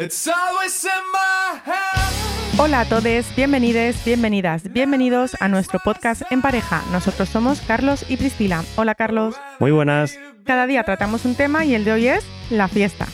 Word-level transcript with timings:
It's 0.00 0.26
always 0.26 0.82
in 0.82 0.90
my 1.12 1.60
head. 1.62 2.58
Hola 2.58 2.80
a 2.80 2.84
todos, 2.86 3.26
bienvenidos, 3.36 4.02
bienvenidas, 4.02 4.72
bienvenidos 4.72 5.36
a 5.40 5.48
nuestro 5.48 5.78
podcast 5.78 6.22
en 6.30 6.40
pareja. 6.40 6.82
Nosotros 6.90 7.28
somos 7.28 7.60
Carlos 7.60 8.06
y 8.08 8.16
Priscila. 8.16 8.64
Hola 8.76 8.94
Carlos. 8.94 9.36
Muy 9.58 9.72
buenas. 9.72 10.18
Cada 10.46 10.66
día 10.66 10.84
tratamos 10.84 11.26
un 11.26 11.34
tema 11.34 11.66
y 11.66 11.74
el 11.74 11.84
de 11.84 11.92
hoy 11.92 12.08
es 12.08 12.24
la 12.48 12.68
fiesta. 12.68 13.08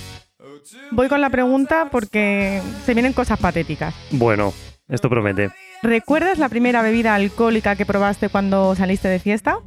Voy 0.93 1.09
con 1.09 1.21
la 1.21 1.29
pregunta 1.29 1.89
porque 1.91 2.63
se 2.85 2.95
vienen 2.95 3.15
cosas 3.15 3.41
patéticas. 3.41 3.93
Bueno, 4.13 4.53
esto 4.89 5.11
promete. 5.11 5.51
¿Recuerdas 5.83 6.39
la 6.39 6.49
primera 6.49 6.83
bebida 6.83 7.17
alcohólica 7.17 7.75
que 7.75 7.85
probaste 7.85 8.29
cuando 8.29 8.77
saliste 8.77 9.09
de 9.09 9.19
fiesta? 9.19 9.59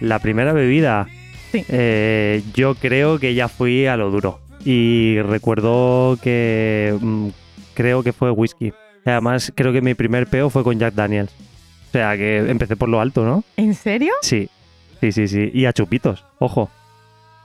La 0.00 0.18
primera 0.18 0.52
bebida. 0.52 1.06
Sí. 1.52 1.64
Eh, 1.68 2.42
yo 2.52 2.74
creo 2.74 3.20
que 3.20 3.36
ya 3.36 3.46
fui 3.46 3.86
a 3.86 3.96
lo 3.96 4.10
duro. 4.10 4.43
Y 4.64 5.20
recuerdo 5.22 6.18
que 6.22 6.96
mm, 7.00 7.28
creo 7.74 8.02
que 8.02 8.12
fue 8.12 8.30
whisky. 8.30 8.72
Además, 9.04 9.52
creo 9.54 9.72
que 9.72 9.82
mi 9.82 9.94
primer 9.94 10.26
peo 10.26 10.48
fue 10.50 10.64
con 10.64 10.78
Jack 10.78 10.94
Daniels. 10.94 11.32
O 11.88 11.92
sea, 11.92 12.16
que 12.16 12.38
empecé 12.50 12.74
por 12.76 12.88
lo 12.88 13.00
alto, 13.00 13.24
¿no? 13.24 13.44
¿En 13.56 13.74
serio? 13.74 14.12
Sí. 14.22 14.48
Sí, 15.00 15.12
sí, 15.12 15.28
sí. 15.28 15.50
Y 15.52 15.66
a 15.66 15.72
chupitos, 15.72 16.24
ojo. 16.38 16.70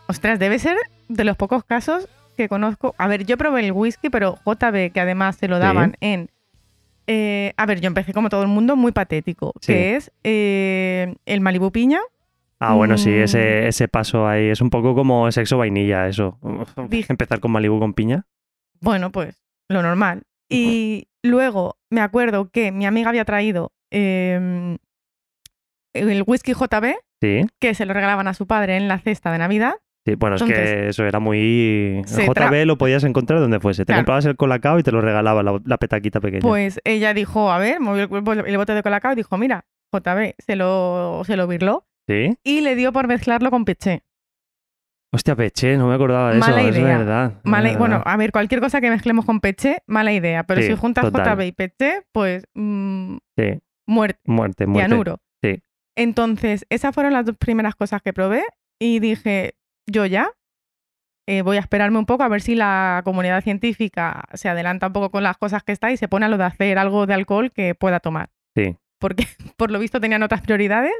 Ostras, 0.07 0.39
debe 0.39 0.57
ser 0.59 0.77
de 1.09 1.23
los 1.23 1.35
pocos 1.35 1.63
casos 1.65 2.07
que 2.37 2.47
conozco. 2.47 2.95
A 2.97 3.07
ver, 3.07 3.25
yo 3.25 3.37
probé 3.37 3.65
el 3.65 3.73
whisky, 3.73 4.09
pero 4.09 4.39
JB, 4.45 4.91
que 4.93 4.99
además 5.01 5.35
se 5.35 5.47
lo 5.47 5.57
Sí. 5.57 5.61
daban 5.61 5.97
en. 5.99 6.29
eh, 7.11 7.53
a 7.57 7.65
ver, 7.65 7.81
yo 7.81 7.87
empecé 7.87 8.13
como 8.13 8.29
todo 8.29 8.43
el 8.43 8.47
mundo 8.47 8.75
muy 8.75 8.91
patético, 8.91 9.51
Sí. 9.61 9.73
que 9.73 9.95
es 9.97 10.11
eh, 10.23 11.15
el 11.25 11.41
Malibu 11.41 11.71
Piña. 11.71 11.99
Ah, 12.61 12.73
bueno, 12.75 12.97
sí, 12.97 13.09
Mm. 13.09 13.23
ese, 13.23 13.67
ese 13.67 13.87
paso 13.87 14.27
ahí 14.27 14.49
es 14.49 14.59
un 14.61 14.69
poco 14.69 14.93
como 14.95 15.31
sexo 15.31 15.57
vainilla, 15.57 16.07
eso. 16.07 16.37
Empezar 17.07 17.39
con 17.39 17.51
Malibu 17.51 17.79
con 17.79 17.93
piña. 17.93 18.25
Bueno, 18.81 19.11
pues 19.11 19.41
lo 19.69 19.81
normal. 19.81 20.23
Y 20.49 21.07
luego 21.23 21.77
me 21.89 22.01
acuerdo 22.01 22.49
que 22.49 22.71
mi 22.71 22.85
amiga 22.85 23.09
había 23.09 23.23
traído 23.25 23.71
eh, 23.91 24.77
el 25.93 26.23
whisky 26.25 26.53
JB, 26.53 26.95
Sí. 27.21 27.41
que 27.59 27.73
se 27.73 27.85
lo 27.85 27.93
regalaban 27.93 28.27
a 28.27 28.33
su 28.33 28.47
padre 28.47 28.77
en 28.77 28.87
la 28.87 28.99
cesta 28.99 29.31
de 29.31 29.37
Navidad. 29.39 29.73
Sí, 30.05 30.15
bueno, 30.15 30.37
es 30.37 30.43
que 30.43 30.87
eso 30.89 31.03
era 31.05 31.19
muy... 31.19 32.01
JB 32.07 32.65
lo 32.65 32.77
podías 32.77 33.03
encontrar 33.03 33.39
donde 33.41 33.59
fuese. 33.59 33.83
Te 33.83 33.87
Claro. 33.87 33.99
comprabas 34.01 34.25
el 34.25 34.37
colacao 34.37 34.79
y 34.79 34.83
te 34.83 34.91
lo 34.91 35.01
regalaba 35.01 35.43
la, 35.43 35.59
la 35.65 35.77
petaquita 35.77 36.19
pequeña. 36.21 36.41
Pues 36.41 36.79
ella 36.85 37.13
dijo, 37.13 37.51
a 37.51 37.57
ver, 37.57 37.79
movió 37.79 38.03
el, 38.03 38.45
el 38.47 38.57
bote 38.57 38.73
de 38.73 38.81
colacao 38.83 39.11
y 39.11 39.15
dijo, 39.15 39.37
mira, 39.37 39.65
JB 39.93 40.35
se 40.39 40.55
lo, 40.55 41.21
se 41.25 41.35
lo 41.35 41.47
birló 41.47 41.85
¿Sí? 42.09 42.37
y 42.43 42.61
le 42.61 42.75
dio 42.75 42.91
por 42.91 43.07
mezclarlo 43.07 43.51
con 43.51 43.65
peché. 43.65 44.03
Hostia, 45.11 45.35
peché, 45.35 45.75
no 45.77 45.87
me 45.87 45.95
acordaba 45.95 46.31
de 46.33 46.39
Mala 46.39 46.61
eso. 46.61 46.69
Es 46.69 46.75
idea. 46.77 46.93
es 47.01 47.45
Mala- 47.45 47.63
verdad. 47.63 47.79
bueno, 47.79 48.01
a 48.05 48.17
ver, 48.17 48.31
cualquier 48.31 48.61
cosa 48.61 48.79
que 48.79 48.89
mezclemos 48.91 49.25
con 49.25 49.39
peché, 49.39 49.77
mala 49.87 50.11
idea. 50.13 50.43
Pero 50.43 50.61
Sí, 50.61 50.67
si 50.67 50.75
juntas 50.75 51.05
total. 51.05 51.35
JB 51.37 51.41
y 51.47 51.51
peché, 51.51 52.01
pues 52.11 52.45
mm, 52.53 53.17
Sí, 53.37 53.59
muerte, 53.87 54.19
muerte, 54.25 54.65
muerte. 54.67 54.87
cianuro. 54.87 55.17
Sí. 55.43 55.61
Entonces, 55.97 56.65
esas 56.69 56.93
fueron 56.93 57.13
las 57.13 57.25
dos 57.25 57.37
primeras 57.37 57.75
cosas 57.75 58.01
que 58.03 58.13
probé 58.13 58.43
y 58.79 58.99
dije, 58.99 59.55
yo 59.87 60.05
ya 60.05 60.31
eh, 61.27 61.41
voy 61.41 61.57
a 61.57 61.59
esperarme 61.61 61.97
un 61.99 62.05
poco 62.05 62.23
a 62.23 62.27
ver 62.27 62.41
si 62.41 62.55
la 62.55 63.01
comunidad 63.03 63.43
científica 63.43 64.25
se 64.33 64.47
adelanta 64.49 64.87
un 64.87 64.93
poco 64.93 65.09
con 65.11 65.23
las 65.23 65.37
cosas 65.37 65.63
que 65.63 65.71
está 65.71 65.91
y 65.91 65.97
se 65.97 66.07
pone 66.07 66.25
a 66.25 66.29
lo 66.29 66.37
de 66.37 66.43
hacer 66.43 66.77
algo 66.79 67.05
de 67.07 67.13
alcohol 67.15 67.51
que 67.51 67.73
pueda 67.75 67.99
tomar. 67.99 68.29
Sí. 68.55 68.77
Porque 68.99 69.25
por 69.57 69.71
lo 69.71 69.79
visto 69.79 69.99
tenían 69.99 70.23
otras 70.23 70.41
prioridades 70.41 70.93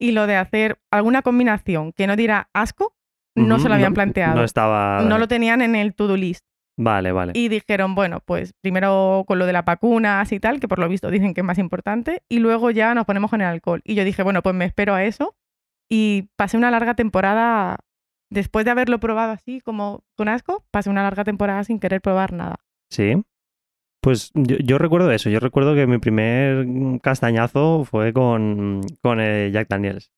y 0.00 0.12
lo 0.12 0.26
de 0.26 0.36
hacer 0.36 0.80
alguna 0.90 1.22
combinación 1.22 1.92
que 1.92 2.06
no 2.06 2.16
diera 2.16 2.48
asco 2.52 2.94
no 3.36 3.58
se 3.58 3.68
lo 3.68 3.74
habían 3.74 3.94
planteado. 3.94 4.34
No 4.34 4.44
estaba... 4.44 5.02
No 5.02 5.18
lo 5.18 5.28
tenían 5.28 5.62
en 5.62 5.76
el 5.76 5.94
to-do 5.94 6.16
list. 6.16 6.44
Vale, 6.76 7.12
vale. 7.12 7.32
Y 7.34 7.48
dijeron, 7.48 7.94
bueno, 7.94 8.20
pues 8.24 8.54
primero 8.60 9.24
con 9.26 9.38
lo 9.38 9.46
de 9.46 9.52
las 9.52 9.64
vacunas 9.64 10.32
y 10.32 10.40
tal, 10.40 10.60
que 10.60 10.68
por 10.68 10.78
lo 10.78 10.88
visto 10.88 11.10
dicen 11.10 11.34
que 11.34 11.42
es 11.42 11.44
más 11.44 11.58
importante, 11.58 12.22
y 12.28 12.38
luego 12.38 12.70
ya 12.70 12.94
nos 12.94 13.04
ponemos 13.04 13.30
con 13.30 13.40
el 13.40 13.46
alcohol. 13.46 13.82
Y 13.84 13.94
yo 13.94 14.04
dije, 14.04 14.22
bueno, 14.22 14.42
pues 14.42 14.54
me 14.54 14.64
espero 14.64 14.94
a 14.94 15.04
eso. 15.04 15.36
Y 15.88 16.30
pasé 16.36 16.56
una 16.56 16.70
larga 16.70 16.94
temporada, 16.94 17.78
después 18.30 18.64
de 18.64 18.70
haberlo 18.70 18.98
probado 18.98 19.32
así 19.32 19.60
como 19.60 20.04
con 20.16 20.28
asco, 20.28 20.64
pasé 20.70 20.88
una 20.88 21.02
larga 21.02 21.24
temporada 21.24 21.64
sin 21.64 21.80
querer 21.80 22.00
probar 22.00 22.32
nada. 22.32 22.56
Sí. 22.90 23.22
Pues 24.00 24.30
yo, 24.34 24.56
yo 24.58 24.78
recuerdo 24.78 25.10
eso. 25.12 25.30
Yo 25.30 25.40
recuerdo 25.40 25.74
que 25.74 25.86
mi 25.86 25.98
primer 25.98 26.66
castañazo 27.02 27.84
fue 27.84 28.12
con, 28.12 28.80
con 29.02 29.20
eh, 29.20 29.50
Jack 29.52 29.68
Daniels. 29.68 30.10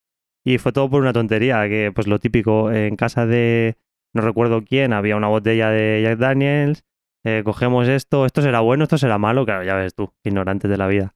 Y 0.44 0.59
fue 0.59 0.72
todo 0.72 0.91
por 0.91 1.03
una 1.03 1.12
tontería, 1.12 1.69
que 1.69 1.93
pues 1.94 2.06
lo 2.06 2.19
típico, 2.19 2.72
en 2.72 2.97
casa 2.97 3.26
de 3.26 3.76
no 4.12 4.22
recuerdo 4.22 4.62
quién, 4.65 4.93
había 4.93 5.16
una 5.16 5.28
botella 5.28 5.70
de 5.70 6.00
Jack 6.03 6.19
Daniels, 6.19 6.84
eh, 7.25 7.43
cogemos 7.44 7.88
esto, 7.88 8.26
esto 8.26 8.43
será 8.43 8.60
bueno, 8.60 8.84
esto 8.84 8.98
será 8.98 9.19
malo, 9.19 9.44
claro, 9.44 9.65
ya 9.65 9.75
ves 9.75 9.94
tú, 9.94 10.12
ignorantes 10.25 10.70
de 10.70 10.76
la 10.76 10.87
vida. 10.87 11.14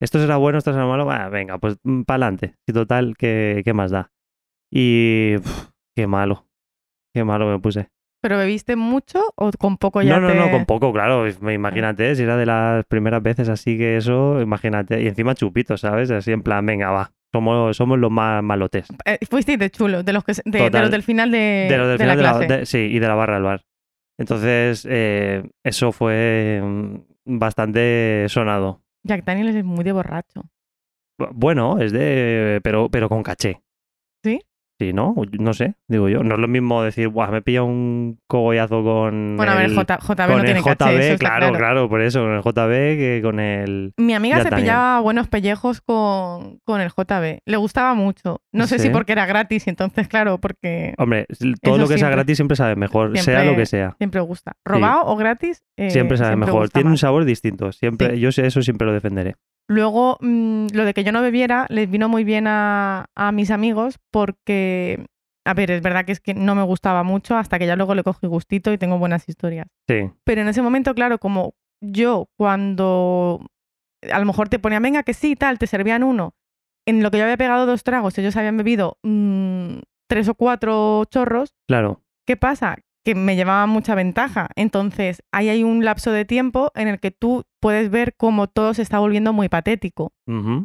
Esto 0.00 0.20
será 0.20 0.36
bueno, 0.36 0.58
esto 0.58 0.72
será 0.72 0.86
malo, 0.86 1.04
Bah, 1.04 1.28
venga, 1.28 1.58
pues 1.58 1.78
para 2.06 2.26
adelante. 2.26 2.54
Y 2.66 2.72
total, 2.72 3.16
¿qué, 3.18 3.62
qué 3.64 3.74
más 3.74 3.90
da? 3.90 4.12
Y 4.70 5.36
qué 5.96 6.06
malo, 6.06 6.46
qué 7.12 7.24
malo 7.24 7.46
me 7.50 7.58
puse. 7.58 7.90
¿Pero 8.20 8.36
bebiste 8.36 8.74
mucho 8.76 9.32
o 9.36 9.50
con 9.58 9.76
poco 9.78 10.02
ya 10.02 10.18
No, 10.18 10.20
no, 10.20 10.28
te- 10.28 10.34
no, 10.34 10.50
con 10.50 10.66
poco, 10.66 10.92
claro. 10.92 11.24
me- 11.40 11.54
Imagínate, 11.54 12.14
si 12.16 12.24
era 12.24 12.36
de 12.36 12.46
las 12.46 12.84
primeras 12.86 13.22
veces 13.22 13.48
así 13.48 13.78
que 13.78 13.96
eso, 13.96 14.40
imagínate. 14.40 15.00
Y 15.02 15.06
encima 15.06 15.34
chupitos, 15.34 15.80
¿sabes? 15.82 16.10
Así 16.10 16.32
en 16.32 16.42
plan, 16.42 16.66
venga, 16.66 16.90
va. 16.90 17.12
Somos, 17.32 17.76
somos 17.76 17.98
los 17.98 18.10
más 18.10 18.42
malotes. 18.42 18.88
Eh, 19.04 19.18
fuisteis 19.30 19.58
de 19.58 19.70
chulo, 19.70 20.02
de 20.02 20.12
los, 20.12 20.24
que, 20.24 20.32
de, 20.44 20.70
de 20.70 20.80
los 20.80 20.90
del 20.90 21.02
final 21.02 21.30
de, 21.30 21.66
de 21.70 21.76
los 21.78 21.88
del 21.88 21.98
de 21.98 22.06
la 22.06 22.14
final 22.14 22.16
de 22.16 22.22
la, 22.22 22.46
clase. 22.56 22.66
sí, 22.66 22.78
y 22.78 22.98
de 22.98 23.06
la 23.06 23.14
barra 23.14 23.34
del 23.34 23.42
bar. 23.44 23.64
Entonces, 24.18 24.86
eh, 24.90 25.48
eso 25.62 25.92
fue 25.92 26.60
mm, 26.62 27.38
bastante 27.38 28.26
sonado. 28.28 28.82
Jack 29.04 29.24
Daniels 29.24 29.54
es 29.54 29.64
muy 29.64 29.84
de 29.84 29.92
borracho. 29.92 30.42
Bu- 31.20 31.30
Bueno, 31.34 31.78
es 31.80 31.92
de. 31.92 32.60
Pero, 32.64 32.88
pero 32.90 33.08
con 33.08 33.22
caché. 33.22 33.62
¿Sí? 34.24 34.40
Sí, 34.80 34.92
¿no? 34.92 35.12
No 35.40 35.54
sé, 35.54 35.74
digo 35.88 36.08
yo. 36.08 36.22
No 36.22 36.36
es 36.36 36.40
lo 36.40 36.46
mismo 36.46 36.84
decir, 36.84 37.08
Buah, 37.08 37.32
me 37.32 37.42
pilla 37.42 37.64
un 37.64 38.20
cogollazo 38.28 38.84
con. 38.84 39.36
Bueno, 39.36 39.50
a 39.50 39.56
ver, 39.56 39.74
J, 39.74 39.98
JB 39.98 40.16
con 40.16 40.28
no 40.28 40.38
el 40.38 40.44
tiene 40.44 40.60
JB, 40.60 40.76
caché, 40.76 41.08
eso 41.08 41.18
claro, 41.18 41.52
claro, 41.52 41.88
por 41.88 42.00
eso, 42.00 42.20
con 42.20 42.34
el 42.34 42.42
JB 42.42 42.70
que 42.96 43.20
con 43.20 43.40
el. 43.40 43.92
Mi 43.96 44.14
amiga 44.14 44.36
Ya 44.36 44.42
se 44.44 44.50
también. 44.50 44.66
pillaba 44.66 45.00
buenos 45.00 45.26
pellejos 45.26 45.80
con, 45.80 46.60
con 46.64 46.80
el 46.80 46.90
JB. 46.90 47.40
Le 47.44 47.56
gustaba 47.56 47.94
mucho. 47.94 48.40
No 48.52 48.68
sé 48.68 48.78
si 48.78 48.90
porque 48.90 49.12
era 49.12 49.26
gratis, 49.26 49.66
entonces, 49.66 50.06
claro, 50.06 50.38
porque 50.38 50.94
Hombre, 50.96 51.26
todo 51.60 51.76
lo 51.78 51.82
que 51.84 51.88
sea 51.88 51.96
siempre- 51.98 52.14
gratis 52.16 52.36
siempre 52.36 52.56
sabe 52.56 52.76
mejor, 52.76 53.18
sea 53.18 53.44
lo 53.44 53.56
que 53.56 53.66
sea. 53.66 53.96
siempre 53.98 54.20
gusta. 54.20 54.52
Robado 54.64 55.06
o 55.06 55.16
gratis, 55.16 55.64
eh, 55.76 55.90
Siempre 55.90 56.16
sabe 56.18 56.36
mejor. 56.36 56.68
Tiene 56.68 56.90
un 56.90 56.98
sabor 56.98 57.24
distinto. 57.24 57.72
Siempre, 57.72 58.14
Sí. 58.14 58.20
Yo 58.20 58.30
sé, 58.30 58.46
eso 58.46 58.62
siempre 58.62 58.86
lo 58.86 58.92
defenderé. 58.92 59.34
Luego, 59.68 60.16
mm, 60.20 60.68
lo 60.72 60.84
de 60.84 60.94
que 60.94 61.04
yo 61.04 61.12
no 61.12 61.22
bebiera 61.22 61.66
les 61.68 61.90
vino 61.90 62.08
muy 62.08 62.24
bien 62.24 62.46
a, 62.46 63.06
a 63.14 63.32
mis 63.32 63.50
amigos 63.50 63.98
porque, 64.10 65.06
a 65.44 65.52
ver, 65.54 65.70
es 65.70 65.82
verdad 65.82 66.04
que 66.06 66.12
es 66.12 66.20
que 66.20 66.32
no 66.34 66.54
me 66.54 66.62
gustaba 66.62 67.02
mucho 67.02 67.36
hasta 67.36 67.58
que 67.58 67.66
ya 67.66 67.76
luego 67.76 67.94
le 67.94 68.02
cogí 68.02 68.26
gustito 68.26 68.72
y 68.72 68.78
tengo 68.78 68.98
buenas 68.98 69.28
historias. 69.28 69.66
Sí, 69.86 70.10
Pero 70.24 70.40
en 70.40 70.48
ese 70.48 70.62
momento, 70.62 70.94
claro, 70.94 71.18
como 71.18 71.54
yo 71.82 72.28
cuando 72.36 73.46
a 74.10 74.18
lo 74.18 74.24
mejor 74.24 74.48
te 74.48 74.58
ponían, 74.58 74.82
venga, 74.82 75.02
que 75.02 75.14
sí, 75.14 75.36
tal, 75.36 75.58
te 75.58 75.66
servían 75.66 76.02
uno, 76.02 76.34
en 76.86 77.02
lo 77.02 77.10
que 77.10 77.18
yo 77.18 77.24
había 77.24 77.36
pegado 77.36 77.66
dos 77.66 77.84
tragos, 77.84 78.16
ellos 78.18 78.36
habían 78.36 78.56
bebido 78.56 78.96
mm, 79.02 79.80
tres 80.08 80.28
o 80.28 80.34
cuatro 80.34 81.04
chorros, 81.10 81.54
claro. 81.66 82.02
¿qué 82.26 82.36
pasa? 82.36 82.78
Que 83.08 83.14
me 83.14 83.36
llevaba 83.36 83.64
mucha 83.64 83.94
ventaja. 83.94 84.50
Entonces, 84.54 85.22
ahí 85.32 85.48
hay 85.48 85.64
un 85.64 85.82
lapso 85.82 86.12
de 86.12 86.26
tiempo 86.26 86.70
en 86.74 86.88
el 86.88 87.00
que 87.00 87.10
tú 87.10 87.44
puedes 87.58 87.88
ver 87.90 88.12
cómo 88.18 88.48
todo 88.48 88.74
se 88.74 88.82
está 88.82 88.98
volviendo 88.98 89.32
muy 89.32 89.48
patético. 89.48 90.12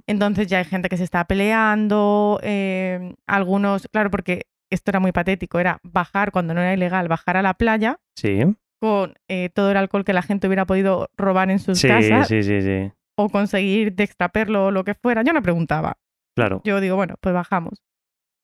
Entonces 0.07 0.47
ya 0.47 0.57
hay 0.57 0.65
gente 0.65 0.89
que 0.89 0.97
se 0.97 1.05
está 1.05 1.23
peleando, 1.23 2.41
eh, 2.43 3.13
algunos, 3.27 3.87
claro, 3.93 4.11
porque 4.11 4.47
esto 4.69 4.91
era 4.91 4.99
muy 4.99 5.13
patético, 5.13 5.57
era 5.57 5.79
bajar, 5.83 6.33
cuando 6.33 6.53
no 6.53 6.59
era 6.59 6.73
ilegal, 6.73 7.07
bajar 7.07 7.37
a 7.37 7.41
la 7.43 7.53
playa 7.53 8.01
Sí. 8.17 8.41
con 8.81 9.13
eh, 9.29 9.49
todo 9.55 9.71
el 9.71 9.77
alcohol 9.77 10.03
que 10.03 10.11
la 10.11 10.21
gente 10.21 10.47
hubiera 10.47 10.65
podido 10.65 11.07
robar 11.15 11.49
en 11.49 11.59
sus 11.59 11.79
Sí, 11.79 11.87
casas 11.87 12.27
sí, 12.27 12.43
sí, 12.43 12.61
sí. 12.61 12.91
o 13.17 13.29
conseguir 13.29 13.93
dextraperlo 13.95 14.65
o 14.65 14.71
lo 14.71 14.83
que 14.83 14.95
fuera. 14.95 15.21
Yo 15.21 15.31
no 15.31 15.41
preguntaba. 15.41 15.95
Claro. 16.35 16.59
Yo 16.65 16.81
digo, 16.81 16.97
bueno, 16.97 17.15
pues 17.21 17.33
bajamos. 17.33 17.81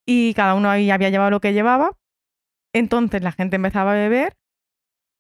Y 0.08 0.34
cada 0.36 0.54
uno 0.54 0.70
ahí 0.70 0.90
había 0.90 1.10
llevado 1.10 1.32
lo 1.32 1.42
que 1.42 1.52
llevaba. 1.52 1.92
Entonces 2.74 3.22
la 3.24 3.32
gente 3.32 3.56
empezaba 3.56 3.92
a 3.92 3.96
beber. 3.96 4.34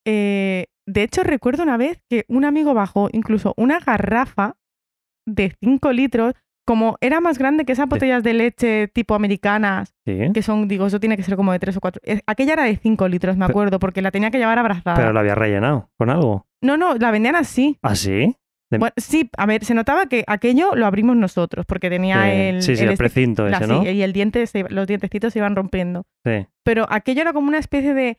Eh, 0.06 0.66
de 0.88 1.04
hecho, 1.04 1.24
recuerdo 1.24 1.64
una 1.64 1.78
vez 1.78 2.02
que 2.10 2.26
un 2.28 2.46
amigo 2.46 2.74
bajó 2.74 3.10
incluso 3.12 3.54
una 3.58 3.80
garrafa 3.80 4.56
de 5.28 5.56
5 5.62 5.92
litros, 5.92 6.34
como 6.66 6.98
era 7.02 7.20
más 7.20 7.38
grande 7.38 7.66
que 7.66 7.72
esas 7.74 7.88
botellas 7.88 8.24
de 8.24 8.34
leche 8.34 8.88
tipo 8.88 9.16
americanas, 9.16 9.94
Sí. 10.06 10.32
que 10.34 10.42
son, 10.42 10.68
digo, 10.68 10.88
eso 10.88 11.00
tiene 11.00 11.18
que 11.18 11.24
ser 11.24 11.36
como 11.36 11.52
de 11.52 11.60
3 11.60 11.78
o 11.78 11.82
4. 11.82 12.02
Aquella 12.28 12.54
era 12.54 12.64
de 12.64 12.76
5 12.78 13.08
litros, 13.08 13.38
me 13.38 13.46
acuerdo, 13.46 13.80
porque 13.80 14.02
la 14.02 14.12
tenía 14.12 14.32
que 14.32 14.38
llevar 14.40 14.58
abrazada. 14.60 14.96
Pero 14.96 15.14
lo 15.14 15.20
había 15.20 15.36
rellenado 15.36 15.90
con 15.98 16.10
algo. 16.10 16.46
No, 16.62 16.78
no, 16.78 16.96
la 16.96 17.12
vendían 17.12 17.36
así. 17.36 17.78
¿Ah, 17.82 17.96
sí? 17.96 18.36
De- 18.70 18.78
Bueno, 18.78 18.94
sí, 18.98 19.30
a 19.38 19.46
ver, 19.46 19.66
se 19.66 19.74
notaba 19.74 20.06
que 20.06 20.24
aquello 20.28 20.76
lo 20.76 20.86
abrimos 20.86 21.16
nosotros, 21.18 21.66
porque 21.66 21.90
tenía 21.90 22.24
Sí, 22.26 22.30
el, 22.32 22.62
sí, 22.62 22.76
sí, 22.76 22.86
el 22.86 22.98
precinto 22.98 23.48
ese, 23.48 23.64
sí, 23.66 23.70
¿no? 23.72 23.84
y 23.84 24.02
el 24.04 24.14
diente, 24.14 24.46
se- 24.48 24.70
los 24.70 24.86
dientecitos 24.88 25.34
se 25.34 25.40
iban 25.40 25.56
rompiendo. 25.56 26.04
Sí. 26.24 26.46
Pero 26.64 26.86
aquello 26.90 27.22
era 27.22 27.34
como 27.34 27.48
una 27.48 27.58
especie 27.58 27.94
de 27.96 28.18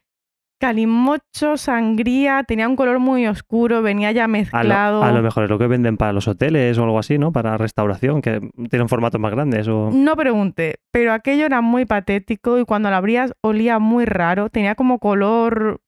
calimocho, 0.61 1.56
sangría, 1.56 2.44
tenía 2.44 2.69
un 2.69 2.76
color 2.76 2.99
muy 2.99 3.26
oscuro, 3.26 3.81
venía 3.81 4.12
ya 4.12 4.25
A 4.25 4.26
lo, 4.26 4.32
mezclado. 4.32 5.02
a 5.02 5.11
lo 5.12 5.23
mejor 5.23 5.44
es 5.44 5.50
lo 5.50 5.58
que 5.58 5.67
venden 5.67 5.97
para 5.97 6.12
los 6.12 6.29
hoteles 6.29 6.76
o 6.76 6.85
algo 6.85 6.99
así, 6.99 7.17
¿no? 7.17 7.32
Para 7.32 7.56
restauración, 7.56 8.20
que 8.20 8.41
tienen 8.69 8.88
formatos 8.88 9.19
más 9.20 9.32
grandes. 9.32 9.67
O... 9.69 9.91
No 9.91 10.17
pregunté, 10.17 10.76
pero 10.91 11.12
aquello 11.14 11.47
era 11.47 11.62
muy 11.62 11.87
patético 11.87 12.58
y 12.58 12.64
cuando 12.64 12.91
lo 12.91 12.97
abrías 12.97 13.32
olía 13.41 13.79
muy 13.79 14.05
raro, 14.05 14.50
tenía 14.50 14.75
como 14.75 14.99
color... 14.99 15.81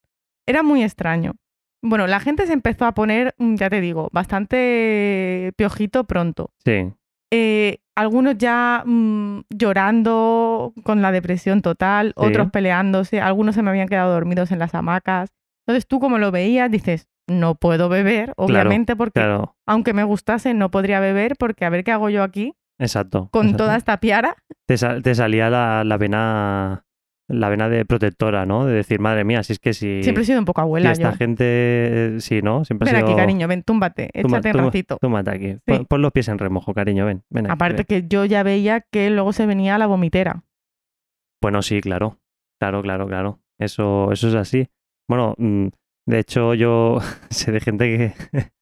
Era 0.47 0.63
muy 0.63 0.83
extraño. 0.83 1.35
Bueno, 1.83 2.07
la 2.07 2.21
gente 2.21 2.47
se 2.47 2.53
empezó 2.53 2.85
a 2.87 2.93
poner, 2.95 3.35
mm, 3.39 3.57
ya 3.57 3.69
te 3.69 3.81
digo, 3.81 4.09
bastante 4.13 5.53
piojito 5.57 6.05
pronto. 6.05 6.51
Sí, 6.65 6.93
Eh, 7.35 7.79
algunos 7.97 8.37
ya 8.37 8.83
mm, 8.85 9.41
llorando 9.49 10.75
con 10.85 11.01
la 11.01 11.13
depresión 11.13 11.63
total, 11.63 12.09
Sí. 12.09 12.13
otros 12.17 12.51
peleándose, 12.51 13.21
algunos 13.23 13.55
se 13.55 13.63
me 13.63 13.71
habían 13.71 13.89
quedado 13.89 14.13
dormidos 14.13 14.51
en 14.53 14.59
las 14.59 14.75
hamacas. 14.75 15.31
Entonces 15.67 15.87
tú 15.87 15.99
como 15.99 16.19
lo 16.19 16.31
veías 16.31 16.71
dices, 16.71 17.09
no 17.27 17.55
puedo 17.55 17.89
beber, 17.89 18.35
obviamente 18.37 18.97
porque 18.97 19.21
claro, 19.21 19.57
aunque 19.67 19.95
me 19.95 20.05
gustase 20.05 20.53
no 20.55 20.71
podría 20.71 21.01
beber 21.01 21.37
porque 21.39 21.65
a 21.65 21.71
ver 21.71 21.85
qué 21.85 21.93
hago 21.93 22.11
yo 22.11 22.23
aquí 22.23 22.53
exacto. 22.79 23.29
con 23.33 23.47
exacto. 23.47 23.65
toda 23.65 23.77
esta 23.77 23.97
piara. 23.99 24.37
Te, 24.67 24.77
sal- 24.77 25.03
te 25.03 25.15
salía 25.15 25.49
la, 25.49 25.85
la 25.85 25.97
vena 25.97 26.85
la 27.29 27.49
vena 27.49 27.69
de 27.69 27.85
protectora, 27.85 28.45
¿no? 28.47 28.67
De 28.67 28.75
decir, 28.75 29.01
madre 29.01 29.25
mía, 29.25 29.43
si 29.43 29.53
es 29.55 29.59
que 29.59 29.73
si, 29.75 30.03
Siempre 30.03 30.23
he 30.23 30.27
sido 30.27 30.39
un 30.39 30.45
poco 30.45 30.61
si 30.61 30.65
abuela 30.65 30.93
esta 30.93 31.13
yo. 31.13 31.17
gente, 31.17 32.17
sí, 32.21 32.43
¿no? 32.43 32.65
Siempre 32.65 32.89
ha 32.89 32.93
Ven 32.93 33.03
aquí, 33.03 33.13
sido... 33.13 33.17
cariño, 33.17 33.49
ven, 33.49 33.63
túmbate, 33.63 34.11
Tumba- 34.13 34.39
échate 34.39 34.53
tumba- 34.53 34.65
ratito. 34.65 34.99
Túmate 35.01 35.31
aquí. 35.31 35.57
Pon, 35.65 35.87
pon 35.87 36.03
los 36.03 36.13
pies 36.13 36.29
en 36.29 36.39
remojo, 36.39 36.75
cariño, 36.75 37.07
ven. 37.07 37.23
ven 37.31 37.47
aquí, 37.47 37.53
Aparte 37.53 37.85
ven. 37.89 38.03
que 38.03 38.09
yo 38.09 38.25
ya 38.25 38.43
veía 38.43 38.81
que 38.81 39.09
luego 39.11 39.33
se 39.33 39.47
venía 39.47 39.79
la 39.79 39.87
vomitera. 39.87 40.45
Bueno, 41.41 41.63
sí, 41.63 41.81
claro. 41.81 42.19
Claro, 42.61 42.83
claro, 42.83 43.07
claro. 43.07 43.41
Eso, 43.59 44.13
eso 44.13 44.29
es 44.29 44.35
así. 44.35 44.69
Bueno, 45.09 45.35
mm, 45.39 45.69
de 46.07 46.19
hecho, 46.19 46.55
yo 46.55 46.99
sé 47.31 47.53
de 47.53 47.61
gente 47.61 47.85
que, 47.97 48.13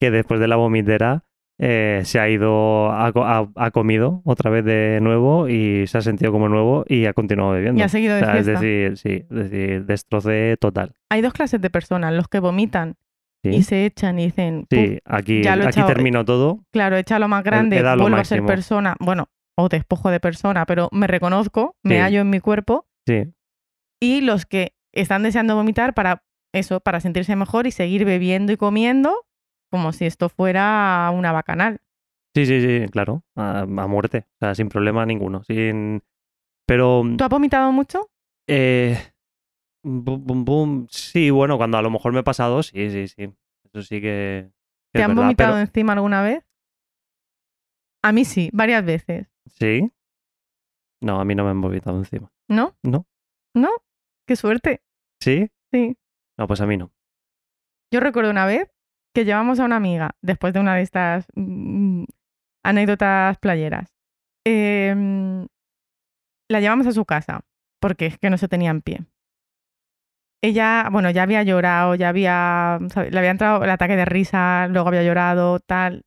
que 0.00 0.10
después 0.10 0.40
de 0.40 0.48
la 0.48 0.56
vomitera 0.56 1.24
eh, 1.62 2.00
se 2.04 2.18
ha 2.18 2.28
ido, 2.28 2.90
ha, 2.90 3.12
co- 3.12 3.24
ha- 3.24 3.50
ha 3.54 3.70
comido 3.70 4.22
otra 4.24 4.50
vez 4.50 4.64
de 4.64 4.98
nuevo 5.02 5.46
y 5.48 5.86
se 5.86 5.98
ha 5.98 6.00
sentido 6.00 6.32
como 6.32 6.48
nuevo 6.48 6.84
y 6.88 7.04
ha 7.04 7.12
continuado 7.12 7.52
bebiendo. 7.52 7.78
Y 7.78 7.82
ha 7.82 7.88
seguido 7.88 8.14
O 8.14 8.16
de 8.16 8.24
sea, 8.24 8.38
es 8.38 8.46
decir, 8.46 8.96
sí, 8.96 9.24
es 9.30 9.50
decir, 9.50 9.84
destroce 9.84 10.56
total. 10.58 10.94
Hay 11.10 11.20
dos 11.20 11.34
clases 11.34 11.60
de 11.60 11.68
personas, 11.68 12.14
los 12.14 12.28
que 12.28 12.40
vomitan 12.40 12.96
Sí, 13.42 13.50
y 13.50 13.62
se 13.62 13.86
echan 13.86 14.18
y 14.18 14.24
dicen, 14.26 14.66
"Puf, 14.68 14.78
sí 14.78 14.98
aquí, 15.04 15.42
ya 15.42 15.56
lo 15.56 15.64
he 15.64 15.68
aquí 15.68 15.82
terminó 15.84 16.24
todo. 16.24 16.60
claro, 16.72 16.96
echa 16.96 17.18
lo 17.18 17.28
más 17.28 17.42
grande, 17.44 17.78
he 17.78 17.82
vuelvo 17.82 18.06
a 18.16 18.24
ser 18.24 18.40
máximo". 18.42 18.46
persona, 18.46 18.96
bueno, 19.00 19.28
o 19.56 19.68
despojo 19.68 20.10
de 20.10 20.20
persona, 20.20 20.64
pero 20.66 20.88
me 20.92 21.06
reconozco, 21.06 21.76
me 21.82 22.00
hallo 22.00 22.20
en 22.20 22.30
mi 22.30 22.40
cuerpo, 22.40 22.86
Sí, 23.06 23.24
y 24.00 24.20
los 24.22 24.46
que 24.46 24.72
están 24.92 25.22
deseando 25.22 25.54
vomitar 25.56 25.94
para 25.94 26.22
eso, 26.52 26.80
para 26.80 27.00
sentirse 27.00 27.36
mejor 27.36 27.66
y 27.66 27.70
seguir 27.70 28.04
bebiendo 28.04 28.52
y 28.52 28.56
comiendo 28.56 29.14
como 29.70 29.92
si 29.92 30.06
esto 30.06 30.28
fuera 30.28 31.10
una 31.14 31.32
bacanal. 31.32 31.80
sí, 32.34 32.44
sí, 32.46 32.60
sí, 32.60 32.88
claro. 32.90 33.22
A, 33.36 33.60
a 33.60 33.66
muerte. 33.66 34.26
O 34.34 34.38
sea, 34.40 34.54
sin 34.54 34.68
problema 34.68 35.06
ninguno. 35.06 35.42
Sin... 35.44 36.02
Pero 36.66 37.02
¿Tú 37.16 37.24
has 37.24 37.30
vomitado 37.30 37.72
mucho? 37.72 38.10
Eh, 38.46 38.96
bum, 39.82 40.24
bum, 40.24 40.44
bum. 40.44 40.86
Sí, 40.90 41.30
bueno, 41.30 41.56
cuando 41.56 41.78
a 41.78 41.82
lo 41.82 41.90
mejor 41.90 42.12
me 42.12 42.20
he 42.20 42.24
pasado, 42.24 42.62
sí, 42.62 42.90
sí, 42.90 43.08
sí. 43.08 43.32
Eso 43.72 43.82
sí 43.82 44.00
que, 44.00 44.50
que 44.92 44.98
¿Te 44.98 45.02
han 45.02 45.10
verdad, 45.10 45.22
vomitado 45.24 45.52
pero- 45.54 45.60
encima 45.62 45.92
alguna 45.94 46.22
vez? 46.22 46.44
A 48.02 48.12
mí 48.12 48.24
sí, 48.24 48.50
varias 48.52 48.84
veces. 48.84 49.28
Sí. 49.46 49.90
No, 51.02 51.20
a 51.20 51.24
mí 51.24 51.34
no 51.34 51.44
me 51.44 51.50
han 51.50 51.60
vomitado 51.60 51.98
encima. 51.98 52.32
¿No? 52.48 52.74
No. 52.82 53.06
¿No? 53.54 53.70
Qué 54.26 54.36
suerte. 54.36 54.82
¿Sí? 55.20 55.50
Sí. 55.72 55.96
No, 56.38 56.46
pues 56.46 56.60
a 56.60 56.66
mí 56.66 56.76
no. 56.76 56.92
Yo 57.92 58.00
recuerdo 58.00 58.30
una 58.30 58.46
vez 58.46 58.70
que 59.14 59.24
llevamos 59.24 59.58
a 59.60 59.64
una 59.64 59.76
amiga, 59.76 60.12
después 60.22 60.52
de 60.52 60.60
una 60.60 60.74
de 60.76 60.82
estas 60.82 61.26
mm, 61.34 62.04
anécdotas 62.64 63.38
playeras. 63.38 63.92
em, 64.46 65.46
la 66.48 66.60
llevamos 66.60 66.86
a 66.86 66.92
su 66.92 67.04
casa, 67.04 67.40
porque 67.80 68.06
es 68.06 68.18
que 68.18 68.30
no 68.30 68.38
se 68.38 68.48
tenía 68.48 68.70
en 68.70 68.80
pie. 68.82 69.04
Ella, 70.42 70.88
bueno, 70.90 71.10
ya 71.10 71.22
había 71.24 71.42
llorado, 71.42 71.94
ya 71.94 72.08
había, 72.08 72.78
le 72.80 73.18
había 73.18 73.30
entrado 73.30 73.62
el 73.62 73.70
ataque 73.70 73.94
de 73.96 74.06
risa, 74.06 74.66
luego 74.68 74.88
había 74.88 75.02
llorado, 75.02 75.60
tal. 75.60 76.04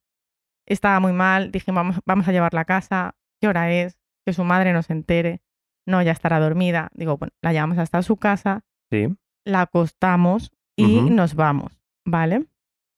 Estaba 0.68 1.00
muy 1.00 1.14
mal, 1.14 1.52
dijimos, 1.52 1.76
vamos, 1.76 2.00
vamos 2.06 2.28
a 2.28 2.32
llevarla 2.32 2.62
a 2.62 2.66
casa. 2.66 3.16
¿Qué 3.40 3.48
hora 3.48 3.72
es? 3.72 4.00
Que 4.26 4.34
su 4.34 4.44
madre 4.44 4.74
no 4.74 4.82
se 4.82 4.94
entere. 4.94 5.42
No, 5.86 6.02
ya 6.02 6.12
estará 6.14 6.40
dormida. 6.40 6.90
Digo, 6.94 7.18
bueno, 7.18 7.34
la 7.42 7.52
llevamos 7.54 7.78
hasta 7.78 8.02
su 8.02 8.18
casa, 8.18 8.62
Sí. 8.92 9.08
la 9.46 9.62
acostamos 9.62 10.52
y 10.76 11.02
nos 11.02 11.36
vamos, 11.36 11.80
¿vale? 12.06 12.48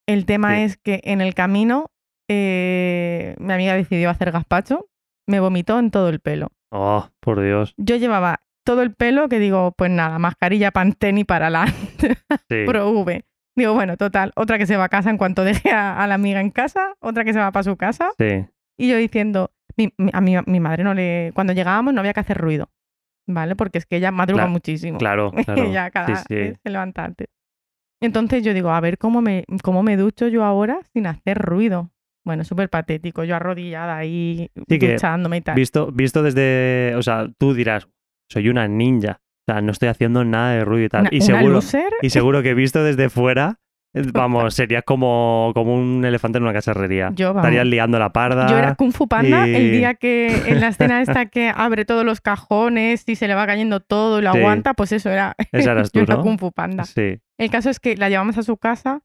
El 0.08 0.26
tema 0.26 0.56
Sí. 0.56 0.62
es 0.64 0.78
que 0.78 1.02
en 1.04 1.22
el 1.22 1.34
camino 1.34 1.92
eh, 2.30 3.36
mi 3.40 3.54
amiga 3.54 3.74
decidió 3.76 4.10
hacer 4.10 4.32
gazpacho, 4.32 4.88
me 5.28 5.40
vomitó 5.40 5.80
en 5.80 5.92
todo 5.92 6.10
el 6.10 6.20
pelo. 6.20 6.50
Oh, 6.72 7.10
por 7.20 7.42
Dios. 7.42 7.74
Yo 7.78 7.96
llevaba 7.96 8.42
todo 8.64 8.82
el 8.82 8.94
pelo 8.94 9.30
que 9.30 9.40
digo, 9.40 9.74
pues 9.78 9.92
nada, 9.92 10.18
mascarilla 10.20 10.72
Pantene 10.72 11.22
y 11.22 11.24
para 11.24 11.48
adelante, 11.48 12.18
Sí. 12.50 12.64
Pro 12.66 12.90
V. 12.92 13.24
Digo, 13.58 13.74
bueno, 13.74 13.96
total, 13.96 14.32
otra 14.36 14.58
que 14.58 14.66
se 14.66 14.76
va 14.76 14.86
a 14.86 14.90
casa 14.90 15.10
en 15.10 15.18
cuanto 15.18 15.44
deje 15.70 15.72
a, 15.72 16.02
a 16.04 16.08
la 16.08 16.16
amiga 16.16 16.42
en 16.42 16.50
casa, 16.52 16.96
otra 17.00 17.24
que 17.24 17.34
se 17.34 17.40
va 17.40 17.52
para 17.52 17.64
su 17.64 17.78
casa. 17.78 18.10
Sí. 18.18 18.46
Y 18.78 18.90
yo 18.90 18.98
diciendo, 18.98 19.52
mi- 19.78 19.94
mi- 19.98 20.12
a 20.14 20.20
mi, 20.22 20.36
mi 20.46 20.60
madre 20.60 20.84
no 20.84 20.94
le... 20.94 21.32
Cuando 21.34 21.54
llegábamos 21.54 21.94
no 21.94 22.02
había 22.02 22.14
que 22.14 22.20
hacer 22.20 22.38
ruido, 22.38 22.70
¿vale? 23.28 23.56
Porque 23.56 23.78
es 23.78 23.86
que 23.86 23.96
ella 23.98 24.12
madruga 24.12 24.42
Claro, 24.44 24.52
muchísimo. 24.52 24.98
Claro, 24.98 25.32
claro. 25.46 25.72
ya 25.72 25.90
cada 25.92 26.16
Sí, 26.18 26.24
sí. 26.28 26.36
vez 26.36 26.60
se 26.62 26.70
levanta 26.70 27.06
antes. 27.06 27.28
Entonces 28.02 28.44
yo 28.44 28.54
digo, 28.54 28.72
a 28.72 28.80
ver 28.80 28.98
cómo 28.98 29.22
me, 29.22 29.46
cómo 29.64 29.84
me 29.84 29.98
ducho 29.98 30.28
yo 30.28 30.44
ahora 30.44 30.80
sin 30.94 31.08
hacer 31.08 31.38
ruido. 31.38 31.92
Bueno, 32.26 32.44
súper 32.44 32.70
patético, 32.70 33.24
yo 33.24 33.36
arrodillada 33.36 33.98
ahí, 33.98 34.50
Sí, 34.68 34.78
duchándome 34.80 35.38
y 35.38 35.42
tal. 35.42 35.56
Visto, 35.56 35.92
visto 35.92 36.24
desde. 36.24 36.96
O 36.96 37.04
sea, 37.04 37.28
tú 37.38 37.54
dirás, 37.54 37.88
soy 38.32 38.50
una 38.50 38.68
ninja. 38.68 39.22
O 39.48 39.52
sea, 39.52 39.62
no 39.62 39.72
estoy 39.72 39.90
haciendo 39.90 40.26
nada 40.26 40.54
de 40.54 40.66
ruido 40.66 40.86
y 40.86 40.90
tal. 40.90 41.02
Una, 41.02 41.10
y, 41.12 41.22
seguro, 41.22 41.60
y 42.02 42.10
seguro 42.10 42.42
que 42.42 42.56
visto 42.56 42.84
desde 42.84 43.10
fuera, 43.10 43.60
vamos, 44.14 44.54
serías 44.54 44.84
como, 44.84 45.52
como 45.54 45.74
un 45.76 46.04
elefante 46.06 46.38
en 46.38 46.44
una 46.44 46.54
cacharrería. 46.54 47.12
yo, 47.16 47.28
vamos, 47.30 47.42
Estarías 47.44 47.66
liando 47.66 47.98
la 48.00 48.12
parda. 48.12 48.48
yo 48.48 48.58
era 48.58 48.76
Kung 48.76 48.92
Fu 48.92 49.08
Panda 49.08 49.46
el 49.46 49.72
día 49.72 49.94
que 49.96 50.28
en 50.50 50.60
la 50.62 50.68
escena 50.70 51.02
esta 51.02 51.26
que 51.28 51.52
abre 51.56 51.86
todos 51.86 52.04
los 52.06 52.22
cajones 52.22 53.04
y 53.08 53.16
se 53.16 53.28
le 53.28 53.36
va 53.36 53.46
cayendo 53.48 53.80
todo 53.80 54.20
y 54.20 54.22
lo 54.22 54.32
Sí. 54.34 54.38
aguanta, 54.40 54.74
pues 54.74 54.92
eso 54.92 55.10
era, 55.10 55.36
Esa 55.52 55.72
eras 55.72 55.92
yo 55.94 56.02
era 56.02 56.16
¿no? 56.16 56.22
Kung 56.24 56.40
Fu 56.40 56.52
Panda. 56.52 56.84
Sí. 56.86 57.20
El 57.38 57.50
caso 57.50 57.70
es 57.70 57.80
que 57.80 57.96
la 57.98 58.10
llevamos 58.10 58.38
a 58.38 58.44
su 58.44 58.58
casa, 58.58 59.02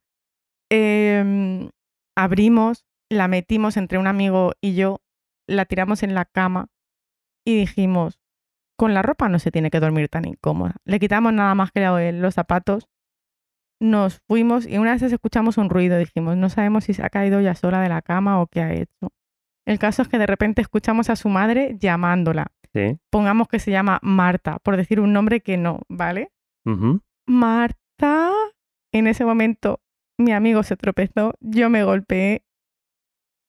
em, 0.70 1.70
abrimos, 2.16 2.85
la 3.11 3.28
metimos 3.28 3.76
entre 3.76 3.99
un 3.99 4.06
amigo 4.06 4.52
y 4.61 4.75
yo, 4.75 5.00
la 5.49 5.64
tiramos 5.64 6.02
en 6.02 6.14
la 6.14 6.25
cama 6.25 6.68
y 7.44 7.56
dijimos, 7.59 8.20
con 8.78 8.94
la 8.94 9.02
ropa 9.02 9.28
no 9.28 9.38
se 9.38 9.50
tiene 9.50 9.70
que 9.70 9.80
dormir 9.80 10.09
tan 10.09 10.25
incómoda. 10.26 10.76
Le 10.85 10.99
quitamos 11.00 11.32
nada 11.32 11.54
más 11.54 11.70
que 11.73 12.12
los 12.12 12.35
zapatos, 12.35 12.87
nos 13.80 14.20
fuimos 14.28 14.66
y 14.66 14.78
una 14.78 14.92
vez 14.92 15.02
escuchamos 15.02 15.58
un 15.58 15.70
ruido, 15.70 15.99
dijimos, 15.99 16.37
no 16.37 16.50
sabemos 16.50 16.84
si 16.84 16.94
se 16.94 17.02
ha 17.02 17.10
caído 17.10 17.40
ya 17.40 17.54
sola 17.54 17.80
de 17.80 17.88
la 17.88 18.02
cama 18.02 18.40
o 18.40 18.46
qué 18.46 18.60
ha 18.60 18.72
hecho. 18.72 19.12
El 19.66 19.78
caso 19.78 20.02
es 20.02 20.08
que 20.08 20.18
de 20.18 20.26
repente 20.26 20.62
escuchamos 20.62 21.10
a 21.10 21.16
su 21.16 21.28
madre 21.28 21.76
llamándola. 21.78 22.52
Sí. 22.72 22.99
Pongamos 23.10 23.49
que 23.49 23.58
se 23.58 23.70
llama 23.70 23.99
Marta, 24.02 24.58
por 24.62 24.76
decir 24.76 25.00
un 25.00 25.12
nombre 25.12 25.40
que 25.40 25.56
no, 25.56 25.80
¿vale? 25.88 26.30
Marta. 27.26 28.30
En 28.92 29.06
ese 29.06 29.25
momento 29.25 29.80
mi 30.18 30.32
amigo 30.32 30.62
se 30.62 30.76
tropezó, 30.76 31.34
yo 31.40 31.70
me 31.70 31.82
golpeé, 31.82 32.44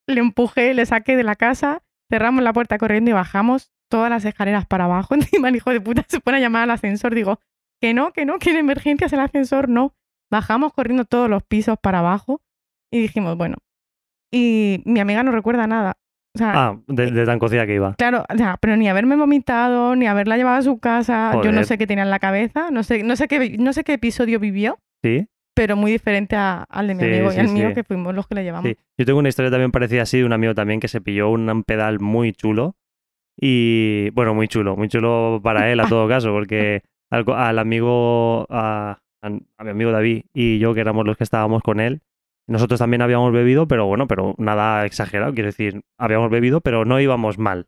le 0.08 0.22
empujé, 0.22 0.74
le 0.74 0.86
saqué 0.86 1.16
de 1.16 1.24
la 1.24 1.36
casa, 1.36 1.84
cerramos 2.10 2.44
la 2.44 2.54
puerta 2.54 2.78
corriendo 2.78 3.12
y 3.12 3.14
bajamos 3.14 3.72
todas 3.90 4.10
las 4.10 4.26
escaleras 4.26 4.66
para 4.66 4.86
abajo. 4.86 5.14
Encima 5.16 5.50
el 5.50 5.56
hijo 5.56 5.72
de 5.72 5.82
puta 5.82 6.06
se 6.08 6.20
pone 6.20 6.38
a 6.38 6.42
llamar 6.42 6.64
al 6.64 6.72
ascensor. 6.72 7.14
Digo, 7.14 7.40
que 7.80 7.94
no, 7.94 8.14
que 8.14 8.26
no, 8.26 8.40
que 8.40 8.52
en 8.52 8.58
emergencias 8.58 9.14
el 9.14 9.20
ascensor 9.20 9.70
no. 9.70 9.96
Bajamos 10.32 10.74
corriendo 10.74 11.06
todos 11.06 11.30
los 11.30 11.44
pisos 11.44 11.78
para 11.82 12.00
abajo 12.00 12.42
y 12.92 13.00
dijimos, 13.02 13.38
bueno. 13.38 13.58
Y 14.34 14.82
mi 14.86 15.00
amiga 15.02 15.24
no 15.24 15.32
recuerda 15.32 15.68
nada. 15.68 15.94
O 16.34 16.38
sea, 16.40 16.54
Ah, 16.70 16.80
de, 16.88 17.12
de 17.12 17.26
tan 17.26 17.40
cocida 17.40 17.66
que 17.68 17.76
iba. 17.76 17.94
Claro, 17.96 18.24
o 18.34 18.38
sea, 18.38 18.56
pero 18.62 18.78
ni 18.78 18.88
haberme 18.88 19.18
vomitado, 19.18 19.98
ni 19.98 20.08
haberla 20.08 20.38
llevado 20.38 20.58
a 20.58 20.62
su 20.62 20.80
casa, 20.80 21.34
yo 21.44 21.52
no 21.52 21.64
sé 21.66 21.78
qué 21.78 21.86
tenía 21.86 22.06
en 22.06 22.10
la 22.10 22.20
cabeza, 22.20 22.72
no 22.72 22.84
sé, 22.84 23.04
no 23.04 23.18
sé 23.18 23.28
qué, 23.28 23.58
no 23.58 23.74
sé 23.74 23.84
qué 23.84 23.94
episodio 23.94 24.40
vivió, 24.40 24.78
Sí. 25.04 25.28
pero 25.54 25.76
muy 25.76 25.92
diferente 25.92 26.38
a- 26.38 26.64
al 26.70 26.88
de 26.88 26.96
mi 26.96 27.04
Sí, 27.04 27.10
amigo 27.10 27.28
y 27.28 27.34
sí, 27.34 27.40
al 27.42 27.50
mío, 27.50 27.74
que 27.74 27.84
fuimos 27.84 28.16
los 28.16 28.26
que 28.28 28.36
le 28.36 28.44
llevamos. 28.46 28.70
Sí. 28.70 28.78
Yo 28.98 29.06
tengo 29.06 29.20
una 29.20 29.28
historia 29.28 29.52
también 29.52 29.72
parecida 29.72 30.04
así 30.04 30.20
de 30.20 30.24
un 30.26 30.32
amigo 30.32 30.56
también 30.56 30.80
que 30.80 30.88
se 30.88 31.02
pilló 31.02 31.30
un, 31.30 31.64
pedal 31.64 32.00
muy 32.00 32.32
chulo. 32.32 32.76
Y 33.40 34.10
bueno, 34.12 34.34
muy 34.34 34.48
chulo, 34.48 34.78
muy 34.78 34.88
chulo 34.88 35.42
para 35.44 35.70
él 35.72 35.80
a 35.82 35.84
todo 35.90 36.08
caso, 36.08 36.32
porque 36.32 36.82
al, 37.10 37.26
al 37.36 37.60
amigo, 37.60 38.46
a, 38.50 39.00
a- 39.22 39.64
mi 39.64 39.70
amigo 39.70 39.92
David 39.92 40.24
y 40.34 40.60
yo, 40.60 40.74
que 40.74 40.82
éramos 40.82 41.06
los 41.06 41.18
que 41.18 41.24
estábamos 41.24 41.62
con 41.64 41.80
él, 41.80 42.02
nosotros 42.48 42.80
también 42.80 43.02
habíamos 43.02 43.32
bebido, 43.32 43.68
pero 43.68 43.86
bueno, 43.86 44.08
pero 44.08 44.36
nada 44.38 44.86
exagerado, 44.86 45.34
quiero 45.34 45.48
decir, 45.48 45.82
habíamos 45.98 46.30
bebido, 46.32 46.60
pero 46.62 46.84
no 46.86 47.00
íbamos 47.00 47.38
mal. 47.38 47.68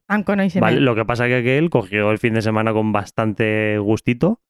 Lo 0.82 0.96
que 0.96 1.06
pasa 1.06 1.28
que 1.28 1.38
aquel 1.38 1.70
cogió 1.70 2.12
el 2.12 2.18
fin 2.18 2.34
de 2.34 2.42
semana 2.42 2.74
con 2.74 2.92
bastante 2.92 3.78
gustito 3.78 4.42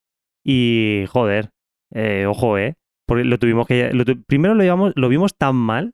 y, 0.43 1.05
joder, 1.10 1.50
Eh, 1.95 2.25
ojo, 2.27 2.57
¿eh? 2.57 2.74
Porque 3.05 3.24
lo 3.24 3.38
tuvimos 3.38 3.67
que... 3.67 3.93
lo 3.93 4.03
tu- 4.05 4.24
primero 4.24 4.55
lo, 4.55 4.63
llevamos, 4.63 4.93
lo 4.95 5.10
vimos 5.10 5.38
tan 5.38 5.55
mal, 5.55 5.93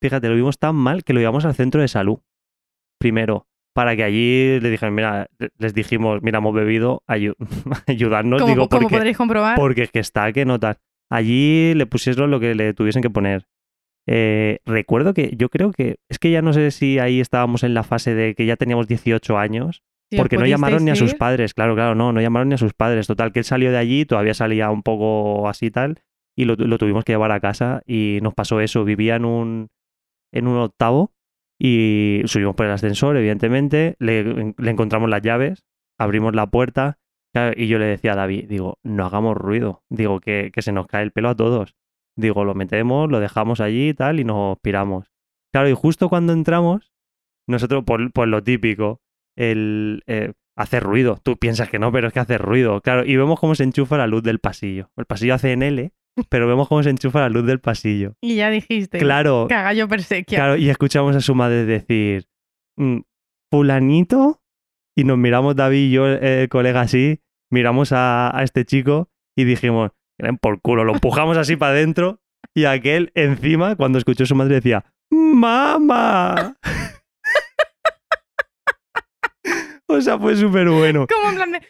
fíjate, 0.00 0.28
lo 0.30 0.34
vimos 0.34 0.58
tan 0.58 0.74
mal 0.76 1.04
que 1.04 1.12
lo 1.12 1.20
llevamos 1.20 1.44
al 1.44 1.54
centro 1.54 1.82
de 1.82 1.88
salud. 1.88 2.20
Primero, 2.98 3.46
para 3.72 3.94
que 3.96 4.02
allí 4.04 4.58
le 4.60 4.70
dijeran, 4.70 4.94
mira, 4.94 5.28
les 5.58 5.74
dijimos, 5.74 6.20
mira, 6.22 6.38
hemos 6.38 6.54
bebido, 6.54 7.02
ayu- 7.06 7.36
ayudarnos, 7.86 8.40
digo, 8.46 8.68
porque, 8.68 8.86
podréis 8.96 9.16
comprobar. 9.16 9.56
porque 9.56 9.82
es 9.82 9.90
que 9.90 10.00
está 10.00 10.32
que 10.32 10.44
notar. 10.44 10.78
Allí 11.10 11.74
le 11.74 11.86
pusieron 11.86 12.30
lo 12.30 12.40
que 12.40 12.54
le 12.54 12.74
tuviesen 12.74 13.02
que 13.02 13.10
poner. 13.10 13.46
Eh, 14.08 14.58
recuerdo 14.64 15.14
que 15.14 15.34
yo 15.36 15.48
creo 15.50 15.72
que 15.72 15.96
es 16.08 16.18
que 16.18 16.30
ya 16.30 16.42
no 16.42 16.52
sé 16.52 16.70
si 16.70 16.98
ahí 16.98 17.20
estábamos 17.20 17.62
en 17.62 17.74
la 17.74 17.82
fase 17.82 18.14
de 18.14 18.34
que 18.34 18.46
ya 18.46 18.56
teníamos 18.56 18.88
18 18.88 19.38
años, 19.38 19.82
porque 20.16 20.36
no 20.36 20.42
llamaron 20.50 20.84
ni 20.84 20.90
a 20.90 20.94
sus 20.96 21.14
padres, 21.18 21.54
claro, 21.54 21.74
claro, 21.76 21.94
no, 21.94 22.12
no 22.12 22.20
llamaron 22.20 22.48
ni 22.48 22.54
a 22.54 22.58
sus 22.58 22.72
padres. 22.74 23.06
Total, 23.06 23.30
que 23.32 23.40
él 23.40 23.44
salió 23.44 23.70
de 23.70 23.76
allí, 23.78 24.04
todavía 24.04 24.34
salía 24.34 24.70
un 24.70 24.82
poco 24.82 25.48
así 25.48 25.70
tal, 25.70 26.00
y 26.36 26.44
lo, 26.44 26.56
lo 26.56 26.78
tuvimos 26.78 27.04
que 27.04 27.12
llevar 27.12 27.30
a 27.30 27.38
casa 27.40 27.82
y 27.86 28.18
nos 28.22 28.34
pasó 28.34 28.60
eso. 28.60 28.84
Vivía 28.84 29.16
en 29.16 29.24
un, 29.24 29.68
en 30.32 30.46
un 30.48 30.56
octavo 30.56 31.12
y 31.62 32.22
subimos 32.24 32.56
por 32.56 32.64
el 32.64 32.72
ascensor, 32.72 33.18
evidentemente, 33.18 33.94
le, 33.98 34.54
encontramos 34.58 35.10
las 35.10 35.20
llaves, 35.20 35.66
abrimos 35.98 36.34
la 36.34 36.46
puerta 36.46 36.98
y 37.54 37.68
yo 37.68 37.78
le 37.78 37.84
decía 37.84 38.14
a 38.14 38.16
David, 38.16 38.46
digo, 38.48 38.78
no 38.82 39.04
hagamos 39.04 39.36
ruido, 39.36 39.84
digo, 39.90 40.20
que, 40.20 40.50
que 40.54 40.62
se 40.62 40.72
nos 40.72 40.86
cae 40.86 41.02
el 41.02 41.12
pelo 41.12 41.28
a 41.28 41.36
todos. 41.36 41.76
Digo, 42.16 42.44
lo 42.44 42.54
metemos, 42.54 43.10
lo 43.10 43.20
dejamos 43.20 43.60
allí 43.60 43.90
y 43.90 43.94
tal 43.94 44.20
y 44.20 44.24
nos 44.24 44.58
piramos. 44.60 45.12
Claro, 45.52 45.68
y 45.68 45.74
justo 45.74 46.08
cuando 46.08 46.32
entramos, 46.32 46.92
nosotros, 47.46 47.84
por, 47.84 48.10
por 48.10 48.26
lo 48.26 48.42
típico, 48.42 49.02
el 49.36 50.02
eh, 50.06 50.32
ruido. 50.80 51.18
Tú 51.22 51.36
piensas 51.36 51.68
que 51.68 51.78
no, 51.78 51.92
pero 51.92 52.08
es 52.08 52.14
que 52.14 52.20
hace 52.20 52.38
ruido. 52.38 52.80
Claro, 52.80 53.04
y 53.04 53.16
vemos 53.16 53.38
cómo 53.38 53.54
se 53.54 53.64
enchufa 53.64 53.98
la 53.98 54.06
luz 54.06 54.22
del 54.22 54.38
pasillo. 54.38 54.90
El 54.96 55.04
pasillo 55.04 55.34
hace 55.34 55.52
en 55.52 55.62
L, 55.62 55.92
pero 56.28 56.46
vemos 56.46 56.68
cómo 56.68 56.82
se 56.82 56.90
enchufa 56.90 57.20
la 57.20 57.28
luz 57.28 57.46
del 57.46 57.60
pasillo. 57.60 58.14
Y 58.20 58.36
ya 58.36 58.50
dijiste. 58.50 58.98
Claro, 58.98 59.46
Cagallo 59.48 59.88
persequia. 59.88 60.38
claro, 60.38 60.56
y 60.56 60.68
escuchamos 60.70 61.16
a 61.16 61.20
su 61.20 61.34
madre 61.34 61.64
decir, 61.64 62.26
"Mm, 62.76 63.00
fulanito, 63.52 64.40
y 64.96 65.04
nos 65.04 65.18
miramos 65.18 65.56
David 65.56 65.88
y 65.88 65.90
yo, 65.92 66.06
el 66.06 66.48
colega 66.48 66.80
así, 66.82 67.20
miramos 67.50 67.92
a, 67.92 68.36
a 68.36 68.42
este 68.42 68.64
chico 68.64 69.08
y 69.36 69.44
dijimos, 69.44 69.92
"Que 70.18 70.26
den 70.26 70.36
por 70.38 70.60
culo, 70.60 70.84
lo 70.84 70.92
empujamos 70.94 71.36
así 71.36 71.56
para 71.56 71.72
adentro 71.72 72.20
y 72.54 72.64
aquel 72.64 73.12
encima, 73.14 73.76
cuando 73.76 73.98
escuchó 73.98 74.24
a 74.24 74.26
su 74.26 74.34
madre, 74.34 74.56
decía, 74.56 74.84
¡Mamá! 75.10 76.56
O 79.92 80.00
sea, 80.00 80.18
fue 80.18 80.36
súper 80.36 80.68
bueno. 80.68 81.06
Como 81.06 81.30
en 81.30 81.36
plan 81.36 81.52
de, 81.52 81.60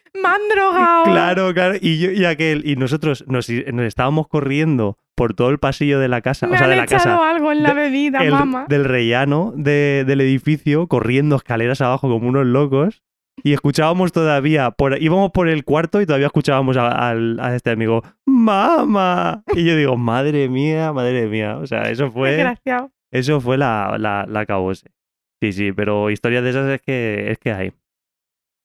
drogado. 0.55 1.05
Claro, 1.05 1.55
claro. 1.55 1.75
Y, 1.81 1.99
yo, 1.99 2.11
y 2.11 2.25
aquel, 2.25 2.63
y 2.67 2.77
nosotros 2.77 3.25
nos, 3.27 3.49
nos 3.51 3.85
estábamos 3.87 4.29
corriendo 4.29 4.97
por 5.15 5.35
todo 5.35 5.51
el 5.51 5.59
pasillo 5.59 5.99
de 6.01 6.09
la 6.09 6.21
casa, 6.23 6.47
Me 6.47 6.55
o 6.55 6.57
sea, 6.57 6.65
han 6.65 6.71
de 6.71 6.77
la 6.77 6.85
echado 6.85 7.03
casa, 7.19 7.31
algo 7.31 7.53
en 7.53 7.63
la 7.63 7.71
de- 7.71 7.75
bebida, 7.75 8.19
el- 8.25 8.31
mamá. 8.33 8.67
del 8.69 8.85
rellano 8.85 9.53
de- 9.55 10.05
del 10.07 10.21
edificio, 10.23 10.87
corriendo 10.87 11.37
escaleras 11.37 11.81
abajo 11.81 12.09
como 12.09 12.29
unos 12.29 12.47
locos. 12.47 13.03
Y 13.43 13.55
escuchábamos 13.55 14.13
todavía, 14.13 14.71
por, 14.71 15.01
íbamos 15.01 15.31
por 15.31 15.49
el 15.49 15.65
cuarto 15.65 16.01
y 16.03 16.07
todavía 16.07 16.27
escuchábamos 16.27 16.77
a 16.79 17.15
este 17.55 17.71
amigo, 17.71 18.03
¡Mamá! 18.27 19.43
Y 19.55 19.65
yo 19.65 19.77
digo, 19.77 19.97
madre 19.97 20.49
mía, 20.49 20.93
madre 20.93 21.27
mía. 21.27 21.57
O 21.59 21.67
sea, 21.67 21.83
eso 21.91 22.11
fue, 22.11 22.33
Desgraciado. 22.33 22.91
eso 23.11 23.41
fue 23.41 23.57
la, 23.57 23.97
la, 23.99 24.27
la 24.29 24.45
cabose. 24.47 24.91
Sí, 25.41 25.53
sí, 25.53 25.73
pero 25.73 26.11
historias 26.11 26.45
de 26.45 26.51
esas 26.51 26.69
es 26.69 26.83
que, 26.83 27.31
es 27.31 27.39
que 27.39 27.53
hay. 27.53 27.73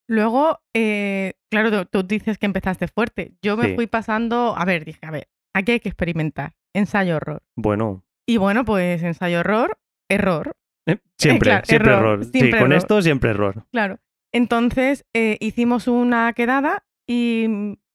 Luego, 0.08 0.60
eh, 0.74 1.34
claro, 1.50 1.72
tú, 1.72 1.86
tú 2.02 2.04
dices 2.08 2.38
que 2.38 2.46
empezaste 2.46 2.88
fuerte. 2.88 3.34
Yo 3.42 3.58
me 3.58 3.70
Sí. 3.70 3.76
fui 3.76 3.88
pasando, 3.88 4.56
a 4.58 4.66
ver, 4.66 4.86
dije, 4.86 5.00
a 5.06 5.12
ver, 5.12 5.28
aquí 5.54 5.72
hay 5.74 5.80
que 5.80 5.90
experimentar. 5.90 6.54
Ensayo 6.74 7.16
horror. 7.18 7.42
Bueno, 7.56 8.04
Y 8.28 8.38
bueno, 8.38 8.66
pues 8.66 9.02
ensayo 9.04 9.40
horror, 9.42 9.78
error, 10.10 10.56
eh, 10.88 10.98
siempre, 11.18 11.50
claro, 11.52 11.66
siempre 11.66 11.92
error, 11.94 12.06
error. 12.14 12.26
sí, 12.26 12.32
siempre 12.32 12.60
con 12.60 12.72
error. 12.72 12.78
esto 12.78 13.02
siempre 13.02 13.30
error. 13.32 13.66
claro. 13.72 14.00
Entonces 14.34 15.06
eh, 15.14 15.38
hicimos 15.40 15.88
una 15.88 16.34
quedada 16.34 16.84
y 17.08 17.46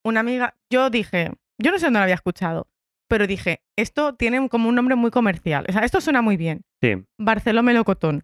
una 0.05 0.21
amiga, 0.21 0.57
yo 0.71 0.89
dije, 0.89 1.33
yo 1.59 1.71
no 1.71 1.79
sé 1.79 1.87
dónde 1.87 1.99
lo 1.99 2.05
había 2.05 2.15
escuchado, 2.15 2.69
pero 3.09 3.27
dije, 3.27 3.61
esto 3.77 4.15
tiene 4.15 4.49
como 4.49 4.69
un 4.71 4.75
nombre 4.75 4.95
muy 4.95 5.11
comercial. 5.11 5.67
O 5.69 5.73
sea, 5.73 5.83
esto 5.83 6.01
suena 6.01 6.23
muy 6.23 6.37
bien. 6.39 6.63
Sí. 6.81 6.95
Barceló 7.19 7.63
Melocotón. 7.63 8.23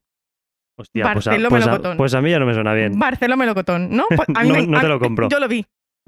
Hostia, 0.79 1.13
pues 1.15 1.27
a, 1.27 1.31
pues, 1.49 1.67
a, 1.67 1.97
pues 1.97 2.15
a 2.15 2.21
mí 2.21 2.31
ya 2.31 2.39
no 2.39 2.47
me 2.47 2.53
suena 2.55 2.75
bien. 2.75 2.99
Barceló 2.99 3.37
Melocotón, 3.37 3.89
¿no? 3.91 4.07
Pues 4.15 4.29
a 4.35 4.43
mí 4.43 4.49
No- 4.49 4.55
me- 4.55 4.67
no 4.67 4.81
te 4.81 4.89
lo 4.89 4.99
compro. 5.01 5.29
Yo 5.29 5.41
lo 5.41 5.49
vi. 5.49 5.67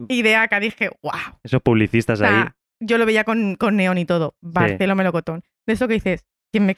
Ideaca, 0.09 0.61
dije, 0.61 0.91
wow. 1.03 1.13
Esos 1.43 1.61
publicistas 1.63 2.21
O 2.21 2.25
sea, 2.25 2.43
ahí. 2.43 2.49
yo 2.81 2.99
lo 2.99 3.07
veía 3.07 3.25
con, 3.25 3.57
con 3.57 3.77
neón 3.77 3.99
y 3.99 4.05
todo. 4.05 4.35
Barceló 4.43 4.95
melocotón. 4.95 5.43
De 5.67 5.73
eso 5.75 5.89
que 5.89 5.95
dices, 5.95 6.25
¿quién 6.53 6.67
me, 6.67 6.77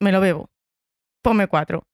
me 0.00 0.12
lo 0.12 0.20
bebo. 0.20 0.50
Ponme 1.22 1.46
cuatro. 1.46 1.84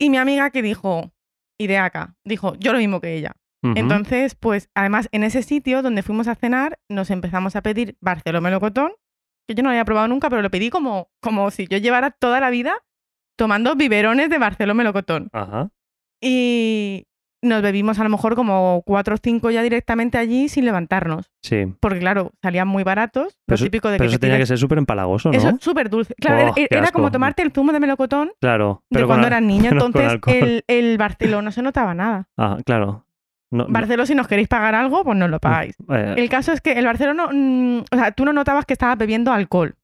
Y 0.00 0.10
mi 0.10 0.16
amiga 0.16 0.50
que 0.50 0.62
dijo, 0.62 1.12
Ideaca, 1.60 2.16
dijo, 2.24 2.54
yo 2.56 2.72
lo 2.72 2.78
mismo 2.78 3.00
que 3.00 3.14
ella. 3.14 3.32
Entonces, 3.76 4.34
pues 4.34 4.68
además 4.74 5.08
en 5.10 5.24
ese 5.24 5.42
sitio 5.42 5.80
donde 5.80 6.02
fuimos 6.02 6.28
a 6.28 6.34
cenar, 6.34 6.78
nos 6.90 7.10
empezamos 7.10 7.56
a 7.56 7.62
pedir 7.62 7.96
Barceló 8.02 8.42
melocotón, 8.42 8.92
que 9.48 9.54
yo 9.54 9.62
no 9.62 9.68
lo 9.68 9.72
había 9.72 9.86
probado 9.86 10.06
nunca, 10.08 10.28
pero 10.28 10.42
lo 10.42 10.50
pedí 10.50 10.68
como, 10.68 11.08
como 11.22 11.50
si 11.50 11.66
yo 11.66 11.78
llevara 11.78 12.10
toda 12.10 12.40
la 12.40 12.50
vida 12.50 12.74
tomando 13.36 13.74
biberones 13.76 14.30
de 14.30 14.38
Barceló 14.38 14.74
melocotón. 14.74 15.28
Ajá. 15.32 15.70
Y 16.20 17.06
nos 17.42 17.60
bebimos 17.60 17.98
a 17.98 18.04
lo 18.04 18.08
mejor 18.08 18.34
como 18.36 18.82
cuatro 18.86 19.16
o 19.16 19.18
cinco 19.22 19.50
ya 19.50 19.62
directamente 19.62 20.16
allí 20.16 20.48
sin 20.48 20.64
levantarnos. 20.64 21.30
Sí. 21.42 21.66
Porque 21.80 21.98
claro, 21.98 22.30
salían 22.42 22.66
muy 22.68 22.84
baratos. 22.84 23.38
Pero 23.44 23.52
Lo 23.52 23.54
eso- 23.56 23.64
típico 23.64 23.88
de 23.90 23.98
Pero 23.98 24.08
que 24.08 24.14
eso 24.14 24.18
te 24.18 24.26
tenía 24.26 24.38
que 24.38 24.46
ser 24.46 24.56
súper 24.58 24.78
empalagoso, 24.78 25.30
¿no? 25.30 25.36
Eso 25.36 25.50
es 25.50 25.56
súper 25.60 25.90
dulce. 25.90 26.14
Claro, 26.18 26.38
era- 26.40 26.50
Oh, 26.52 26.54
era, 26.56 26.90
como 26.90 27.10
tomarte 27.10 27.42
el 27.42 27.52
zumo 27.52 27.72
de 27.72 27.80
melocotón 27.80 28.30
Claro. 28.40 28.82
de 28.90 28.94
Pero 28.96 29.06
cuando 29.06 29.24
con, 29.24 29.32
eras 29.32 29.42
con 30.20 30.32
Entonces 30.32 30.42
el, 30.42 30.64
el 30.68 30.96
Barceló 30.98 31.42
no 31.42 31.52
se 31.52 31.60
notaba 31.62 31.92
nada. 31.94 32.28
Ah, 32.38 32.56
claro. 32.64 33.06
No, 33.50 33.66
si 34.06 34.14
nos 34.16 34.26
queréis 34.26 34.48
pagar 34.48 34.74
algo, 34.74 35.04
pues 35.04 35.16
nos 35.16 35.30
lo 35.30 35.38
pagáis. 35.38 35.76
eh, 35.90 36.14
El 36.16 36.28
caso 36.28 36.50
es 36.52 36.60
que 36.60 36.72
el 36.72 36.86
Barceló 36.86 37.14
no. 37.14 37.28
mm, 37.32 37.84
o 37.92 37.96
sea, 37.96 38.10
tú 38.12 38.24
no 38.24 38.32
notabas 38.32 38.64
que 38.64 38.72
estabas 38.72 38.96
bebiendo 38.98 39.32
alcohol. 39.32 39.76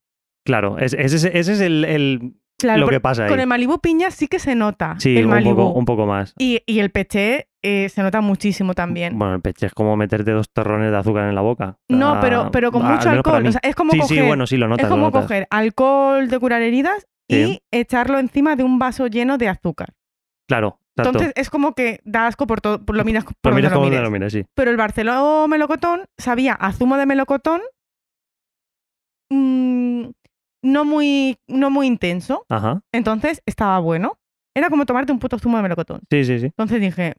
claro, 0.46 0.78
es- 0.78 0.94
ese, 0.94 1.16
es- 1.16 1.24
ese 1.26 1.52
es 1.52 1.60
el, 1.60 1.84
el- 1.84 2.39
Claro, 2.60 2.80
lo 2.80 2.88
que 2.88 3.00
pasa 3.00 3.24
ahí. 3.24 3.30
con 3.30 3.40
el 3.40 3.46
Malibu 3.46 3.80
piña 3.80 4.10
sí 4.10 4.28
que 4.28 4.38
se 4.38 4.54
nota. 4.54 4.96
sí, 4.98 5.16
el 5.16 5.24
un 5.24 5.30
Malibu. 5.30 5.56
poco, 5.56 5.78
un 5.78 5.84
poco 5.84 6.06
más. 6.06 6.34
Y, 6.38 6.62
y 6.66 6.80
el 6.80 6.90
peché 6.90 7.48
eh, 7.62 7.88
se 7.88 8.02
nota 8.02 8.20
muchísimo 8.20 8.74
también. 8.74 9.18
Bueno, 9.18 9.34
el 9.34 9.40
peche 9.40 9.66
es 9.66 9.74
como 9.74 9.96
meterte 9.96 10.30
dos 10.30 10.50
torrones 10.50 10.90
de 10.90 10.96
azúcar 10.96 11.28
en 11.28 11.34
la 11.34 11.40
boca. 11.42 11.78
No, 11.88 12.18
pero, 12.20 12.50
pero 12.50 12.72
con 12.72 12.84
mucho 12.84 13.10
alcohol. 13.10 13.46
O 13.46 13.52
sea, 13.52 13.60
es 13.62 13.74
como 13.74 13.92
sí, 13.92 13.98
coger, 13.98 14.18
sí, 14.18 14.26
bueno, 14.26 14.46
sí, 14.46 14.56
lo 14.56 14.68
notas. 14.68 14.84
es 14.84 14.90
lo 14.90 14.94
como 14.94 15.06
notas. 15.06 15.22
coger 15.22 15.46
alcohol 15.50 16.28
de 16.28 16.38
curar 16.38 16.62
heridas 16.62 17.06
y 17.28 17.60
echarlo 17.70 18.18
encima 18.18 18.56
de 18.56 18.64
un 18.64 18.78
vaso 18.78 19.06
lleno 19.06 19.38
de 19.38 19.48
azúcar. 19.48 19.94
Claro, 20.48 20.80
exacto. 20.96 21.18
Entonces 21.18 21.32
es 21.36 21.50
como 21.50 21.74
que 21.74 22.00
da 22.04 22.26
asco 22.26 22.46
por 22.46 22.60
todo, 22.60 22.84
por 22.84 22.96
lo 22.96 23.04
miras 23.04 23.24
por 23.24 23.52
lo 23.52 23.56
miras 23.56 23.72
lo 23.72 23.78
como 23.78 23.90
lo 23.90 24.10
mires, 24.10 24.32
sí. 24.32 24.44
Pero 24.54 24.70
el 24.70 24.76
Barceló 24.76 25.46
melocotón 25.46 26.06
sabía 26.18 26.54
a 26.54 26.72
zumo 26.72 26.96
de 26.96 27.06
melocotón 27.06 27.60
mm, 29.30 30.06
no, 30.62 30.84
muy, 30.84 31.38
no 31.48 31.70
muy 31.70 31.86
intenso. 31.86 32.44
Ajá. 32.48 32.82
Entonces 32.92 33.42
estaba 33.46 33.78
bueno. 33.78 34.18
Era 34.54 34.68
como 34.68 34.84
tomarte 34.86 35.12
un 35.12 35.18
puto 35.18 35.38
zumo 35.38 35.56
de 35.56 35.62
melocotón. 35.62 36.00
Sí, 36.10 36.24
sí, 36.24 36.38
sí. 36.40 36.46
Entonces 36.46 36.80
dije, 36.80 37.14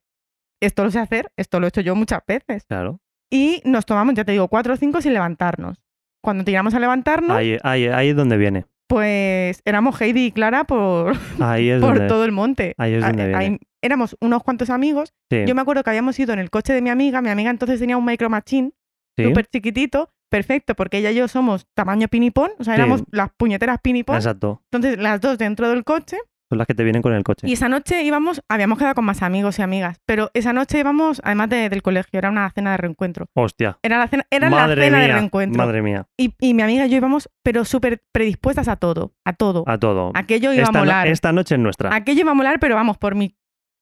esto 0.62 0.83
lo 0.83 0.91
sé 0.91 1.00
hacer, 1.00 1.31
esto 1.38 1.60
lo 1.60 1.65
he 1.67 1.69
hecho 1.69 1.81
yo 1.81 1.95
muchas 1.95 2.21
veces. 2.27 2.65
Claro. 2.67 3.00
Y 3.31 3.62
nos 3.65 3.86
tomamos, 3.86 4.13
ya 4.15 4.25
te 4.25 4.33
digo, 4.33 4.48
cuatro 4.50 4.74
o 4.74 4.77
cinco 4.77 5.01
sin 5.01 5.13
levantarnos. 5.13 5.81
Cuando 6.24 6.43
tiramos 6.43 6.74
a 6.75 6.79
levantarnos, 6.79 7.36
Ahí, 7.36 7.57
ahí, 7.63 7.88
ahí 7.88 8.10
es 8.10 8.15
donde 8.15 8.38
viene. 8.38 8.65
pues 8.88 9.62
éramos 9.65 10.00
Heidi 10.01 10.25
y 10.25 10.31
Clara 10.31 10.65
por, 10.65 11.13
Ahí 11.39 11.69
es 11.69 11.79
por 11.81 11.93
donde. 11.95 12.07
todo 12.07 12.25
el 12.25 12.31
monte. 12.33 12.75
ahí 12.77 12.93
es 12.95 13.01
donde 13.01 13.27
viene. 13.27 13.38
ahí- 13.43 13.57
éramos 13.81 14.15
unos 14.21 14.43
cuantos 14.43 14.69
amigos. 14.69 15.13
Sí, 15.31 15.43
Yo 15.48 15.55
me 15.55 15.62
acuerdo 15.62 15.83
que 15.83 15.89
habíamos 15.89 16.19
ido 16.19 16.33
en 16.33 16.39
el 16.39 16.51
coche 16.51 16.74
de 16.74 16.81
mi 16.81 16.89
amiga. 16.91 17.21
Mi 17.21 17.29
amiga 17.29 17.50
entonces 17.50 17.79
tenía 17.79 17.98
un 17.98 18.05
micro 18.05 18.29
machine 18.29 18.71
sí. 19.17 19.24
súper 19.24 19.48
chiquitito, 19.48 20.12
perfecto, 20.31 20.73
porque 20.73 20.97
ella 20.97 21.11
y 21.11 21.15
yo 21.15 21.27
somos 21.27 21.67
tamaño 21.75 22.07
pinipón, 22.07 22.50
o 22.57 22.63
sea, 22.63 22.73
Sí. 22.75 22.81
éramos 22.81 23.03
las 23.11 23.29
puñeteras 23.38 23.79
pinipón. 23.81 24.15
Exacto. 24.15 24.63
Entonces, 24.71 24.97
las 25.00 25.21
dos 25.21 25.38
dentro 25.38 25.69
del 25.69 25.83
coche. 25.83 26.17
Son 26.50 26.57
las 26.57 26.67
que 26.67 26.73
te 26.75 26.83
vienen 26.83 27.01
con 27.01 27.13
el 27.13 27.23
coche. 27.23 27.47
Y 27.47 27.53
esa 27.53 27.69
noche 27.69 28.03
íbamos, 28.03 28.41
habíamos 28.50 28.77
quedado 28.77 28.93
con 28.95 29.05
más 29.05 29.21
amigos 29.21 29.57
y 29.59 29.61
amigas, 29.61 30.01
pero 30.05 30.31
esa 30.33 30.51
noche 30.51 30.79
íbamos, 30.79 31.21
además 31.23 31.47
de- 31.50 31.69
del 31.69 31.81
colegio, 31.81 32.17
era 32.17 32.29
una 32.29 32.50
cena 32.51 32.71
de 32.71 32.77
reencuentro. 32.77 33.27
Hostia. 33.35 33.77
Era 33.83 33.97
la 33.97 34.07
cena, 34.09 34.25
era 34.29 34.50
la 34.50 34.55
madre 34.57 34.83
cena 34.83 34.97
de 35.00 35.05
mía. 35.07 35.15
reencuentro. 35.15 35.57
Madre 35.63 35.81
mía. 35.81 36.07
Y, 36.17 36.33
y 36.41 36.53
mi 36.53 36.61
amiga 36.63 36.85
y 36.88 36.89
yo 36.89 36.97
íbamos, 36.97 37.29
pero 37.41 37.63
súper 37.63 38.03
predispuestas 38.11 38.67
a 38.67 38.75
todo, 38.75 39.13
a 39.25 39.31
todo. 39.31 39.63
A 39.65 39.77
todo. 39.77 40.11
Aquello 40.13 40.51
iba 40.51 40.63
esta, 40.63 40.69
a 40.71 40.73
no- 40.73 40.79
molar. 40.79 41.07
esta 41.07 41.31
noche 41.31 41.55
es 41.55 41.61
nuestra. 41.61 41.95
Aquello 41.95 42.19
iba 42.21 42.31
a 42.31 42.35
molar, 42.35 42.59
pero 42.59 42.75
vamos, 42.75 42.97
por 42.97 43.15
mi 43.15 43.38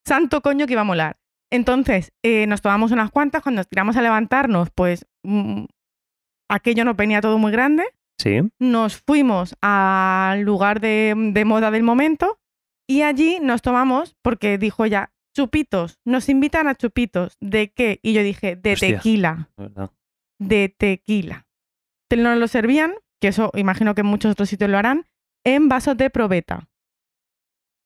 santo 0.08 0.42
coño 0.42 0.68
que 0.68 0.74
iba 0.74 0.82
a 0.82 0.86
molar. 0.86 1.18
Entonces, 1.52 2.12
eh, 2.24 2.46
nos 2.46 2.62
tomamos 2.62 2.92
unas 2.92 3.10
cuantas, 3.10 3.42
cuando 3.42 3.62
nos 3.62 3.68
tiramos 3.68 3.98
a 3.98 4.04
levantarnos, 4.04 4.70
pues 4.70 5.08
mm, 5.24 5.64
aquello 6.50 6.84
nos 6.86 6.96
venía 6.96 7.22
todo 7.22 7.38
muy 7.38 7.52
grande. 7.52 7.84
Sí. 8.18 8.40
Nos 8.60 8.98
fuimos 8.98 9.56
al 9.62 10.42
lugar 10.42 10.82
de, 10.82 11.14
de 11.34 11.46
moda 11.46 11.72
del 11.72 11.84
momento 11.84 12.40
y 12.88 13.04
allí 13.04 13.40
nos 13.42 13.62
tomamos, 13.62 14.16
porque 14.22 14.58
dijo 14.58 14.84
ella, 14.84 15.12
chupitos, 15.36 16.00
nos 16.06 16.28
invitan 16.28 16.68
a 16.68 16.76
chupitos. 16.76 17.38
¿De 17.40 17.72
qué? 17.72 18.00
Y 18.02 18.14
yo 18.14 18.24
dije, 18.24 18.56
de 18.58 18.74
Hostia. 18.74 18.96
tequila. 18.98 19.50
verdad. 19.56 19.92
de 20.42 20.74
tequila. 20.78 21.46
Te 22.10 22.18
nos 22.18 22.38
lo 22.38 22.48
servían, 22.48 22.94
que 23.22 23.28
eso 23.30 23.52
imagino 23.56 23.94
que 23.96 24.02
en 24.02 24.08
muchos 24.08 24.32
otros 24.32 24.50
sitios 24.50 24.70
lo 24.70 24.78
harán, 24.78 25.06
en 25.46 25.70
vasos 25.70 25.96
de 25.96 26.10
probeta. 26.10 26.68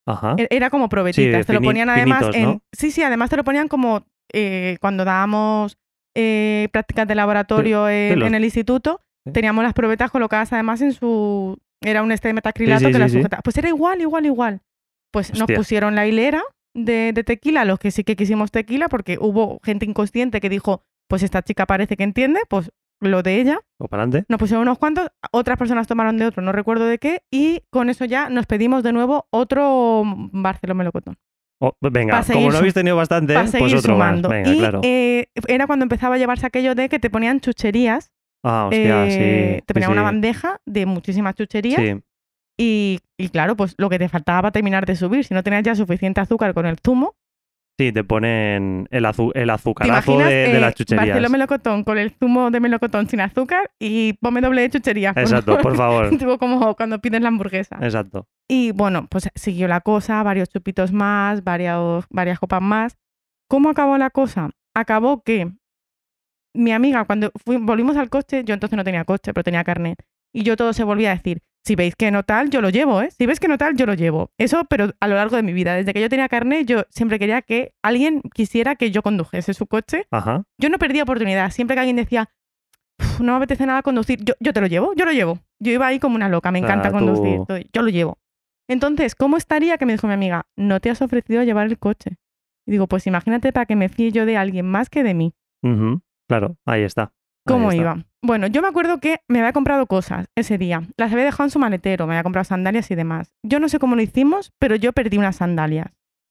Ajá. 0.08 0.36
E- 0.38 0.48
Era 0.50 0.70
como 0.70 0.90
probetitas. 0.90 1.46
te 1.46 1.54
lo 1.54 1.62
ponían 1.62 1.90
además 1.90 2.26
en. 2.34 2.44
¿no? 2.44 2.62
Sí, 2.72 2.92
sí, 2.92 3.04
además 3.04 3.30
te 3.30 3.38
lo 3.38 3.44
ponían 3.44 3.68
como 3.68 4.06
eh, 4.34 4.78
cuando 4.82 5.06
dábamos 5.06 5.78
eh, 6.16 6.68
prácticas 6.72 7.08
de 7.08 7.16
laboratorio 7.16 7.90
en, 7.90 8.20
los- 8.20 8.28
en 8.28 8.36
el 8.36 8.44
instituto. 8.44 9.02
Sí. 9.26 9.32
Teníamos 9.34 9.64
las 9.64 9.74
probetas 9.74 10.12
colocadas 10.12 10.52
además 10.54 10.82
en 10.82 10.94
su. 10.94 11.58
Era 11.82 12.04
un 12.04 12.12
este 12.12 12.28
de 12.30 12.34
metacrilato 12.34 12.88
que 12.92 13.00
las 13.00 13.12
sí, 13.12 13.18
sí. 13.18 13.22
sujeta. 13.22 13.40
Pues 13.44 13.58
era 13.58 13.70
igual, 13.70 14.02
igual, 14.02 14.26
igual. 14.26 14.62
Pues 15.12 15.38
nos 15.38 15.48
pusieron 15.52 15.96
la 15.96 16.08
hilera 16.08 16.42
de, 16.74 17.12
de 17.14 17.24
tequila, 17.24 17.66
los 17.66 17.78
que 17.80 17.92
sí 17.92 18.04
que 18.04 18.16
quisimos 18.16 18.52
tequila, 18.52 18.90
porque 18.90 19.18
hubo 19.20 19.60
gente 19.64 19.86
inconsciente 19.86 20.42
que 20.42 20.50
dijo: 20.50 20.84
Pues 21.08 21.24
esta 21.24 21.42
chica 21.42 21.66
parece 21.66 21.96
que 21.98 22.04
entiende, 22.04 22.42
pues 22.50 22.72
lo 23.00 23.22
de 23.22 23.40
ella. 23.42 23.60
O 23.80 23.88
para 23.88 24.04
adelante. 24.04 24.26
Nos 24.30 24.40
pusieron 24.40 24.62
unos 24.64 24.78
cuantos, 24.78 25.10
otras 25.32 25.58
personas 25.58 25.88
tomaron 25.88 26.18
de 26.18 26.26
otro, 26.26 26.42
no 26.42 26.52
recuerdo 26.54 26.86
de 26.86 27.00
qué, 27.00 27.22
y 27.32 27.62
con 27.70 27.90
eso 27.90 28.06
ya 28.06 28.30
nos 28.30 28.46
pedimos 28.46 28.82
de 28.82 28.94
nuevo 28.94 29.28
otro 29.30 30.04
Barcelona 30.06 30.78
Melocotón. 30.80 31.18
Oh, 31.62 31.72
venga, 31.82 32.18
Pa' 32.18 32.24
seguir 32.24 32.42
como 32.42 32.52
no 32.52 32.58
habéis 32.58 32.74
tenido 32.74 32.96
bastante, 32.98 33.34
pues 33.58 33.74
otro 33.74 33.94
sumando. 33.94 34.28
más. 34.30 34.38
Venga, 34.38 34.54
y 34.54 34.58
claro. 34.58 34.82
eh, 34.84 35.28
era 35.48 35.66
cuando 35.68 35.84
empezaba 35.84 36.16
a 36.16 36.18
llevarse 36.18 36.46
aquello 36.46 36.76
de 36.76 36.90
que 36.90 37.00
te 37.00 37.10
ponían 37.10 37.40
chucherías. 37.40 38.12
ah, 38.44 38.66
hostia, 38.70 39.06
eh, 39.08 39.10
sí. 39.60 39.64
Te 39.66 39.72
sí, 39.72 39.74
ponían 39.74 39.92
una 39.92 40.02
bandeja 40.04 40.60
de 40.66 40.86
muchísimas 40.86 41.36
chucherías. 41.36 41.80
Sí, 41.82 42.02
Y, 42.58 43.00
y 43.18 43.30
claro, 43.30 43.56
pues 43.56 43.76
lo 43.78 43.90
que 43.90 43.98
te 44.00 44.10
faltaba 44.10 44.42
para 44.42 44.52
terminar 44.52 44.86
de 44.86 44.96
subir, 44.96 45.24
si 45.26 45.34
no 45.34 45.42
tenías 45.44 45.64
ya 45.64 45.76
suficiente 45.76 46.20
azúcar 46.22 46.54
con 46.54 46.66
el 46.66 46.78
zumo, 46.86 47.16
sí, 47.78 47.92
te 47.92 48.04
ponen 48.04 48.88
el, 48.92 49.06
azu- 49.06 49.32
el 49.36 49.48
¿te 49.48 49.52
azucarazo 49.52 50.18
de, 50.20 50.26
de 50.26 50.58
eh, 50.58 50.60
las 50.60 50.76
chucherías. 50.76 51.06
Barcelona 51.08 51.30
melocotón 51.30 51.84
con 51.84 51.98
el 51.98 52.12
zumo 52.12 52.52
de 52.52 52.60
melocotón 52.60 53.08
sin 53.10 53.22
azúcar 53.22 53.72
y 53.80 54.14
ponme 54.14 54.42
doble 54.42 54.62
de 54.62 54.70
chucherías? 54.70 55.16
Exacto, 55.18 55.58
por 55.60 55.76
favor. 55.76 56.10
tipo 56.18 56.38
como 56.38 56.76
cuando 56.76 57.00
pides 57.00 57.22
la 57.22 57.30
hamburguesa. 57.30 57.78
Exacto. 57.82 58.28
Y 58.48 58.72
bueno, 58.72 59.08
pues 59.10 59.30
siguió 59.36 59.68
la 59.68 59.82
cosa, 59.82 60.22
varios 60.24 60.50
chupitos 60.50 60.92
más, 60.92 61.44
varios, 61.44 62.06
varias 62.10 62.40
copas 62.40 62.62
más. 62.62 62.98
¿Cómo 63.50 63.70
acabó 63.70 63.98
la 63.98 64.10
cosa? 64.10 64.50
Acabó 64.76 65.24
que 65.24 65.52
mi 66.56 66.72
amiga, 66.72 67.06
cuando 67.06 67.32
fui- 67.44 67.58
volvimos 67.58 67.98
al 67.98 68.10
coche, 68.10 68.44
yo 68.46 68.54
entonces 68.54 68.78
no 68.78 68.84
tenía 68.84 69.06
coche, 69.06 69.34
pero 69.34 69.44
tenía 69.44 69.64
carnet. 69.64 69.98
Y 70.34 70.44
yo 70.44 70.56
todo 70.58 70.74
se 70.74 70.84
volvía 70.84 71.12
a 71.12 71.16
decir, 71.16 71.42
si 71.66 71.76
veis 71.76 71.96
que 71.96 72.12
no 72.12 72.24
tal, 72.24 72.50
yo 72.50 72.60
lo 72.60 72.70
llevo, 72.70 73.02
¿eh? 73.02 73.10
Si 73.12 73.26
veis 73.26 73.40
que 73.40 73.48
no 73.48 73.58
tal, 73.58 73.76
yo 73.78 73.86
lo 73.86 73.94
llevo. 73.94 74.32
Eso, 74.38 74.66
pero 74.66 74.92
a 75.00 75.08
lo 75.08 75.16
largo 75.16 75.36
de 75.36 75.44
mi 75.44 75.54
vida. 75.54 75.76
Desde 75.76 75.94
que 75.94 76.02
yo 76.02 76.10
tenía 76.10 76.28
carnet, 76.28 76.68
yo 76.68 76.84
siempre 76.90 77.20
quería 77.20 77.42
que 77.42 77.74
alguien 77.84 78.22
quisiera 78.34 78.76
que 78.76 78.92
yo 78.92 79.02
condujese 79.02 79.54
su 79.54 79.66
coche. 79.68 80.06
Ajá. 80.12 80.44
Yo 80.60 80.70
no 80.70 80.78
perdía 80.78 81.04
oportunidad. 81.04 81.52
Siempre 81.52 81.76
que 81.76 81.80
alguien 81.82 81.96
decía, 81.96 82.30
"Uf, 83.00 83.20
no 83.22 83.32
me 83.34 83.38
apetece 83.38 83.66
nada 83.66 83.82
conducir, 83.82 84.20
yo, 84.26 84.34
yo 84.42 84.52
te 84.54 84.60
lo 84.60 84.68
llevo, 84.68 84.94
yo 84.96 85.06
lo 85.06 85.12
llevo. 85.14 85.40
Yo 85.60 85.72
iba 85.72 85.88
ahí 85.88 86.00
como 86.00 86.16
una 86.16 86.28
loca, 86.30 86.52
me 86.52 86.60
encanta 86.60 86.90
tú- 86.90 87.06
conducir. 87.06 87.70
Yo 87.72 87.82
lo 87.82 87.90
llevo. 87.90 88.18
Entonces, 88.68 89.16
¿cómo 89.16 89.38
estaría 89.38 89.78
que 89.78 89.86
me 89.86 89.94
dijo 89.94 90.08
mi 90.08 90.14
amiga, 90.14 90.46
no 90.58 90.80
te 90.80 90.90
has 90.90 91.02
ofrecido 91.02 91.44
llevar 91.44 91.68
el 91.68 91.78
coche? 91.80 92.18
Y 92.66 92.72
digo, 92.72 92.88
pues 92.88 93.08
imagínate 93.08 93.52
para 93.54 93.66
que 93.66 93.76
me 93.76 93.88
fíe 93.90 94.12
yo 94.12 94.26
de 94.26 94.36
alguien 94.38 94.66
más 94.66 94.90
que 94.90 95.04
de 95.04 95.14
mí. 95.14 95.34
Claro, 96.28 96.58
ahí 96.66 96.84
está. 96.84 97.14
¿Cómo 97.46 97.74
iba? 97.74 98.06
Bueno, 98.22 98.48
yo 98.48 98.62
me 98.62 98.70
acuerdo 98.70 99.00
que 99.00 99.20
me 99.28 99.40
había 99.40 99.52
comprado 99.52 99.86
cosas 99.86 100.28
ese 100.36 100.58
día. 100.58 100.84
Las 100.96 101.12
había 101.12 101.26
dejado 101.26 101.46
en 101.46 101.52
su 101.52 101.60
maletero, 101.60 102.08
me 102.08 102.14
había 102.14 102.24
comprado 102.24 102.46
sandalias 102.46 102.90
y 102.90 102.96
demás. 102.96 103.34
Yo 103.44 103.60
no 103.60 103.68
sé 103.68 103.80
cómo 103.80 103.96
lo 103.96 104.02
hicimos, 104.02 104.54
pero 104.60 104.76
yo 104.76 104.94
perdí 104.94 105.18
unas 105.18 105.38
sandalias 105.38 105.88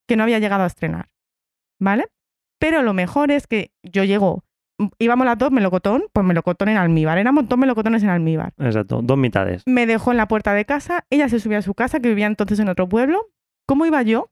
que 0.08 0.16
no 0.16 0.22
había 0.22 0.38
llegado 0.38 0.64
a 0.64 0.66
estrenar. 0.66 1.10
¿Vale? 1.78 2.06
Pero 2.58 2.82
lo 2.82 2.94
mejor 2.94 3.30
es 3.30 3.46
que 3.46 3.72
yo 3.82 4.04
llego, 4.04 4.44
íbamos 4.98 5.26
las 5.26 5.36
dos 5.36 5.50
melocotón, 5.50 6.04
pues 6.12 6.24
melocotón 6.24 6.68
en 6.68 6.76
almíbar. 6.76 7.18
Éramos 7.18 7.48
dos 7.48 7.58
melocotones 7.58 8.02
en 8.02 8.08
almíbar. 8.08 8.54
Exacto. 8.58 9.02
Dos 9.02 9.18
mitades. 9.18 9.62
Me 9.66 9.86
dejó 9.86 10.12
en 10.12 10.16
la 10.16 10.28
puerta 10.28 10.54
de 10.54 10.64
casa, 10.64 11.04
ella 11.10 11.28
se 11.28 11.40
subió 11.40 11.58
a 11.58 11.62
su 11.62 11.74
casa, 11.74 12.00
que 12.00 12.08
vivía 12.08 12.26
entonces 12.26 12.58
en 12.58 12.68
otro 12.68 12.88
pueblo. 12.88 13.30
¿Cómo 13.66 13.84
iba 13.84 14.02
yo? 14.02 14.30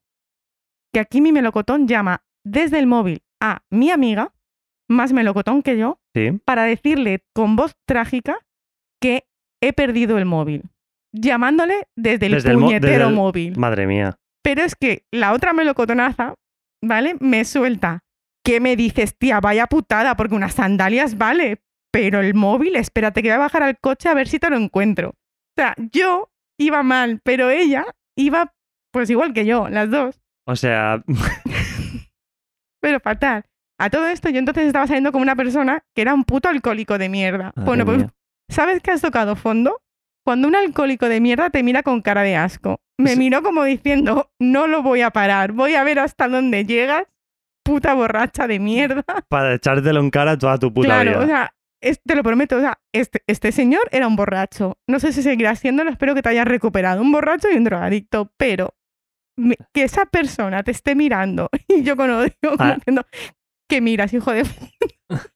Que 0.92 1.00
aquí 1.00 1.20
mi 1.20 1.32
melocotón 1.32 1.86
llama 1.86 2.22
desde 2.44 2.78
el 2.78 2.86
móvil 2.86 3.22
a 3.40 3.62
mi 3.70 3.90
amiga, 3.90 4.32
más 4.90 5.12
melocotón 5.12 5.62
que 5.62 5.78
yo, 5.78 5.98
Sí. 6.14 6.32
para 6.44 6.64
decirle 6.64 7.24
con 7.34 7.56
voz 7.56 7.72
trágica 7.86 8.38
que 9.00 9.24
he 9.62 9.72
perdido 9.72 10.18
el 10.18 10.26
móvil. 10.26 10.64
Llamándole 11.14 11.88
desde 11.96 12.26
el 12.26 12.32
Desde 12.32 12.52
puñetero 12.54 13.08
el- 13.08 13.14
móvil. 13.14 13.56
Madre 13.58 13.86
mía. 13.86 14.18
Pero 14.42 14.62
es 14.62 14.74
que 14.74 15.04
la 15.12 15.32
otra 15.32 15.52
melocotonaza, 15.52 16.34
¿vale? 16.82 17.16
Me 17.20 17.44
suelta. 17.44 18.00
¿Qué 18.44 18.58
me 18.60 18.74
dices, 18.76 19.16
tía? 19.18 19.40
Vaya 19.40 19.66
putada, 19.66 20.16
porque 20.16 20.34
unas 20.34 20.54
sandalias 20.54 21.18
vale. 21.18 21.62
Pero 21.92 22.20
el 22.20 22.34
móvil, 22.34 22.76
espérate 22.76 23.22
que 23.22 23.28
voy 23.28 23.34
a 23.34 23.38
bajar 23.38 23.62
al 23.62 23.78
coche 23.78 24.08
a 24.08 24.14
ver 24.14 24.28
si 24.28 24.38
te 24.38 24.48
lo 24.50 24.56
encuentro. 24.56 25.10
O 25.10 25.54
sea, 25.56 25.74
yo 25.92 26.30
iba 26.58 26.82
mal, 26.82 27.20
pero 27.24 27.50
ella 27.50 27.84
iba 28.16 28.52
pues 28.92 29.10
igual 29.10 29.32
que 29.32 29.44
yo, 29.46 29.68
las 29.68 29.90
dos. 29.90 30.20
O 30.46 30.56
sea, 30.56 31.02
Pero 32.80 32.98
fatal. 33.00 33.44
A 33.80 33.90
todo 33.90 34.06
esto 34.08 34.28
yo 34.28 34.38
entonces 34.38 34.66
estaba 34.66 34.86
saliendo 34.86 35.10
como 35.12 35.22
una 35.22 35.36
persona 35.36 35.82
que 35.94 36.02
era 36.02 36.14
un 36.14 36.24
puto 36.24 36.48
alcohólico 36.48 36.98
de 36.98 37.08
mierda. 37.08 37.52
Madre 37.56 37.64
bueno, 37.64 37.84
pues, 37.84 37.98
mía. 37.98 38.10
¿sabes 38.50 38.82
que 38.82 38.90
has 38.90 39.00
tocado 39.00 39.36
fondo? 39.36 39.80
Cuando 40.24 40.48
un 40.48 40.54
alcohólico 40.54 41.08
de 41.08 41.20
mierda 41.20 41.50
te 41.50 41.62
mira 41.62 41.82
con 41.82 42.02
cara 42.02 42.22
de 42.22 42.36
asco. 42.36 42.80
Me 42.98 43.12
Sí. 43.14 43.18
miró 43.18 43.42
como 43.42 43.64
diciendo, 43.64 44.30
no 44.38 44.66
lo 44.66 44.82
voy 44.82 45.00
a 45.00 45.10
parar, 45.10 45.52
voy 45.52 45.74
a 45.74 45.84
ver 45.84 45.98
hasta 45.98 46.28
dónde 46.28 46.66
llegas, 46.66 47.04
puta 47.64 47.94
borracha 47.94 48.46
de 48.46 48.58
mierda. 48.58 49.04
para 49.28 49.54
echártelo 49.54 50.00
en 50.00 50.10
cara 50.10 50.36
toda 50.36 50.58
tu 50.58 50.72
puta 50.72 50.86
claro, 50.86 51.10
vida. 51.12 51.20
o 51.20 51.26
sea, 51.26 51.54
es- 51.82 52.00
te 52.04 52.14
lo 52.14 52.22
prometo, 52.22 52.56
o 52.56 52.60
sea, 52.60 52.78
este, 52.92 53.22
este 53.26 53.52
señor 53.52 53.82
era 53.92 54.06
un 54.06 54.16
borracho. 54.16 54.76
No 54.86 55.00
sé 55.00 55.12
si 55.14 55.22
seguirá 55.22 55.54
siéndolo, 55.56 55.88
espero 55.90 56.14
que 56.14 56.20
te 56.20 56.28
hayas 56.28 56.46
recuperado. 56.46 57.00
Un 57.00 57.12
borracho 57.12 57.48
y 57.50 57.56
un 57.56 57.64
drogadicto, 57.64 58.30
pero 58.36 58.74
me- 59.38 59.56
que 59.72 59.84
esa 59.84 60.04
persona 60.04 60.62
te 60.62 60.70
esté 60.72 60.94
mirando 60.94 61.48
y 61.68 61.82
yo 61.82 61.96
con 61.96 62.10
odio, 62.10 62.32
como 62.42 62.56
Ah. 62.58 62.74
diciendo, 62.74 63.06
¿qué 63.70 63.80
miras, 63.80 64.12
hijo 64.12 64.32
de? 64.32 64.42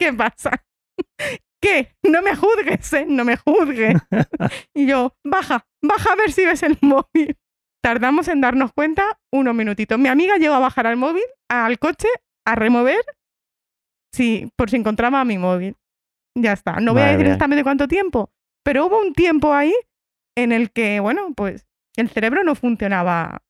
¿Qué 0.00 0.12
pasa? 0.12 0.64
¿Qué? 1.60 1.94
No 2.02 2.22
me 2.22 2.34
juzgues, 2.34 2.92
¿eh? 2.92 3.06
No 3.06 3.24
me 3.24 3.36
juzgues. 3.36 3.96
y 4.74 4.86
yo, 4.86 5.16
baja, 5.24 5.66
baja 5.82 6.12
a 6.12 6.16
ver 6.16 6.32
si 6.32 6.46
ves 6.46 6.62
el 6.62 6.78
móvil. 6.80 7.36
Tardamos 7.82 8.28
en 8.28 8.40
darnos 8.40 8.72
cuenta 8.72 9.18
unos 9.32 9.54
minutitos. 9.54 9.98
Mi 9.98 10.08
amiga 10.08 10.36
llegó 10.36 10.54
a 10.54 10.60
bajar 10.60 10.86
al 10.86 10.96
móvil, 10.96 11.24
al 11.48 11.78
coche, 11.78 12.08
a 12.46 12.54
remover, 12.54 13.04
sí, 14.12 14.50
por 14.56 14.70
si 14.70 14.76
encontraba 14.76 15.24
mi 15.24 15.38
móvil. 15.38 15.76
Ya 16.36 16.52
está. 16.52 16.80
No 16.80 16.92
voy 16.92 17.02
a 17.02 17.06
decir 17.06 17.26
exactamente 17.26 17.64
cuánto 17.64 17.88
tiempo, 17.88 18.30
pero 18.64 18.86
hubo 18.86 19.00
un 19.00 19.12
tiempo 19.12 19.54
ahí 19.54 19.74
en 20.36 20.52
el 20.52 20.70
que, 20.70 21.00
bueno, 21.00 21.32
pues 21.34 21.66
el 21.96 22.10
cerebro 22.10 22.44
no 22.44 22.54
funcionaba. 22.54 23.42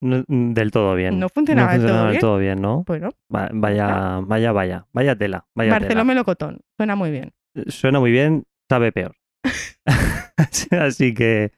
No- 0.00 0.24
del 0.28 0.70
todo 0.70 0.94
bien. 0.94 1.18
No 1.18 1.28
funcionaba 1.28 1.72
del 1.72 1.80
todo 1.80 1.88
funcionaba 1.88 2.10
bien. 2.10 2.20
todo 2.20 2.38
bien, 2.38 2.60
¿no? 2.62 2.84
Bueno, 2.86 3.10
Va- 3.34 3.50
Vaya, 3.52 4.20
vaya, 4.22 4.52
vaya. 4.52 4.86
Vaya 4.92 5.16
tela. 5.16 5.46
Vaya 5.54 5.78
tela. 5.80 6.04
Melocotón. 6.04 6.60
Suena 6.76 6.96
muy 6.96 7.10
bien. 7.10 7.32
Suena 7.68 8.00
muy 8.00 8.10
bien, 8.10 8.44
sabe 8.68 8.92
peor. 8.92 9.16
así 10.80 11.14
que 11.14 11.52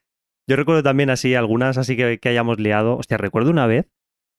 yo 0.48 0.56
recuerdo 0.56 0.82
también 0.82 1.10
así 1.10 1.34
algunas 1.34 1.78
así 1.78 1.96
que, 1.96 2.18
que 2.18 2.28
hayamos 2.28 2.58
liado. 2.58 2.96
Hostia, 2.96 3.16
recuerdo 3.16 3.50
una 3.50 3.66
vez, 3.66 3.88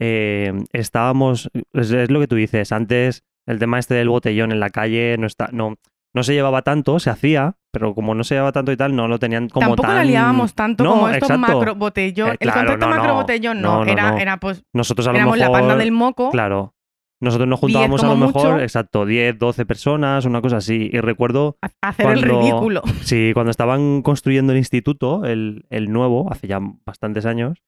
eh, 0.01 0.53
estábamos, 0.73 1.49
es, 1.73 1.91
es 1.91 2.11
lo 2.11 2.19
que 2.19 2.27
tú 2.27 2.35
dices, 2.35 2.71
antes 2.71 3.23
el 3.47 3.59
tema 3.59 3.79
este 3.79 3.93
del 3.95 4.09
botellón 4.09 4.51
en 4.51 4.59
la 4.59 4.69
calle 4.69 5.15
no, 5.17 5.27
está, 5.27 5.49
no, 5.51 5.75
no 6.13 6.23
se 6.23 6.33
llevaba 6.33 6.61
tanto, 6.61 6.99
se 6.99 7.09
hacía, 7.09 7.55
pero 7.71 7.95
como 7.95 8.13
no 8.15 8.23
se 8.23 8.35
llevaba 8.35 8.51
tanto 8.51 8.71
y 8.71 8.77
tal, 8.77 8.95
no 8.95 9.07
lo 9.07 9.17
tenían 9.19 9.49
como 9.49 9.67
Tampoco 9.67 9.87
tan... 9.87 9.95
la 9.95 10.03
liábamos 10.05 10.53
tanto 10.53 10.83
No, 10.83 10.91
como 10.91 11.09
estos 11.09 11.37
macro 11.39 11.75
botellón. 11.75 12.29
Eh, 12.31 12.37
el 12.39 12.51
concepto 12.51 12.77
no, 12.77 12.89
no. 12.89 12.95
macro 12.95 13.13
botellón 13.15 13.61
no, 13.61 13.83
No, 13.83 13.91
era, 13.91 14.17
era 14.21 14.37
pues 14.39 14.63
Nosotros 14.73 15.07
a 15.07 15.11
lo 15.11 15.17
éramos 15.17 15.37
mejor... 15.37 15.51
la 15.51 15.59
panda 15.59 15.75
del 15.75 15.91
moco. 15.91 16.29
Claro. 16.29 16.75
Nosotros 17.19 17.47
nos 17.47 17.61
10 17.61 17.61
juntábamos 17.61 18.03
a 18.03 18.07
lo 18.07 18.17
mejor, 18.17 18.51
mucho. 18.51 18.59
exacto, 18.63 19.05
10, 19.05 19.39
12 19.39 19.65
personas, 19.65 20.25
una 20.25 20.41
cosa 20.41 20.57
así. 20.57 20.89
Y 20.91 20.99
recuerdo 20.99 21.57
hacer 21.81 22.07
el 22.07 22.19
cuando- 22.25 22.41
ridículo. 22.41 22.81
Sí, 23.01 23.31
cuando 23.33 23.49
estaban 23.49 24.01
construyendo 24.01 24.51
el 24.51 24.57
instituto, 24.57 25.23
el, 25.23 25.65
el 25.69 25.89
nuevo, 25.91 26.29
hace 26.31 26.47
ya 26.47 26.59
bastantes 26.85 27.25
años, 27.25 27.59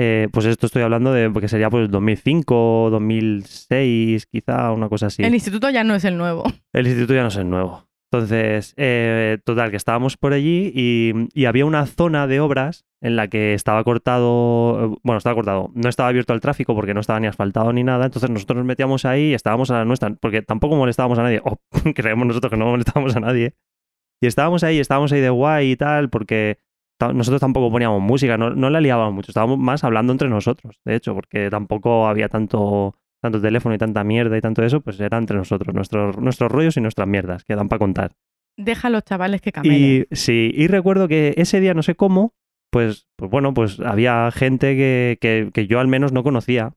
eh, 0.00 0.28
pues 0.30 0.46
esto 0.46 0.66
estoy 0.66 0.82
hablando 0.82 1.12
de 1.12 1.28
porque 1.28 1.48
sería 1.48 1.70
pues 1.70 1.90
2005, 1.90 2.88
2006, 2.92 4.26
quizá, 4.26 4.70
una 4.70 4.88
cosa 4.88 5.06
así. 5.06 5.24
El 5.24 5.34
instituto 5.34 5.70
ya 5.70 5.82
no 5.82 5.96
es 5.96 6.04
el 6.04 6.16
nuevo. 6.16 6.44
El 6.72 6.86
instituto 6.86 7.14
ya 7.14 7.22
no 7.22 7.28
es 7.28 7.36
el 7.36 7.50
nuevo. 7.50 7.84
Entonces, 8.12 8.74
eh, 8.76 9.38
total, 9.44 9.72
que 9.72 9.76
estábamos 9.76 10.16
por 10.16 10.34
allí 10.34 10.70
y, 10.72 11.12
y 11.34 11.46
había 11.46 11.66
una 11.66 11.84
zona 11.84 12.28
de 12.28 12.38
obras 12.38 12.86
en 13.00 13.16
la 13.16 13.26
que 13.26 13.54
estaba 13.54 13.82
cortado, 13.82 15.00
bueno, 15.02 15.18
estaba 15.18 15.34
cortado, 15.34 15.72
no 15.74 15.88
estaba 15.88 16.10
abierto 16.10 16.32
al 16.32 16.40
tráfico 16.40 16.76
porque 16.76 16.94
no 16.94 17.00
estaba 17.00 17.18
ni 17.18 17.26
asfaltado 17.26 17.72
ni 17.72 17.82
nada, 17.82 18.06
entonces 18.06 18.30
nosotros 18.30 18.58
nos 18.58 18.66
metíamos 18.66 19.04
ahí 19.04 19.30
y 19.30 19.34
estábamos 19.34 19.72
a 19.72 19.78
la 19.78 19.84
nuestra, 19.84 20.10
porque 20.14 20.42
tampoco 20.42 20.76
molestábamos 20.76 21.18
a 21.18 21.24
nadie, 21.24 21.42
o 21.44 21.58
creemos 21.96 22.24
nosotros 22.24 22.50
que 22.52 22.56
no 22.56 22.66
molestábamos 22.66 23.16
a 23.16 23.20
nadie. 23.20 23.54
Y 24.20 24.28
estábamos 24.28 24.62
ahí, 24.62 24.78
estábamos 24.78 25.10
ahí 25.10 25.20
de 25.20 25.30
guay 25.30 25.72
y 25.72 25.76
tal, 25.76 26.08
porque 26.08 26.58
nosotros 27.00 27.40
tampoco 27.40 27.70
poníamos 27.70 28.00
música, 28.02 28.36
no, 28.36 28.50
no 28.50 28.70
la 28.70 28.80
liábamos 28.80 29.14
mucho, 29.14 29.30
estábamos 29.30 29.58
más 29.58 29.84
hablando 29.84 30.12
entre 30.12 30.28
nosotros, 30.28 30.80
de 30.84 30.96
hecho, 30.96 31.14
porque 31.14 31.50
tampoco 31.50 32.06
había 32.06 32.28
tanto 32.28 32.96
tanto 33.20 33.40
teléfono 33.40 33.74
y 33.74 33.78
tanta 33.78 34.04
mierda 34.04 34.36
y 34.36 34.40
tanto 34.40 34.62
eso, 34.62 34.80
pues 34.80 34.98
era 35.00 35.18
entre 35.18 35.36
nosotros, 35.36 35.74
nuestros, 35.74 36.18
nuestros 36.18 36.50
rollos 36.50 36.76
y 36.76 36.80
nuestras 36.80 37.08
mierdas, 37.08 37.44
que 37.44 37.56
dan 37.56 37.68
para 37.68 37.78
contar. 37.78 38.12
Deja 38.56 38.88
a 38.88 38.90
los 38.90 39.04
chavales 39.04 39.40
que 39.40 39.52
camelen. 39.52 40.06
Y 40.10 40.14
sí, 40.14 40.52
y 40.54 40.66
recuerdo 40.66 41.08
que 41.08 41.34
ese 41.36 41.60
día, 41.60 41.74
no 41.74 41.82
sé 41.82 41.94
cómo, 41.94 42.34
pues, 42.70 43.08
pues 43.16 43.30
bueno, 43.30 43.54
pues 43.54 43.80
había 43.80 44.30
gente 44.30 44.76
que, 44.76 45.18
que, 45.20 45.50
que 45.52 45.66
yo 45.66 45.80
al 45.80 45.88
menos 45.88 46.12
no 46.12 46.22
conocía. 46.22 46.74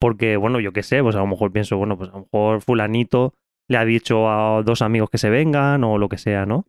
Porque, 0.00 0.36
bueno, 0.36 0.60
yo 0.60 0.72
qué 0.72 0.84
sé, 0.84 1.02
pues 1.02 1.16
a 1.16 1.20
lo 1.20 1.26
mejor 1.26 1.50
pienso, 1.52 1.76
bueno, 1.76 1.98
pues 1.98 2.10
a 2.10 2.12
lo 2.12 2.20
mejor 2.20 2.62
fulanito 2.62 3.34
le 3.68 3.78
ha 3.78 3.84
dicho 3.84 4.30
a 4.30 4.62
dos 4.62 4.80
amigos 4.80 5.10
que 5.10 5.18
se 5.18 5.28
vengan 5.28 5.82
o 5.82 5.98
lo 5.98 6.08
que 6.08 6.18
sea, 6.18 6.46
¿no? 6.46 6.66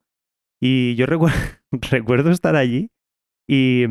Y 0.62 0.96
yo 0.96 1.06
recuerdo, 1.72 2.32
estar 2.32 2.56
allí 2.56 2.90
y 3.48 3.86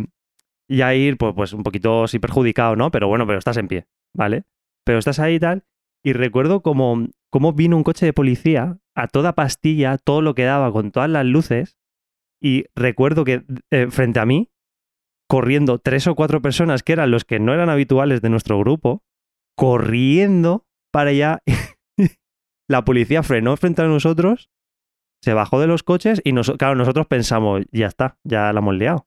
ya 0.69 0.95
ir, 0.95 1.17
pues, 1.17 1.35
pues 1.35 1.53
un 1.53 1.63
poquito 1.63 2.05
así 2.05 2.19
perjudicado, 2.19 2.77
¿no? 2.77 2.91
Pero 2.91 3.09
bueno, 3.09 3.27
pero 3.27 3.39
estás 3.39 3.57
en 3.57 3.69
pie, 3.69 3.87
¿vale? 4.15 4.45
Pero 4.85 4.99
estás 4.99 5.19
ahí 5.19 5.37
y 5.37 5.41
tal. 5.41 5.65
Y 6.05 6.13
recuerdo 6.13 6.63
como, 6.63 7.09
como 7.31 7.53
vino 7.53 7.77
un 7.77 7.85
coche 7.85 8.07
de 8.07 8.13
policía 8.13 8.79
a 8.95 9.09
toda 9.09 9.35
pastilla, 9.35 9.99
todo 9.99 10.23
lo 10.23 10.35
que 10.35 10.45
daba 10.45 10.73
con 10.73 10.91
todas 10.91 11.11
las 11.11 11.25
luces. 11.25 11.79
Y 12.41 12.67
recuerdo 12.77 13.25
que 13.25 13.45
eh, 13.71 13.89
frente 13.91 14.21
a 14.21 14.27
mí, 14.27 14.51
corriendo 15.29 15.79
tres 15.79 16.07
o 16.07 16.15
cuatro 16.15 16.41
personas 16.41 16.83
que 16.83 16.93
eran 16.93 17.11
los 17.11 17.25
que 17.25 17.41
no 17.41 17.53
eran 17.53 17.69
habituales 17.69 18.23
de 18.23 18.31
nuestro 18.31 18.59
grupo, 18.59 19.03
corriendo 19.57 20.67
para 20.93 21.11
allá. 21.11 21.43
la 22.69 22.85
policía 22.85 23.23
frenó 23.23 23.57
frente 23.57 23.83
a 23.83 23.87
nosotros, 23.87 24.51
se 25.23 25.35
bajó 25.35 25.61
de 25.61 25.67
los 25.67 25.83
coches 25.83 26.21
y 26.25 26.33
claro, 26.33 26.75
nosotros 26.75 27.07
pensamos, 27.07 27.63
ya 27.73 27.87
está, 27.87 28.17
ya 28.25 28.53
la 28.53 28.61
hemos 28.61 28.77
liado. 28.77 29.07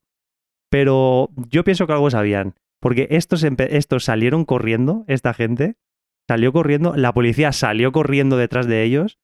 Pero 0.69 1.29
yo 1.35 1.63
pienso 1.63 1.87
que 1.87 1.93
algo 1.93 2.09
sabían, 2.09 2.55
porque 2.79 3.07
estos, 3.11 3.43
estos 3.43 4.03
salieron 4.03 4.45
corriendo, 4.45 5.03
esta 5.07 5.33
gente, 5.33 5.75
salió 6.27 6.53
corriendo, 6.53 6.95
la 6.95 7.13
policía 7.13 7.51
salió 7.51 7.91
corriendo 7.91 8.37
detrás 8.37 8.67
de 8.67 8.83
ellos, 8.83 9.19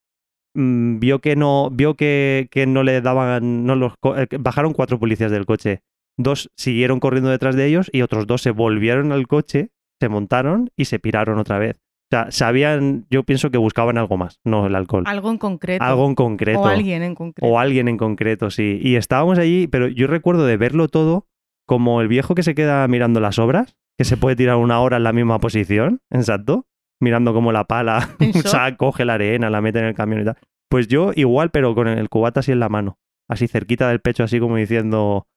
mm, 0.54 1.00
vio 1.00 1.20
que 1.20 1.36
no, 1.36 1.70
vio 1.72 1.96
que, 1.96 2.48
que 2.52 2.68
no 2.68 2.84
le 2.84 3.02
daban, 3.02 3.66
no 3.66 3.76
los, 3.76 3.94
eh, 4.16 4.28
bajaron 4.40 4.74
cuatro 4.74 5.00
policías 5.00 5.32
del 5.32 5.46
coche, 5.46 5.84
dos 6.18 6.52
siguieron 6.58 7.00
corriendo 7.00 7.30
detrás 7.30 7.56
de 7.56 7.66
ellos 7.66 7.90
y 7.94 8.02
otros 8.02 8.28
dos 8.28 8.42
se 8.42 8.52
volvieron 8.52 9.12
al 9.12 9.28
coche, 9.28 9.70
se 10.00 10.10
montaron 10.10 10.70
y 10.76 10.86
se 10.86 11.00
piraron 11.00 11.40
otra 11.40 11.60
vez. 11.60 11.80
O 12.08 12.16
sea, 12.16 12.32
sabían, 12.32 13.06
yo 13.10 13.24
pienso 13.24 13.52
que 13.52 13.58
buscaban 13.58 13.98
algo 13.98 14.16
más, 14.16 14.40
no 14.46 14.66
el 14.66 14.76
alcohol. 14.76 15.04
Algo 15.08 15.30
en 15.30 15.38
concreto. 15.38 15.84
Algo 15.84 16.08
en 16.08 16.16
concreto. 16.16 16.62
O 16.62 16.66
alguien 16.66 17.04
en 17.04 17.16
concreto. 17.16 17.52
O 17.52 17.60
alguien 17.60 17.90
en 17.90 17.98
concreto, 17.98 18.50
sí. 18.50 18.80
Y 18.82 18.96
estábamos 18.96 19.38
allí, 19.38 19.68
pero 19.68 19.88
yo 19.90 20.08
recuerdo 20.08 20.46
de 20.46 20.56
verlo 20.56 20.88
todo 20.88 21.28
como 21.68 22.00
el 22.00 22.08
viejo 22.08 22.34
que 22.34 22.44
se 22.44 22.56
queda 22.56 22.88
mirando 22.88 23.20
las 23.20 23.40
obras, 23.40 23.76
que 23.98 24.06
se 24.06 24.16
puede 24.16 24.38
tirar 24.38 24.56
una 24.56 24.80
hora 24.80 24.98
en 24.98 25.04
la 25.04 25.12
misma 25.12 25.40
posición, 25.40 26.00
exacto, 26.10 26.66
mirando 27.02 27.34
como 27.34 27.52
la 27.52 27.66
pala, 27.66 28.16
o 28.36 28.48
sea, 28.48 28.78
coge 28.78 29.04
la 29.04 29.16
arena, 29.16 29.50
la 29.50 29.60
mete 29.60 29.80
en 29.80 29.86
el 29.86 29.94
camión 29.94 30.22
y 30.22 30.26
tal. 30.26 30.38
Pues 30.70 30.88
yo 30.88 31.12
igual, 31.14 31.52
pero 31.52 31.76
con 31.76 31.90
el 31.90 32.08
cubata 32.08 32.40
así 32.40 32.54
en 32.54 32.62
la 32.62 32.70
mano, 32.70 33.00
así 33.28 33.50
cerquita 33.50 33.90
del 33.90 34.00
pecho, 34.00 34.24
así 34.24 34.40
como 34.40 34.56
diciendo, 34.56 35.28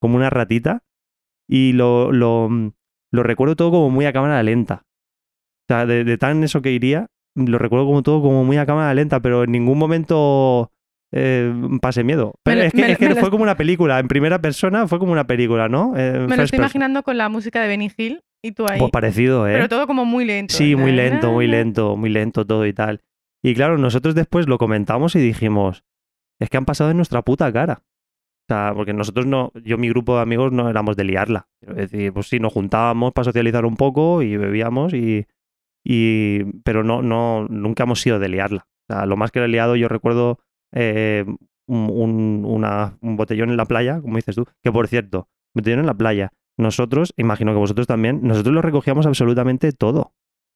como 0.00 0.16
una 0.16 0.30
ratita. 0.30 0.82
Y 1.48 1.72
lo, 1.72 2.10
lo, 2.10 2.48
lo 3.12 3.22
recuerdo 3.22 3.54
todo 3.54 3.70
como 3.70 3.90
muy 3.90 4.06
a 4.06 4.12
cámara 4.12 4.42
lenta. 4.42 4.86
O 5.68 5.72
sea, 5.74 5.86
de, 5.86 6.04
de 6.04 6.18
tan 6.18 6.42
eso 6.44 6.62
que 6.62 6.70
iría, 6.72 7.08
lo 7.34 7.58
recuerdo 7.58 7.86
como 7.86 8.02
todo 8.02 8.22
como 8.22 8.44
muy 8.44 8.56
a 8.56 8.66
cámara 8.66 8.94
lenta, 8.94 9.20
pero 9.20 9.44
en 9.44 9.52
ningún 9.52 9.78
momento 9.78 10.70
eh, 11.12 11.52
pasé 11.80 12.04
miedo. 12.04 12.34
Pero 12.42 12.60
Me 12.60 12.66
es 12.66 12.72
que, 12.72 12.80
me 12.82 12.86
lo- 12.88 12.92
es 12.92 12.98
que 12.98 13.08
me 13.08 13.14
lo 13.14 13.20
fue 13.20 13.30
como 13.30 13.42
una 13.42 13.56
película, 13.56 13.98
en 13.98 14.08
primera 14.08 14.40
persona 14.40 14.86
fue 14.88 14.98
como 14.98 15.12
una 15.12 15.26
película, 15.26 15.68
¿no? 15.68 15.94
Eh, 15.96 16.26
Me 16.28 16.36
lo 16.36 16.42
estoy 16.44 16.58
imaginando 16.58 17.02
con 17.02 17.16
la 17.18 17.28
música 17.28 17.60
de 17.62 17.68
Benny 17.68 17.90
Hill 17.96 18.22
y 18.42 18.52
tú 18.52 18.66
ahí. 18.68 18.78
Pues 18.78 18.90
parecido, 18.92 19.46
¿eh? 19.48 19.52
Pero 19.54 19.68
todo 19.68 19.86
como 19.86 20.04
muy 20.04 20.24
lento. 20.24 20.54
Sí, 20.54 20.76
muy 20.76 20.92
lento, 20.92 21.32
muy 21.32 21.46
lento, 21.46 21.96
muy 21.96 22.10
lento 22.10 22.44
todo 22.46 22.64
y 22.66 22.72
tal. 22.72 23.00
Y 23.42 23.54
claro, 23.54 23.76
nosotros 23.78 24.14
después 24.14 24.46
lo 24.48 24.58
comentamos 24.58 25.14
y 25.16 25.20
dijimos, 25.20 25.84
es 26.40 26.48
que 26.48 26.56
han 26.56 26.64
pasado 26.64 26.90
en 26.90 26.96
nuestra 26.96 27.22
puta 27.22 27.52
cara. 27.52 27.82
O 28.48 28.54
sea, 28.54 28.72
porque 28.74 28.92
nosotros 28.92 29.26
no, 29.26 29.52
yo 29.64 29.76
mi 29.78 29.88
grupo 29.88 30.14
de 30.16 30.22
amigos 30.22 30.52
no 30.52 30.68
éramos 30.70 30.96
de 30.96 31.04
liarla. 31.04 31.48
Quiero 31.60 31.74
decir, 31.74 32.12
pues 32.12 32.28
sí, 32.28 32.38
nos 32.38 32.52
juntábamos 32.52 33.12
para 33.12 33.24
socializar 33.24 33.64
un 33.64 33.76
poco 33.76 34.22
y 34.22 34.36
bebíamos 34.36 34.94
y, 34.94 35.26
y 35.88 36.44
pero 36.64 36.82
no, 36.82 37.00
no, 37.02 37.46
nunca 37.48 37.84
hemos 37.84 38.00
sido 38.00 38.18
de 38.18 38.28
liarla. 38.28 38.66
O 38.88 38.92
sea, 38.94 39.06
lo 39.06 39.16
más 39.16 39.30
que 39.30 39.38
he 39.42 39.48
liado 39.48 39.76
yo 39.76 39.88
recuerdo 39.88 40.38
eh, 40.72 41.24
un, 41.68 41.90
un- 41.90 42.44
una- 42.44 42.98
un 43.00 43.16
botellón 43.16 43.50
en 43.50 43.56
la 43.56 43.66
playa, 43.66 44.00
como 44.00 44.16
dices 44.16 44.34
tú, 44.34 44.46
que 44.62 44.72
por 44.72 44.88
cierto, 44.88 45.28
botellón 45.54 45.80
en 45.80 45.86
la 45.86 45.94
playa. 45.94 46.32
Nosotros, 46.58 47.12
imagino 47.16 47.52
que 47.52 47.58
vosotros 47.58 47.86
también, 47.86 48.20
nosotros 48.22 48.54
lo 48.54 48.62
recogíamos 48.62 49.06
absolutamente 49.06 49.72
todo. 49.72 50.00
O 50.00 50.12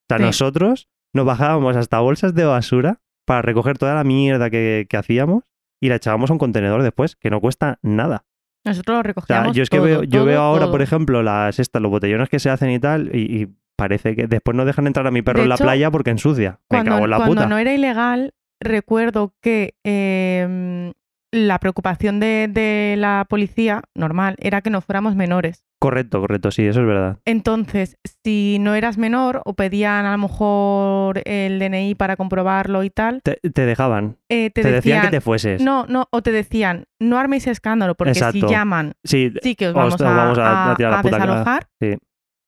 sea, 0.09 0.19
Sí. 0.19 0.25
nosotros 0.25 0.89
nos 1.15 1.27
bajábamos 1.27 1.77
hasta 1.77 2.01
bolsas 2.01 2.35
de 2.35 2.45
basura 2.45 3.01
para 3.27 3.43
recoger 3.43 3.79
toda 3.79 3.95
la 3.95 4.03
mierda 4.05 4.51
que, 4.51 4.87
que 4.89 4.97
hacíamos 4.97 5.45
y 5.81 5.89
la 5.89 5.97
echábamos 5.97 6.31
a 6.31 6.33
un 6.33 6.39
contenedor 6.39 6.83
después, 6.83 7.17
que 7.17 7.31
no 7.31 7.41
cuesta 7.41 7.79
nada. 7.83 8.25
Nosotros 8.65 8.95
lo 8.95 9.01
O 9.01 9.03
sea, 9.03 9.07
recogíamos. 9.09 9.57
yo 9.57 9.63
es 9.63 9.71
que 9.71 9.77
todo, 9.79 9.87
veo, 9.87 10.03
yo 10.05 10.25
veo 10.25 10.41
ahora, 10.41 10.63
todo. 10.65 10.73
por 10.73 10.83
ejemplo, 10.83 11.23
las 11.23 11.59
estas, 11.59 11.81
los 11.81 11.91
botellones 11.91 12.29
que 12.29 12.39
se 12.39 12.51
hacen 12.51 12.71
y 12.71 12.79
tal, 12.79 13.15
y, 13.15 13.43
y 13.43 13.49
parece 13.81 14.15
que 14.15 14.27
después 14.27 14.57
no 14.57 14.65
dejan 14.65 14.87
entrar 14.87 15.07
a 15.07 15.11
mi 15.11 15.23
perro 15.23 15.39
De 15.39 15.45
en 15.45 15.49
la 15.49 15.57
playa 15.57 15.91
porque 15.91 16.11
ensucia. 16.11 16.61
Me 16.71 16.79
cuando, 16.79 16.91
cago 16.93 17.05
en 17.05 17.11
la 17.11 17.17
cuando 17.17 17.35
puta. 17.35 17.47
no 17.49 17.59
era 17.59 17.73
ilegal, 17.73 18.35
recuerdo 18.61 19.35
que 19.41 19.75
eh, 19.85 20.93
la 21.33 21.59
preocupación 21.59 22.21
de, 22.21 22.49
de 22.51 22.97
la 22.99 23.25
policía 23.29 23.83
normal 23.95 24.37
era 24.39 24.61
que 24.63 24.71
no 24.71 24.81
fuéramos 24.81 25.15
menores. 25.17 25.65
Correcto, 25.83 26.21
correcto, 26.21 26.51
sí, 26.51 26.67
eso 26.67 26.81
es 26.83 26.87
verdad. 26.87 27.17
Entonces, 27.25 27.97
si 28.23 28.59
no 28.61 28.75
eras 28.75 28.99
menor 28.99 29.41
o 29.47 29.55
pedían 29.55 30.05
a 30.05 30.13
lo 30.13 30.19
mejor 30.19 31.23
el 31.25 31.59
DNI 31.59 31.95
para 31.95 32.17
comprobarlo 32.17 32.83
y 32.85 32.91
tal, 32.91 33.23
Te, 33.23 33.37
te 33.51 33.65
dejaban, 33.65 34.19
eh, 34.29 34.51
te, 34.51 34.61
te, 34.61 34.73
decían, 34.73 34.97
decían, 34.97 35.03
que 35.03 35.17
te 35.17 35.21
fueses. 35.23 35.63
no, 35.63 35.87
no, 35.89 36.07
o 36.11 36.21
te 36.21 36.33
decían, 36.33 36.85
no 37.01 37.19
arméis 37.19 37.47
escándalo, 37.47 37.95
porque 37.95 38.13
si 38.15 38.41
llaman, 38.43 38.93
Sí, 39.05 39.33
sí 39.43 39.55
que 39.55 39.69
os 39.69 39.71
Os- 39.71 39.77
vamos, 39.77 39.95
os 39.95 40.01
a, 40.03 40.11
vamos 40.15 40.39
a- 40.39 40.73
a 40.73 40.77
tirar 40.77 40.93
la 40.93 40.99
a 40.99 41.03
puta 41.03 41.17
cara. 41.19 41.27
desalojar. 41.31 41.67
Sí. 41.81 41.97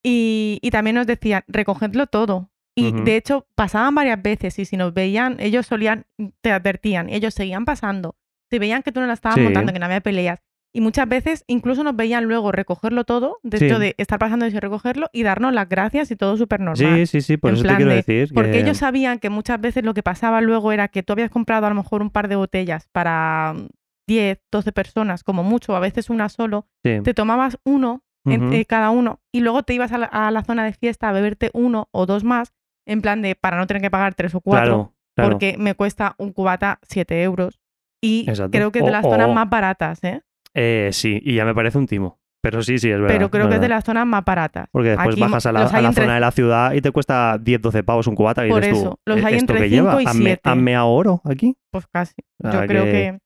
Y, 0.03 0.59
y 0.63 0.71
también 0.71 0.97
nos 0.97 1.07
decían, 1.07 1.45
recogedlo 1.49 2.07
todo. 2.07 2.51
Y 2.75 2.91
de 2.93 3.17
hecho 3.17 3.47
pasaban 3.55 3.95
varias 3.95 4.23
veces 4.23 4.59
y 4.59 4.65
si 4.65 4.79
nos 4.79 4.95
veían, 4.95 5.37
ellos 5.41 5.67
solían, 5.67 6.07
te 6.41 6.53
advertían, 6.53 7.11
ellos 7.11 7.35
seguían 7.35 7.67
pasando. 7.67 8.17
Si 8.51 8.59
veían 8.59 8.83
que 8.83 8.93
tú 8.93 9.01
no 9.01 9.07
la 9.07 9.13
estabas 9.13 9.37
Sí. 9.37 9.43
montando, 9.43 9.75
que 9.75 9.79
no 9.79 9.85
había 9.85 10.01
peleas. 10.01 10.41
Y 10.75 10.81
muchas 10.81 11.07
veces 11.07 11.45
incluso 11.49 11.85
nos 11.85 11.95
veían 11.97 12.25
luego 12.25 12.51
recogerlo 12.51 13.05
todo, 13.05 13.39
de 13.43 13.59
Sí. 13.59 13.67
hecho 13.67 13.79
de 13.79 13.95
estar 13.99 14.19
pasando 14.19 14.47
y 14.47 14.51
recogerlo 14.59 15.09
y 15.13 15.23
darnos 15.23 15.53
las 15.53 15.69
gracias 15.69 16.11
y 16.11 16.17
todo 16.17 16.39
súper 16.39 16.61
normal. 16.61 16.97
sí, 17.01 17.07
sí, 17.07 17.21
sí, 17.21 17.37
por 17.37 17.51
En 17.51 17.57
eso 17.57 17.69
te 17.69 17.77
quiero 17.77 17.91
de- 17.91 17.97
decir. 17.97 18.31
Porque 18.33 18.53
que- 18.53 18.61
ellos 18.61 18.79
sabían 18.79 19.19
que 19.19 19.29
muchas 19.29 19.61
veces 19.61 19.85
lo 19.85 19.93
que 19.93 20.03
pasaba 20.03 20.41
luego 20.41 20.73
era 20.73 20.89
que 20.89 21.03
tú 21.03 21.13
habías 21.13 21.31
comprado 21.31 21.67
a 21.67 21.69
lo 21.69 21.75
mejor 21.75 22.01
un 22.01 22.09
par 22.09 22.29
de 22.29 22.37
botellas 22.37 22.89
para 22.91 23.53
mm, 23.55 23.67
10, 24.09 24.41
12 24.51 24.73
personas, 24.73 25.25
como 25.25 25.43
mucho, 25.45 25.77
a 25.77 25.81
veces 25.81 26.09
una 26.09 26.31
solo, 26.31 26.67
sí. 26.83 27.01
te 27.05 27.13
tomabas 27.13 27.59
uno 27.65 28.03
en- 28.25 28.45
Ujú. 28.45 28.53
eh, 28.55 28.65
cada 28.65 28.91
uno 28.91 29.21
y 29.33 29.41
luego 29.41 29.63
te 29.63 29.75
ibas 29.75 29.93
a 29.93 29.99
la, 29.99 30.07
a 30.07 30.31
la 30.31 30.43
zona 30.45 30.65
de 30.65 30.73
fiesta 30.73 31.09
a 31.09 31.13
beberte 31.13 31.51
uno 31.55 31.89
o 31.93 32.07
dos 32.07 32.25
más, 32.25 32.53
en 32.87 33.01
plan 33.03 33.23
de 33.23 33.35
para 33.35 33.57
no 33.57 33.67
tener 33.67 33.83
que 33.83 33.91
pagar 33.91 34.15
tres 34.15 34.35
o 34.35 34.41
cuatro, 34.41 34.65
Claro, 34.75 34.95
claro. 35.17 35.31
porque 35.31 35.57
me 35.59 35.75
cuesta 35.75 36.15
un 36.19 36.33
cubata 36.33 36.79
7 36.83 37.23
euros. 37.23 37.61
Y 38.05 38.25
Exacto. 38.29 38.51
creo 38.51 38.73
que 38.73 38.81
es 38.81 38.85
de 38.85 38.91
las 38.91 39.03
zonas 39.05 39.33
más 39.33 39.49
baratas, 39.49 40.03
¿eh? 40.03 40.23
Eh, 40.55 40.91
sí, 40.93 41.21
y 41.23 41.37
ya 41.37 41.45
me 41.45 41.55
parece 41.55 41.79
un 41.79 41.87
timo. 41.87 42.19
Pero 42.43 42.61
sí, 42.63 42.77
sí, 42.79 42.91
es 42.91 42.97
verdad. 43.01 43.15
Pero 43.15 43.31
creo 43.31 43.49
que 43.49 43.55
es 43.55 43.61
de 43.61 43.69
las 43.69 43.85
zonas 43.85 44.05
más 44.05 44.25
baratas. 44.25 44.67
Porque 44.73 44.89
después 44.91 45.15
Aquí 45.15 45.21
bajas 45.21 45.47
a 45.47 45.53
la, 45.53 45.61
a 45.67 45.81
la 45.81 45.89
entre- 45.91 46.03
zona 46.05 46.15
de 46.15 46.21
la 46.21 46.31
ciudad 46.33 46.73
y 46.73 46.81
te 46.81 46.91
cuesta 46.91 47.39
10, 47.41 47.63
12 47.63 47.85
pavos 47.85 48.09
un 48.09 48.17
cubata 48.17 48.45
y 48.45 48.51
Por 48.51 48.63
dices 48.63 48.79
eso, 48.79 48.91
tú, 48.91 48.97
los 49.07 49.19
"¿Eh, 49.21 49.25
hay 49.27 49.35
¿esto 49.35 49.53
entre 49.53 49.59
qué 49.61 49.71
lleva? 49.71 49.91
cinco 49.97 50.01
y 50.03 50.07
¿Han 50.11 50.19
me- 50.19 50.25
siete". 50.25 50.41
¿Han 50.51 50.65
meado 50.65 50.89
oro 50.89 51.21
aquí? 51.25 51.57
Pues 51.71 51.87
casi. 51.93 52.15
Ah, 52.43 52.51
Yo 52.53 52.67
creo 52.67 52.85
que- 52.85 52.91
que... 52.91 53.19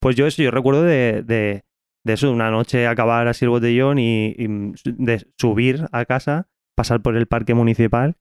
Pues 0.00 0.14
yo 0.14 0.26
eso, 0.28 0.40
yo 0.40 0.52
recuerdo 0.52 0.84
de, 0.84 1.24
de, 1.24 1.62
de 2.04 2.12
eso, 2.14 2.30
una 2.30 2.50
noche 2.50 2.86
acabar 2.86 3.28
así 3.28 3.44
el 3.44 3.50
botellón 3.50 3.98
y, 3.98 4.34
y 4.36 4.46
de 4.84 5.26
subir 5.38 5.86
a 5.92 6.04
casa, 6.04 6.48
pasar 6.74 7.02
por 7.02 7.16
el 7.16 7.26
parque 7.26 7.54
municipal 7.54 8.16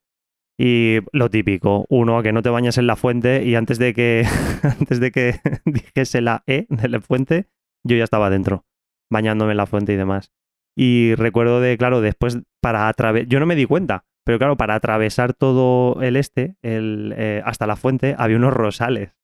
y 0.61 0.97
lo 1.13 1.29
típico, 1.29 1.85
uno, 1.87 2.21
que 2.21 2.33
no 2.33 2.41
te 2.41 2.49
bañas 2.49 2.77
en 2.77 2.85
la 2.85 2.97
fuente 2.97 3.45
y 3.45 3.55
antes 3.55 3.79
de 3.79 3.93
que, 3.93 4.25
antes 4.63 4.99
de 4.99 5.11
que 5.11 5.35
dijese 5.65 6.19
la 6.19 6.43
E 6.47 6.65
de 6.67 6.89
la 6.89 6.99
fuente, 6.99 7.47
yo 7.85 7.95
ya 7.95 8.03
estaba 8.03 8.29
dentro, 8.29 8.65
bañándome 9.09 9.51
en 9.51 9.57
la 9.57 9.67
fuente 9.67 9.93
y 9.93 9.95
demás. 9.95 10.33
Y 10.77 11.15
recuerdo 11.15 11.61
de, 11.61 11.77
claro, 11.77 12.01
después 12.01 12.39
para 12.61 12.89
atravesar, 12.89 13.29
yo 13.29 13.39
no 13.39 13.45
me 13.45 13.55
di 13.55 13.65
cuenta, 13.65 14.03
pero 14.25 14.37
claro, 14.37 14.57
para 14.57 14.75
atravesar 14.75 15.33
todo 15.33 16.01
el 16.01 16.17
este, 16.17 16.57
el, 16.61 17.13
eh, 17.15 17.41
hasta 17.45 17.65
la 17.65 17.77
fuente, 17.77 18.15
había 18.17 18.35
unos 18.35 18.53
rosales. 18.53 19.15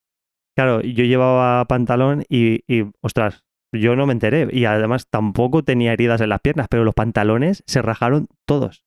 Claro, 0.55 0.79
yo 0.81 1.03
llevaba 1.03 1.65
pantalón 1.65 2.23
y, 2.29 2.63
y, 2.65 2.85
ostras, 3.01 3.44
yo 3.79 3.95
no 3.95 4.05
me 4.05 4.13
enteré. 4.13 4.47
Y 4.51 4.65
además 4.65 5.07
tampoco 5.09 5.63
tenía 5.63 5.93
heridas 5.93 6.21
en 6.21 6.29
las 6.29 6.39
piernas, 6.41 6.67
pero 6.69 6.83
los 6.83 6.93
pantalones 6.95 7.63
se 7.67 7.81
rajaron 7.81 8.27
todos. 8.45 8.83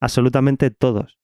Absolutamente 0.00 0.70
todos. 0.70 1.18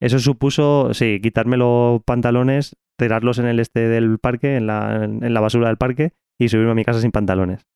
Eso 0.00 0.18
supuso, 0.18 0.92
sí, 0.94 1.20
quitarme 1.22 1.56
los 1.56 2.02
pantalones, 2.04 2.76
tirarlos 2.98 3.38
en 3.38 3.46
el 3.46 3.60
este 3.60 3.88
del 3.88 4.18
parque, 4.18 4.56
en 4.56 4.66
la, 4.66 5.04
en 5.04 5.32
la 5.34 5.40
basura 5.40 5.68
del 5.68 5.76
parque, 5.78 6.12
y 6.38 6.48
subirme 6.48 6.72
a 6.72 6.74
mi 6.74 6.84
casa 6.84 7.00
sin 7.00 7.12
pantalones. 7.12 7.66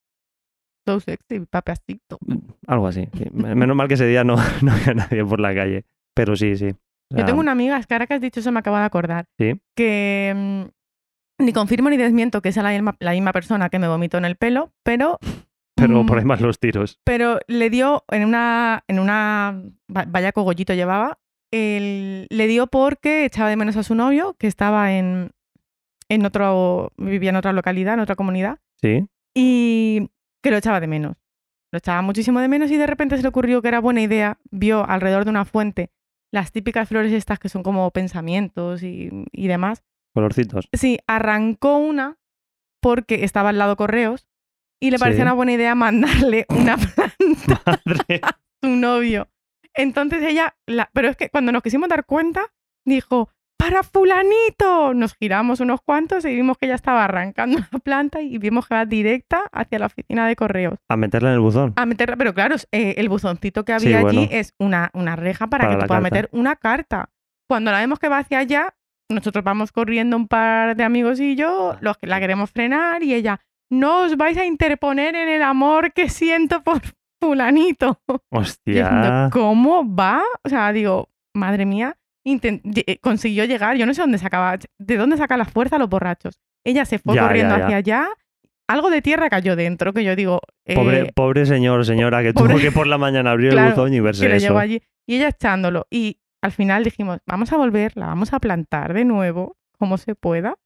So 0.86 0.98
sexy, 1.00 1.40
papacito. 1.40 2.18
Algo 2.66 2.86
así. 2.88 3.08
sí. 3.16 3.24
Menos 3.32 3.76
mal 3.76 3.88
que 3.88 3.94
ese 3.94 4.06
día 4.06 4.24
no, 4.24 4.36
no 4.62 4.72
había 4.72 4.94
nadie 4.94 5.24
por 5.24 5.40
la 5.40 5.54
calle. 5.54 5.84
Pero 6.14 6.36
sí, 6.36 6.56
sí. 6.56 6.70
O 7.12 7.16
Yo 7.16 7.24
tengo 7.24 7.40
una 7.40 7.52
amiga, 7.52 7.76
es 7.78 7.86
que 7.86 7.94
ahora 7.94 8.06
que 8.06 8.14
has 8.14 8.20
dicho 8.20 8.40
eso 8.40 8.52
me 8.52 8.60
acabo 8.60 8.76
de 8.76 8.84
acordar, 8.84 9.24
Sí. 9.38 9.60
que 9.76 10.32
mm, 10.34 10.68
ni 11.40 11.52
confirmo 11.52 11.90
ni 11.90 11.96
desmiento 11.96 12.40
que 12.42 12.52
sea 12.52 12.62
la 12.62 12.70
misma, 12.70 12.96
la 13.00 13.12
misma 13.12 13.32
persona 13.32 13.68
que 13.70 13.78
me 13.78 13.88
vomitó 13.88 14.18
en 14.18 14.24
el 14.24 14.36
pelo, 14.36 14.72
pero... 14.82 15.18
Pero 15.74 16.02
mm, 16.02 16.06
por 16.06 16.18
ahí 16.18 16.24
más 16.24 16.40
los 16.40 16.58
tiros. 16.58 17.00
pero 17.04 17.38
le 17.46 17.70
dio 17.70 18.04
en 18.10 18.24
una, 18.26 18.84
en 18.88 18.98
una, 19.00 19.62
va- 19.94 20.04
vaya 20.06 20.32
cogollito 20.32 20.74
llevaba, 20.74 21.18
el- 21.50 22.26
le 22.30 22.46
dio 22.46 22.66
porque 22.66 23.24
echaba 23.24 23.48
de 23.50 23.56
menos 23.56 23.76
a 23.76 23.82
su 23.82 23.94
novio, 23.94 24.34
que 24.38 24.46
estaba 24.46 24.92
en, 24.92 25.30
en 26.08 26.26
otro, 26.26 26.92
vivía 26.96 27.30
en 27.30 27.36
otra 27.36 27.52
localidad, 27.52 27.94
en 27.94 28.00
otra 28.00 28.14
comunidad, 28.16 28.58
Sí. 28.82 29.06
y 29.34 30.10
que 30.42 30.50
lo 30.50 30.56
echaba 30.58 30.80
de 30.80 30.86
menos. 30.86 31.16
Lo 31.72 31.78
echaba 31.78 32.02
muchísimo 32.02 32.40
de 32.40 32.48
menos 32.48 32.70
y 32.70 32.76
de 32.76 32.86
repente 32.86 33.16
se 33.16 33.22
le 33.22 33.28
ocurrió 33.28 33.62
que 33.62 33.68
era 33.68 33.80
buena 33.80 34.02
idea, 34.02 34.38
vio 34.50 34.84
alrededor 34.88 35.24
de 35.24 35.30
una 35.30 35.44
fuente 35.44 35.90
las 36.32 36.52
típicas 36.52 36.88
flores 36.88 37.12
estas 37.12 37.38
que 37.40 37.48
son 37.48 37.62
como 37.64 37.90
pensamientos 37.90 38.82
y, 38.84 39.10
y 39.32 39.48
demás. 39.48 39.82
Colorcitos. 40.14 40.68
Sí, 40.72 40.98
arrancó 41.06 41.78
una 41.78 42.16
porque 42.82 43.24
estaba 43.24 43.50
al 43.50 43.58
lado 43.58 43.76
correos 43.76 44.26
y 44.80 44.90
le 44.90 44.98
parecía 44.98 45.20
Sí. 45.20 45.26
una 45.26 45.34
buena 45.34 45.52
idea 45.52 45.74
mandarle 45.74 46.46
una 46.48 46.76
planta 46.94 47.62
Madre. 47.66 48.20
a 48.22 48.38
su 48.62 48.70
novio. 48.76 49.28
Entonces 49.74 50.22
ella, 50.22 50.56
la- 50.66 50.90
pero 50.92 51.08
es 51.08 51.16
que 51.16 51.28
cuando 51.28 51.52
nos 51.52 51.62
quisimos 51.62 51.88
dar 51.88 52.04
cuenta, 52.06 52.46
dijo, 52.84 53.30
para 53.58 53.82
fulanito. 53.82 54.94
Nos 54.94 55.14
giramos 55.14 55.60
unos 55.60 55.82
cuantos 55.82 56.24
y 56.24 56.34
vimos 56.34 56.56
que 56.56 56.64
ella 56.66 56.74
estaba 56.74 57.04
arrancando 57.04 57.58
una 57.58 57.78
planta 57.80 58.22
y 58.22 58.38
vimos 58.38 58.66
que 58.66 58.74
va 58.74 58.86
directa 58.86 59.42
hacia 59.52 59.78
la 59.78 59.86
oficina 59.86 60.26
de 60.26 60.34
correos. 60.34 60.78
A 60.88 60.96
meterla 60.96 61.28
en 61.28 61.34
el 61.34 61.40
buzón. 61.40 61.74
A 61.76 61.84
meterla, 61.84 62.16
pero 62.16 62.32
claro, 62.32 62.56
eh, 62.72 62.94
el 62.96 63.08
buzoncito 63.10 63.64
que 63.66 63.78
Sí, 63.78 63.88
había 63.88 64.00
bueno. 64.00 64.20
allí 64.22 64.28
es 64.32 64.54
una, 64.58 64.90
una 64.94 65.14
reja 65.14 65.46
para, 65.48 65.64
Para 65.64 65.74
que 65.74 65.76
la 65.76 65.84
tú 65.84 65.88
puedas 65.88 66.02
carta. 66.02 66.16
meter 66.16 66.28
una 66.32 66.56
carta. 66.56 67.10
Cuando 67.48 67.70
la 67.70 67.80
vemos 67.80 67.98
que 67.98 68.08
va 68.08 68.18
hacia 68.18 68.38
allá, 68.38 68.74
nosotros 69.10 69.44
vamos 69.44 69.72
corriendo 69.72 70.16
un 70.16 70.26
par 70.28 70.74
de 70.76 70.84
amigos 70.84 71.20
y 71.20 71.36
yo, 71.36 71.76
los 71.80 71.98
que 71.98 72.06
la 72.06 72.18
queremos 72.20 72.50
frenar 72.50 73.02
y 73.02 73.12
ella, 73.14 73.40
no 73.70 74.04
os 74.04 74.16
vais 74.16 74.36
a 74.38 74.44
interponer 74.46 75.14
en 75.14 75.28
el 75.28 75.42
amor 75.42 75.92
que 75.92 76.08
siento 76.08 76.62
por 76.62 76.80
fulanito. 77.20 78.00
Hostia. 78.30 78.84
diciendo, 78.88 79.28
¿cómo 79.32 79.84
va? 79.94 80.22
O 80.44 80.48
sea, 80.48 80.72
digo, 80.72 81.08
madre 81.34 81.66
mía, 81.66 81.96
eh, 82.24 82.98
consiguió 83.00 83.44
llegar. 83.44 83.76
Yo 83.76 83.86
no 83.86 83.94
sé 83.94 84.00
dónde 84.02 84.18
sacaba, 84.18 84.58
de 84.78 84.96
dónde 84.96 85.16
saca 85.16 85.36
la 85.36 85.44
fuerza 85.44 85.78
los 85.78 85.88
borrachos. 85.88 86.40
Ella 86.64 86.84
se 86.84 86.98
fue 86.98 87.14
Ya, 87.14 87.22
corriendo 87.22 87.54
ya, 87.54 87.58
ya. 87.58 87.64
hacia 87.64 87.76
allá. 87.76 88.08
Algo 88.68 88.90
de 88.90 89.02
tierra 89.02 89.28
cayó 89.30 89.56
dentro, 89.56 89.92
que 89.92 90.04
yo 90.04 90.14
digo, 90.14 90.40
eh, 90.64 90.74
Pobre, 90.76 91.10
pobre 91.12 91.44
señor 91.44 91.84
señora 91.84 92.22
que 92.22 92.32
pobre- 92.32 92.52
tuvo 92.54 92.60
que 92.60 92.70
por 92.70 92.86
la 92.86 92.98
mañana 92.98 93.32
abrir 93.32 93.50
Claro, 93.52 93.68
el 93.68 93.74
buzón 93.74 93.94
y 93.94 94.00
verse 94.00 94.28
que 94.28 94.36
eso. 94.36 94.56
allí. 94.56 94.80
Y 95.08 95.16
ella 95.16 95.28
echándolo. 95.28 95.86
Y 95.90 96.19
al 96.42 96.52
final 96.52 96.84
dijimos, 96.84 97.18
vamos 97.26 97.52
a 97.52 97.56
volver, 97.56 97.96
la 97.96 98.06
vamos 98.06 98.32
a 98.32 98.38
plantar 98.40 98.94
de 98.94 99.04
nuevo, 99.04 99.56
como 99.78 99.98
se 99.98 100.14
pueda. 100.14 100.56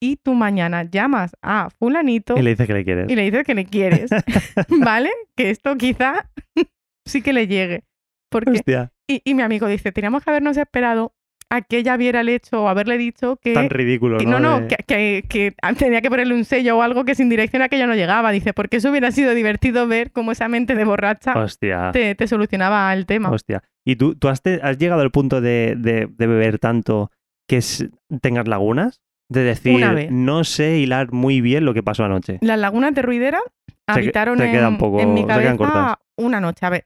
Y 0.00 0.16
tú 0.16 0.34
mañana 0.34 0.82
llamas 0.82 1.34
a 1.40 1.70
fulanito 1.70 2.36
Y 2.36 2.42
le 2.42 2.50
dice 2.50 2.66
que 2.66 2.74
le 2.74 2.84
quieres. 2.84 3.10
y 3.10 3.16
le 3.16 3.22
dices 3.22 3.44
que 3.44 3.54
le 3.54 3.64
quieres. 3.64 4.10
¿Vale? 4.68 5.10
Que 5.36 5.50
esto 5.50 5.76
quizá 5.76 6.30
sí 7.06 7.22
que 7.22 7.32
le 7.32 7.46
llegue. 7.46 7.84
Porque 8.30 8.50
Hostia, 8.50 8.92
Y, 9.08 9.22
y 9.24 9.34
mi 9.34 9.42
amigo 9.42 9.66
dice, 9.68 9.92
teníamos 9.92 10.22
que 10.24 10.30
habernos 10.30 10.56
esperado 10.56 11.14
a 11.54 11.60
que 11.62 11.78
ella 11.78 11.96
viera 11.96 12.20
el 12.20 12.28
hecho 12.28 12.62
o 12.64 12.68
haberle 12.68 12.98
dicho 12.98 13.36
que... 13.42 13.52
tan 13.54 13.70
ridículo, 13.70 14.18
que 14.18 14.26
¿no? 14.26 14.40
no, 14.40 14.66
que, 14.68 14.76
que- 14.86 15.24
que 15.28 15.54
tenía 15.78 16.00
que 16.00 16.10
ponerle 16.10 16.34
un 16.34 16.44
sello 16.44 16.76
o 16.78 16.82
algo 16.82 17.04
que 17.04 17.14
sin 17.14 17.28
dirección 17.28 17.62
aquello 17.62 17.86
no 17.86 17.94
llegaba. 17.94 18.30
Dice, 18.32 18.52
porque 18.52 18.76
eso 18.78 18.90
hubiera 18.90 19.10
sido 19.12 19.34
divertido 19.34 19.86
ver 19.86 20.10
cómo 20.12 20.32
esa 20.32 20.48
mente 20.48 20.74
de 20.74 20.84
borracha 20.84 21.32
Hostia. 21.38 21.90
te, 21.92 22.14
te 22.14 22.26
solucionaba 22.26 22.92
el 22.92 23.06
tema. 23.06 23.30
Hostia. 23.30 23.62
¿Y 23.84 23.96
tú, 23.96 24.14
tú 24.14 24.28
has, 24.28 24.42
te- 24.42 24.60
has 24.62 24.78
llegado 24.78 25.02
al 25.02 25.10
punto 25.10 25.40
de, 25.40 25.74
de- 25.76 26.08
de 26.10 26.26
beber 26.26 26.58
tanto 26.58 27.10
que 27.48 27.58
es- 27.58 27.88
tengas 28.20 28.48
lagunas? 28.48 29.00
De 29.30 29.42
decir, 29.42 30.08
no 30.10 30.44
sé 30.44 30.78
hilar 30.78 31.10
muy 31.12 31.40
bien 31.40 31.64
lo 31.64 31.72
que 31.72 31.82
pasó 31.82 32.04
anoche. 32.04 32.38
Las 32.42 32.58
lagunas 32.58 32.94
de 32.94 33.00
Ruidera 33.02 33.40
que- 33.66 33.74
habitaron 33.86 34.36
se 34.38 34.44
en, 34.44 34.52
quedan 34.52 34.78
poco- 34.78 35.00
en 35.00 35.14
mi 35.14 35.26
cabeza 35.26 35.98
una 36.16 36.40
noche. 36.40 36.66
A 36.66 36.70
ver, 36.70 36.84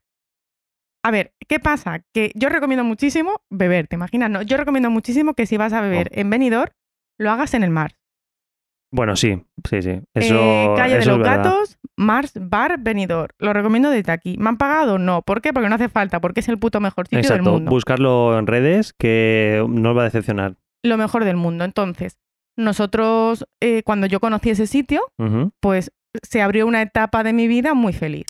a 1.08 1.10
ver, 1.10 1.32
¿qué 1.48 1.58
pasa? 1.58 2.04
Que 2.14 2.30
yo 2.34 2.48
recomiendo 2.48 2.84
muchísimo 2.84 3.42
beber, 3.50 3.88
¿te 3.88 3.96
imaginas? 3.96 4.30
No, 4.30 4.42
yo 4.42 4.56
recomiendo 4.56 4.90
muchísimo 4.90 5.34
que 5.34 5.46
si 5.46 5.56
vas 5.56 5.72
a 5.72 5.80
beber 5.80 6.08
Oh. 6.14 6.20
en 6.20 6.30
Benidorm, 6.30 6.70
lo 7.18 7.30
hagas 7.30 7.54
en 7.54 7.64
el 7.64 7.70
mar. 7.70 7.96
Bueno, 8.90 9.16
sí, 9.16 9.42
sí, 9.68 9.82
sí. 9.82 10.00
Eso, 10.14 10.34
Eh, 10.34 10.72
calle 10.76 10.98
de 10.98 11.04
los. 11.04 11.18
Gatos, 11.18 11.78
Mars 11.96 12.32
Bar 12.40 12.78
Benidorm. 12.80 13.34
Lo 13.38 13.52
recomiendo 13.52 13.90
desde 13.90 14.12
aquí. 14.12 14.36
¿Me 14.38 14.48
han 14.48 14.56
pagado? 14.56 14.98
No. 14.98 15.20
¿Por 15.22 15.42
qué? 15.42 15.52
Porque 15.52 15.68
no 15.68 15.74
hace 15.74 15.90
falta, 15.90 16.20
porque 16.22 16.40
es 16.40 16.48
el 16.48 16.58
puto 16.58 16.80
mejor 16.80 17.06
sitio 17.06 17.18
del 17.18 17.26
Exacto. 17.26 17.52
mundo. 17.52 17.70
Buscarlo 17.70 18.38
en 18.38 18.46
redes 18.46 18.94
que 18.98 19.62
no 19.68 19.90
os 19.90 19.96
va 19.96 20.02
a 20.02 20.04
decepcionar. 20.04 20.54
Lo 20.82 20.96
mejor 20.96 21.24
del 21.24 21.36
mundo. 21.36 21.64
Entonces, 21.64 22.16
nosotros, 22.56 23.46
eh, 23.60 23.82
cuando 23.84 24.06
yo 24.06 24.20
conocí 24.20 24.50
ese 24.50 24.66
sitio, 24.66 25.02
pues 25.60 25.92
se 26.22 26.40
abrió 26.40 26.66
una 26.66 26.80
etapa 26.80 27.22
de 27.22 27.32
mi 27.34 27.46
vida 27.46 27.74
muy 27.74 27.92
feliz. 27.92 28.24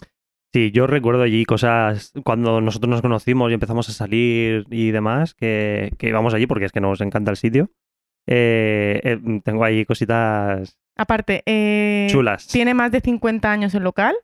Sí, 0.52 0.70
yo 0.72 0.86
recuerdo 0.86 1.22
allí 1.22 1.44
cosas 1.44 2.12
cuando 2.24 2.60
nosotros 2.60 2.88
nos 2.90 3.02
conocimos 3.02 3.50
y 3.50 3.54
empezamos 3.54 3.88
a 3.88 3.92
salir 3.92 4.64
y 4.70 4.90
demás, 4.92 5.34
que, 5.34 5.92
que 5.98 6.08
íbamos 6.08 6.32
allí 6.34 6.46
porque 6.46 6.64
es 6.64 6.72
que 6.72 6.80
nos 6.80 7.00
encanta 7.02 7.30
el 7.30 7.36
sitio. 7.36 7.70
Eh, 8.26 9.00
eh, 9.04 9.18
tengo 9.44 9.64
ahí 9.64 9.84
cositas 9.84 10.78
Aparte, 10.96 11.42
eh, 11.46 12.06
chulas. 12.10 12.46
tiene 12.48 12.74
más 12.74 12.92
de 12.92 13.00
50 13.00 13.50
años 13.50 13.74
el 13.74 13.82
local. 13.84 14.14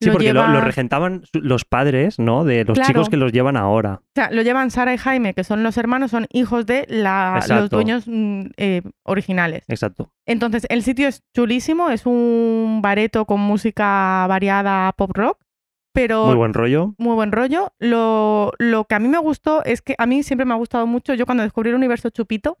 Sí, 0.00 0.06
lo 0.08 0.14
porque 0.14 0.32
lo, 0.32 0.40
lleva- 0.42 0.52
lo 0.52 0.60
regentaban 0.62 1.22
los 1.32 1.64
padres, 1.64 2.18
¿no? 2.18 2.44
De 2.44 2.64
los 2.64 2.74
Claro. 2.74 2.88
chicos 2.88 3.08
que 3.08 3.16
los 3.16 3.30
llevan 3.32 3.56
ahora. 3.56 4.00
O 4.02 4.10
sea, 4.16 4.30
lo 4.32 4.42
llevan 4.42 4.70
Sara 4.72 4.92
y 4.94 4.98
Jaime, 4.98 5.32
que 5.32 5.44
son 5.44 5.62
los 5.62 5.76
hermanos, 5.78 6.10
son 6.10 6.26
hijos 6.32 6.66
de 6.66 6.86
la- 6.88 7.40
los 7.48 7.70
dueños 7.70 8.04
mm, 8.08 8.46
eh, 8.56 8.82
originales. 9.04 9.62
Exacto. 9.68 10.12
Entonces, 10.26 10.66
el 10.70 10.82
sitio 10.82 11.06
es 11.06 11.22
chulísimo, 11.34 11.88
es 11.90 12.04
un 12.04 12.80
bareto 12.82 13.26
con 13.26 13.40
música 13.40 14.26
variada 14.28 14.90
pop 14.96 15.12
rock, 15.14 15.38
pero 15.92 16.26
Muy 16.26 16.36
buen 16.36 16.54
rollo. 16.54 16.94
muy 16.98 17.14
buen 17.14 17.32
rollo. 17.32 17.72
Lo, 17.78 18.52
lo 18.58 18.84
que 18.84 18.94
a 18.94 18.98
mí 18.98 19.08
me 19.08 19.18
gustó 19.18 19.62
es 19.64 19.82
que 19.82 19.94
a 19.98 20.06
mí 20.06 20.22
siempre 20.22 20.44
me 20.46 20.54
ha 20.54 20.56
gustado 20.56 20.86
mucho, 20.86 21.14
yo 21.14 21.26
cuando 21.26 21.42
descubrí 21.42 21.70
el 21.70 21.76
universo 21.76 22.10
chupito, 22.10 22.58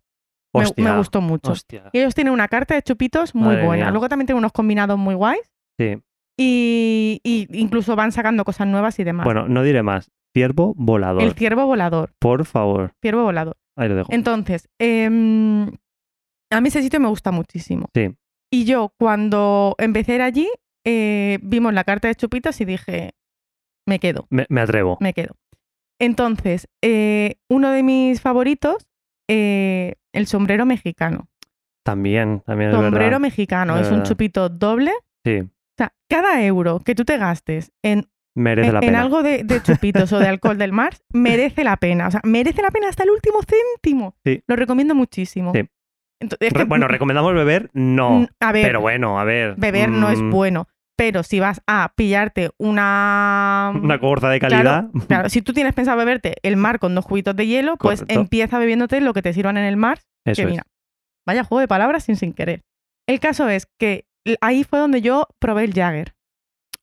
me, 0.54 0.62
Hostia. 0.64 0.84
me 0.84 0.96
gustó 0.98 1.20
mucho. 1.22 1.52
Hostia. 1.52 1.88
Y 1.92 1.98
ellos 2.00 2.14
tienen 2.14 2.32
una 2.34 2.46
carta 2.48 2.74
de 2.74 2.82
chupitos 2.82 3.34
muy 3.34 3.46
Madre 3.54 3.64
buena. 3.66 3.84
mía. 3.84 3.90
Luego 3.90 4.08
también 4.08 4.26
tienen 4.26 4.38
unos 4.38 4.52
combinados 4.52 4.98
muy 4.98 5.14
guays 5.14 5.50
Sí. 5.78 5.96
y, 6.38 7.20
y 7.24 7.48
incluso 7.58 7.96
van 7.96 8.12
sacando 8.12 8.44
cosas 8.44 8.66
nuevas 8.66 8.98
y 8.98 9.04
demás. 9.04 9.24
Bueno, 9.24 9.48
no 9.48 9.62
diré 9.62 9.82
más. 9.82 10.10
Ciervo 10.34 10.74
volador. 10.76 11.22
el 11.22 11.32
ciervo 11.34 11.66
volador, 11.66 12.14
Por 12.18 12.44
favor. 12.46 12.92
ciervo 13.02 13.22
volador. 13.22 13.56
Ahí 13.76 13.88
lo 13.88 13.94
dejo. 13.96 14.12
Entonces, 14.12 14.68
em, 14.78 15.66
a 16.50 16.60
mí 16.60 16.68
ese 16.68 16.82
sitio 16.82 17.00
me 17.00 17.08
gusta 17.08 17.30
muchísimo. 17.32 17.88
Sí. 17.94 18.14
Y 18.50 18.64
yo 18.64 18.92
cuando 18.98 19.74
empecé 19.78 20.12
a 20.12 20.14
ir 20.16 20.22
allí, 20.22 20.48
eh, 20.84 21.38
vimos 21.42 21.72
la 21.72 21.84
carta 21.84 22.08
de 22.08 22.14
chupitos 22.14 22.60
y 22.60 22.64
dije, 22.66 23.12
me 23.86 23.98
quedo, 23.98 24.26
Me, 24.30 24.46
me 24.48 24.60
atrevo. 24.60 24.96
me 25.00 25.12
quedo. 25.12 25.34
Entonces, 26.00 26.68
eh, 26.82 27.36
uno 27.48 27.70
de 27.70 27.82
mis 27.82 28.20
favoritos, 28.20 28.88
eh, 29.28 29.94
el 30.12 30.26
sombrero 30.26 30.66
mexicano. 30.66 31.28
También, 31.84 32.40
también 32.46 32.70
es 32.70 32.76
sombrero 32.76 33.04
verdad. 33.06 33.20
mexicano, 33.20 33.76
Es 33.78 33.86
es 33.86 33.92
un 33.92 34.02
chupito 34.04 34.48
doble. 34.48 34.92
Sí. 35.24 35.40
O 35.40 35.48
sea, 35.78 35.92
cada 36.08 36.44
euro 36.44 36.80
que 36.80 36.94
tú 36.94 37.04
te 37.04 37.18
gastes 37.18 37.72
en, 37.82 38.08
Merece 38.34 38.68
en, 38.68 38.74
la 38.74 38.80
en 38.80 38.86
pena. 38.86 39.00
algo 39.02 39.22
de, 39.22 39.42
de 39.44 39.62
chupitos 39.62 40.12
o 40.12 40.18
de 40.18 40.28
alcohol 40.28 40.58
del 40.58 40.72
mar, 40.72 40.94
merece 41.12 41.64
la 41.64 41.76
pena. 41.76 42.08
O 42.08 42.10
sea, 42.10 42.20
merece 42.24 42.62
la 42.62 42.70
pena 42.70 42.88
hasta 42.88 43.02
el 43.04 43.10
último 43.10 43.38
céntimo. 43.42 44.14
Sí. 44.24 44.42
Lo 44.46 44.56
recomiendo 44.56 44.94
muchísimo. 44.94 45.52
Sí. 45.54 45.60
Ento- 46.20 46.36
es 46.40 46.52
Re- 46.52 46.60
que- 46.60 46.64
bueno, 46.64 46.86
¿recomendamos 46.88 47.34
beber? 47.34 47.68
No. 47.72 48.28
A 48.40 48.52
ver, 48.52 48.64
Pero 48.66 48.80
bueno, 48.80 49.18
a 49.18 49.24
ver. 49.24 49.54
beber 49.56 49.88
no 49.88 50.08
es 50.10 50.20
mm, 50.20 50.30
bueno. 50.30 50.68
Pero 50.96 51.22
si 51.22 51.40
vas 51.40 51.62
a 51.66 51.92
pillarte 51.96 52.50
una... 52.58 53.72
Una 53.74 53.98
corza 53.98 54.28
de 54.28 54.38
calidad. 54.40 54.86
Claro, 55.08 55.28
si 55.28 55.42
tú 55.42 55.52
tienes 55.52 55.74
pensado 55.74 55.96
beberte 55.98 56.36
el 56.42 56.56
mar 56.56 56.78
con 56.78 56.94
dos 56.94 57.06
cubitos 57.06 57.34
de 57.34 57.46
hielo, 57.46 57.76
pues 57.76 58.00
Correcto. 58.00 58.20
empieza 58.20 58.58
bebiéndote 58.58 59.00
lo 59.00 59.12
que 59.14 59.22
te 59.22 59.32
sirvan 59.32 59.56
en 59.56 59.64
el 59.64 59.76
mar. 59.76 60.00
Eso 60.24 60.36
que 60.36 60.42
es. 60.42 60.50
mira, 60.50 60.64
vaya 61.26 61.44
juego 61.44 61.60
de 61.60 61.68
palabras 61.68 62.04
sin 62.04 62.16
sin 62.16 62.32
querer. 62.32 62.62
El 63.08 63.20
caso 63.20 63.48
es 63.48 63.66
que 63.78 64.04
ahí 64.40 64.64
fue 64.64 64.78
donde 64.78 65.00
yo 65.00 65.26
probé 65.40 65.64
el 65.64 65.72
Jagger, 65.74 66.14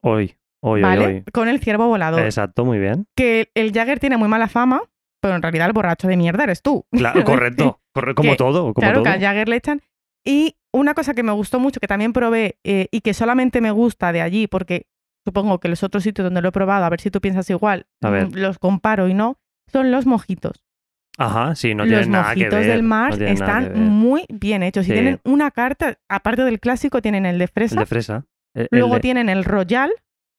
Hoy, 0.02 0.36
hoy, 0.62 0.82
¿vale? 0.82 1.06
hoy, 1.06 1.14
hoy. 1.16 1.24
Con 1.34 1.48
el 1.48 1.60
ciervo 1.60 1.88
volador. 1.88 2.22
Exacto, 2.22 2.66
muy 2.66 2.80
bien. 2.80 3.06
Que 3.16 3.52
el 3.54 3.72
Jagger 3.74 4.00
tiene 4.00 4.18
muy 4.18 4.28
mala 4.28 4.48
fama, 4.48 4.82
pero 5.22 5.36
en 5.36 5.42
realidad 5.42 5.68
el 5.68 5.74
borracho 5.74 6.08
de 6.08 6.18
mierda 6.18 6.44
eres 6.44 6.62
tú. 6.62 6.86
Claro, 6.92 7.24
correcto. 7.24 7.80
corre- 7.94 8.16
como 8.16 8.32
Que- 8.32 8.38
todo, 8.38 8.62
como 8.62 8.74
claro, 8.74 8.96
todo. 8.96 9.04
que 9.04 9.10
al 9.10 9.20
Jagger 9.22 9.48
le 9.50 9.56
echan. 9.58 9.82
Y 10.26 10.56
una 10.74 10.94
cosa 10.94 11.14
que 11.14 11.24
me 11.24 11.32
gustó 11.32 11.60
mucho, 11.60 11.80
que 11.80 11.88
también 11.88 12.14
probé 12.14 12.58
eh, 12.64 12.88
y 12.92 13.02
que 13.02 13.14
solamente 13.14 13.62
me 13.62 13.72
gusta 13.72 14.12
de 14.12 14.22
allí, 14.22 14.48
porque 14.48 14.86
supongo 15.26 15.60
que 15.60 15.68
los 15.70 15.84
otros 15.84 16.04
sitios 16.04 16.26
donde 16.26 16.42
lo 16.42 16.50
he 16.50 16.52
probado, 16.52 16.86
a 16.86 16.90
ver 16.90 17.02
si 17.02 17.12
tú 17.12 17.22
piensas 17.22 17.50
igual, 17.50 17.86
A 18.02 18.10
ver. 18.10 18.28
mm, 18.28 18.36
los 18.36 18.60
comparo 18.60 19.08
y 19.08 19.14
no, 19.14 19.38
son 19.72 19.92
los 19.92 20.06
mojitos. 20.06 20.64
Ajá, 21.18 21.54
sí, 21.56 21.76
no 21.76 21.84
los 21.86 21.90
tiene 21.94 22.08
nada 22.12 22.34
que 22.34 22.40
mojitos 22.42 22.60
ver. 22.60 22.68
del 22.68 22.84
mar 22.84 23.12
no 23.12 23.18
tiene 23.18 23.34
nada 23.34 23.60
que 23.60 23.66
están 23.68 23.84
muy 23.90 24.26
bien 24.30 24.64
hechos. 24.64 24.88
Y 24.88 24.94
tienen 24.94 25.20
una 25.26 25.52
carta, 25.52 25.98
aparte 26.08 26.44
del 26.44 26.60
clásico, 26.60 27.02
tienen 27.02 27.26
el 27.26 27.38
de 27.40 27.44
El 27.46 27.50
fresa, 27.50 27.80
de 27.82 27.86
fresa. 27.86 28.26
El- 28.56 28.68
el 28.72 28.80
luego 28.80 28.96
de- 28.96 29.00
tienen 29.02 29.28
el 29.30 29.44
Royal, 29.44 29.92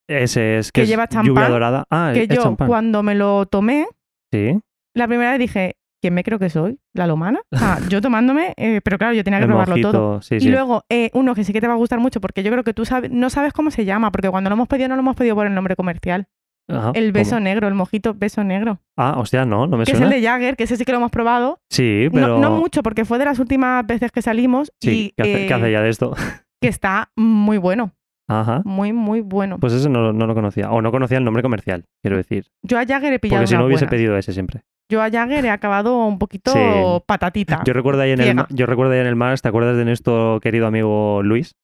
Ese 0.08 0.58
es 0.58 0.72
que 0.72 0.82
es 0.82 0.88
lleva 0.88 1.04
lluvia 1.08 1.22
champán, 1.24 1.50
dorada. 1.50 1.84
Ah, 1.90 2.12
que 2.14 2.26
yo 2.26 2.42
champán. 2.42 2.66
cuando 2.68 3.02
me 3.02 3.14
lo 3.14 3.46
tomé, 3.46 3.86
Sí. 4.32 4.58
la 4.94 5.06
primera 5.06 5.30
vez 5.32 5.38
dije, 5.40 5.76
¿quién 6.00 6.14
me 6.14 6.22
creo 6.24 6.38
que 6.38 6.50
soy? 6.50 6.78
¿La 6.94 7.06
lomana? 7.06 7.40
O 7.52 7.56
sea, 7.58 7.78
yo 7.88 8.00
tomándome, 8.00 8.54
eh, 8.56 8.80
pero 8.82 8.98
claro, 8.98 9.14
yo 9.14 9.24
tenía 9.24 9.38
que 9.38 9.44
El 9.44 9.50
probarlo 9.50 9.72
mojito, 9.74 9.92
todo. 9.92 10.22
sí, 10.22 10.36
Y 10.36 10.40
sí. 10.40 10.48
luego, 10.50 10.84
eh, 10.88 11.10
uno 11.14 11.34
que 11.34 11.44
sí 11.44 11.52
que 11.52 11.60
te 11.60 11.66
va 11.68 11.74
a 11.74 11.76
gustar 11.76 12.00
mucho, 12.00 12.20
porque 12.20 12.42
yo 12.42 12.50
creo 12.50 12.64
que 12.64 12.74
tú 12.74 12.84
sabes, 12.84 13.10
no 13.10 13.30
sabes 13.30 13.52
cómo 13.52 13.70
se 13.70 13.84
llama, 13.84 14.10
porque 14.10 14.30
cuando 14.30 14.50
lo 14.50 14.54
hemos 14.54 14.68
pedido 14.68 14.88
no 14.88 14.96
lo 14.96 15.00
hemos 15.00 15.16
pedido 15.16 15.34
por 15.34 15.46
el 15.46 15.54
nombre 15.54 15.76
comercial. 15.76 16.26
Ajá, 16.68 16.92
El 16.94 17.10
beso 17.10 17.30
¿cómo? 17.32 17.40
negro, 17.40 17.66
el 17.66 17.74
mojito 17.74 18.14
beso 18.14 18.44
negro. 18.44 18.78
Ah, 18.96 19.16
hostia, 19.18 19.44
no, 19.44 19.66
no 19.66 19.76
me 19.76 19.84
que 19.84 19.92
es 19.92 20.00
el 20.00 20.08
de 20.08 20.22
Jagger, 20.22 20.56
que 20.56 20.64
ese 20.64 20.76
sí 20.76 20.84
que 20.84 20.92
lo 20.92 20.98
hemos 20.98 21.10
probado. 21.10 21.58
Sí, 21.68 22.08
pero... 22.12 22.38
No, 22.38 22.50
mucho, 22.52 22.82
porque 22.84 23.04
fue 23.04 23.18
de 23.18 23.24
las 23.24 23.40
últimas 23.40 23.84
veces 23.86 24.12
que 24.12 24.22
salimos 24.22 24.70
Sí, 24.80 25.06
y 25.06 25.10
¿qué, 25.16 25.22
hace, 25.22 25.46
qué 25.46 25.52
eh, 25.52 25.54
hace 25.54 25.72
ya 25.72 25.80
de 25.82 25.88
esto? 25.88 26.14
que 26.62 26.68
está 26.68 27.10
muy 27.16 27.58
bueno, 27.58 27.92
Ajá. 28.28 28.62
muy, 28.64 28.92
muy 28.92 29.20
bueno. 29.20 29.58
Pues 29.58 29.72
ese 29.72 29.88
no, 29.88 30.12
no 30.12 30.26
lo 30.28 30.34
conocía. 30.34 30.70
O 30.70 30.80
no 30.80 30.92
conocía 30.92 31.18
el 31.18 31.24
nombre 31.24 31.42
comercial, 31.42 31.86
quiero 32.02 32.16
decir. 32.16 32.46
yo 32.62 32.78
a 32.78 32.86
Jagger 32.86 33.14
he 33.14 33.18
pillado 33.18 33.40
Porque 33.40 33.48
si 33.48 33.56
no 33.56 33.66
hubiese 33.66 33.88
pedido 33.88 34.16
ese 34.16 34.32
siempre. 34.32 34.62
Yo 34.90 35.00
a 35.02 35.10
Jagger 35.10 35.44
he 35.46 35.50
acabado 35.50 36.04
un 36.06 36.18
poquito 36.18 36.52
Sí. 36.52 36.58
patatita. 37.06 37.62
Yo 37.64 37.72
recuerdo 37.72 38.02
ahí 38.02 38.10
en 38.10 38.20
el, 38.20 38.44
yo 38.50 38.66
recuerdo 38.66 38.92
ahí 38.92 39.00
en 39.00 39.06
el 39.06 39.16
Mars, 39.16 39.40
¿te 39.40 39.48
acuerdas 39.48 39.76
de 39.76 39.84
nuestro 39.84 40.40
querido 40.42 40.66
amigo 40.66 41.22
Luis? 41.22 41.54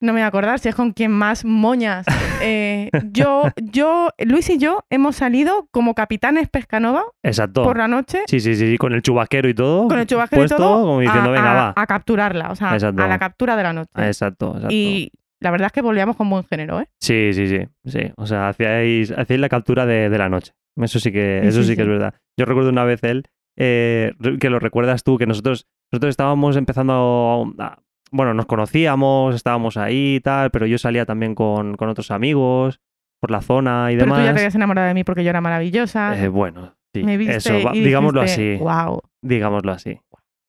No 0.00 0.12
me 0.12 0.18
voy 0.18 0.22
a 0.22 0.26
acordar 0.26 0.58
si 0.58 0.68
es 0.68 0.74
con 0.74 0.92
quien 0.92 1.10
más 1.12 1.44
moñas. 1.44 2.06
Eh, 2.44 2.90
yo, 3.12 3.44
yo, 3.62 4.08
Luis 4.18 4.50
y 4.50 4.58
yo 4.58 4.84
hemos 4.90 5.14
salido 5.14 5.68
como 5.70 5.94
capitanes 5.94 6.48
Pescanova 6.48 7.04
Exacto. 7.22 7.62
por 7.62 7.78
la 7.78 7.86
noche 7.86 8.24
Sí, 8.26 8.40
sí, 8.40 8.56
sí, 8.56 8.76
con 8.78 8.92
el 8.94 9.00
chubasquero 9.02 9.48
y 9.48 9.54
todo. 9.54 9.86
con 9.86 10.00
el 10.00 10.08
chubasquero 10.08 10.40
puesto, 10.40 10.56
y 10.56 10.58
todo 10.58 10.84
como 10.84 10.98
diciendo, 10.98 11.28
a, 11.28 11.32
venga, 11.32 11.54
va. 11.54 11.72
a 11.76 11.86
capturarla, 11.86 12.50
o 12.50 12.56
sea, 12.56 12.72
Exacto. 12.72 13.00
a 13.00 13.06
la 13.06 13.20
captura 13.20 13.54
de 13.54 13.62
la 13.62 13.72
noche. 13.72 13.90
Exacto, 13.96 14.48
exacto. 14.56 14.74
Y 14.74 15.12
la 15.38 15.52
verdad 15.52 15.66
es 15.66 15.72
que 15.72 15.82
volvíamos 15.82 16.16
con 16.16 16.28
buen 16.28 16.42
género, 16.42 16.80
¿eh? 16.80 16.88
Sí, 16.98 17.30
sí, 17.32 17.46
sí, 17.46 17.60
sí. 17.84 18.12
O 18.16 18.26
sea, 18.26 18.48
hacíais, 18.48 19.12
hacíais 19.12 19.40
la 19.40 19.48
captura 19.48 19.86
de, 19.86 20.10
de 20.10 20.18
la 20.18 20.28
noche. 20.28 20.52
Eso 20.76 20.98
sí 20.98 21.12
que, 21.12 21.40
Sí, 21.42 21.48
eso 21.48 21.62
sí, 21.62 21.68
sí, 21.70 21.76
que 21.76 21.82
es 21.82 21.88
verdad. 21.88 22.14
Yo 22.38 22.44
recuerdo 22.46 22.70
una 22.70 22.84
vez 22.84 23.02
él, 23.04 23.24
eh, 23.56 24.12
que 24.40 24.50
lo 24.50 24.58
recuerdas 24.58 25.02
tú, 25.04 25.18
que 25.18 25.26
nosotros, 25.26 25.66
nosotros 25.92 26.10
estábamos 26.10 26.56
empezando 26.56 27.52
a, 27.58 27.78
bueno, 28.10 28.34
nos 28.34 28.46
conocíamos, 28.46 29.34
estábamos 29.34 29.76
ahí 29.76 30.16
y 30.16 30.20
tal, 30.20 30.50
pero 30.50 30.66
yo 30.66 30.78
salía 30.78 31.04
también 31.06 31.34
con, 31.34 31.76
con 31.76 31.88
otros 31.88 32.10
amigos 32.10 32.80
por 33.20 33.30
la 33.30 33.40
zona 33.42 33.90
y 33.92 33.94
Pero 33.96 34.06
demás. 34.06 34.18
tú 34.20 34.24
ya 34.26 34.32
te 34.34 34.40
habías 34.40 34.54
enamorado 34.54 34.88
de 34.88 34.94
mí 34.94 35.04
porque 35.04 35.22
yo 35.24 35.30
era 35.30 35.40
maravillosa. 35.40 36.22
Eh, 36.22 36.28
bueno, 36.28 36.74
sí, 36.94 37.04
me 37.04 37.16
viste 37.16 37.36
eso, 37.36 37.62
va- 37.62 37.76
y 37.76 37.82
digámoslo 37.82 38.22
dijiste, 38.22 38.54
así. 38.56 38.62
Wow. 38.62 39.00
digámoslo 39.22 39.72
así. 39.72 40.00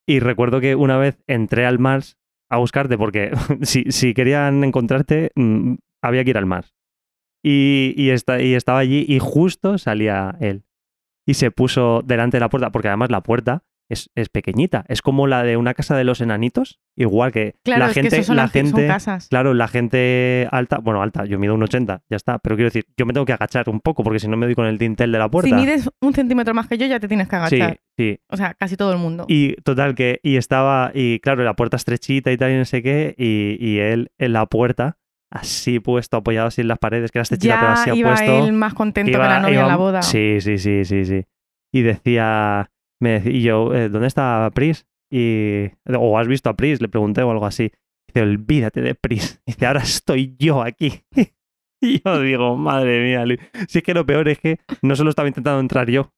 Y 0.06 0.20
recuerdo 0.20 0.60
que 0.60 0.74
una 0.74 0.96
vez 0.98 1.22
entré 1.26 1.64
al 1.66 1.78
Mars 1.78 2.18
a 2.50 2.58
buscarte 2.58 2.98
porque 2.98 3.30
si, 3.62 3.84
si 3.90 4.12
querían 4.14 4.64
encontrarte 4.64 5.30
mm, 5.34 5.74
había 6.02 6.24
que 6.24 6.30
ir 6.30 6.38
al 6.38 6.46
Mars. 6.46 6.74
Y, 7.44 7.92
y, 7.96 8.10
esta- 8.10 8.40
y 8.40 8.54
estaba 8.54 8.78
allí 8.78 9.04
y 9.06 9.18
justo 9.20 9.76
salía 9.78 10.34
él. 10.40 10.64
Y 11.26 11.34
se 11.34 11.50
puso 11.50 12.02
delante 12.04 12.36
de 12.38 12.40
la 12.40 12.48
puerta, 12.48 12.70
porque 12.70 12.88
además 12.88 13.10
la 13.10 13.22
puerta 13.22 13.62
es, 13.90 14.10
es 14.14 14.30
pequeñita. 14.30 14.84
Es 14.88 15.02
como 15.02 15.26
la 15.26 15.42
de 15.42 15.58
una 15.58 15.74
casa 15.74 15.94
de 15.96 16.04
los 16.04 16.20
enanitos. 16.22 16.80
Igual 16.96 17.32
que 17.32 17.56
Claro, 17.64 17.80
la 17.84 17.88
es 17.88 17.94
gente, 17.94 18.10
que 18.10 18.16
eso 18.16 18.28
son, 18.28 18.36
la 18.36 18.48
gente, 18.48 18.86
casas. 18.86 19.28
Claro, 19.28 19.52
la 19.52 19.68
gente 19.68 20.48
alta, 20.50 20.78
bueno, 20.78 21.02
alta, 21.02 21.24
yo 21.26 21.38
mido 21.38 21.54
un 21.54 21.62
80, 21.62 22.02
ya 22.08 22.16
está. 22.16 22.38
Pero 22.38 22.56
quiero 22.56 22.68
decir, 22.68 22.86
yo 22.96 23.04
me 23.04 23.12
tengo 23.12 23.26
que 23.26 23.32
agachar 23.34 23.68
un 23.68 23.80
poco 23.80 24.02
porque 24.02 24.18
si 24.20 24.28
no 24.28 24.36
me 24.38 24.46
doy 24.46 24.54
con 24.54 24.64
el 24.66 24.78
dintel 24.78 25.12
de 25.12 25.18
la 25.18 25.30
puerta. 25.30 25.48
Si 25.50 25.54
mides 25.54 25.90
un 26.00 26.14
centímetro 26.14 26.54
más 26.54 26.66
que 26.66 26.78
yo, 26.78 26.86
ya 26.86 26.98
te 27.00 27.08
tienes 27.08 27.28
que 27.28 27.36
sí, 27.36 27.56
agachar. 27.60 27.80
sí. 27.98 28.18
O 28.28 28.36
sea, 28.38 28.54
casi 28.54 28.76
todo 28.76 28.92
el 28.92 28.98
mundo. 28.98 29.26
Y 29.28 29.54
total 29.62 29.94
que, 29.94 30.18
y 30.22 30.36
estaba, 30.36 30.92
y 30.94 31.20
claro, 31.20 31.42
la 31.44 31.54
puerta 31.54 31.76
estrechita 31.76 32.32
y 32.32 32.36
tal, 32.38 32.52
y 32.52 32.56
no 32.56 32.64
sé 32.64 32.82
qué, 32.82 33.14
y, 33.18 33.56
y 33.60 33.78
él 33.80 34.10
en 34.18 34.32
la 34.34 34.46
puerta, 34.46 34.96
así 35.34 35.80
puesto, 35.80 36.16
apoyado 36.16 36.46
así 36.46 36.60
en 36.62 36.68
las 36.68 36.78
paredes, 36.78 37.10
que 37.10 37.18
era 37.18 37.24
estrechita, 37.24 37.56
pero 37.60 37.74
ya 37.74 37.82
así 37.82 37.90
iba 37.98 38.10
puesto. 38.10 38.44
él 38.44 38.52
más 38.52 38.72
contento 38.72 39.12
que 39.12 39.18
la 39.18 39.40
novia 39.40 39.60
en 39.60 39.68
la 39.68 39.76
boda. 39.76 40.02
Sí, 40.02 40.40
sí, 40.40 40.58
sí, 40.58 40.84
sí, 40.84 41.04
sí. 41.04 41.24
Y 41.72 41.82
decía, 41.82 42.70
me 43.00 43.10
decía, 43.10 43.32
y 43.32 43.42
yo, 43.42 43.74
eh, 43.74 43.88
¿dónde 43.88 44.06
está 44.06 44.50
Pris? 44.54 44.86
Y, 45.10 45.70
o 45.92 46.18
has 46.18 46.28
visto 46.28 46.48
a 46.48 46.54
Pris, 46.54 46.80
le 46.80 46.88
pregunté 46.88 47.22
o 47.22 47.30
algo 47.30 47.46
así. 47.46 47.72
Dice, 48.08 48.22
olvídate 48.22 48.80
de 48.80 48.94
Pris. 48.94 49.42
Dice, 49.46 49.66
ahora 49.66 49.80
estoy 49.82 50.36
yo 50.38 50.62
aquí. 50.62 51.02
y 51.82 52.00
yo 52.02 52.20
digo, 52.20 52.56
madre 52.56 53.02
mía, 53.02 53.26
Luis. 53.26 53.40
Si 53.68 53.78
es 53.78 53.84
que 53.84 53.92
lo 53.92 54.06
peor 54.06 54.28
es 54.28 54.38
que 54.38 54.60
no 54.82 54.94
solo 54.94 55.10
estaba 55.10 55.28
intentando 55.28 55.60
entrar 55.60 55.90
yo, 55.90 56.12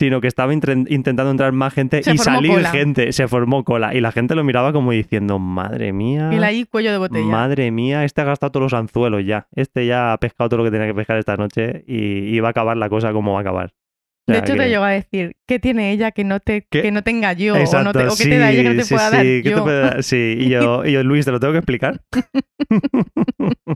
sino 0.00 0.20
que 0.20 0.26
estaba 0.26 0.52
intentando 0.52 1.30
entrar 1.30 1.52
más 1.52 1.72
gente 1.72 2.02
Se 2.02 2.14
y 2.14 2.18
salir 2.18 2.50
cola. 2.54 2.70
gente. 2.70 3.12
Se 3.12 3.28
formó 3.28 3.62
cola. 3.62 3.94
Y 3.94 4.00
la 4.00 4.10
gente 4.10 4.34
lo 4.34 4.42
miraba 4.42 4.72
como 4.72 4.90
diciendo, 4.90 5.38
madre 5.38 5.92
mía. 5.92 6.30
Y 6.32 6.36
él 6.36 6.42
ahí 6.44 6.64
cuello 6.64 6.90
de 6.90 6.98
botella. 6.98 7.24
Madre 7.26 7.70
mía, 7.70 8.04
este 8.04 8.22
ha 8.22 8.24
gastado 8.24 8.50
todos 8.50 8.64
los 8.64 8.74
anzuelos 8.74 9.24
ya. 9.24 9.46
Este 9.54 9.86
ya 9.86 10.12
ha 10.12 10.18
pescado 10.18 10.48
todo 10.48 10.58
lo 10.58 10.64
que 10.64 10.70
tenía 10.72 10.86
que 10.88 10.94
pescar 10.94 11.18
esta 11.18 11.36
noche 11.36 11.84
y, 11.86 12.34
y 12.34 12.40
va 12.40 12.48
a 12.48 12.50
acabar 12.50 12.76
la 12.76 12.88
cosa 12.88 13.12
como 13.12 13.32
va 13.34 13.38
a 13.38 13.42
acabar. 13.42 13.74
O 14.26 14.32
de 14.32 14.38
sea 14.38 14.44
hecho, 14.44 14.52
que- 14.54 14.60
te 14.60 14.68
llegó 14.70 14.84
a 14.84 14.90
decir, 14.90 15.36
¿qué 15.46 15.58
tiene 15.58 15.92
ella 15.92 16.12
que 16.12 16.24
no 16.24 16.40
te 16.40 16.66
¿Qué? 16.70 16.82
que 16.82 16.90
no 16.92 17.02
tenga 17.02 17.32
yo? 17.34 17.52
o, 17.54 17.56
no 17.56 17.62
Exacto, 17.62 17.92
te, 17.92 18.06
o 18.06 18.14
qué 18.16 18.24
te 18.24 18.38
da 18.38 18.50
ella 18.52 18.62
que 18.62 18.68
no 18.70 18.76
te 18.76 18.84
sí, 18.84 18.94
pueda 18.94 19.10
sí, 19.10 19.16
dar 19.16 19.24
¿qué 19.26 19.42
te 19.42 19.50
yo. 19.50 19.62
puede 19.64 19.80
dar? 19.80 20.02
Sí, 20.02 20.36
y 20.38 20.48
yo, 20.48 20.84
y 20.86 20.92
yo, 20.92 21.02
Luis, 21.02 21.24
¿te 21.26 21.30
lo 21.32 21.40
tengo 21.40 21.52
que 21.52 21.58
explicar? 21.58 22.00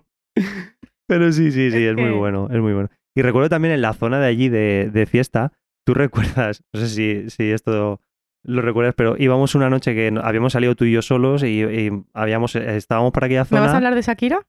Pero 1.07 1.33
sí, 1.33 1.51
sí, 1.53 1.71
sí, 1.71 1.85
Es 1.85 1.95
muy 1.97 2.11
bueno, 2.11 2.49
es 2.51 2.61
muy 2.61 2.73
bueno. 2.73 2.89
Y 3.15 3.23
recuerdo 3.23 3.49
también 3.49 3.75
en 3.75 3.83
la 3.83 3.93
zona 3.93 4.19
de 4.21 4.27
allí 4.27 4.49
de, 4.49 4.91
de 4.93 5.07
fiesta, 5.07 5.53
tú 5.85 5.95
recuerdas, 5.95 6.63
no 6.73 6.81
sé 6.81 6.89
si, 6.89 7.31
si 7.31 7.51
esto 7.51 8.01
lo 8.47 8.61
recuerdas, 8.63 8.95
pero 8.97 9.17
íbamos 9.19 9.55
una 9.55 9.71
noche 9.71 9.95
que 9.95 10.13
habíamos 10.23 10.53
salido 10.53 10.75
tú 10.75 10.85
y 10.85 10.93
yo 10.93 11.01
solos 11.03 11.43
y, 11.43 11.63
y 11.63 11.91
habíamos, 12.13 12.55
eh, 12.57 12.77
estábamos 12.77 13.13
por 13.13 13.25
aquella 13.25 13.43
¿Me 13.45 13.47
zona. 13.49 13.61
vas 13.63 13.73
a 13.73 13.77
hablar 13.77 13.95
de 13.95 14.03
Shakira? 14.03 14.47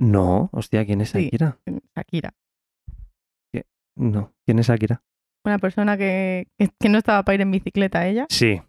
No, 0.00 0.50
hostia, 0.52 0.84
¿quién 0.84 1.00
es 1.00 1.10
Sí. 1.10 1.24
Shakira? 1.24 1.58
Shakira. 1.96 2.34
No, 3.96 4.32
¿quién 4.46 4.58
es 4.60 4.68
Shakira? 4.68 5.02
Una 5.44 5.58
persona 5.58 5.96
que, 5.96 6.46
que, 6.56 6.68
que 6.78 6.88
no 6.88 6.98
estaba 6.98 7.22
para 7.24 7.34
ir 7.36 7.40
en 7.40 7.50
bicicleta 7.50 8.06
ella. 8.06 8.26
Sí, 8.28 8.60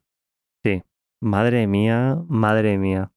sí. 0.65 0.81
Madre 1.21 1.67
mía, 1.67 2.17
madre 2.27 2.77
mía. 2.79 3.11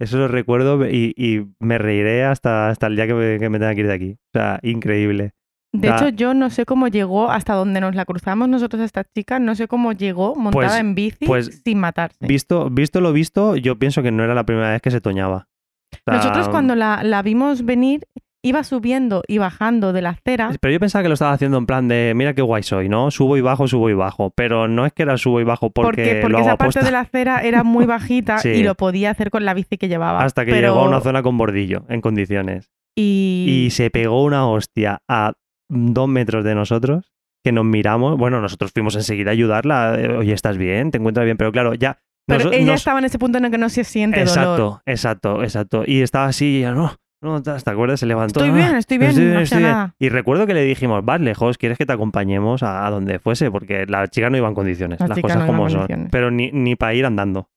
Eso 0.00 0.18
lo 0.18 0.26
recuerdo 0.28 0.84
y, 0.88 1.14
y 1.16 1.46
me 1.60 1.78
reiré 1.78 2.24
hasta, 2.24 2.68
hasta 2.68 2.86
el 2.88 2.96
día 2.96 3.06
que 3.06 3.14
me, 3.14 3.38
que 3.38 3.48
me 3.48 3.58
tenga 3.58 3.74
que 3.74 3.80
ir 3.82 3.86
de 3.86 3.92
aquí. 3.94 4.12
O 4.12 4.38
sea, 4.38 4.58
increíble. 4.62 5.32
De 5.80 5.88
Da- 5.88 5.96
hecho, 5.96 6.08
yo 6.10 6.34
no 6.34 6.50
sé 6.50 6.64
cómo 6.64 6.88
llegó 6.88 7.30
hasta 7.30 7.54
donde 7.54 7.80
nos 7.80 7.94
la 7.94 8.04
cruzamos 8.04 8.48
nosotros 8.48 8.82
a 8.82 8.84
esta 8.84 9.04
chica, 9.04 9.38
no 9.38 9.54
sé 9.54 9.68
cómo 9.68 9.92
llegó 9.92 10.34
montada 10.34 10.68
Pues- 10.68 10.80
en 10.80 10.94
bici 10.94 11.26
pues, 11.26 11.62
sin 11.64 11.78
matarse. 11.78 12.26
Visto, 12.26 12.68
visto 12.70 13.00
lo 13.00 13.12
visto, 13.12 13.56
yo 13.56 13.78
pienso 13.78 14.02
que 14.02 14.10
no 14.12 14.24
era 14.24 14.34
la 14.34 14.44
primera 14.44 14.70
vez 14.70 14.82
que 14.82 14.90
se 14.90 15.00
toñaba. 15.00 15.48
O 15.94 15.98
sea, 16.10 16.14
Nosotros 16.16 16.48
cuando 16.48 16.74
la, 16.74 17.02
la 17.02 17.22
vimos 17.22 17.64
venir, 17.64 18.06
iba 18.44 18.62
subiendo 18.62 19.22
y 19.26 19.38
bajando 19.38 19.92
de 19.92 20.02
la 20.02 20.10
acera. 20.10 20.50
Pero 20.60 20.72
yo 20.72 20.78
pensaba 20.78 21.02
que 21.02 21.08
lo 21.08 21.14
estaba 21.14 21.32
haciendo 21.32 21.58
en 21.58 21.66
plan 21.66 21.88
de, 21.88 22.12
mira 22.14 22.32
qué 22.32 22.42
guay 22.42 22.62
soy, 22.62 22.88
¿no? 22.88 23.10
Subo 23.10 23.36
y 23.36 23.40
bajo, 23.40 23.66
subo 23.66 23.90
y 23.90 23.94
bajo. 23.94 24.30
Pero 24.36 24.68
no 24.68 24.86
es 24.86 24.92
que 24.92 25.02
era 25.02 25.16
subo 25.16 25.40
y 25.40 25.44
bajo 25.44 25.70
porque, 25.70 25.88
Porque, 26.04 26.18
porque 26.22 26.32
lo 26.32 26.38
hago 26.38 26.46
esa 26.48 26.56
parte 26.56 26.78
aposta. 26.78 26.84
de 26.84 26.90
la 26.92 27.00
acera 27.00 27.40
era 27.40 27.64
muy 27.64 27.86
bajita 27.86 28.38
Sí. 28.38 28.50
y 28.50 28.62
lo 28.62 28.74
podía 28.76 29.10
hacer 29.10 29.30
con 29.30 29.44
la 29.44 29.52
bici 29.54 29.78
que 29.78 29.88
llevaba. 29.88 30.22
Hasta 30.22 30.44
que 30.44 30.52
pero- 30.52 30.68
llegó 30.74 30.84
a 30.84 30.88
una 30.88 31.00
zona 31.00 31.22
con 31.22 31.36
bordillo, 31.38 31.84
en 31.88 32.00
condiciones. 32.00 32.70
Y, 32.98 33.64
y 33.66 33.70
se 33.70 33.90
pegó 33.90 34.22
una 34.24 34.46
hostia 34.48 35.00
a 35.08 35.32
dos 35.68 36.08
metros 36.08 36.44
de 36.44 36.54
nosotros 36.54 37.12
que 37.44 37.52
nos 37.52 37.64
miramos. 37.64 38.16
Bueno, 38.18 38.40
nosotros 38.40 38.72
fuimos 38.72 38.96
enseguida 38.96 39.30
a 39.30 39.32
ayudarla. 39.32 39.94
eh, 40.00 40.08
Oye, 40.16 40.32
¿estás 40.32 40.58
bien? 40.58 40.90
¿Te 40.90 40.98
encuentras 40.98 41.24
bien? 41.24 41.36
Pero 41.36 41.52
claro, 41.52 41.74
ya. 41.74 42.00
pero 42.26 42.44
nos- 42.46 42.52
ella 42.54 42.66
nos- 42.72 42.80
estaba 42.80 42.98
en 42.98 43.04
ese 43.04 43.18
punto 43.18 43.38
en 43.38 43.44
el 43.44 43.50
que 43.50 43.58
no 43.58 43.68
se 43.68 43.84
siente 43.84 44.20
Exacto, 44.20 44.50
dolor. 44.50 44.80
exacto, 44.86 45.42
exacto. 45.44 45.84
Y 45.86 46.02
estaba 46.02 46.26
así, 46.26 46.46
y 46.46 46.58
ella, 46.58 46.72
no, 46.72 46.92
no, 47.22 47.40
¿te 47.42 47.50
acuerdas? 47.70 48.00
Se 48.00 48.06
levantó. 48.06 48.40
Estoy 48.44 48.50
"Ah, 48.60 48.64
bien, 48.66 48.76
estoy 48.76 48.98
bien, 48.98 49.34
no 49.34 49.40
pasa 49.40 49.60
nada. 49.60 49.94
Y 50.00 50.08
recuerdo 50.08 50.46
que 50.46 50.54
le 50.54 50.64
dijimos, 50.64 51.04
vas 51.04 51.20
lejos, 51.20 51.56
¿quieres 51.56 51.78
que 51.78 51.86
te 51.86 51.92
acompañemos 51.92 52.62
a, 52.64 52.84
a 52.86 52.90
donde 52.90 53.18
fuese? 53.20 53.50
Porque 53.52 53.86
la 53.86 54.08
chica 54.08 54.28
no 54.28 54.36
iba 54.36 54.48
en 54.48 54.54
condiciones, 54.54 54.98
La 55.00 55.06
las 55.08 55.20
cosas 55.20 55.38
no 55.38 55.46
como 55.46 55.70
son. 55.70 55.86
Pero 56.10 56.30
ni, 56.32 56.50
ni 56.50 56.74
para 56.74 56.94
ir 56.94 57.06
andando. 57.06 57.48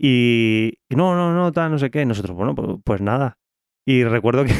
Y, 0.00 0.74
y 0.88 0.96
no, 0.96 1.14
no, 1.14 1.32
no, 1.34 1.52
tal, 1.52 1.70
no 1.70 1.78
sé 1.78 1.90
qué. 1.90 2.02
Y 2.02 2.06
nosotros, 2.06 2.36
bueno, 2.36 2.54
pues, 2.54 2.68
pues 2.84 3.00
nada. 3.00 3.38
Y 3.86 4.04
recuerdo 4.04 4.44
que, 4.44 4.52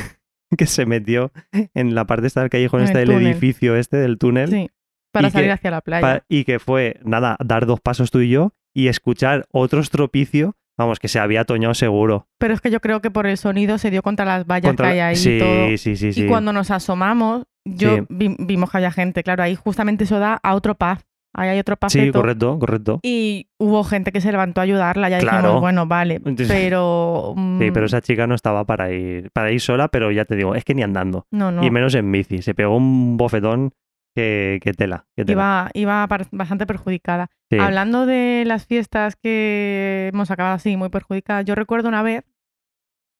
que 0.58 0.66
se 0.66 0.86
metió 0.86 1.32
en 1.74 1.94
la 1.94 2.06
parte 2.06 2.26
esta 2.26 2.40
del 2.40 2.50
callejón 2.50 2.80
En 2.80 2.86
este 2.86 3.02
el 3.02 3.08
del 3.08 3.16
túnel. 3.18 3.32
edificio 3.32 3.76
este, 3.76 3.96
del 3.98 4.18
túnel. 4.18 4.48
Sí, 4.50 4.70
para 5.12 5.30
salir 5.30 5.48
que- 5.48 5.52
hacia 5.52 5.70
la 5.70 5.80
playa. 5.80 6.00
pa- 6.18 6.24
y 6.28 6.44
que 6.44 6.58
fue, 6.58 6.98
nada, 7.04 7.36
dar 7.44 7.66
dos 7.66 7.80
pasos 7.80 8.10
tú 8.10 8.20
y 8.20 8.30
yo 8.30 8.52
y 8.74 8.88
escuchar 8.88 9.46
otro 9.52 9.80
estropicio, 9.80 10.56
vamos, 10.78 10.98
que 10.98 11.08
se 11.08 11.18
había 11.18 11.44
toñado 11.44 11.74
seguro. 11.74 12.28
Pero 12.38 12.54
es 12.54 12.60
que 12.60 12.70
yo 12.70 12.80
creo 12.80 13.00
que 13.02 13.10
por 13.10 13.26
el 13.26 13.36
sonido 13.36 13.76
se 13.78 13.90
dio 13.90 14.02
contra 14.02 14.24
las 14.24 14.46
vallas 14.46 14.70
Contra 14.70 14.86
que 14.88 14.92
hay 14.94 15.00
ahí 15.00 15.16
sí, 15.16 15.36
y 15.36 15.38
todo. 15.38 15.68
sí, 15.76 15.96
sí, 15.96 16.12
sí. 16.12 16.24
Y 16.24 16.26
cuando 16.28 16.52
nos 16.52 16.70
asomamos, 16.70 17.44
yo 17.64 17.96
Sí. 17.98 18.02
vi- 18.08 18.36
vimos 18.38 18.70
que 18.70 18.78
había 18.78 18.90
gente, 18.90 19.22
claro, 19.22 19.42
ahí 19.42 19.54
justamente 19.54 20.04
eso 20.04 20.18
da 20.18 20.40
a 20.42 20.54
otro 20.54 20.74
paz. 20.76 21.04
Ahí 21.34 21.48
hay 21.48 21.58
otro 21.58 21.74
Sí, 21.76 21.78
paseto. 21.80 22.20
correcto, 22.20 22.58
correcto. 22.58 23.00
Y 23.02 23.48
hubo 23.58 23.84
gente 23.84 24.12
que 24.12 24.20
se 24.20 24.30
levantó 24.32 24.60
a 24.60 24.64
ayudarla, 24.64 25.08
ya 25.08 25.18
Claro. 25.18 25.38
dijimos, 25.38 25.60
bueno, 25.60 25.86
vale, 25.86 26.20
pero... 26.20 27.32
Sí, 27.36 27.40
mm, 27.40 27.72
pero 27.72 27.86
esa 27.86 28.00
chica 28.02 28.26
no 28.26 28.34
estaba 28.34 28.64
para 28.64 28.92
ir, 28.92 29.30
para 29.32 29.50
ir 29.50 29.60
sola, 29.60 29.88
pero 29.88 30.10
ya 30.10 30.24
te 30.24 30.36
digo, 30.36 30.54
es 30.54 30.64
que 30.64 30.74
ni 30.74 30.82
andando. 30.82 31.26
No, 31.30 31.50
no, 31.50 31.64
Y 31.64 31.70
menos 31.70 31.94
en 31.94 32.10
bici. 32.12 32.42
Se 32.42 32.54
pegó 32.54 32.76
un 32.76 33.16
bofetón 33.16 33.72
que, 34.14 34.58
que 34.62 34.74
tela. 34.74 35.06
que 35.16 35.24
tela. 35.24 35.70
iba, 35.74 36.06
iba 36.06 36.18
bastante 36.32 36.66
perjudicada. 36.66 37.30
Sí. 37.50 37.58
Hablando 37.58 38.04
de 38.04 38.44
las 38.46 38.66
fiestas 38.66 39.16
que 39.16 40.10
hemos 40.12 40.30
acabado 40.30 40.56
así, 40.56 40.76
muy 40.76 40.90
perjudicadas, 40.90 41.46
yo 41.46 41.54
recuerdo 41.54 41.88
una 41.88 42.02
vez, 42.02 42.24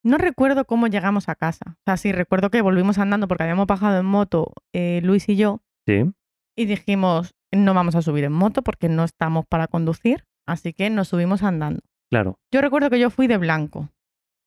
no 0.05 0.19
recuerdo 0.19 0.67
cómo 0.67 0.87
llegamos 0.89 1.31
a 1.31 1.35
casa. 1.35 1.65
O 1.79 1.83
sea, 1.87 1.97
sí, 1.97 2.13
recuerdo 2.13 2.51
que 2.51 2.61
volvimos 2.61 2.99
andando 2.99 3.27
porque 3.29 3.45
habíamos 3.45 3.67
bajado 3.67 4.01
en 4.01 4.05
moto 4.07 4.53
eh, 4.75 5.01
Luis 5.03 5.29
y 5.31 5.37
yo 5.37 5.63
Sí. 5.87 6.05
y 6.57 6.67
dijimos, 6.67 7.35
no 7.53 7.75
vamos 7.75 7.95
a 7.95 8.03
subir 8.03 8.25
en 8.25 8.33
moto 8.33 8.63
porque 8.63 8.89
no 8.89 9.05
estamos 9.05 9.45
para 9.47 9.67
conducir, 9.69 10.25
así 10.47 10.73
que 10.73 10.91
nos 10.91 11.09
subimos 11.09 11.43
andando. 11.43 11.81
Claro. 12.11 12.39
Yo 12.53 12.61
recuerdo 12.61 12.91
que 12.91 12.99
yo 12.99 13.11
fui 13.11 13.27
de 13.27 13.39
blanco. 13.39 13.89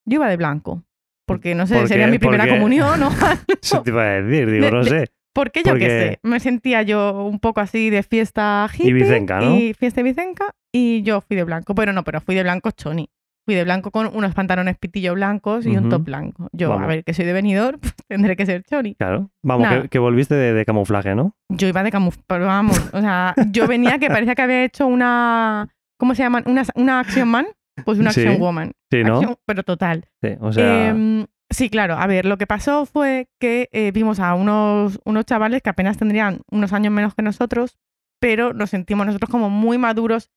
Yo 0.06 0.16
iba 0.16 0.30
de 0.30 0.38
blanco. 0.38 0.84
Porque 1.28 1.56
no 1.56 1.66
sé, 1.66 1.80
¿Por 1.80 1.88
sería 1.88 2.06
mi 2.08 2.20
primera 2.20 2.43
Porque- 2.43 2.56
comunión 2.58 3.01
o 3.01 3.10
Eso 3.62 3.82
te 3.82 3.89
iba 3.89 4.03
a 4.03 4.22
decir, 4.22 4.51
digo, 4.51 4.66
De- 4.66 4.72
no 4.72 4.84
de- 4.84 4.89
sé. 4.89 5.08
Porque 5.34 5.64
yo 5.64 5.72
Porque- 5.72 5.88
qué 5.88 5.89
sé, 6.12 6.20
me 6.24 6.39
sentía 6.39 6.82
yo 6.84 7.26
un 7.26 7.39
poco 7.39 7.60
así 7.62 7.89
de 7.89 8.03
fiesta 8.03 8.70
hippie. 8.72 8.89
Ibicenca, 8.91 9.39
¿no? 9.41 9.58
Y 9.58 9.74
fiesta 9.74 10.01
ibicenca. 10.01 10.53
Y 10.72 11.01
yo 11.01 11.22
fui 11.22 11.36
de 11.36 11.43
blanco. 11.43 11.74
Pero 11.76 11.91
no, 11.93 12.03
pero 12.03 12.22
fui 12.22 12.36
de 12.36 12.43
blanco 12.43 12.70
choni. 12.72 13.10
Fui 13.46 13.54
de 13.56 13.64
blanco 13.64 13.91
con 13.91 14.08
unos 14.16 14.34
pantalones 14.34 14.76
pitillo 14.78 15.14
blancos 15.14 15.66
y 15.68 15.78
un 15.78 15.89
top 15.89 16.04
blanco. 16.04 16.50
Yo, 16.52 16.74
a 16.74 16.88
ver, 16.88 17.04
que 17.04 17.14
soy 17.14 17.26
de 17.26 17.34
venidor, 17.34 17.80
pues 17.80 17.93
tendré 18.08 18.36
que 18.36 18.46
ser 18.46 18.64
choni. 18.64 18.96
Claro. 18.96 19.30
Vamos, 19.43 19.68
que, 19.70 19.89
que 19.89 20.00
volviste 20.00 20.34
de, 20.36 20.54
de 20.54 20.66
camuflaje, 20.66 21.14
¿no? 21.16 21.36
Yo 21.50 21.68
iba 21.68 21.84
de 21.84 21.91
camuflaje, 21.91 22.26
pero 22.28 22.46
vamos, 22.48 22.80
o 22.91 23.02
sea, 23.02 23.36
yo 23.52 23.68
venía 23.68 24.00
que 24.00 24.08
parecía 24.08 24.34
que 24.36 24.41
había 24.41 24.64
hecho 24.64 24.88
una, 24.88 25.70
¿cómo 25.98 26.16
se 26.16 26.24
llaman? 26.24 26.43
Una, 26.48 26.64
una 26.74 27.00
Action 27.02 27.28
Man, 27.28 27.46
pues 27.86 28.00
una 28.00 28.12
Sí. 28.12 28.22
Action 28.22 28.39
Woman. 28.39 28.72
Sí, 28.91 29.04
¿no? 29.04 29.20
Action- 29.22 29.38
pero 29.46 29.62
total. 29.64 30.06
Sí, 30.24 30.30
o 30.39 30.52
sea, 30.52 30.88
Em, 30.89 31.26
sí, 31.52 31.70
claro. 31.70 31.96
A 32.00 32.08
ver, 32.08 32.26
lo 32.26 32.38
que 32.39 32.48
pasó 32.48 32.88
fue 32.88 33.28
que 33.39 33.70
eh, 33.72 33.91
vimos 33.91 34.20
a 34.20 34.34
unos, 34.34 35.00
unos 35.06 35.26
chavales 35.26 35.62
que 35.62 35.70
apenas 35.70 35.98
tendrían 35.98 36.39
unos 36.50 36.74
años 36.74 36.91
menos 36.91 37.14
que 37.14 37.22
nosotros, 37.22 37.78
pero 38.20 38.54
nos 38.54 38.72
sentimos 38.72 39.06
nosotros 39.06 39.30
como 39.30 39.52
muy 39.52 39.78
maduros 39.78 40.32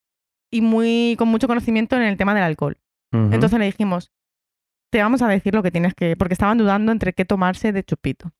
y 0.53 0.61
muy 0.61 1.15
con 1.19 1.29
mucho 1.29 1.47
conocimiento 1.47 1.97
en 1.97 2.03
el 2.03 2.17
tema 2.19 2.35
del 2.35 2.43
alcohol. 2.45 2.77
Entonces 3.13 3.59
le 3.59 3.67
dijimos, 3.67 4.13
te 4.91 5.03
vamos 5.03 5.23
a 5.23 5.29
decir 5.29 5.55
lo 5.55 5.63
que 5.63 5.71
tienes 5.71 5.95
que... 5.95 6.17
Porque 6.17 6.35
estaban 6.35 6.59
dudando 6.59 6.93
entre 6.93 7.13
qué 7.13 7.25
tomarse 7.25 7.73
de 7.73 7.83
chupito. 7.83 8.31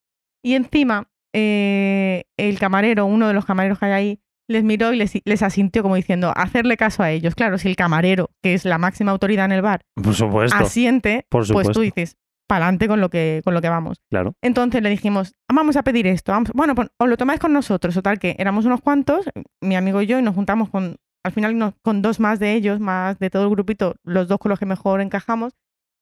Y 0.43 0.55
encima, 0.55 1.11
eh, 1.35 2.25
el 2.37 2.59
camarero, 2.59 3.07
uno 3.07 3.29
de 3.29 3.35
los 3.35 3.45
camareros 3.45 3.79
que 3.79 3.87
hay 3.87 3.93
ahí, 3.93 4.21
les 4.49 4.65
miró 4.65 4.93
y 4.93 4.97
les, 4.97 5.13
les 5.25 5.43
asintió 5.43 5.83
como 5.83 5.95
diciendo, 5.95 6.33
hacerle 6.35 6.77
caso 6.77 7.03
a 7.03 7.11
ellos. 7.11 7.35
Claro, 7.35 7.59
si 7.59 7.69
el 7.69 7.77
camarero, 7.77 8.31
que 8.43 8.55
es 8.55 8.65
la 8.65 8.79
máxima 8.79 9.13
autoridad 9.13 9.45
en 9.45 9.53
el 9.53 9.63
bar, 9.63 9.83
por 9.95 10.15
supuesto, 10.15 10.57
asiente, 10.57 11.27
por 11.29 11.41
pues 11.41 11.49
supuesto. 11.49 11.73
tú 11.75 11.81
dices, 11.81 12.17
pa'lante 12.49 12.89
con 12.89 13.01
lo 13.01 13.11
que 13.11 13.43
con 13.45 13.53
lo 13.53 13.61
que 13.61 13.69
vamos. 13.69 14.01
claro. 14.11 14.35
Entonces 14.43 14.83
le 14.83 14.89
dijimos, 14.89 15.35
vamos 15.53 15.77
a 15.77 15.83
pedir 15.83 16.07
esto. 16.07 16.33
Vamos, 16.33 16.51
bueno, 16.55 16.75
pues 16.75 16.89
os 16.99 17.09
lo 17.09 17.17
tomáis 17.17 17.41
con 17.41 17.53
nosotros. 17.53 17.97
O 17.97 18.03
tal 18.03 18.19
que 18.19 18.37
éramos 18.39 18.65
unos 18.65 18.81
cuantos, 18.81 19.27
mi 19.61 19.77
amigo 19.77 20.01
y 20.01 20.07
yo, 20.07 20.19
y 20.19 20.23
nos 20.23 20.35
juntamos 20.35 20.71
con, 20.71 20.97
al 21.29 21.33
final 21.33 21.57
nos- 21.57 21.75
con 21.83 22.03
dos 22.03 22.19
más 22.21 22.39
de 22.41 22.55
ellos, 22.55 22.81
más 22.81 23.19
de 23.19 23.31
todo 23.31 23.45
el 23.45 23.51
grupito, 23.51 23.95
los 24.03 24.27
dos 24.29 24.39
con 24.39 24.51
los 24.51 24.59
que 24.59 24.67
mejor 24.67 25.01
encajamos. 25.01 25.55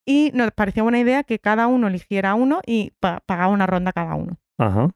Y 0.09 0.31
nos 0.35 0.51
pareció 0.53 0.85
buena 0.85 1.01
idea 1.01 1.25
que 1.25 1.39
cada 1.39 1.67
uno 1.67 1.89
eligiera 1.89 2.35
uno 2.35 2.61
y 2.65 2.93
pa- 3.01 3.21
pagaba 3.27 3.53
una 3.53 3.67
ronda 3.67 3.93
cada 3.93 4.15
uno. 4.15 4.37
Ajá. 4.59 4.89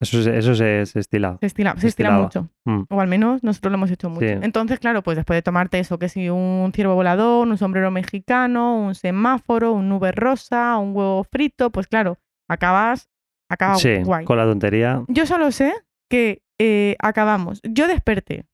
Eso, 0.00 0.18
es- 0.20 0.26
eso 0.26 0.54
se, 0.54 0.84
se 0.86 0.98
estila. 1.00 1.36
Se 1.40 1.46
estila, 1.46 1.72
se 1.78 1.86
estila 1.88 2.08
Estilaba. 2.08 2.22
mucho. 2.22 2.48
Mm. 2.64 2.82
O 2.90 3.00
al 3.00 3.06
menos 3.08 3.42
nosotros 3.44 3.70
lo 3.70 3.76
hemos 3.78 3.90
hecho 3.90 4.08
mucho. 4.10 4.26
Sí. 4.26 4.34
Entonces, 4.42 4.78
claro, 4.80 5.02
pues 5.02 5.16
después 5.16 5.36
de 5.36 5.42
tomarte 5.42 5.78
eso, 5.78 5.98
que 5.98 6.08
si 6.08 6.28
un 6.30 6.72
ciervo 6.74 6.94
volador, 6.94 7.46
un 7.46 7.56
sombrero 7.58 7.90
mexicano, 7.90 8.76
un 8.76 8.94
semáforo, 8.94 9.72
un 9.72 9.88
nube 9.88 10.10
rosa, 10.12 10.76
un 10.78 10.96
huevo 10.96 11.24
frito, 11.24 11.70
pues 11.70 11.86
claro, 11.86 12.18
acabas, 12.48 13.08
acaba 13.48 13.76
sí, 13.76 14.02
guay. 14.02 14.24
con 14.24 14.36
la 14.38 14.44
tontería. 14.44 15.02
Yo 15.08 15.24
solo 15.26 15.50
sé 15.52 15.72
que 16.10 16.42
eh, 16.60 16.96
acabamos. 17.00 17.60
Yo 17.64 17.88
desperté 17.88 18.44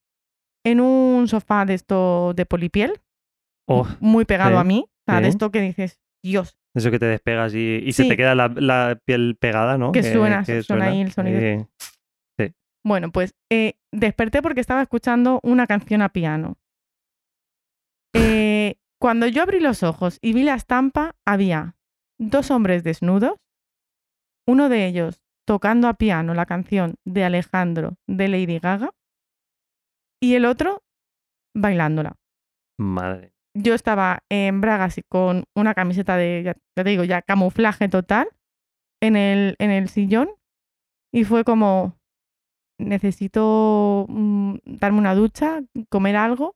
en 0.70 0.80
un 0.80 1.28
sofá 1.28 1.64
de 1.64 1.74
esto 1.74 2.32
de 2.34 2.46
polipiel, 2.46 3.00
Oh, 3.70 3.86
muy 4.00 4.24
pegado 4.24 4.52
sí, 4.52 4.56
a 4.56 4.64
mí. 4.64 4.84
O 4.88 5.10
sea, 5.12 5.20
de 5.20 5.26
sí. 5.26 5.30
esto 5.30 5.50
que 5.50 5.60
dices, 5.60 6.00
Dios, 6.24 6.56
eso 6.74 6.90
que 6.90 6.98
te 6.98 7.04
despegas 7.06 7.54
y, 7.54 7.82
y 7.84 7.92
se 7.92 8.04
Sí. 8.04 8.08
te 8.08 8.16
queda 8.16 8.34
la, 8.34 8.48
la 8.48 8.98
piel 9.04 9.36
pegada, 9.38 9.76
¿no? 9.76 9.92
Que 9.92 10.02
suena, 10.02 10.44
suena 10.44 10.86
ahí 10.86 11.00
el 11.02 11.12
sonido. 11.12 11.38
Eh, 11.38 11.66
Bueno, 12.86 13.10
pues 13.12 13.34
eh, 13.50 13.74
desperté 13.92 14.40
porque 14.40 14.60
estaba 14.60 14.80
escuchando 14.80 15.40
una 15.42 15.66
canción 15.66 16.00
a 16.00 16.08
piano. 16.08 16.56
Eh, 18.14 18.76
cuando 19.00 19.26
yo 19.26 19.42
abrí 19.42 19.60
los 19.60 19.82
ojos 19.82 20.18
y 20.22 20.32
vi 20.32 20.42
la 20.42 20.54
estampa, 20.54 21.14
había 21.26 21.76
dos 22.18 22.50
hombres 22.50 22.84
desnudos, 22.84 23.34
uno 24.46 24.68
de 24.68 24.86
ellos 24.86 25.20
tocando 25.46 25.88
a 25.88 25.94
piano 25.94 26.34
la 26.34 26.46
canción 26.46 26.94
de 27.04 27.24
Alejandro 27.24 27.96
de 28.06 28.28
Lady 28.28 28.58
Gaga 28.58 28.90
y 30.20 30.34
el 30.34 30.44
otro 30.44 30.82
bailándola. 31.54 32.16
madre. 32.78 33.32
Yo 33.54 33.74
estaba 33.74 34.20
en 34.30 34.60
bragas 34.60 34.98
y 34.98 35.02
con 35.02 35.44
una 35.56 35.74
camiseta 35.74 36.16
de, 36.16 36.42
ya, 36.44 36.54
ya 36.76 36.84
te 36.84 36.90
digo, 36.90 37.02
ya 37.04 37.22
camuflaje 37.22 37.88
total 37.88 38.28
en 39.00 39.16
el, 39.16 39.56
en 39.58 39.70
el 39.70 39.88
sillón 39.88 40.28
y 41.12 41.24
fue 41.24 41.42
como, 41.42 41.98
necesito 42.78 44.06
mm, 44.08 44.56
darme 44.64 44.98
una 44.98 45.14
ducha, 45.14 45.60
comer 45.88 46.16
algo, 46.16 46.54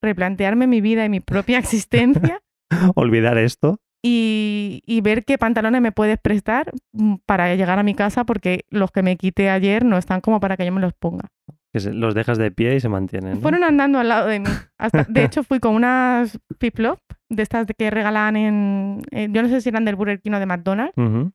replantearme 0.00 0.66
mi 0.66 0.80
vida 0.80 1.04
y 1.04 1.08
mi 1.08 1.20
propia 1.20 1.58
existencia 1.58 2.40
Olvidar 2.94 3.36
esto. 3.36 3.78
y, 4.02 4.82
y 4.86 5.00
ver 5.02 5.24
qué 5.24 5.36
pantalones 5.36 5.82
me 5.82 5.92
puedes 5.92 6.18
prestar 6.18 6.72
mm, 6.92 7.16
para 7.26 7.54
llegar 7.56 7.78
a 7.78 7.82
mi 7.82 7.94
casa 7.94 8.24
porque 8.24 8.64
los 8.70 8.90
que 8.90 9.02
me 9.02 9.16
quité 9.16 9.50
ayer 9.50 9.84
no 9.84 9.98
están 9.98 10.20
como 10.22 10.40
para 10.40 10.56
que 10.56 10.64
yo 10.64 10.72
me 10.72 10.80
los 10.80 10.94
ponga. 10.94 11.28
Que 11.72 11.80
se- 11.80 11.92
los 11.94 12.14
dejas 12.14 12.36
de 12.38 12.50
pie 12.50 12.76
y 12.76 12.80
se 12.80 12.88
mantienen. 12.88 13.34
¿no? 13.34 13.40
Fueron 13.40 13.64
andando 13.64 13.98
al 13.98 14.08
lado 14.08 14.26
de 14.28 14.40
mí. 14.40 14.46
Hasta, 14.78 15.04
de 15.08 15.24
hecho, 15.24 15.42
fui 15.42 15.58
con 15.58 15.74
unas 15.74 16.38
flip-flop 16.58 16.98
de 17.30 17.42
estas 17.42 17.66
que 17.78 17.90
regalan 17.90 18.36
en, 18.36 19.02
en- 19.10 19.32
Yo 19.32 19.42
no 19.42 19.48
sé 19.48 19.60
si 19.62 19.70
eran 19.70 19.84
del 19.86 19.96
Burger 19.96 20.20
King 20.20 20.32
o 20.32 20.38
de 20.38 20.46
McDonald's, 20.46 20.92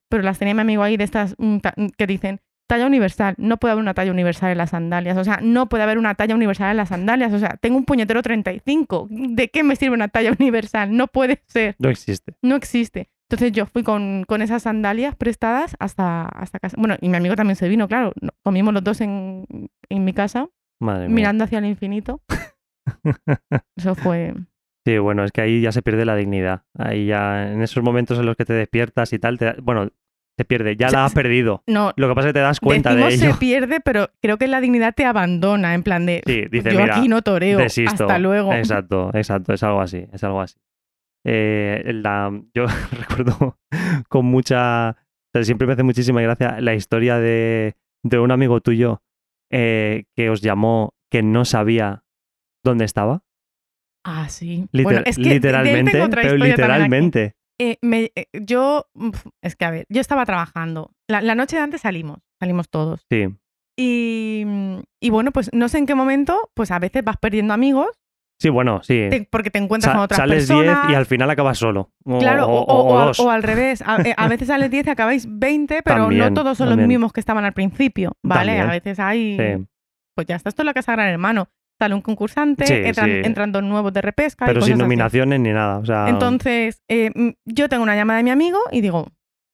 pero 0.09 0.21
las 0.23 0.37
tenía 0.37 0.53
mi 0.53 0.61
amigo 0.61 0.83
ahí 0.83 0.95
de 0.97 1.03
estas 1.03 1.33
mm, 1.39 1.57
ta- 1.57 1.73
que 1.97 2.05
dicen 2.07 2.39
talla 2.69 2.85
universal. 2.85 3.33
No 3.37 3.57
puede 3.57 3.71
haber 3.71 3.81
una 3.81 3.93
talla 3.93 4.11
universal 4.11 4.51
en 4.51 4.57
las 4.57 4.71
sandalias. 4.71 5.17
O 5.17 5.23
sea, 5.23 5.39
no 5.41 5.69
puede 5.69 5.83
haber 5.83 5.97
una 5.97 6.15
talla 6.15 6.35
universal 6.35 6.69
en 6.71 6.77
las 6.77 6.89
sandalias. 6.89 7.31
O 7.33 7.39
sea, 7.39 7.57
tengo 7.61 7.77
un 7.77 7.85
puñetero 7.85 8.21
35. 8.21 9.07
¿De 9.09 9.47
qué 9.47 9.63
me 9.63 9.75
sirve 9.77 9.95
una 9.95 10.09
talla 10.09 10.31
universal? 10.39 10.95
No 10.95 11.07
puede 11.07 11.41
ser. 11.47 11.75
No 11.79 11.89
existe. 11.89 12.33
No 12.41 12.55
existe. 12.57 13.09
Entonces 13.29 13.51
yo 13.51 13.65
fui 13.65 13.83
con, 13.83 14.23
con 14.25 14.41
esas 14.41 14.63
sandalias 14.63 15.15
prestadas 15.15 15.75
hasta, 15.79 16.23
hasta 16.27 16.59
casa. 16.59 16.77
Bueno, 16.79 16.95
y 17.01 17.09
mi 17.09 17.17
amigo 17.17 17.35
también 17.35 17.55
se 17.57 17.67
vino, 17.67 17.87
claro. 17.87 18.13
Comimos 18.43 18.73
los 18.73 18.83
dos 18.83 19.01
en, 19.01 19.45
en 19.89 20.05
mi 20.05 20.13
casa 20.13 20.47
Madre 20.79 21.07
mía. 21.07 21.15
mirando 21.15 21.43
hacia 21.43 21.59
el 21.59 21.65
infinito. 21.65 22.21
Eso 23.75 23.95
fue. 23.95 24.33
Sí, 24.85 24.97
bueno, 24.99 25.23
es 25.25 25.31
que 25.33 25.41
ahí 25.41 25.61
ya 25.61 25.71
se 25.73 25.81
pierde 25.81 26.05
la 26.05 26.15
dignidad. 26.15 26.61
Ahí 26.77 27.07
ya, 27.07 27.51
en 27.51 27.61
esos 27.61 27.83
momentos 27.83 28.17
en 28.19 28.25
los 28.25 28.37
que 28.37 28.45
te 28.45 28.53
despiertas 28.53 29.11
y 29.11 29.19
tal, 29.19 29.37
te 29.37 29.45
da- 29.45 29.55
bueno, 29.61 29.89
se 30.37 30.45
pierde, 30.45 30.77
ya 30.77 30.89
la 30.89 31.03
has 31.03 31.13
perdido. 31.13 31.63
No, 31.67 31.91
Lo 31.97 32.07
que 32.07 32.15
pasa 32.15 32.29
es 32.29 32.33
que 32.33 32.39
te 32.39 32.43
das 32.43 32.59
cuenta 32.61 32.95
de 32.95 33.07
ello. 33.07 33.33
se 33.33 33.33
pierde, 33.39 33.81
pero 33.81 34.09
creo 34.21 34.37
que 34.37 34.47
la 34.47 34.61
dignidad 34.61 34.93
te 34.95 35.03
abandona, 35.03 35.73
en 35.73 35.83
plan 35.83 36.05
de. 36.05 36.21
Sí, 36.25 36.45
dice, 36.49 36.71
yo 36.71 36.79
mira, 36.79 36.95
aquí 36.97 37.09
no 37.09 37.21
toreo. 37.21 37.57
desisto. 37.57 37.91
Hasta 38.05 38.19
luego. 38.19 38.53
Exacto, 38.53 39.11
exacto, 39.13 39.53
es 39.53 39.63
algo 39.63 39.81
así, 39.81 40.05
es 40.13 40.23
algo 40.23 40.39
así. 40.39 40.55
Eh, 41.29 41.83
la, 41.93 42.31
yo 42.53 42.65
recuerdo 42.91 43.57
con 44.07 44.25
mucha, 44.25 44.91
o 44.91 44.95
sea, 45.33 45.43
siempre 45.43 45.67
me 45.67 45.73
hace 45.73 45.83
muchísima 45.83 46.21
gracia 46.21 46.61
la 46.61 46.73
historia 46.73 47.19
de, 47.19 47.75
de 48.03 48.19
un 48.19 48.31
amigo 48.31 48.61
tuyo 48.61 49.01
eh, 49.51 50.05
que 50.15 50.29
os 50.29 50.41
llamó 50.41 50.93
que 51.11 51.23
no 51.23 51.43
sabía 51.43 52.03
dónde 52.63 52.85
estaba. 52.85 53.23
Ah, 54.05 54.29
sí. 54.29 54.67
Liter- 54.71 54.83
bueno, 54.83 55.01
es 55.05 55.17
que 55.17 55.23
de- 55.23 55.27
de 55.29 55.35
él 55.35 55.35
literalmente, 55.35 55.91
pero 56.15 56.37
literalmente. 56.37 57.33
Eh, 57.59 57.77
me- 57.81 58.11
eh, 58.15 58.27
yo, 58.33 58.85
es 59.41 59.55
que 59.57 59.65
a 59.65 59.71
ver, 59.71 59.85
yo 59.89 59.99
estaba 59.99 60.25
trabajando. 60.25 60.91
La, 61.09 61.21
la 61.21 61.35
noche 61.35 61.57
de 61.57 61.63
antes 61.63 61.81
salimos, 61.81 62.19
salimos 62.39 62.69
todos. 62.69 63.05
Sí, 63.11 63.25
Y, 63.77 64.45
y 65.01 65.09
bueno, 65.09 65.31
pues 65.31 65.49
no 65.53 65.67
sé 65.67 65.77
en 65.79 65.85
qué 65.87 65.95
momento, 65.95 66.51
pues 66.53 66.71
a 66.71 66.79
veces 66.79 67.03
vas 67.03 67.17
perdiendo 67.17 67.53
amigos 67.53 67.89
sí, 68.39 68.49
bueno, 68.49 68.81
sí. 68.83 69.07
te- 69.09 69.27
porque 69.29 69.49
te 69.51 69.59
encuentras 69.59 69.91
Sa- 69.91 69.95
con 69.97 70.03
otras 70.05 70.17
sales 70.17 70.47
personas. 70.47 70.83
10 70.87 70.93
y 70.93 70.95
al 70.95 71.05
final 71.05 71.29
acabas 71.29 71.57
solo. 71.57 71.91
O, 72.05 72.19
Claro, 72.19 72.47
o, 72.47 73.29
al- 73.29 73.43
revés. 73.43 73.81
A, 73.85 74.01
eh, 74.01 74.13
a 74.17 74.27
veces 74.27 74.47
sales 74.47 74.69
10 74.71 74.87
y 74.87 74.89
acabáis 74.89 75.27
20, 75.29 75.81
pero 75.83 76.09
no 76.11 76.33
todos 76.33 76.57
son 76.57 76.67
también. 76.69 76.83
los 76.83 76.87
mismos 76.87 77.13
que 77.13 77.19
estaban 77.19 77.43
al 77.45 77.53
principio, 77.53 78.13
¿vale? 78.23 78.51
También. 78.53 78.69
A 78.69 78.71
veces 78.71 78.99
hay... 78.99 79.37
Sí. 79.37 79.65
Pues 80.15 80.25
ya 80.27 80.35
está, 80.35 80.49
esto 80.49 80.63
es 80.63 80.65
la 80.65 80.73
casa 80.73 80.93
Gran 80.93 81.09
Hermano. 81.09 81.47
Sale 81.79 81.93
un 81.93 82.01
concursante, 82.01 82.65
Sí, 82.65 82.73
entran, 82.73 83.05
sí. 83.07 83.21
entran 83.23 83.51
dos 83.51 83.61
nuevos 83.61 83.93
de 83.93 84.01
repesca 84.01 84.45
y 84.45 84.47
Pero 84.47 84.61
sin 84.61 84.73
así. 84.73 84.81
nominaciones 84.81 85.39
ni 85.39 85.51
nada. 85.53 85.77
O 85.77 85.85
sea, 85.85 86.09
Entonces, 86.09 86.81
eh, 86.89 87.11
yo 87.45 87.69
tengo 87.69 87.83
una 87.83 87.95
llamada 87.95 88.17
de 88.17 88.23
mi 88.23 88.31
amigo 88.31 88.57
y 88.71 88.81
digo, 88.81 89.09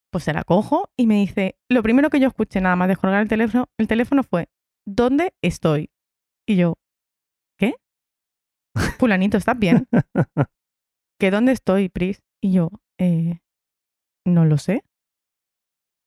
pues 0.10 0.24
se 0.24 0.32
la 0.32 0.46
cojo 0.46 0.90
y 0.96 1.06
me 1.06 1.16
dice, 1.16 1.58
lo 1.70 1.84
primero 1.84 2.10
que 2.10 2.22
yo 2.22 2.30
escuché 2.30 2.62
nada 2.62 2.78
más 2.78 2.88
de 2.88 2.96
colgar 2.96 3.22
el 3.22 3.28
teléfono, 3.28 3.68
el 3.78 3.88
teléfono 3.90 4.24
fue, 4.24 4.48
¿dónde 4.88 5.34
estoy? 5.42 5.90
Y 6.48 6.56
yo. 6.56 6.76
Fulanito, 8.99 9.38
¿estás 9.38 9.57
bien? 9.57 9.88
¿Que 11.19 11.32
dónde 11.32 11.51
estoy, 11.51 11.89
Pris? 11.89 12.21
Y 12.41 12.53
yo, 12.53 12.69
eh, 12.99 13.39
no 14.26 14.45
lo 14.45 14.57
sé. 14.57 14.84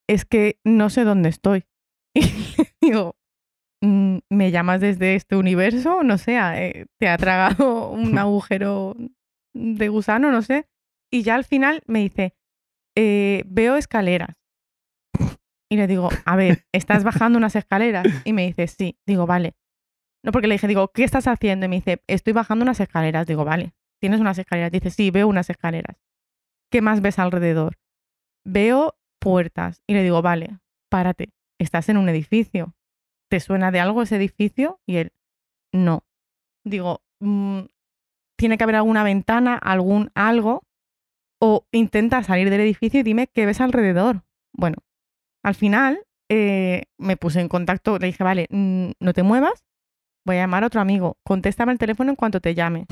Es 0.08 0.24
que 0.24 0.58
no 0.64 0.90
sé 0.90 1.04
dónde 1.04 1.28
estoy. 1.28 1.64
Y 2.80 2.90
digo, 2.92 3.16
"Mm, 3.82 4.18
¿me 4.30 4.50
llamas 4.52 4.80
desde 4.80 5.16
este 5.16 5.34
universo? 5.36 6.02
No 6.04 6.18
sé, 6.18 6.36
eh, 6.38 6.86
¿te 7.00 7.08
ha 7.08 7.16
tragado 7.18 7.90
un 7.90 8.16
agujero 8.16 8.94
de 9.54 9.88
gusano? 9.88 10.30
No 10.30 10.42
sé. 10.42 10.68
Y 11.12 11.22
ya 11.22 11.34
al 11.34 11.44
final 11.44 11.82
me 11.86 12.00
dice, 12.00 12.34
"Eh, 12.96 13.42
veo 13.46 13.76
escaleras. 13.76 14.36
Y 15.68 15.76
le 15.76 15.88
digo, 15.88 16.10
a 16.24 16.36
ver, 16.36 16.64
¿estás 16.72 17.02
bajando 17.02 17.38
unas 17.38 17.56
escaleras? 17.56 18.06
Y 18.24 18.32
me 18.32 18.46
dice, 18.46 18.68
sí. 18.68 18.96
Digo, 19.04 19.26
vale. 19.26 19.54
No, 20.26 20.32
porque 20.32 20.48
le 20.48 20.54
dije, 20.56 20.66
digo, 20.66 20.88
¿qué 20.88 21.04
estás 21.04 21.28
haciendo? 21.28 21.66
Y 21.66 21.68
me 21.68 21.76
dice, 21.76 22.02
estoy 22.08 22.32
bajando 22.32 22.64
unas 22.64 22.80
escaleras. 22.80 23.28
Digo, 23.28 23.44
vale, 23.44 23.74
¿tienes 24.00 24.20
unas 24.20 24.36
escaleras? 24.36 24.72
Dice, 24.72 24.90
sí, 24.90 25.12
veo 25.12 25.28
unas 25.28 25.48
escaleras. 25.50 26.02
¿Qué 26.68 26.82
más 26.82 27.00
ves 27.00 27.20
alrededor? 27.20 27.78
Veo 28.44 28.96
puertas. 29.20 29.84
Y 29.86 29.94
le 29.94 30.02
digo, 30.02 30.22
vale, 30.22 30.58
párate, 30.90 31.32
estás 31.60 31.88
en 31.90 31.96
un 31.96 32.08
edificio. 32.08 32.74
¿Te 33.30 33.38
suena 33.38 33.70
de 33.70 33.78
algo 33.78 34.02
ese 34.02 34.16
edificio? 34.16 34.80
Y 34.84 34.96
él, 34.96 35.12
no. 35.72 36.04
Digo, 36.64 37.02
"Mm, 37.20 37.60
tiene 38.36 38.58
que 38.58 38.64
haber 38.64 38.76
alguna 38.76 39.04
ventana, 39.04 39.56
algún 39.56 40.10
algo. 40.16 40.64
O 41.40 41.66
intenta 41.70 42.24
salir 42.24 42.50
del 42.50 42.62
edificio 42.62 42.98
y 42.98 43.04
dime 43.04 43.28
qué 43.28 43.46
ves 43.46 43.60
alrededor. 43.60 44.24
Bueno, 44.52 44.78
al 45.44 45.54
final 45.54 46.00
eh, 46.28 46.86
me 46.98 47.16
puse 47.16 47.40
en 47.40 47.48
contacto, 47.48 47.98
le 48.00 48.06
dije, 48.08 48.24
vale, 48.24 48.48
mm, 48.50 48.90
no 48.98 49.12
te 49.12 49.22
muevas, 49.22 49.64
voy 50.26 50.36
a 50.36 50.40
llamar 50.40 50.64
a 50.64 50.66
otro 50.66 50.80
amigo, 50.80 51.16
contéstame 51.22 51.72
el 51.72 51.78
teléfono 51.78 52.10
en 52.10 52.16
cuanto 52.16 52.40
te 52.40 52.54
llame. 52.54 52.86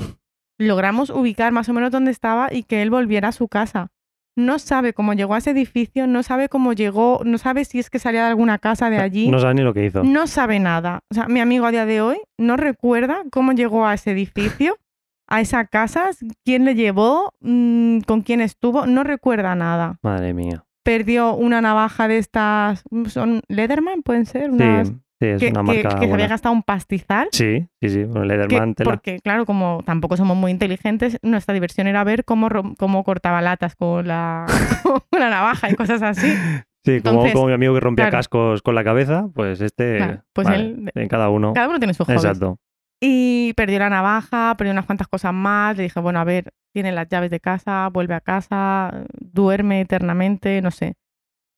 Logramos 0.56 1.10
ubicar 1.10 1.52
más 1.52 1.68
o 1.68 1.74
menos 1.74 1.90
dónde 1.90 2.12
estaba 2.12 2.48
y 2.52 2.62
que 2.62 2.80
él 2.80 2.90
volviera 2.90 3.28
a 3.28 3.32
su 3.32 3.48
casa. 3.48 3.88
No 4.36 4.58
sabe 4.58 4.94
cómo 4.94 5.12
llegó 5.14 5.34
a 5.34 5.38
ese 5.38 5.50
edificio, 5.50 6.06
no 6.06 6.22
sabe 6.22 6.48
cómo 6.48 6.72
llegó, 6.72 7.20
no 7.24 7.38
sabe 7.38 7.64
si 7.64 7.78
es 7.80 7.90
que 7.90 7.98
salía 7.98 8.22
de 8.22 8.28
alguna 8.28 8.58
casa 8.58 8.88
de 8.88 8.98
allí. 8.98 9.28
No 9.28 9.40
sabes 9.40 9.56
ni 9.56 9.62
lo 9.62 9.74
que 9.74 9.84
hizo. 9.84 10.02
No 10.04 10.26
sabe 10.26 10.58
nada. 10.60 11.00
O 11.10 11.14
sea, 11.14 11.26
mi 11.26 11.40
amigo 11.40 11.66
a 11.66 11.70
día 11.72 11.86
de 11.86 12.00
hoy 12.00 12.18
no 12.38 12.56
recuerda 12.56 13.22
cómo 13.30 13.52
llegó 13.52 13.86
a 13.86 13.94
ese 13.94 14.12
edificio, 14.12 14.76
a 15.26 15.40
esa 15.40 15.66
casa, 15.66 16.10
quién 16.44 16.64
le 16.64 16.74
llevó, 16.74 17.32
mm, 17.40 18.00
con 18.00 18.22
quién 18.22 18.40
estuvo, 18.40 18.86
no 18.86 19.02
recuerda 19.04 19.54
nada. 19.54 19.98
Madre 20.02 20.34
mía. 20.34 20.64
Perdió 20.84 21.34
una 21.34 21.60
navaja 21.60 22.08
de 22.08 22.18
estas, 22.18 22.84
son 23.08 23.40
Leatherman, 23.48 24.02
pueden 24.02 24.26
ser, 24.26 24.50
unas 24.50 24.88
sí, 24.88 24.94
es 25.20 25.40
que, 25.40 25.48
una 25.48 25.60
que- 25.60 25.82
marca 25.82 25.98
que 26.00 26.06
se 26.06 26.12
había 26.12 26.26
gastado 26.28 26.52
un 26.54 26.62
pastizal. 26.62 27.28
Sí, 27.32 27.66
sí, 27.80 27.88
sí. 27.88 28.04
Bueno, 28.04 28.22
que- 28.22 28.26
Lederman 28.28 28.74
tela. 28.74 28.90
porque, 28.90 29.20
claro, 29.20 29.46
como 29.46 29.82
tampoco 29.84 30.16
somos 30.16 30.36
muy 30.36 30.50
inteligentes, 30.50 31.18
nuestra 31.22 31.54
diversión 31.54 31.86
era 31.86 32.04
ver 32.04 32.24
cómo, 32.24 32.48
cómo 32.78 33.04
cortaba 33.04 33.40
latas 33.40 33.74
con 33.76 34.06
la, 34.08 34.46
con 35.10 35.20
la 35.20 35.30
navaja 35.30 35.70
y 35.70 35.74
cosas 35.74 36.02
así. 36.02 36.28
Sí, 36.84 37.00
como, 37.00 37.12
entonces, 37.20 37.32
como 37.32 37.46
mi 37.46 37.52
amigo 37.54 37.72
que 37.74 37.80
rompía 37.80 38.04
claro. 38.06 38.18
cascos 38.18 38.60
con 38.60 38.74
la 38.74 38.84
cabeza, 38.84 39.28
pues 39.34 39.60
este. 39.62 39.96
Claro, 39.96 40.22
pues 40.34 40.46
vale, 40.46 40.60
él- 40.64 40.90
en 40.94 41.08
cada 41.08 41.30
uno. 41.30 41.54
Cada 41.54 41.68
uno 41.68 41.78
tiene 41.78 41.94
sus 41.94 42.06
hobbies. 42.06 42.22
Exacto. 42.24 42.58
Y 43.00 43.52
perdió 43.54 43.78
la 43.78 43.90
navaja, 43.90 44.54
perdió 44.56 44.72
unas 44.72 44.84
cuantas 44.86 45.08
cosas 45.08 45.32
más. 45.32 45.76
Le 45.76 45.84
dije, 45.84 46.00
bueno, 46.00 46.20
a 46.20 46.24
ver, 46.24 46.52
tiene 46.72 46.92
las 46.92 47.08
llaves 47.08 47.30
de 47.30 47.40
casa, 47.40 47.88
vuelve 47.92 48.14
a 48.14 48.20
casa, 48.20 49.04
duerme 49.18 49.80
eternamente, 49.80 50.60
no 50.62 50.70
sé. 50.70 50.94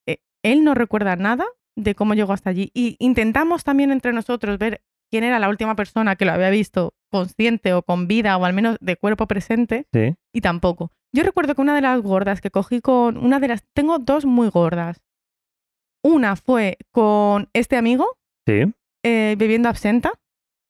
Eh, 0.08 0.18
él 0.44 0.62
no 0.64 0.74
recuerda 0.74 1.16
nada 1.16 1.44
de 1.76 1.94
cómo 1.94 2.14
llegó 2.14 2.32
hasta 2.32 2.50
allí. 2.50 2.70
Y 2.74 2.96
intentamos 2.98 3.62
también 3.64 3.92
entre 3.92 4.12
nosotros 4.12 4.58
ver 4.58 4.82
quién 5.10 5.22
era 5.24 5.38
la 5.38 5.48
última 5.48 5.76
persona 5.76 6.16
que 6.16 6.24
lo 6.24 6.32
había 6.32 6.50
visto 6.50 6.94
consciente 7.12 7.72
o 7.74 7.82
con 7.82 8.08
vida 8.08 8.36
o 8.36 8.44
al 8.44 8.52
menos 8.54 8.76
de 8.80 8.96
cuerpo 8.96 9.26
presente. 9.26 9.86
Sí. 9.92 10.14
Y 10.34 10.40
tampoco. 10.40 10.90
Yo 11.14 11.22
recuerdo 11.22 11.54
que 11.54 11.62
una 11.62 11.74
de 11.74 11.80
las 11.82 12.00
gordas 12.02 12.40
que 12.40 12.50
cogí 12.50 12.80
con. 12.80 13.16
Una 13.16 13.38
de 13.40 13.48
las. 13.48 13.64
Tengo 13.74 13.98
dos 13.98 14.24
muy 14.24 14.48
gordas. 14.48 15.00
Una 16.02 16.36
fue 16.36 16.78
con 16.92 17.48
este 17.52 17.76
amigo 17.76 18.18
Sí. 18.46 18.62
eh, 19.04 19.34
bebiendo 19.38 19.68
absenta. 19.68 20.12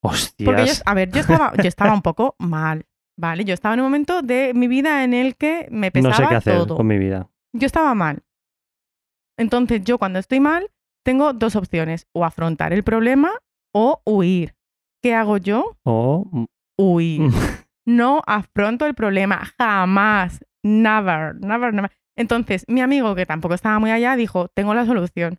Hostias. 0.02 0.46
Porque 0.46 0.66
yo, 0.66 0.72
a 0.84 0.94
ver, 0.94 1.10
yo 1.10 1.20
estaba, 1.20 1.52
yo 1.56 1.68
estaba 1.68 1.92
un 1.92 2.02
poco 2.02 2.36
mal, 2.38 2.86
¿vale? 3.18 3.44
Yo 3.44 3.54
estaba 3.54 3.74
en 3.74 3.80
un 3.80 3.86
momento 3.86 4.22
de 4.22 4.52
mi 4.54 4.68
vida 4.68 5.02
en 5.04 5.14
el 5.14 5.36
que 5.36 5.66
me 5.70 5.88
no 5.88 5.92
pesaba 5.92 6.14
sé 6.16 6.26
qué 6.28 6.34
hacer 6.36 6.54
todo. 6.58 6.76
con 6.76 6.86
mi 6.86 6.98
vida. 6.98 7.28
Yo 7.52 7.66
estaba 7.66 7.94
mal. 7.94 8.22
Entonces, 9.38 9.82
yo 9.84 9.98
cuando 9.98 10.18
estoy 10.18 10.40
mal, 10.40 10.70
tengo 11.06 11.32
dos 11.32 11.56
opciones: 11.56 12.06
o 12.12 12.24
afrontar 12.26 12.74
el 12.74 12.82
problema 12.82 13.30
o 13.74 14.02
huir. 14.04 14.54
¿Qué 15.02 15.14
hago 15.14 15.38
yo? 15.38 15.76
O. 15.84 16.26
Huir. 16.78 17.30
no 17.86 18.20
afronto 18.26 18.84
el 18.84 18.94
problema, 18.94 19.40
jamás. 19.58 20.44
Never, 20.62 21.36
never, 21.36 21.72
never. 21.72 21.90
Entonces, 22.18 22.64
mi 22.68 22.80
amigo, 22.82 23.14
que 23.14 23.24
tampoco 23.24 23.54
estaba 23.54 23.78
muy 23.78 23.90
allá, 23.90 24.16
dijo: 24.16 24.48
Tengo 24.48 24.74
la 24.74 24.84
solución. 24.84 25.38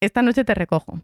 Esta 0.00 0.22
noche 0.22 0.44
te 0.44 0.54
recojo. 0.54 1.00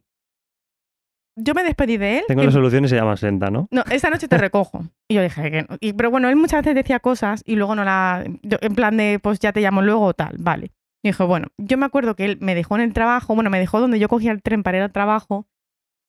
Yo 1.40 1.54
me 1.54 1.62
despedí 1.62 1.96
de 1.98 2.18
él. 2.18 2.24
Tengo 2.26 2.40
en- 2.42 2.46
la 2.48 2.52
solución 2.52 2.84
y 2.84 2.88
se 2.88 2.96
llama 2.96 3.16
Senta, 3.16 3.48
¿no? 3.48 3.68
no, 3.70 3.84
esta 3.90 4.10
noche 4.10 4.26
te 4.26 4.36
recojo. 4.38 4.84
Y 5.08 5.14
yo 5.14 5.22
dije 5.22 5.50
que 5.50 5.62
no. 5.62 5.76
Y- 5.80 5.92
pero 5.92 6.10
bueno, 6.10 6.28
él 6.28 6.36
muchas 6.36 6.62
veces 6.62 6.74
decía 6.74 6.98
cosas 7.00 7.42
y 7.46 7.54
luego 7.56 7.74
no 7.76 7.84
la. 7.84 8.24
yo- 8.42 8.58
en 8.60 8.74
plan 8.74 8.96
de, 8.96 9.20
pues 9.22 9.38
ya 9.38 9.52
te 9.52 9.60
llamo 9.60 9.82
luego 9.82 10.02
o 10.06 10.14
tal, 10.14 10.36
vale. 10.38 10.72
Y 11.02 11.10
dije, 11.10 11.22
bueno, 11.24 11.48
yo 11.58 11.78
me 11.78 11.86
acuerdo 11.86 12.16
que 12.16 12.24
él 12.24 12.38
me 12.40 12.54
dejó 12.54 12.76
en 12.76 12.82
el 12.82 12.92
trabajo, 12.92 13.34
bueno, 13.34 13.50
me 13.50 13.58
dejó 13.58 13.80
donde 13.80 13.98
yo 13.98 14.08
cogía 14.08 14.32
el 14.32 14.42
tren 14.42 14.62
para 14.62 14.78
ir 14.78 14.82
al 14.82 14.92
trabajo 14.92 15.46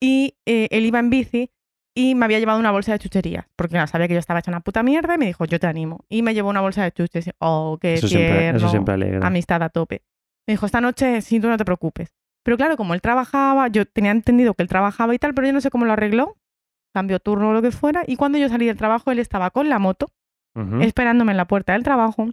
y 0.01 0.37
eh, 0.45 0.67
él 0.71 0.85
iba 0.85 0.99
en 0.99 1.09
bici 1.09 1.51
y 1.95 2.15
me 2.15 2.25
había 2.25 2.39
llevado 2.39 2.59
una 2.59 2.71
bolsa 2.71 2.93
de 2.93 2.99
chucherías 2.99 3.45
porque 3.55 3.77
no, 3.77 3.85
sabía 3.87 4.07
que 4.07 4.13
yo 4.13 4.19
estaba 4.19 4.39
hecha 4.39 4.51
una 4.51 4.61
puta 4.61 4.83
mierda 4.83 5.15
y 5.15 5.17
me 5.17 5.25
dijo, 5.25 5.45
yo 5.45 5.59
te 5.59 5.67
animo. 5.67 6.05
Y 6.07 6.21
me 6.21 6.33
llevó 6.33 6.49
una 6.49 6.61
bolsa 6.61 6.83
de 6.83 6.91
chuches. 6.91 7.29
Oh, 7.39 7.77
qué 7.81 7.95
Eso 7.95 8.07
siempre, 8.07 8.39
tierno. 8.39 8.57
eso 8.57 8.69
siempre 8.69 8.93
alegra. 8.93 9.27
Amistad 9.27 9.61
a 9.63 9.69
tope. 9.69 10.01
Me 10.47 10.53
dijo, 10.53 10.65
esta 10.65 10.81
noche 10.81 11.21
sí, 11.21 11.39
tú 11.39 11.49
no 11.49 11.57
te 11.57 11.65
preocupes. 11.65 12.13
Pero 12.43 12.57
claro, 12.57 12.77
como 12.77 12.93
él 12.93 13.01
trabajaba, 13.01 13.67
yo 13.67 13.85
tenía 13.85 14.11
entendido 14.11 14.53
que 14.53 14.63
él 14.63 14.69
trabajaba 14.69 15.13
y 15.13 15.19
tal, 15.19 15.33
pero 15.33 15.47
yo 15.47 15.53
no 15.53 15.61
sé 15.61 15.69
cómo 15.69 15.85
lo 15.85 15.93
arregló. 15.93 16.37
Cambió 16.93 17.19
turno 17.19 17.49
o 17.49 17.53
lo 17.53 17.61
que 17.61 17.71
fuera. 17.71 18.03
Y 18.07 18.15
cuando 18.15 18.37
yo 18.37 18.49
salí 18.49 18.65
del 18.65 18.77
trabajo, 18.77 19.11
él 19.11 19.19
estaba 19.19 19.51
con 19.51 19.69
la 19.69 19.77
moto, 19.77 20.07
esperándome 20.81 21.31
en 21.31 21.37
la 21.37 21.45
puerta 21.45 21.73
del 21.73 21.83
trabajo. 21.83 22.29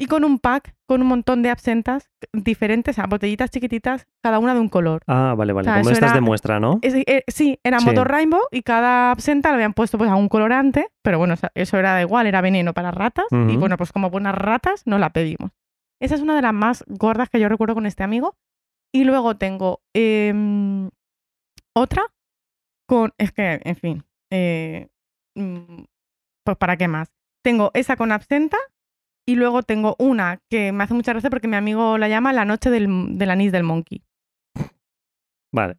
Y 0.00 0.06
con 0.06 0.24
un 0.24 0.38
pack, 0.38 0.74
con 0.86 1.02
un 1.02 1.08
montón 1.08 1.42
de 1.42 1.50
absentas 1.50 2.10
diferentes, 2.32 2.94
o 2.94 2.96
sea, 2.96 3.06
botellitas 3.06 3.50
chiquititas, 3.50 4.06
cada 4.22 4.38
una 4.38 4.54
de 4.54 4.60
un 4.60 4.70
color. 4.70 5.02
Ah, 5.06 5.34
vale, 5.36 5.52
vale. 5.52 5.68
O 5.68 5.72
sea, 5.72 5.80
Como 5.82 5.90
estas 5.90 6.10
era- 6.10 6.14
de 6.14 6.20
muestra, 6.22 6.58
¿no? 6.58 6.78
Es- 6.80 6.94
eh, 6.94 7.22
sí, 7.28 7.58
era 7.62 7.80
Sí. 7.80 7.84
moto 7.86 8.04
Rainbow 8.04 8.40
y 8.50 8.62
cada 8.62 9.10
absenta 9.10 9.50
le 9.50 9.56
habían 9.56 9.74
puesto 9.74 9.98
pues 9.98 10.08
a 10.10 10.16
un 10.16 10.30
colorante, 10.30 10.88
pero 11.02 11.18
bueno, 11.18 11.34
o 11.34 11.36
sea, 11.36 11.52
eso 11.54 11.76
era 11.76 11.92
da 11.92 12.00
igual, 12.00 12.26
era 12.26 12.40
veneno 12.40 12.72
para 12.72 12.90
ratas. 12.92 13.26
Y 13.30 13.56
bueno, 13.58 13.76
pues 13.76 13.92
como 13.92 14.08
buenas 14.08 14.34
ratas, 14.34 14.86
nos 14.86 15.00
la 15.00 15.10
pedimos. 15.10 15.50
Esa 16.00 16.14
es 16.14 16.22
una 16.22 16.34
de 16.34 16.40
las 16.42 16.54
más 16.54 16.82
gordas 16.88 17.28
que 17.28 17.38
yo 17.38 17.50
recuerdo 17.50 17.74
con 17.74 17.84
este 17.84 18.02
amigo. 18.02 18.34
Y 18.92 19.04
luego 19.04 19.36
tengo 19.36 19.82
em, 19.94 20.88
otra 21.76 22.04
con. 22.88 23.12
Es 23.18 23.32
que, 23.32 23.60
en 23.64 23.76
fin. 23.76 24.04
eh, 24.32 24.88
mm, 25.36 25.82
pues 26.44 26.56
para 26.56 26.76
qué 26.78 26.88
más. 26.88 27.12
Tengo 27.44 27.70
esa 27.74 27.96
con 27.96 28.12
absenta. 28.12 28.56
Y 29.30 29.36
luego 29.36 29.62
tengo 29.62 29.94
una 30.00 30.40
que 30.50 30.72
me 30.72 30.82
hace 30.82 30.94
mucha 30.94 31.12
gracia 31.12 31.30
porque 31.30 31.46
mi 31.46 31.54
amigo 31.56 31.98
la 31.98 32.08
llama 32.08 32.32
la 32.32 32.44
noche 32.44 32.68
del, 32.70 33.16
del 33.16 33.30
anís 33.30 33.52
del 33.52 33.62
monkey. 33.62 34.02
Vale. 35.52 35.76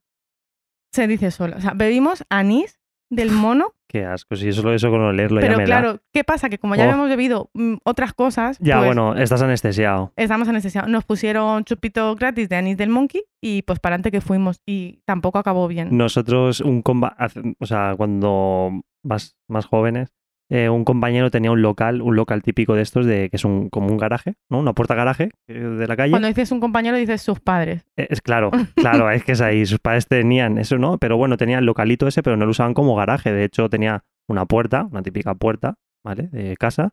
Se 0.93 1.07
dice 1.07 1.31
sola. 1.31 1.57
O 1.57 1.61
sea, 1.61 1.73
bebimos 1.73 2.23
anís 2.29 2.79
del 3.09 3.31
mono. 3.31 3.73
Qué 3.89 4.05
asco. 4.05 4.37
Si 4.37 4.53
solo 4.53 4.73
eso 4.73 4.89
con 4.89 5.01
olerlo 5.01 5.41
ya 5.41 5.47
pero 5.47 5.57
me 5.57 5.63
da. 5.63 5.65
claro, 5.65 5.99
¿qué 6.13 6.23
pasa? 6.23 6.49
Que 6.49 6.57
como 6.59 6.75
ya 6.75 6.83
Oh. 6.83 6.85
habíamos 6.85 7.09
bebido 7.09 7.49
mm, 7.53 7.75
otras 7.83 8.13
cosas. 8.13 8.57
Ya, 8.59 8.77
pues, 8.77 8.87
bueno, 8.87 9.15
estás 9.17 9.41
anestesiado. 9.41 10.13
Estamos 10.15 10.47
anestesiados. 10.47 10.89
Nos 10.89 11.03
pusieron 11.03 11.65
chupito 11.65 12.15
gratis 12.15 12.47
de 12.47 12.55
anís 12.55 12.77
del 12.77 12.89
monkey 12.89 13.23
y 13.41 13.63
pues 13.63 13.79
para 13.79 13.95
adelante 13.95 14.11
que 14.11 14.21
fuimos. 14.21 14.61
Y 14.65 15.01
tampoco 15.05 15.39
acabó 15.39 15.67
bien. 15.67 15.97
Nosotros, 15.97 16.61
un 16.61 16.81
comba 16.81 17.09
hace- 17.17 17.41
o 17.59 17.65
sea, 17.65 17.95
cuando 17.97 18.81
más, 19.03 19.35
más 19.49 19.65
jóvenes, 19.65 20.13
eh, 20.53 20.67
un 20.67 20.83
compañero 20.83 21.31
tenía 21.31 21.49
un 21.49 21.61
local, 21.61 22.01
un 22.01 22.17
local 22.17 22.41
típico 22.43 22.75
de 22.75 22.81
estos, 22.81 23.05
de 23.05 23.29
que 23.29 23.37
es 23.37 23.45
un, 23.45 23.69
como 23.69 23.87
un 23.87 23.97
garaje, 23.97 24.33
¿no? 24.49 24.59
Una 24.59 24.73
puerta 24.73 24.95
garaje 24.95 25.29
eh, 25.47 25.53
de 25.53 25.87
la 25.87 25.95
calle. 25.95 26.11
Cuando 26.11 26.27
dices 26.27 26.51
un 26.51 26.59
compañero, 26.59 26.97
dices 26.97 27.21
sus 27.21 27.39
padres. 27.39 27.85
Eh, 27.95 28.07
Es 28.09 28.21
claro, 28.21 28.51
claro, 28.75 29.09
es 29.09 29.23
que 29.23 29.31
es 29.31 29.39
ahí. 29.39 29.65
Sus 29.65 29.79
padres 29.79 30.07
tenían 30.07 30.57
eso, 30.57 30.77
¿no? 30.77 30.97
Pero 30.97 31.15
bueno, 31.15 31.37
tenían 31.37 31.59
el 31.59 31.65
localito 31.65 32.05
ese, 32.05 32.21
pero 32.21 32.35
no 32.35 32.43
lo 32.43 32.51
usaban 32.51 32.73
como 32.73 32.95
garaje. 32.97 33.31
De 33.31 33.45
hecho, 33.45 33.69
tenía 33.69 34.03
una 34.27 34.45
puerta, 34.45 34.89
una 34.91 35.01
típica 35.01 35.35
puerta, 35.35 35.75
¿vale? 36.03 36.27
De 36.33 36.57
casa. 36.57 36.89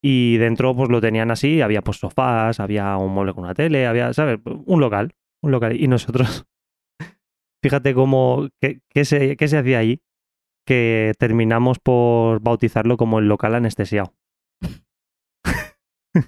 Y 0.00 0.36
dentro, 0.36 0.76
pues 0.76 0.88
lo 0.88 1.00
tenían 1.00 1.32
así, 1.32 1.62
había 1.62 1.82
pues 1.82 1.96
sofás, 1.96 2.60
había 2.60 2.96
un 2.96 3.12
mueble 3.12 3.34
con 3.34 3.42
una 3.42 3.54
tele, 3.54 3.88
había, 3.88 4.12
¿sabes? 4.12 4.38
Un 4.44 4.80
local, 4.80 5.10
un 5.42 5.50
local. 5.50 5.74
Y 5.80 5.88
nosotros, 5.88 6.44
fíjate 7.62 7.92
cómo, 7.94 8.48
qué, 8.60 8.80
qué 8.88 9.04
se, 9.04 9.36
qué 9.36 9.48
se 9.48 9.58
hacía 9.58 9.78
allí, 9.78 10.00
que 10.64 11.12
terminamos 11.18 11.78
por 11.78 12.40
bautizarlo 12.40 12.96
como 12.96 13.18
el 13.18 13.28
local 13.28 13.54
anestesiado. 13.54 14.12
o 16.14 16.20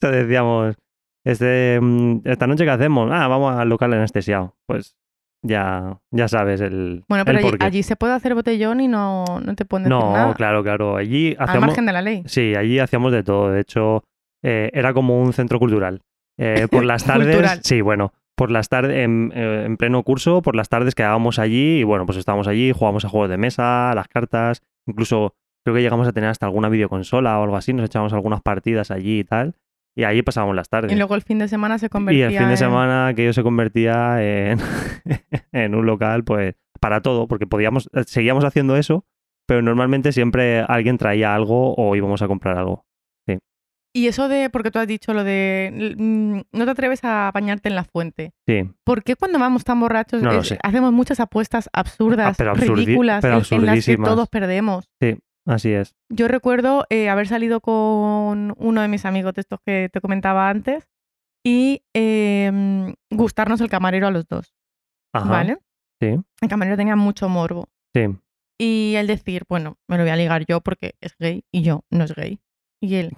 sea, 0.00 0.10
decíamos, 0.10 0.76
este, 1.24 1.78
mm, 1.80 2.20
esta 2.24 2.46
noche 2.46 2.64
qué 2.64 2.70
hacemos? 2.70 3.10
Ah, 3.12 3.28
vamos 3.28 3.54
al 3.56 3.68
local 3.68 3.92
anestesiado. 3.92 4.56
Pues 4.66 4.96
ya, 5.42 5.98
ya 6.10 6.28
sabes 6.28 6.60
el, 6.60 7.04
Bueno, 7.08 7.24
el 7.26 7.36
pero 7.36 7.56
allí, 7.60 7.82
se 7.82 7.96
puede 7.96 8.12
hacer 8.12 8.34
botellón 8.34 8.80
y 8.80 8.88
no, 8.88 9.24
no 9.42 9.54
te 9.54 9.64
pueden 9.64 9.84
decir 9.84 9.98
No, 9.98 10.12
nada. 10.12 10.34
claro, 10.34 10.62
claro. 10.62 10.96
Allí 10.96 11.34
Al 11.38 11.48
hacíamos, 11.48 11.68
margen 11.68 11.86
de 11.86 11.92
la 11.92 12.02
ley. 12.02 12.22
Sí, 12.26 12.54
allí 12.54 12.78
hacíamos 12.78 13.12
de 13.12 13.22
todo. 13.22 13.50
De 13.50 13.60
hecho, 13.60 14.04
eh, 14.42 14.70
era 14.72 14.92
como 14.92 15.20
un 15.20 15.32
centro 15.32 15.58
cultural. 15.58 16.02
Eh, 16.38 16.68
por 16.70 16.84
las 16.84 17.04
tardes, 17.04 17.26
Cultural. 17.28 17.60
sí, 17.62 17.80
bueno, 17.80 18.12
por 18.40 18.50
las 18.50 18.70
tardes, 18.70 18.96
en, 19.04 19.32
eh, 19.34 19.64
en 19.66 19.76
pleno 19.76 20.02
curso, 20.02 20.40
por 20.40 20.56
las 20.56 20.70
tardes 20.70 20.94
quedábamos 20.94 21.38
allí 21.38 21.80
y 21.80 21.84
bueno, 21.84 22.06
pues 22.06 22.16
estábamos 22.16 22.48
allí, 22.48 22.72
jugábamos 22.72 23.04
a 23.04 23.10
juegos 23.10 23.28
de 23.28 23.36
mesa, 23.36 23.90
a 23.90 23.94
las 23.94 24.08
cartas, 24.08 24.62
incluso 24.86 25.34
creo 25.62 25.76
que 25.76 25.82
llegamos 25.82 26.08
a 26.08 26.12
tener 26.12 26.30
hasta 26.30 26.46
alguna 26.46 26.70
videoconsola 26.70 27.38
o 27.38 27.42
algo 27.44 27.56
así, 27.56 27.74
nos 27.74 27.84
echábamos 27.84 28.14
algunas 28.14 28.40
partidas 28.40 28.90
allí 28.90 29.18
y 29.18 29.24
tal, 29.24 29.56
y 29.94 30.04
allí 30.04 30.22
pasábamos 30.22 30.56
las 30.56 30.70
tardes. 30.70 30.90
Y 30.90 30.96
luego 30.96 31.16
el 31.16 31.20
fin 31.20 31.38
de 31.38 31.48
semana 31.48 31.78
se 31.78 31.86
Y 31.86 31.88
convertía 31.90 32.28
el 32.28 32.32
fin 32.32 32.46
de 32.46 32.52
en- 32.52 32.56
semana 32.56 33.08
aquello 33.08 33.34
se 33.34 33.42
convertía 33.42 34.22
en, 34.22 34.58
en 35.52 35.74
un 35.74 35.84
local, 35.84 36.24
pues, 36.24 36.54
para 36.80 37.02
todo, 37.02 37.28
porque 37.28 37.46
podíamos, 37.46 37.90
eh, 37.92 38.04
seguíamos 38.06 38.44
haciendo 38.44 38.74
eso, 38.76 39.04
pero 39.46 39.60
normalmente 39.60 40.12
siempre 40.12 40.60
alguien 40.66 40.96
traía 40.96 41.34
algo 41.34 41.74
o 41.76 41.94
íbamos 41.94 42.22
a 42.22 42.26
comprar 42.26 42.56
algo. 42.56 42.86
Y 43.92 44.06
eso 44.06 44.28
de, 44.28 44.50
porque 44.50 44.70
tú 44.70 44.78
has 44.78 44.86
dicho 44.86 45.12
lo 45.14 45.24
de, 45.24 45.94
mm, 45.98 46.40
no 46.56 46.64
te 46.64 46.70
atreves 46.70 47.00
a 47.02 47.30
bañarte 47.34 47.68
en 47.68 47.74
la 47.74 47.82
fuente. 47.84 48.32
Sí, 48.46 48.62
¿Por 48.84 49.02
qué 49.02 49.16
cuando 49.16 49.38
vamos 49.40 49.64
tan 49.64 49.80
borrachos 49.80 50.22
No 50.22 50.30
es- 50.32 50.54
hacemos 50.62 50.92
muchas 50.92 51.18
apuestas 51.18 51.68
absurdas, 51.72 52.28
Ah, 52.30 52.34
pero 52.38 52.54
ridículas, 52.54 53.20
pero 53.20 53.34
en- 53.50 53.66
las 53.66 53.84
que 53.84 53.96
todos 53.96 54.28
perdemos? 54.28 54.88
así 55.46 55.72
es. 55.72 55.96
Yo 56.08 56.28
recuerdo 56.28 56.84
eh, 56.90 57.08
haber 57.08 57.26
salido 57.26 57.60
con 57.60 58.54
uno 58.58 58.80
de 58.82 58.86
mis 58.88 59.04
amigos 59.04 59.34
de 59.34 59.40
estos 59.40 59.58
que 59.66 59.88
te 59.92 60.00
comentaba 60.00 60.48
antes 60.48 60.86
y 61.44 61.82
eh, 61.94 62.94
gustarnos 63.10 63.60
el 63.60 63.70
camarero 63.70 64.06
a 64.06 64.10
los 64.12 64.28
dos, 64.28 64.54
Ajá. 65.12 65.28
¿vale? 65.28 65.58
Sí, 66.00 66.16
El 66.40 66.48
camarero 66.48 66.76
tenía 66.76 66.94
mucho 66.96 67.28
morbo. 67.28 67.68
sí. 67.94 68.02
Y 68.62 68.94
él 68.96 69.06
decir, 69.06 69.44
bueno, 69.48 69.78
me 69.88 69.96
lo 69.96 70.02
voy 70.02 70.10
a 70.12 70.16
ligar 70.16 70.44
yo 70.46 70.60
porque 70.60 70.94
es 71.00 71.16
gay 71.18 71.44
y 71.50 71.62
yo 71.62 71.82
no 71.90 72.04
es 72.04 72.14
gay. 72.14 72.40
Y 72.78 72.96
él, 72.96 73.10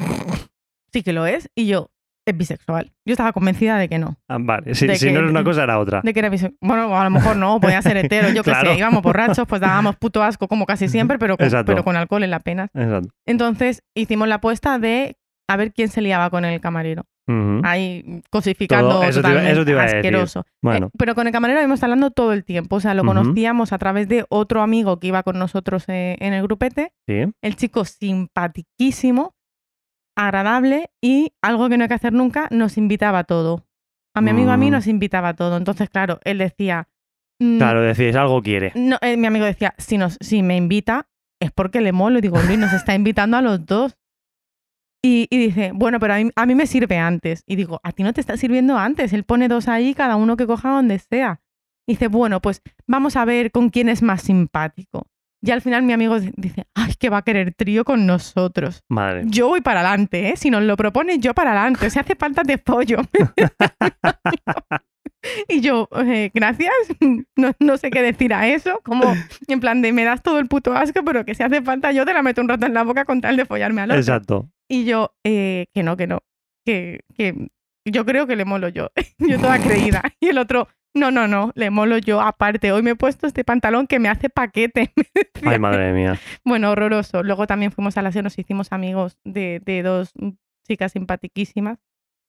sí 0.93 1.03
que 1.03 1.13
lo 1.13 1.27
es 1.27 1.49
y 1.55 1.67
yo, 1.67 1.91
es 2.27 2.37
bisexual. 2.37 2.93
Yo 3.05 3.13
estaba 3.15 3.33
convencida 3.33 3.79
de 3.79 3.89
que 3.89 3.99
no. 3.99 4.17
Ah, 4.29 4.37
vale, 4.41 4.75
si, 4.75 4.87
De 4.87 4.97
si 4.97 5.07
que- 5.07 5.13
no 5.13 5.21
era 5.21 5.29
una 5.29 5.43
cosa 5.45 5.65
era 5.65 5.79
otra. 5.79 6.01
De 6.05 6.13
que 6.13 6.19
era 6.21 6.29
bisexual. 6.29 6.57
Bueno, 6.61 6.97
a 6.99 7.05
lo 7.05 7.11
mejor 7.11 7.37
no, 7.37 7.59
podía 7.61 7.83
ser 7.83 7.97
hetero, 7.97 8.29
yo 8.31 8.43
qué 8.45 8.51
Claro. 8.53 8.73
sé. 8.73 8.79
Íbamos 8.79 9.03
borrachos, 9.03 9.47
pues 9.49 9.61
dábamos 9.61 9.97
puto 9.97 10.23
asco 10.23 10.47
como 10.49 10.65
casi 10.67 10.89
siempre, 10.89 11.19
pero 11.19 11.37
con, 11.37 11.45
Exacto. 11.47 11.73
pero 11.73 11.83
con 11.85 11.97
alcohol 11.97 12.23
en 12.23 12.31
la 12.31 12.41
pena. 12.41 12.69
Exacto. 12.75 13.09
Entonces 13.27 13.83
hicimos 13.95 14.29
la 14.29 14.37
apuesta 14.37 14.79
de 14.79 15.17
a 15.49 15.57
ver 15.57 15.73
quién 15.73 15.89
se 15.89 16.01
liaba 16.01 16.31
con 16.31 16.45
el 16.45 16.61
camarero. 16.61 17.03
Ahí 17.65 18.21
cosificando 18.31 18.91
Todo- 18.91 19.05
eso 19.05 19.23
te 19.23 19.29
iba- 19.29 19.29
totalmente, 19.31 19.53
eso 19.53 19.65
te 19.65 19.71
iba 19.71 19.81
a 19.81 19.85
decir. 19.85 19.99
asqueroso. 19.99 20.45
Bueno, 20.61 20.87
Eh, 20.89 20.91
pero 20.99 21.15
con 21.15 21.27
el 21.27 21.33
camarero 21.33 21.61
íbamos 21.61 21.83
hablando 21.83 22.11
todo 22.11 22.33
el 22.35 22.45
tiempo. 22.45 22.77
O 22.77 22.81
sea, 22.81 22.93
lo 22.95 23.05
conocíamos 23.05 23.73
a 23.73 23.79
través 23.79 24.07
de 24.09 24.27
otro 24.29 24.61
amigo 24.61 24.99
que 25.01 25.07
iba 25.07 25.23
con 25.23 25.39
nosotros 25.39 25.85
eh, 25.89 26.17
en 26.21 26.35
el 26.35 26.43
grupete. 26.43 26.93
sí. 27.09 27.25
El 27.41 27.57
chico 27.57 27.85
simpatiquísimo, 27.87 29.35
agradable 30.17 30.91
y 31.01 31.33
algo 31.43 31.69
que 31.69 31.77
no 31.77 31.85
hay 31.85 31.89
que 31.89 31.95
hacer 31.95 32.13
nunca, 32.13 32.49
nos 32.51 32.77
invitaba 32.79 33.21
a 33.21 33.25
todo. 33.25 33.67
A 34.15 34.21
mi 34.21 34.31
amigo 34.31 34.51
a 34.51 34.57
mí 34.57 34.69
Mm. 34.69 34.73
nos 34.73 34.87
invitaba 34.87 35.29
a 35.31 35.35
todo. 35.35 35.57
Entonces, 35.57 35.89
claro, 35.91 36.21
él 36.25 36.39
decía... 36.39 36.89
mm, 37.41 37.59
Claro, 37.59 37.81
decís 37.83 38.15
algo 38.17 38.43
quiere. 38.43 38.73
no, 38.75 38.99
eh, 39.01 39.17
mi 39.17 39.27
amigo 39.27 39.45
decía, 39.47 39.75
si, 39.79 39.97
nos, 39.99 40.19
si 40.21 40.43
me 40.43 40.57
invita 40.57 41.09
es 41.41 41.51
porque 41.51 41.81
le 41.81 41.93
molo. 41.93 42.19
Y 42.19 42.23
digo, 42.23 42.39
Luis, 42.47 42.59
nos 42.59 42.73
está 42.73 42.95
invitando 42.95 43.37
a 43.37 43.43
los 43.43 43.65
dos. 43.67 43.97
Y, 45.05 45.27
y 45.31 45.39
dice, 45.39 45.73
bueno, 45.75 45.99
pero 45.99 46.15
a 46.15 46.19
mí, 46.19 46.31
a 46.37 46.47
mí 46.47 46.55
me 46.55 46.67
sirve 46.67 46.99
antes. 46.99 47.43
Y 47.47 47.57
digo, 47.57 47.81
a 47.83 47.91
ti 47.93 48.03
no 48.05 48.13
te 48.13 48.21
está 48.21 48.37
sirviendo 48.37 48.77
antes. 48.79 49.13
Él 49.13 49.25
pone 49.25 49.49
dos 49.49 49.67
ahí, 49.67 49.95
cada 49.95 50.15
uno 50.17 50.37
que 50.37 50.47
coja 50.47 50.71
donde 50.71 50.99
sea. 51.01 51.41
Y 51.89 51.95
dice, 51.95 52.07
bueno, 52.07 52.41
pues 52.41 52.63
vamos 52.87 53.17
a 53.17 53.25
ver 53.25 53.51
con 53.51 53.71
quién 53.71 53.89
es 53.89 54.03
más 54.03 54.23
simpático. 54.23 55.09
Y 55.45 55.51
al 55.51 55.61
final 55.61 55.83
mi 55.83 55.93
amigo 55.93 56.19
dice, 56.21 56.67
ay, 56.75 56.95
que 56.99 57.11
va 57.11 57.19
a 57.19 57.23
querer 57.23 57.53
trío 57.53 57.85
con 57.85 58.07
nosotros. 58.07 58.85
Madre. 58.89 59.25
Yo 59.27 59.49
voy 59.49 59.61
para 59.61 59.81
adelante, 59.81 60.29
¿eh? 60.29 60.37
Si 60.37 60.51
nos 60.51 60.63
lo 60.63 60.77
propone, 60.77 61.19
yo 61.19 61.35
para 61.35 61.51
adelante. 61.51 61.91
Si 61.91 61.99
hace 61.99 62.15
falta, 62.15 62.43
te 62.43 62.59
pollo. 62.59 62.99
y 65.49 65.61
yo, 65.61 65.89
eh, 65.97 66.31
gracias. 66.33 66.73
No, 67.37 67.51
no 67.59 67.77
sé 67.77 67.91
qué 67.91 68.03
decir 68.03 68.33
a 68.33 68.47
eso. 68.47 68.81
Como, 68.85 69.13
en 69.49 69.59
plan 69.59 69.83
de, 69.83 69.93
me 69.93 70.05
das 70.05 70.23
todo 70.23 70.39
el 70.39 70.47
puto 70.47 70.75
asco, 70.75 71.05
pero 71.05 71.25
que 71.25 71.35
si 71.35 71.43
hace 71.43 71.61
falta, 71.61 71.91
yo 71.91 72.05
te 72.05 72.15
la 72.15 72.23
meto 72.23 72.41
un 72.41 72.49
rato 72.49 72.67
en 72.67 72.75
la 72.75 72.85
boca 72.85 73.05
con 73.05 73.21
tal 73.21 73.37
de 73.37 73.45
follarme 73.45 73.81
al 73.81 73.91
otro. 73.91 74.01
Exacto. 74.01 74.49
Y 74.69 74.85
yo, 74.85 75.13
eh, 75.25 75.67
que 75.75 75.83
no, 75.83 75.97
que 75.97 76.07
no. 76.07 76.21
Que, 76.65 77.01
que 77.17 77.49
yo 77.85 78.05
creo 78.05 78.29
que 78.29 78.37
le 78.37 78.45
molo 78.45 78.69
yo. 78.69 78.91
yo 79.19 79.41
toda 79.41 79.59
creída. 79.59 80.03
Y 80.21 80.29
el 80.29 80.39
otro, 80.39 80.69
no, 80.95 81.11
no, 81.11 81.27
no, 81.29 81.53
le 81.55 81.71
molo 81.71 81.99
yo. 81.99 82.21
Aparte, 82.21 82.73
hoy 82.73 82.83
me 82.83 82.91
he 82.91 82.97
puesto 82.97 83.27
este 83.27 83.45
pantalón 83.45 83.87
que 83.87 83.99
me 83.99 84.09
hace 84.09 84.29
paquete. 84.29 84.93
Ay, 85.45 85.59
madre 85.59 85.93
mía. 85.93 86.19
Bueno, 86.45 86.71
horroroso. 86.71 87.23
Luego 87.23 87.47
también 87.47 87.73
fuimos 87.73 87.97
a 87.97 88.03
la 88.03 88.13
SEO, 88.13 88.23
nos 88.23 88.39
hicimos 88.39 88.73
amigos 88.73 89.19
de, 89.25 89.61
de 89.65 89.83
dos 89.83 90.13
chicas 90.67 90.93
simpatiquísimas. 90.93 91.79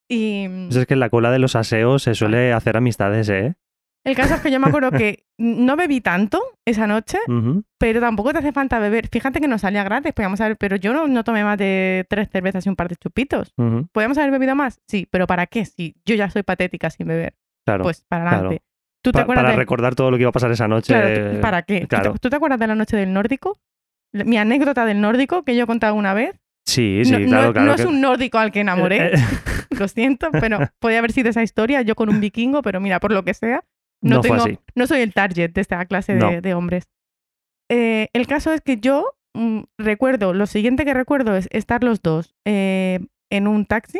Y 0.09 0.47
mm, 0.49 0.65
Pues 0.67 0.77
es 0.77 0.85
que 0.85 0.93
en 0.93 0.99
la 0.99 1.09
cola 1.09 1.31
de 1.31 1.39
los 1.39 1.55
aseos 1.55 2.03
se 2.03 2.15
suele 2.15 2.53
hacer 2.53 2.77
amistades, 2.77 3.29
¿eh? 3.29 3.55
el 4.05 4.15
caso 4.17 4.35
es 4.35 4.41
que 4.41 4.51
yo 4.51 4.59
me 4.59 4.67
acuerdo 4.67 4.91
que 4.91 5.25
no 5.37 5.77
bebí 5.77 6.01
tanto 6.01 6.41
esa 6.65 6.87
noche, 6.87 7.17
Ujú. 7.27 7.63
pero 7.77 8.01
tampoco 8.01 8.33
te 8.33 8.39
hace 8.39 8.51
falta 8.51 8.77
beber. 8.79 9.07
Fíjate 9.07 9.39
que 9.39 9.47
nos 9.47 9.61
salía 9.61 9.83
gratis, 9.85 10.11
podíamos 10.13 10.41
haber, 10.41 10.57
pero 10.57 10.75
yo 10.75 10.91
no, 10.91 11.07
no 11.07 11.23
tomé 11.23 11.43
más 11.45 11.57
de 11.57 12.05
tres 12.09 12.29
cervezas 12.29 12.65
y 12.65 12.69
un 12.69 12.75
par 12.75 12.89
de 12.89 12.97
chupitos. 12.97 13.53
Ujú. 13.57 13.87
¿Podíamos 13.93 14.17
haber 14.17 14.31
bebido 14.31 14.55
más? 14.55 14.81
Sí, 14.89 15.07
pero 15.09 15.25
¿para 15.25 15.47
qué? 15.47 15.63
Si 15.65 15.95
yo 16.05 16.15
ya 16.15 16.29
soy 16.29 16.43
patética 16.43 16.89
sin 16.89 17.07
beber. 17.07 17.35
Claro. 17.65 17.83
Pues 17.83 18.03
para 18.07 18.23
claro. 18.23 18.37
adelante. 18.37 18.63
¿Tú 19.03 19.11
te 19.11 19.17
Pa- 19.17 19.21
acuerdas 19.23 19.43
para 19.43 19.51
de... 19.53 19.57
recordar 19.57 19.95
todo 19.95 20.11
lo 20.11 20.17
que 20.17 20.21
iba 20.21 20.29
a 20.29 20.33
pasar 20.33 20.51
esa 20.51 20.67
noche. 20.67 20.93
Claro, 20.93 21.31
¿tú- 21.35 21.41
¿para 21.41 21.61
qué? 21.63 21.75
¿Tú 21.81 21.87
te- 21.87 21.87
claro. 21.87 22.15
¿Tú 22.21 22.29
te, 22.29 22.35
acuerdas 22.35 22.59
de 22.59 22.67
la 22.67 22.75
noche 22.75 22.95
del 22.97 23.11
nórdico? 23.13 23.57
Mi 24.13 24.37
anécdota 24.37 24.85
del 24.85 25.01
nórdico 25.01 25.43
que 25.43 25.55
yo 25.55 25.63
he 25.63 25.67
contado 25.67 25.95
una 25.95 26.13
vez. 26.13 26.35
Sí, 26.65 27.01
sí, 27.03 27.11
no, 27.11 27.17
claro, 27.27 27.47
no- 27.47 27.53
claro. 27.53 27.67
no 27.67 27.73
es 27.75 27.85
un 27.85 27.99
nórdico 27.99 28.37
al 28.37 28.51
que 28.51 28.61
enamoré, 28.61 29.07
Eh, 29.07 29.11
lo 29.79 29.87
siento, 29.89 30.29
pero 30.31 30.59
podía 30.79 30.99
haber 30.99 31.11
sido 31.11 31.29
esa 31.29 31.43
historia, 31.43 31.81
yo 31.81 31.95
con 31.95 32.09
un 32.09 32.21
vikingo, 32.21 32.61
pero 32.61 32.79
mira, 32.79 32.99
por 33.01 33.11
lo 33.11 33.23
que 33.23 33.33
sea, 33.33 33.63
no, 34.01 34.17
No 34.17 34.21
fue 34.23 34.29
tengo- 34.37 34.43
así. 34.45 34.59
no 34.75 34.87
soy 34.87 35.01
el 35.01 35.13
target 35.13 35.51
de 35.51 35.59
esta 35.61 35.83
clase 35.85 36.15
de, 36.15 36.53
hombres. 36.53 36.87
Eh, 37.69 38.07
el 38.13 38.27
caso 38.27 38.53
es 38.53 38.61
que 38.61 38.77
yo 38.77 39.13
mm, 39.33 39.61
recuerdo, 39.77 40.33
lo 40.33 40.45
siguiente 40.45 40.85
que 40.85 40.93
recuerdo 40.93 41.35
es 41.35 41.47
estar 41.51 41.83
los 41.83 42.01
dos 42.01 42.35
eh, 42.45 42.99
en 43.29 43.47
un 43.47 43.65
taxi 43.65 43.99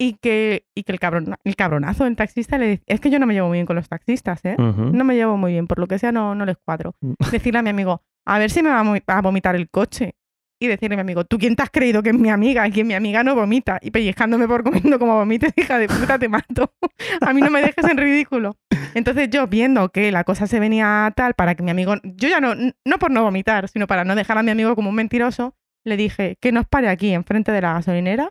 y 0.00 0.14
que, 0.14 0.64
y 0.74 0.84
que 0.84 0.92
el, 0.92 0.98
cabrón, 0.98 1.34
el 1.44 1.56
cabronazo 1.56 2.04
del 2.04 2.16
taxista 2.16 2.56
le 2.56 2.68
dice, 2.68 2.82
es 2.86 3.00
que 3.00 3.10
yo 3.10 3.18
no 3.18 3.26
me 3.26 3.34
llevo 3.34 3.48
muy 3.48 3.58
bien 3.58 3.66
con 3.66 3.76
los 3.76 3.86
taxistas, 3.86 4.42
¿eh? 4.46 4.56
No 4.56 5.04
me 5.04 5.14
llevo 5.14 5.36
muy 5.36 5.52
bien, 5.52 5.66
por 5.66 5.78
lo 5.78 5.86
que 5.86 5.98
sea 5.98 6.10
no, 6.10 6.34
no 6.34 6.46
les 6.46 6.56
cuadro. 6.56 6.94
Mm. 7.02 7.12
Decirle 7.30 7.58
a 7.58 7.62
mi 7.62 7.68
amigo, 7.68 8.00
a 8.24 8.38
ver 8.38 8.50
si 8.50 8.62
me 8.62 8.70
va 8.70 8.80
a 8.80 9.20
vomitar 9.20 9.56
el 9.56 9.68
coche. 9.68 10.14
Y 10.62 10.66
decirle 10.66 10.94
a 10.94 10.98
mi 10.98 11.00
amigo, 11.00 11.24
¿tú 11.24 11.38
quién 11.38 11.56
te 11.56 11.62
has 11.62 11.70
creído 11.70 12.02
que 12.02 12.10
es 12.10 12.14
mi 12.18 12.28
amiga? 12.28 12.68
Y 12.68 12.70
que 12.70 12.84
mi 12.84 12.92
amiga 12.92 13.24
no 13.24 13.34
vomita. 13.34 13.78
Y 13.80 13.90
pellizcándome 13.90 14.46
por 14.46 14.62
comiendo 14.62 14.98
como 14.98 15.14
vomites, 15.14 15.52
hija 15.56 15.78
de 15.78 15.88
puta, 15.88 16.18
te 16.18 16.28
mato. 16.28 16.74
a 17.22 17.32
mí 17.32 17.40
no 17.40 17.50
me 17.50 17.62
dejes 17.62 17.84
en 17.84 17.96
ridículo. 17.96 18.56
Entonces 18.94 19.30
yo 19.30 19.46
viendo 19.46 19.88
que 19.88 20.12
la 20.12 20.24
cosa 20.24 20.46
se 20.46 20.60
venía 20.60 21.12
tal 21.16 21.32
para 21.32 21.54
que 21.54 21.62
mi 21.62 21.70
amigo, 21.70 21.94
yo 22.04 22.28
ya 22.28 22.40
no, 22.40 22.54
no 22.54 22.98
por 22.98 23.10
no 23.10 23.22
vomitar, 23.22 23.68
sino 23.68 23.86
para 23.86 24.04
no 24.04 24.14
dejar 24.14 24.36
a 24.36 24.42
mi 24.42 24.50
amigo 24.50 24.76
como 24.76 24.90
un 24.90 24.96
mentiroso, 24.96 25.54
le 25.84 25.96
dije 25.96 26.36
que 26.40 26.52
nos 26.52 26.66
pare 26.66 26.88
aquí 26.88 27.12
enfrente 27.12 27.52
de 27.52 27.62
la 27.62 27.74
gasolinera, 27.74 28.30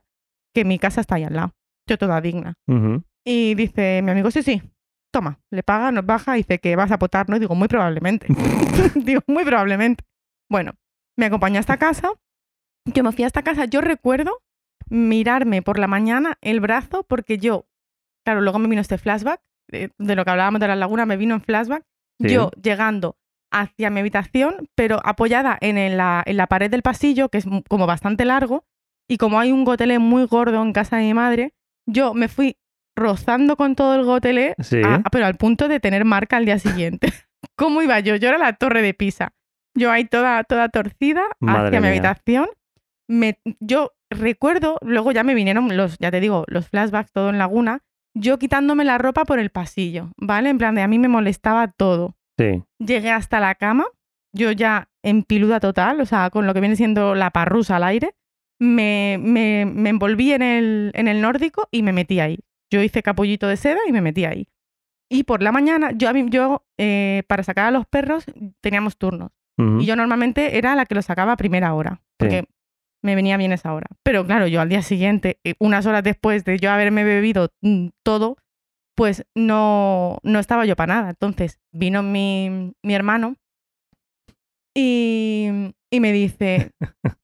que 0.53 0.65
mi 0.65 0.77
casa 0.77 1.01
está 1.01 1.15
ahí 1.15 1.23
al 1.23 1.35
lado. 1.35 1.53
Yo 1.89 1.97
toda 1.97 2.21
digna. 2.21 2.53
Y 3.25 3.55
dice 3.55 4.01
mi 4.03 4.11
amigo, 4.11 4.29
sí, 4.31 4.43
sí, 4.43 4.61
toma, 5.11 5.39
le 5.51 5.63
paga, 5.63 5.91
nos 5.91 6.05
baja, 6.05 6.33
dice 6.33 6.59
que 6.59 6.75
vas 6.75 6.91
a 6.91 6.99
potar, 6.99 7.27
¿no? 7.29 7.35
Y 7.35 7.39
digo, 7.39 7.55
muy 7.55 7.67
probablemente. 7.67 8.27
digo, 8.95 9.21
muy 9.27 9.43
probablemente. 9.43 10.03
Bueno, 10.49 10.73
me 11.17 11.25
acompañó 11.25 11.59
hasta 11.59 11.77
casa. 11.77 12.11
Yo 12.85 13.03
me 13.03 13.11
fui 13.11 13.23
a 13.23 13.27
esta 13.27 13.41
casa, 13.43 13.65
yo 13.65 13.81
recuerdo 13.81 14.39
mirarme 14.89 15.61
por 15.61 15.77
la 15.79 15.87
mañana 15.87 16.37
el 16.41 16.59
brazo 16.59 17.03
porque 17.03 17.37
yo, 17.37 17.65
claro, 18.25 18.41
luego 18.41 18.59
me 18.59 18.67
vino 18.67 18.81
este 18.81 18.97
flashback, 18.97 19.41
de, 19.67 19.91
de 19.97 20.15
lo 20.15 20.23
que 20.25 20.31
hablábamos 20.31 20.59
de 20.61 20.67
la 20.67 20.75
laguna, 20.75 21.05
me 21.05 21.17
vino 21.17 21.35
en 21.35 21.41
flashback, 21.41 21.83
Sí. 22.21 22.29
yo 22.33 22.51
llegando 22.61 23.15
hacia 23.51 23.89
mi 23.89 23.99
habitación, 24.01 24.67
pero 24.75 24.99
apoyada 25.05 25.57
en 25.61 25.77
el- 25.77 25.97
la, 25.97 26.21
en 26.25 26.37
la 26.37 26.47
pared 26.47 26.69
del 26.69 26.81
pasillo, 26.81 27.29
que 27.29 27.37
es 27.39 27.45
como 27.67 27.85
bastante 27.87 28.25
largo, 28.25 28.65
y 29.07 29.17
como 29.17 29.39
hay 29.39 29.51
un 29.51 29.63
gotelé 29.63 29.99
muy 29.99 30.25
gordo 30.25 30.61
en 30.61 30.73
casa 30.73 30.97
de 30.97 31.03
mi 31.03 31.13
madre, 31.13 31.53
yo 31.89 32.13
me 32.13 32.27
fui 32.27 32.57
rozando 32.95 33.55
con 33.55 33.75
todo 33.75 33.95
el 33.95 34.03
gotelé, 34.03 34.55
Sí. 34.59 34.81
a- 34.83 35.01
pero 35.11 35.25
al 35.25 35.35
punto 35.35 35.67
de 35.67 35.79
tener 35.79 36.05
marca 36.05 36.37
al 36.37 36.45
día 36.45 36.59
siguiente. 36.59 37.07
¿Cómo 37.55 37.81
iba 37.81 37.99
yo? 37.99 38.15
Yo 38.15 38.27
era 38.29 38.37
la 38.37 38.53
torre 38.53 38.81
de 38.81 38.93
Pisa. 38.93 39.33
Yo 39.77 39.91
ahí 39.91 40.05
toda, 40.05 40.43
toda 40.43 40.69
torcida 40.69 41.23
Madre 41.39 41.67
hacia 41.67 41.81
mi 41.81 41.87
habitación. 41.87 42.47
Me, 43.07 43.39
yo 43.59 43.91
recuerdo, 44.09 44.77
luego 44.81 45.11
ya 45.11 45.23
me 45.23 45.33
vinieron 45.35 45.75
los, 45.77 45.97
ya 45.99 46.11
te 46.11 46.19
digo, 46.19 46.43
los 46.47 46.67
flashbacks, 46.67 47.11
todo 47.11 47.29
en 47.29 47.37
Laguna, 47.37 47.79
yo 48.15 48.37
quitándome 48.39 48.83
la 48.83 48.97
ropa 48.97 49.23
por 49.25 49.39
el 49.39 49.49
pasillo, 49.51 50.11
¿vale? 50.17 50.49
En 50.49 50.57
plan 50.57 50.75
de 50.75 50.81
a 50.81 50.87
mí 50.87 50.99
me 50.99 51.07
molestaba 51.07 51.69
todo. 51.69 52.15
Sí. 52.37 52.63
Llegué 52.79 53.11
hasta 53.11 53.39
la 53.39 53.55
cama, 53.55 53.85
yo 54.33 54.51
ya 54.51 54.89
en 55.03 55.23
piluda 55.23 55.59
total, 55.59 56.01
o 56.01 56.05
sea, 56.05 56.29
con 56.29 56.45
lo 56.47 56.53
que 56.53 56.59
viene 56.59 56.75
siendo 56.75 57.15
la 57.15 57.31
parrusa 57.31 57.77
al 57.77 57.83
aire, 57.83 58.15
me, 58.59 59.17
me, 59.19 59.65
me 59.65 59.89
envolví 59.89 60.33
en 60.33 60.41
el, 60.41 60.91
en 60.93 61.07
el 61.07 61.21
nórdico 61.21 61.67
y 61.71 61.83
me 61.83 61.93
metí 61.93 62.19
ahí. 62.19 62.39
Yo 62.71 62.81
hice 62.81 63.01
capullito 63.01 63.47
de 63.47 63.57
seda 63.57 63.79
y 63.87 63.91
me 63.91 64.01
metí 64.01 64.25
ahí. 64.25 64.47
Y 65.09 65.23
por 65.23 65.41
la 65.41 65.51
mañana, 65.51 65.91
yo, 65.91 66.11
yo 66.27 66.65
eh, 66.77 67.23
para 67.27 67.43
sacar 67.43 67.65
a 67.65 67.71
los 67.71 67.87
perros 67.87 68.25
teníamos 68.61 68.97
turnos. 68.97 69.31
Y 69.77 69.85
yo 69.85 69.97
normalmente 69.97 70.57
era 70.57 70.73
la 70.73 70.85
que 70.85 70.95
los 70.95 71.03
sacaba 71.03 71.33
a 71.33 71.37
primera 71.37 71.73
hora, 71.73 72.01
porque 72.15 72.45
me 73.03 73.13
venía 73.13 73.35
bien 73.35 73.51
esa 73.51 73.73
hora. 73.73 73.87
Pero 74.03 74.25
claro, 74.25 74.47
yo 74.47 74.61
al 74.61 74.69
día 74.69 74.81
siguiente, 74.81 75.37
eh, 75.43 75.55
unas 75.59 75.85
horas 75.85 76.01
después 76.01 76.45
de 76.45 76.57
yo 76.59 76.71
haberme 76.71 77.03
bebido 77.03 77.49
mm, 77.61 77.87
todo, 78.01 78.37
pues 78.95 79.25
no, 79.35 80.19
no 80.23 80.39
estaba 80.39 80.65
yo 80.65 80.77
para 80.77 80.95
nada. 80.95 81.09
Entonces 81.09 81.59
vino 81.73 82.03
mi, 82.03 82.71
mi 82.81 82.93
hermano 82.93 83.35
y, 84.73 85.73
y 85.91 85.99
me 85.99 86.13
dice, 86.13 86.71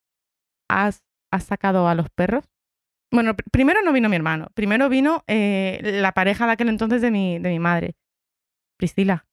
¿Has, 0.69 1.04
¿has 1.35 1.43
sacado 1.45 1.87
a 1.87 1.95
los 1.95 2.09
perros? 2.09 2.43
Bueno, 3.13 3.33
pr- 3.35 3.43
primero 3.51 3.81
no 3.83 3.93
vino 3.93 4.09
mi 4.09 4.15
hermano, 4.15 4.47
primero 4.55 4.89
vino 4.89 5.23
eh, 5.27 5.79
la 6.01 6.11
pareja 6.13 6.45
de 6.47 6.53
aquel 6.53 6.69
entonces 6.69 7.01
de 7.01 7.11
mi, 7.11 7.39
de 7.39 7.49
mi 7.49 7.59
madre. 7.59 7.95
Priscila, 8.77 9.25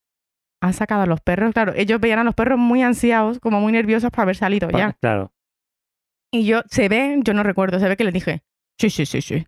ha 0.63 0.73
sacado 0.73 1.03
a 1.03 1.07
los 1.07 1.21
perros. 1.21 1.53
Claro, 1.53 1.73
ellos 1.75 1.99
veían 2.01 2.19
a 2.21 2.25
los 2.25 2.35
perros 2.35 2.59
muy 2.59 2.83
ansiados, 2.83 3.41
como 3.41 3.61
muy 3.61 3.73
nerviosos 3.73 4.11
para 4.11 4.23
haber 4.25 4.37
salido 4.37 4.71
ya. 4.71 4.93
Claro. 5.01 5.33
Y 6.33 6.45
yo, 6.47 6.63
se 6.71 6.89
ve, 6.89 7.19
yo 7.25 7.35
no 7.35 7.43
recuerdo, 7.43 7.79
se 7.81 7.89
ve 7.89 7.97
que 7.97 8.05
les 8.05 8.15
dije, 8.15 8.43
sí, 8.79 8.89
sí, 8.91 9.05
sí, 9.07 9.21
sí. 9.23 9.47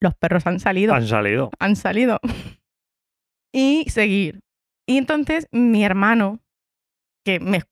Los 0.00 0.14
perros 0.16 0.46
han 0.46 0.60
salido, 0.60 0.94
Han 0.94 1.06
salido. 1.06 1.50
han 1.58 1.76
salido. 1.76 2.20
Y 3.54 3.86
seguir. 3.88 4.40
Y 4.86 4.98
entonces 4.98 5.48
mi 5.52 5.84
hermano, 5.84 6.40
que 7.24 7.40
me 7.40 7.62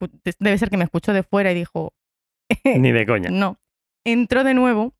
debe 0.40 0.58
ser 0.58 0.70
que 0.70 0.76
me 0.76 0.84
escuchó 0.84 1.12
de 1.12 1.22
fuera 1.22 1.52
y 1.52 1.54
dijo, 1.54 1.92
Ni 2.64 2.92
de 2.92 3.06
coña. 3.06 3.30
no, 3.30 3.58
entró 4.04 4.44
de 4.44 4.54
nuevo 4.54 4.94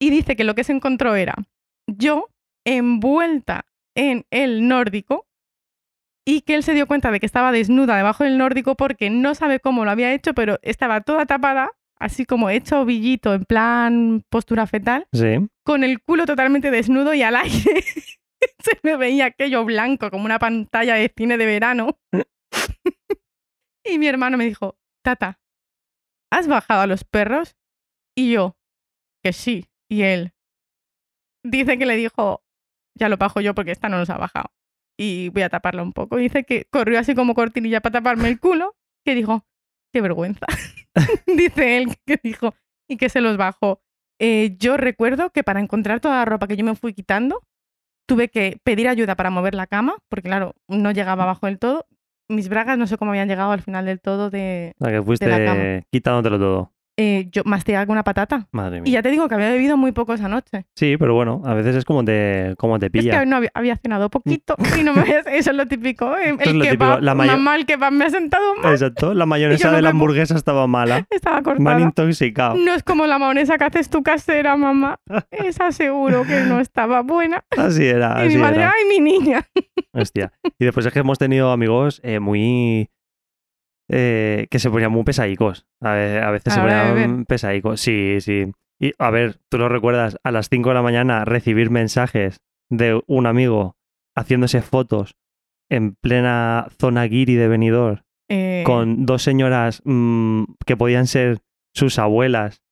y 0.00 0.10
dice 0.10 0.36
que 0.36 0.44
lo 0.44 0.54
que 0.54 0.64
se 0.64 0.72
encontró 0.72 1.14
era 1.14 1.34
yo 1.88 2.28
envuelta 2.66 3.64
en 3.94 4.26
el 4.30 4.66
nórdico 4.68 5.26
y 6.26 6.40
que 6.42 6.54
él 6.56 6.62
se 6.64 6.74
dio 6.74 6.86
cuenta 6.88 7.10
de 7.12 7.20
que 7.20 7.26
estaba 7.26 7.52
desnuda 7.52 7.96
debajo 7.96 8.24
del 8.24 8.36
nórdico 8.38 8.74
porque 8.74 9.08
no 9.10 9.34
sabe 9.36 9.60
cómo 9.60 9.84
lo 9.84 9.90
había 9.92 10.12
hecho, 10.12 10.34
pero 10.34 10.58
estaba 10.62 11.00
toda 11.00 11.24
tapada, 11.26 11.70
así 12.00 12.26
como 12.26 12.50
hecho 12.50 12.80
ovillito 12.80 13.32
en 13.32 13.44
plan 13.44 14.24
postura 14.28 14.66
fetal, 14.66 15.06
Sí. 15.12 15.36
con 15.64 15.84
el 15.84 16.02
culo 16.02 16.26
totalmente 16.26 16.70
desnudo 16.72 17.14
y 17.14 17.22
al 17.22 17.36
aire 17.36 17.82
se 18.58 18.78
me 18.82 18.96
veía 18.96 19.26
aquello 19.26 19.64
blanco 19.64 20.10
como 20.10 20.24
una 20.24 20.40
pantalla 20.40 20.96
de 20.96 21.12
cine 21.16 21.38
de 21.38 21.46
verano. 21.46 21.96
y 23.84 23.98
mi 23.98 24.08
hermano 24.08 24.36
me 24.36 24.44
dijo, 24.46 24.76
Tata, 25.02 25.38
¿has 26.30 26.48
bajado 26.48 26.82
a 26.82 26.86
los 26.86 27.04
perros? 27.04 27.56
Y 28.16 28.32
yo, 28.32 28.56
que 29.22 29.32
sí. 29.32 29.66
Y 29.88 30.02
él 30.02 30.32
dice 31.44 31.78
que 31.78 31.86
le 31.86 31.96
dijo, 31.96 32.42
ya 32.98 33.08
lo 33.08 33.16
bajo 33.16 33.40
yo 33.40 33.54
porque 33.54 33.72
esta 33.72 33.88
no 33.88 33.98
nos 33.98 34.10
ha 34.10 34.18
bajado. 34.18 34.50
Y 34.98 35.28
voy 35.30 35.42
a 35.42 35.50
taparla 35.50 35.82
un 35.82 35.92
poco. 35.92 36.16
Dice 36.16 36.44
que 36.44 36.64
corrió 36.64 36.98
así 36.98 37.14
como 37.14 37.34
cortinilla 37.34 37.80
para 37.80 37.94
taparme 37.94 38.28
el 38.28 38.40
culo, 38.40 38.76
que 39.04 39.14
dijo, 39.14 39.46
qué 39.92 40.00
vergüenza. 40.00 40.46
dice 41.26 41.78
él 41.78 41.96
que 42.06 42.18
dijo, 42.22 42.54
y 42.88 42.96
que 42.96 43.08
se 43.08 43.20
los 43.20 43.36
bajó. 43.36 43.80
Eh, 44.18 44.56
yo 44.58 44.76
recuerdo 44.76 45.30
que 45.30 45.44
para 45.44 45.60
encontrar 45.60 46.00
toda 46.00 46.16
la 46.16 46.24
ropa 46.24 46.46
que 46.46 46.56
yo 46.56 46.64
me 46.64 46.74
fui 46.74 46.94
quitando, 46.94 47.42
tuve 48.06 48.28
que 48.28 48.58
pedir 48.64 48.88
ayuda 48.88 49.14
para 49.16 49.30
mover 49.30 49.54
la 49.54 49.66
cama, 49.66 49.96
porque 50.08 50.28
claro, 50.28 50.54
no 50.68 50.90
llegaba 50.92 51.24
abajo 51.24 51.46
del 51.46 51.58
todo. 51.58 51.86
Mis 52.28 52.48
bragas 52.48 52.78
no 52.78 52.86
sé 52.86 52.96
cómo 52.98 53.12
habían 53.12 53.28
llegado 53.28 53.52
al 53.52 53.62
final 53.62 53.86
del 53.86 54.00
todo 54.00 54.30
de... 54.30 54.72
O 54.78 54.84
sea, 54.84 54.92
que 54.92 54.98
la 54.98 55.04
fuiste 55.04 55.26
cama. 55.28 55.82
quitándotelo 55.90 56.38
todo. 56.38 56.72
Eh, 56.98 57.28
yo 57.30 57.42
masticaba 57.44 57.84
con 57.86 57.92
una 57.92 58.04
patata. 58.04 58.46
Madre 58.52 58.78
Y 58.78 58.80
mía. 58.82 58.92
ya 58.94 59.02
te 59.02 59.10
digo 59.10 59.28
que 59.28 59.34
había 59.34 59.50
bebido 59.50 59.76
muy 59.76 59.92
poco 59.92 60.14
esa 60.14 60.28
noche. 60.28 60.64
Sí, 60.74 60.96
pero 60.98 61.14
bueno, 61.14 61.42
a 61.44 61.54
veces 61.54 61.76
es 61.76 61.84
como 61.84 62.04
te, 62.04 62.54
como 62.58 62.78
te 62.78 62.86
Es 62.86 62.92
pilla. 62.92 63.20
que 63.20 63.26
no 63.26 63.36
había, 63.36 63.50
había 63.54 63.76
cenado 63.76 64.08
poquito 64.08 64.54
y 64.78 64.82
no 64.82 64.94
me 64.94 65.00
había- 65.02 65.20
Eso 65.20 65.50
es 65.50 65.56
lo 65.56 65.66
típico. 65.66 66.16
¿eh? 66.16 66.36
es 66.40 66.46
El 66.46 66.58
lo 66.58 66.64
típico, 66.64 66.84
kebab, 66.84 67.02
la 67.02 67.14
mayo- 67.14 67.32
mamá, 67.32 67.56
el 67.56 67.66
kebab 67.66 67.92
me 67.92 68.06
ha 68.06 68.10
sentado 68.10 68.54
mal. 68.62 68.72
Exacto. 68.72 69.12
La 69.14 69.26
mayonesa 69.26 69.68
no 69.70 69.76
de 69.76 69.82
la 69.82 69.88
me 69.88 69.90
hamburguesa 69.90 70.34
estaba 70.36 70.66
mala. 70.66 71.06
Estaba 71.10 71.36
Me 71.42 71.50
han 71.50 71.56
cortada. 71.56 71.80
intoxicado. 71.80 72.54
No 72.56 72.72
es 72.74 72.82
como 72.82 73.06
la 73.06 73.18
mayonesa 73.18 73.58
que 73.58 73.64
haces 73.64 73.90
tu 73.90 74.02
casera, 74.02 74.56
mamá. 74.56 74.98
Esa 75.30 75.72
seguro 75.72 76.22
que 76.24 76.40
no 76.42 76.60
estaba 76.60 77.02
buena. 77.02 77.44
Así 77.56 77.84
era, 77.86 78.24
y 78.24 78.28
mi 78.28 78.36
madre, 78.38 78.62
era. 78.62 78.72
ay, 78.76 78.88
mi 78.88 79.00
niña. 79.00 79.46
Hostia. 79.92 80.32
Y 80.58 80.64
después 80.64 80.86
es 80.86 80.92
que 80.92 81.00
hemos 81.00 81.18
tenido 81.18 81.50
amigos 81.52 82.00
eh, 82.02 82.20
muy. 82.20 82.88
Eh, 83.88 84.46
que 84.50 84.58
se 84.58 84.70
ponían 84.70 84.92
muy 84.92 85.04
pesadicos. 85.04 85.66
A, 85.80 85.92
ve- 85.92 86.20
a 86.20 86.30
veces 86.30 86.52
A 86.52 86.56
se 86.56 86.60
ponían 86.62 87.24
pesadicos. 87.26 87.80
Sí, 87.80 88.16
sí. 88.20 88.52
Y 88.80 88.92
a 88.98 89.10
ver, 89.10 89.38
tú 89.50 89.58
lo 89.58 89.68
recuerdas, 89.68 90.18
a 90.24 90.30
las 90.30 90.48
5 90.48 90.68
de 90.70 90.74
la 90.74 90.82
mañana 90.82 91.24
recibir 91.24 91.70
mensajes 91.70 92.40
de 92.70 93.00
un 93.06 93.26
amigo 93.26 93.76
haciéndose 94.16 94.60
fotos 94.62 95.14
en 95.70 95.94
plena 95.94 96.66
zona 96.78 97.04
guiri 97.04 97.34
de 97.34 97.48
Benidorm 97.48 98.02
Eh, 98.28 98.62
con 98.66 99.06
dos 99.06 99.22
señoras 99.22 99.82
mm, 99.84 100.44
que 100.66 100.76
podían 100.76 101.06
ser 101.06 101.38
sus 101.74 101.98
abuelas, 101.98 102.62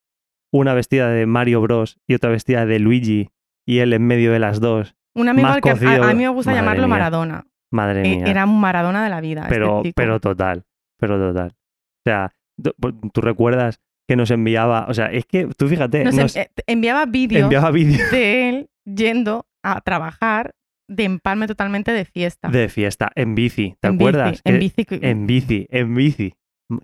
una 0.53 0.75
vestida 0.75 1.09
de 1.09 1.27
Mario 1.27 1.61
Bros 1.61 1.99
y 2.09 2.15
otra 2.15 2.31
vestida 2.31 2.67
de 2.67 2.79
Luigi 2.81 3.31
y 3.67 3.79
él 3.79 3.93
en 3.93 4.07
medio 4.07 4.33
de 4.33 4.39
las 4.41 4.61
dos. 4.61 4.95
un 5.17 5.29
amigo 5.29 5.49
al 5.49 5.61
que 5.61 5.71
a- 5.71 5.75
mí 6.15 6.23
me 6.23 6.29
gusta 6.29 6.51
Madre 6.51 6.61
llamarlo 6.63 6.83
mía. 6.83 6.89
Maradona. 6.89 7.47
Madre 7.73 8.01
Eh, 8.05 8.17
mía. 8.17 8.25
Era 8.27 8.45
un 8.45 8.61
Maradona 8.61 9.05
de 9.05 9.11
la 9.11 9.21
vida. 9.21 9.43
este 9.43 9.55
pero, 9.55 9.83
pero 9.95 10.21
total, 10.21 10.65
pero 11.07 11.19
total. 11.19 11.51
O 11.51 12.03
sea, 12.07 12.35
tú, 12.63 12.73
tú 13.13 13.21
recuerdas 13.21 13.81
que 14.09 14.17
nos 14.17 14.31
enviaba, 14.31 14.87
o 14.89 14.95
sea, 14.95 15.07
es 15.07 15.27
que 15.27 15.49
tú 15.57 15.69
fíjate, 15.69 16.05
Nos 16.05 16.15
nos 16.15 16.37
eh, 16.37 16.51
enviaba 16.67 17.07
vídeos 17.07 17.45
enviaba 17.45 17.71
vídeos 17.71 18.11
de 18.11 18.49
él 18.49 18.71
yendo 18.85 19.47
a 19.63 19.81
trabajar 19.81 20.55
de 20.89 21.05
empalme 21.05 21.47
totalmente 21.47 21.93
de 21.93 22.05
fiesta. 22.05 22.49
de 22.49 22.69
fiesta 22.69 23.11
en 23.15 23.35
bici, 23.35 23.77
¿te 23.81 23.89
En 23.89 23.95
acuerdas? 23.95 24.43
Bici, 24.43 24.43
en 24.45 24.59
bici. 24.59 24.87
en 25.03 25.27
bici, 25.27 25.67
en 25.71 25.95
bici. 25.95 26.35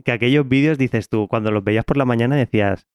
Que 0.04 0.12
aquellos 0.12 0.48
vídeos 0.48 0.78
dices 0.78 1.08
tú, 1.08 1.28
cuando 1.28 1.50
los 1.50 1.64
veías 1.64 1.84
por 1.84 1.96
la 1.96 2.04
mañana 2.04 2.36
decías, 2.36 2.86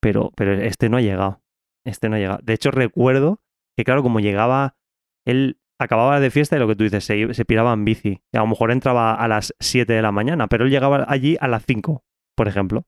pero, 0.00 0.32
pero 0.36 0.52
este 0.52 0.88
no 0.88 0.96
ha 0.96 1.00
llegado, 1.00 1.40
este 1.84 2.08
no 2.08 2.16
ha 2.16 2.18
llegado. 2.18 2.40
De 2.42 2.52
hecho, 2.54 2.70
recuerdo 2.70 3.40
que, 3.76 3.84
claro, 3.84 4.02
como 4.02 4.20
llegaba, 4.20 4.76
él 5.24 5.58
acababa 5.78 6.20
de 6.20 6.30
fiesta 6.30 6.56
y 6.56 6.58
lo 6.58 6.68
que 6.68 6.76
tú 6.76 6.84
dices, 6.84 7.04
se, 7.04 7.34
se 7.34 7.44
piraba 7.44 7.72
en 7.72 7.84
bici. 7.84 8.22
Y 8.32 8.36
a 8.36 8.40
lo 8.40 8.46
mejor 8.46 8.70
entraba 8.70 9.14
a 9.14 9.28
las 9.28 9.54
7 9.60 9.92
de 9.92 10.02
la 10.02 10.12
mañana, 10.12 10.46
pero 10.48 10.64
él 10.64 10.70
llegaba 10.70 11.04
allí 11.08 11.36
a 11.40 11.48
las 11.48 11.64
5, 11.66 12.04
por 12.36 12.48
ejemplo. 12.48 12.84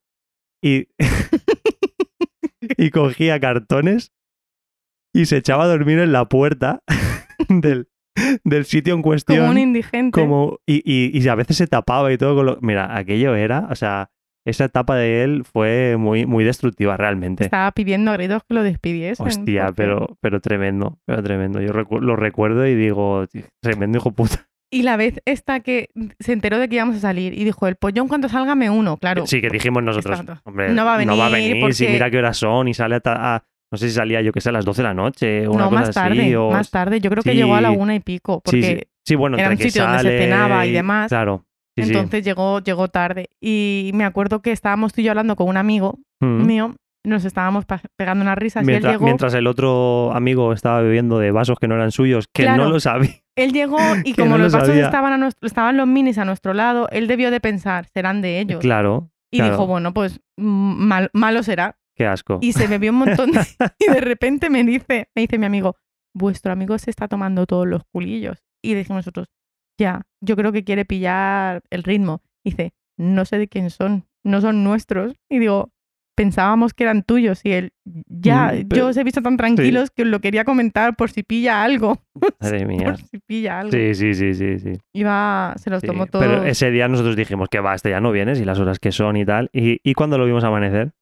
Y, 0.62 0.89
y 2.76 2.91
cogía 2.91 3.39
cartones 3.41 4.12
y 5.14 5.26
se 5.26 5.37
echaba 5.39 5.64
a 5.64 5.68
dormir 5.68 5.99
en 5.99 6.12
la 6.12 6.28
puerta 6.28 6.82
del, 7.49 7.89
del 8.45 8.64
sitio 8.64 8.95
en 8.95 9.03
cuestión. 9.03 9.39
como 9.39 9.51
un 9.51 9.59
indigente. 9.59 10.20
Como, 10.20 10.59
y, 10.66 10.82
y, 10.85 11.16
y 11.18 11.28
a 11.28 11.35
veces 11.35 11.57
se 11.57 11.66
tapaba 11.66 12.12
y 12.12 12.18
todo 12.18 12.35
con 12.37 12.47
lo... 12.47 12.59
Mira, 12.61 12.97
aquello 12.97 13.35
era, 13.35 13.68
o 13.70 13.74
sea, 13.74 14.11
esa 14.47 14.64
etapa 14.66 14.97
de 14.97 15.24
él 15.24 15.45
fue 15.51 15.97
muy, 15.99 16.26
muy 16.26 16.45
destructiva 16.45 16.97
realmente. 16.97 17.45
Estaba 17.45 17.70
pidiendo 17.72 18.11
a 18.11 18.14
gritos 18.16 18.42
que 18.49 18.55
lo 18.55 18.62
despidiesen. 18.62 19.26
Hostia, 19.26 19.66
porque- 19.66 19.76
pero, 19.82 20.16
pero 20.20 20.40
tremendo, 20.40 20.99
pero 21.07 21.22
tremendo. 21.22 21.61
Yo 21.61 21.72
recu- 21.72 22.01
lo 22.01 22.16
recuerdo 22.16 22.66
y 22.66 22.74
digo, 22.74 23.26
"Tío, 23.26 23.42
tremendo 23.62 23.99
hijo 23.99 24.11
puta. 24.12 24.47
Y 24.70 24.82
la 24.82 24.97
vez 24.97 25.20
esta 25.24 25.61
que 25.61 25.88
se 26.18 26.32
enteró 26.32 26.59
de 26.59 26.68
que 26.68 26.74
íbamos 26.76 26.97
a 26.97 27.01
salir 27.01 27.32
y 27.38 27.45
dijo, 27.45 27.68
el 27.68 27.76
pollón 27.76 28.09
cuando 28.09 28.28
salga 28.28 28.55
me 28.57 28.70
uno, 28.70 28.97
claro. 28.97 29.24
Sí, 29.26 29.40
que 29.40 29.49
dijimos 29.49 29.82
nosotros, 29.84 30.20
hombre, 30.45 30.72
No 30.72 30.84
va 30.84 30.97
a 30.97 31.05
no 31.05 31.16
va 31.16 31.26
a 31.26 31.30
venir 31.30 31.55
venir, 31.55 31.74
si 31.74 31.86
mira 31.86 32.11
qué 32.11 32.18
horas 32.18 32.36
son 32.38 32.66
y 32.66 32.74
sale 32.74 32.97
hasta, 32.97 33.36
a- 33.36 33.45
no 33.70 33.78
sé 33.78 33.88
si 33.88 33.95
salía 33.95 34.20
yo 34.20 34.32
que 34.32 34.40
sé, 34.40 34.49
a 34.49 34.53
las 34.53 34.64
12 34.64 34.82
de 34.82 34.88
la 34.88 34.95
noche 34.95 35.47
o 35.47 35.53
una 35.53 35.64
no, 35.64 35.70
cosa 35.70 35.80
más 35.80 35.88
así. 35.90 35.95
tarde, 36.01 36.36
o- 36.36 36.51
más 36.51 36.70
tarde. 36.70 37.01
Yo 37.01 37.09
creo 37.11 37.22
que 37.22 37.30
Sí. 37.30 37.36
llegó 37.36 37.55
a 37.55 37.61
la 37.61 37.70
una 37.70 37.95
y 37.95 38.01
pico, 38.01 38.40
porque 38.45 38.62
sí. 38.62 38.80
Sí, 39.07 39.14
bueno, 39.14 39.36
era 39.36 39.45
entre 39.53 39.55
un 39.55 39.59
que 39.59 39.70
sitio 39.70 39.86
donde 39.86 40.03
se 40.03 40.18
cenaba 40.18 40.66
y 40.66 40.72
demás. 40.72 41.09
Claro. 41.09 41.45
Sí, 41.77 41.83
sí. 41.85 41.91
entonces 41.91 42.25
llegó, 42.25 42.61
llegó 42.61 42.89
tarde. 42.89 43.29
Y 43.41 43.91
me 43.95 44.05
acuerdo 44.05 44.41
que 44.43 44.53
estábamos 44.53 44.93
tú 44.93 45.01
y 45.01 45.05
yo 45.05 45.11
hablando 45.11 45.37
con 45.37 45.49
un 45.49 45.57
amigo 45.57 45.99
Mm. 46.20 46.47
mío, 46.47 46.75
nos 47.07 47.25
estábamos 47.25 47.64
pegando 47.97 48.22
unas 48.22 48.39
risas 48.39 48.62
y 48.62 48.66
él 48.66 48.72
Mientras, 48.75 48.93
llegó, 48.95 49.05
mientras 49.05 49.35
el 49.35 49.47
otro 49.47 50.12
amigo 50.14 50.53
estaba 50.55 50.81
bebiendo 50.81 51.18
de 51.18 51.33
vasos 51.33 51.59
que 51.59 51.68
no 51.68 51.75
eran 51.75 51.91
suyos, 51.93 52.27
que 52.33 52.45
Claro. 52.45 52.64
no 52.64 52.70
lo 52.70 52.81
sabía. 52.81 53.11
él 53.37 53.53
llegó 53.53 53.77
y 54.05 54.14
como 54.14 54.39
no 54.39 54.45
los 54.45 54.53
lo 54.53 54.59
vasos 54.61 54.77
estaban, 54.77 55.12
a 55.12 55.18
nuestro- 55.18 55.47
estaban 55.47 55.77
los 55.77 55.87
minis 55.87 56.16
a 56.18 56.25
nuestro 56.25 56.55
lado, 56.55 56.89
él 56.91 57.07
debió 57.09 57.31
de 57.31 57.41
pensar, 57.41 57.87
serán 57.93 58.22
de 58.22 58.41
ellos. 58.41 58.61
Claro, 58.61 59.11
y 59.31 59.39
claro. 59.39 59.53
dijo, 59.53 59.66
bueno, 59.66 59.93
pues 59.93 60.20
mal- 60.39 61.11
malo 61.12 61.43
será. 61.43 61.77
qué 61.97 62.07
asco. 62.07 62.39
Y 62.41 62.53
se 62.55 62.66
bebió 62.68 62.91
un 62.93 62.99
montón 62.99 63.33
de- 63.33 63.41
y 63.79 63.93
de 63.93 64.01
repente 64.01 64.49
me 64.49 64.64
dice, 64.64 65.09
me 65.14 65.22
dice 65.22 65.39
mi 65.39 65.47
amigo, 65.47 65.77
vuestro 66.14 66.53
amigo 66.53 66.79
se 66.79 66.91
está 66.91 67.07
tomando 67.09 67.45
todos 67.47 67.66
los 67.66 67.83
culillos. 67.93 68.43
Y 68.62 68.75
decimos 68.75 69.01
nosotros, 69.01 69.27
ya, 69.79 70.03
yo 70.20 70.37
creo 70.37 70.53
que 70.53 70.64
quiere 70.64 70.85
pillar 70.85 71.62
el 71.70 71.83
ritmo. 71.83 72.22
Dice, 72.45 72.72
no 72.99 73.25
sé 73.25 73.39
de 73.39 73.49
quién 73.49 73.70
son, 73.70 74.07
no 74.25 74.41
son 74.41 74.62
nuestros. 74.64 75.14
Y 75.31 75.39
digo, 75.39 75.70
pensábamos 76.16 76.75
que 76.75 76.85
eran 76.85 77.03
tuyos. 77.03 77.41
Y 77.45 77.53
él, 77.53 77.72
ya, 77.85 78.53
Mm, 78.53 78.68
pero- 78.68 78.77
yo 78.83 78.87
os 78.89 78.97
he 78.97 79.03
visto 79.05 79.20
tan 79.22 79.37
tranquilos 79.37 79.91
que 79.91 80.03
os 80.03 80.09
lo 80.09 80.20
quería 80.20 80.45
comentar 80.45 80.95
por 80.95 81.11
si 81.11 81.22
pilla 81.25 81.64
algo. 81.64 82.03
Madre 82.41 82.66
mía. 82.66 82.85
por 82.85 82.99
si 82.99 83.18
pilla 83.27 83.61
algo. 83.61 83.72
Sí, 83.72 83.95
sí, 83.95 84.14
sí, 84.14 84.35
sí, 84.35 84.59
sí. 84.61 84.72
Iba, 84.93 85.55
se 85.57 85.70
los 85.70 85.81
sí. 85.81 85.87
tomó 85.89 86.07
todos. 86.07 86.25
Pero 86.25 86.45
ese 86.45 86.70
día 86.70 86.87
nosotros 86.89 87.16
dijimos 87.16 87.49
que 87.49 87.61
va, 87.61 87.75
este 87.75 87.91
ya 87.91 88.01
no 88.01 88.12
vienes 88.12 88.41
y 88.41 88.45
las 88.45 88.59
horas 88.61 88.79
que 88.79 88.93
son 88.93 89.16
y 89.16 89.25
tal. 89.25 89.51
Y, 89.53 89.81
y 89.83 89.95
cuando 89.95 90.18
lo 90.18 90.27
vimos 90.27 90.45
amanecer, 90.45 90.93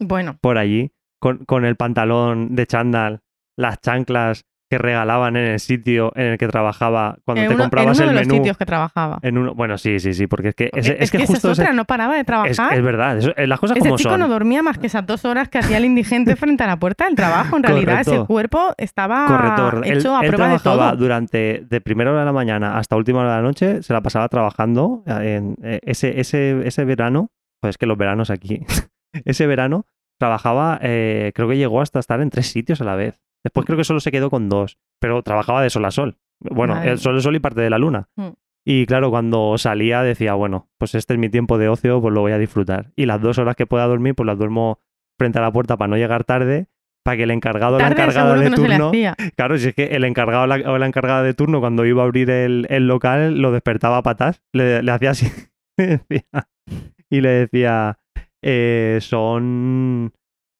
Bueno, 0.00 0.36
por 0.40 0.58
allí, 0.58 0.90
con, 1.20 1.44
con 1.44 1.64
el 1.64 1.76
pantalón 1.76 2.54
de 2.56 2.66
chándal, 2.66 3.20
las 3.56 3.80
chanclas 3.80 4.44
que 4.72 4.78
regalaban 4.78 5.36
en 5.36 5.44
el 5.44 5.60
sitio 5.60 6.12
en 6.14 6.28
el 6.28 6.38
que 6.38 6.48
trabajaba 6.48 7.18
cuando 7.26 7.42
en 7.42 7.48
te 7.48 7.54
uno, 7.54 7.64
en 7.64 7.68
comprabas 7.68 7.98
uno 7.98 8.06
de 8.06 8.10
el 8.12 8.16
los 8.16 8.26
menú. 8.26 8.38
sitios 8.38 8.56
que 8.56 8.64
trabajaba. 8.64 9.18
En 9.20 9.36
uno, 9.36 9.54
bueno, 9.54 9.76
sí, 9.76 10.00
sí, 10.00 10.14
sí, 10.14 10.26
porque 10.26 10.48
es 10.48 10.54
que, 10.54 10.70
es, 10.72 10.88
es, 10.88 10.96
es 10.98 11.10
que 11.10 11.26
justo 11.26 11.50
es 11.52 11.58
otra, 11.58 11.74
no 11.74 11.84
paraba 11.84 12.14
de 12.14 12.20
es, 12.20 12.26
trabajar. 12.26 12.72
es 12.72 12.82
verdad, 12.82 13.18
eso- 13.18 13.34
eh, 13.36 13.46
las 13.46 13.60
cosas 13.60 13.76
Ese 13.76 13.84
como 13.88 13.98
chico 13.98 14.08
son. 14.10 14.20
no 14.20 14.28
dormía 14.28 14.62
más 14.62 14.78
que 14.78 14.86
esas 14.86 15.04
dos 15.06 15.26
horas 15.26 15.50
que 15.50 15.58
hacía 15.58 15.76
el 15.76 15.84
indigente 15.84 16.34
frente 16.36 16.64
a 16.64 16.66
la 16.68 16.78
puerta 16.78 17.04
del 17.04 17.14
trabajo. 17.16 17.56
En 17.58 17.62
realidad, 17.64 18.00
ese 18.00 18.24
cuerpo 18.24 18.72
estaba 18.78 19.26
Correcto. 19.26 19.82
Él, 19.84 19.98
hecho 19.98 20.16
a 20.16 20.20
él 20.22 20.28
prueba 20.32 20.52
de 20.52 20.58
trabajaba 20.58 20.90
todo. 20.92 21.00
durante 21.02 21.66
de 21.68 21.80
primera 21.82 22.10
hora 22.12 22.20
de 22.20 22.26
la 22.26 22.32
mañana 22.32 22.78
hasta 22.78 22.96
última 22.96 23.20
hora 23.20 23.30
de 23.32 23.36
la 23.36 23.42
noche, 23.42 23.82
se 23.82 23.92
la 23.92 24.00
pasaba 24.00 24.28
trabajando 24.28 25.02
en 25.06 25.56
eh, 25.62 25.80
ese, 25.82 26.18
ese, 26.18 26.66
ese 26.66 26.84
verano, 26.86 27.28
pues 27.60 27.70
es 27.74 27.78
que 27.78 27.86
los 27.86 27.98
veranos 27.98 28.30
aquí, 28.30 28.64
ese 29.26 29.46
verano 29.46 29.84
trabajaba, 30.18 30.78
eh, 30.82 31.32
creo 31.34 31.48
que 31.48 31.56
llegó 31.56 31.80
hasta 31.80 31.98
estar 31.98 32.20
en 32.20 32.30
tres 32.30 32.46
sitios 32.46 32.80
a 32.80 32.84
la 32.84 32.94
vez. 32.94 33.20
Después 33.44 33.66
creo 33.66 33.76
que 33.76 33.84
solo 33.84 34.00
se 34.00 34.12
quedó 34.12 34.30
con 34.30 34.48
dos, 34.48 34.78
pero 35.00 35.22
trabajaba 35.22 35.62
de 35.62 35.70
sol 35.70 35.84
a 35.84 35.90
sol. 35.90 36.18
Bueno, 36.40 36.82
el 36.82 36.98
sol, 36.98 37.16
el 37.16 37.22
sol 37.22 37.36
y 37.36 37.40
parte 37.40 37.60
de 37.60 37.70
la 37.70 37.78
luna. 37.78 38.08
Mm. 38.16 38.30
Y 38.64 38.86
claro, 38.86 39.10
cuando 39.10 39.58
salía 39.58 40.02
decía, 40.02 40.34
bueno, 40.34 40.68
pues 40.78 40.94
este 40.94 41.14
es 41.14 41.18
mi 41.18 41.28
tiempo 41.28 41.58
de 41.58 41.68
ocio, 41.68 42.00
pues 42.00 42.14
lo 42.14 42.20
voy 42.20 42.32
a 42.32 42.38
disfrutar. 42.38 42.92
Y 42.94 43.06
las 43.06 43.20
dos 43.20 43.38
horas 43.38 43.56
que 43.56 43.66
pueda 43.66 43.86
dormir, 43.86 44.14
pues 44.14 44.26
las 44.26 44.38
duermo 44.38 44.80
frente 45.18 45.38
a 45.38 45.42
la 45.42 45.52
puerta 45.52 45.76
para 45.76 45.88
no 45.88 45.96
llegar 45.96 46.24
tarde, 46.24 46.68
para 47.04 47.16
que 47.16 47.24
el 47.24 47.32
encargado 47.32 47.76
o 47.76 47.80
encargada 47.80 48.36
seguro 48.36 48.40
de 48.40 48.50
no 48.50 48.56
turno. 48.56 49.16
Claro, 49.36 49.58
si 49.58 49.68
es 49.68 49.74
que 49.74 49.86
el 49.86 50.04
encargado 50.04 50.44
o 50.44 50.46
la, 50.46 50.56
o 50.70 50.78
la 50.78 50.86
encargada 50.86 51.22
de 51.22 51.34
turno, 51.34 51.60
cuando 51.60 51.84
iba 51.84 52.02
a 52.02 52.04
abrir 52.04 52.30
el, 52.30 52.66
el 52.70 52.86
local, 52.86 53.40
lo 53.40 53.50
despertaba 53.50 53.98
a 53.98 54.02
patas, 54.02 54.42
le, 54.52 54.82
le 54.82 54.92
hacía 54.92 55.10
así 55.10 55.26
y 57.10 57.20
le 57.20 57.28
decía, 57.28 57.98
eh, 58.42 58.98
son, 59.00 60.12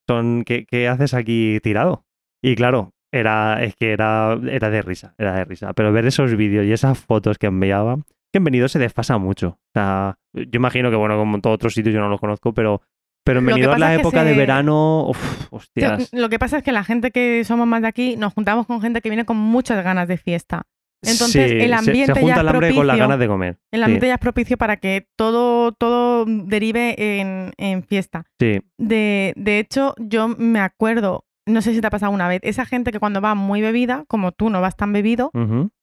son 0.08 0.42
¿qué, 0.44 0.66
qué 0.66 0.88
haces 0.88 1.14
aquí 1.14 1.60
tirado? 1.62 2.04
Y 2.42 2.54
claro, 2.56 2.90
era, 3.12 3.62
es 3.62 3.76
que 3.76 3.92
era, 3.92 4.38
era 4.50 4.70
de 4.70 4.82
risa, 4.82 5.14
era 5.18 5.34
de 5.34 5.44
risa. 5.44 5.72
Pero 5.74 5.92
ver 5.92 6.06
esos 6.06 6.34
vídeos 6.36 6.66
y 6.66 6.72
esas 6.72 6.98
fotos 6.98 7.38
que 7.38 7.46
enviaba, 7.46 7.96
que 8.32 8.38
en 8.38 8.44
venido 8.44 8.68
se 8.68 8.78
desfasa 8.78 9.18
mucho. 9.18 9.48
O 9.48 9.70
sea, 9.74 10.16
yo 10.34 10.44
imagino 10.54 10.90
que, 10.90 10.96
bueno, 10.96 11.16
como 11.16 11.36
en 11.36 11.42
todos 11.42 11.54
otros 11.54 11.74
sitios 11.74 11.94
yo 11.94 12.00
no 12.00 12.08
los 12.08 12.20
conozco, 12.20 12.52
pero, 12.52 12.82
pero 13.24 13.40
en 13.40 13.46
pasa 13.46 13.78
la 13.78 13.94
época 13.94 14.24
de 14.24 14.34
verano, 14.34 15.06
uf, 15.08 15.46
hostias. 15.52 16.08
Lo 16.12 16.28
que 16.28 16.38
pasa 16.38 16.58
es 16.58 16.62
que 16.64 16.72
la 16.72 16.84
gente 16.84 17.10
que 17.10 17.44
somos 17.44 17.66
más 17.66 17.82
de 17.82 17.88
aquí 17.88 18.16
nos 18.16 18.32
juntamos 18.34 18.66
con 18.66 18.80
gente 18.80 19.00
que 19.00 19.10
viene 19.10 19.24
con 19.24 19.36
muchas 19.36 19.84
ganas 19.84 20.08
de 20.08 20.16
fiesta. 20.16 20.62
Entonces, 21.04 21.50
Sí, 21.50 21.56
el 21.58 21.72
ambiente 21.74 22.14
se, 22.14 22.20
ya 22.20 22.20
junta 22.20 22.34
es 22.36 22.40
el 22.42 22.48
hambre 22.48 22.74
con 22.74 22.86
las 22.86 22.94
propicio. 22.94 22.98
ganas 23.04 23.18
de 23.18 23.26
comer. 23.26 23.58
El 23.72 23.82
ambiente 23.82 24.06
ya 24.06 24.14
es 24.14 24.20
propicio 24.20 24.56
para 24.56 24.76
que 24.76 25.08
todo, 25.16 25.72
todo 25.72 26.24
derive 26.26 26.94
en, 27.20 27.52
en 27.58 27.82
fiesta. 27.82 28.24
Sí. 28.40 28.60
De, 28.78 29.32
de 29.36 29.58
hecho, 29.58 29.94
yo 29.98 30.28
me 30.28 30.60
acuerdo, 30.60 31.24
no 31.46 31.60
sé 31.62 31.74
si 31.74 31.80
te 31.80 31.86
ha 31.86 31.90
pasado 31.90 32.12
una 32.12 32.28
vez, 32.28 32.40
esa 32.44 32.64
gente 32.64 32.92
que 32.92 32.98
cuando 33.00 33.20
va 33.20 33.34
muy 33.34 33.60
bebida, 33.60 34.04
como 34.08 34.32
tú 34.32 34.48
no 34.50 34.60
vas 34.60 34.76
tan 34.76 34.92
bebido, 34.92 35.30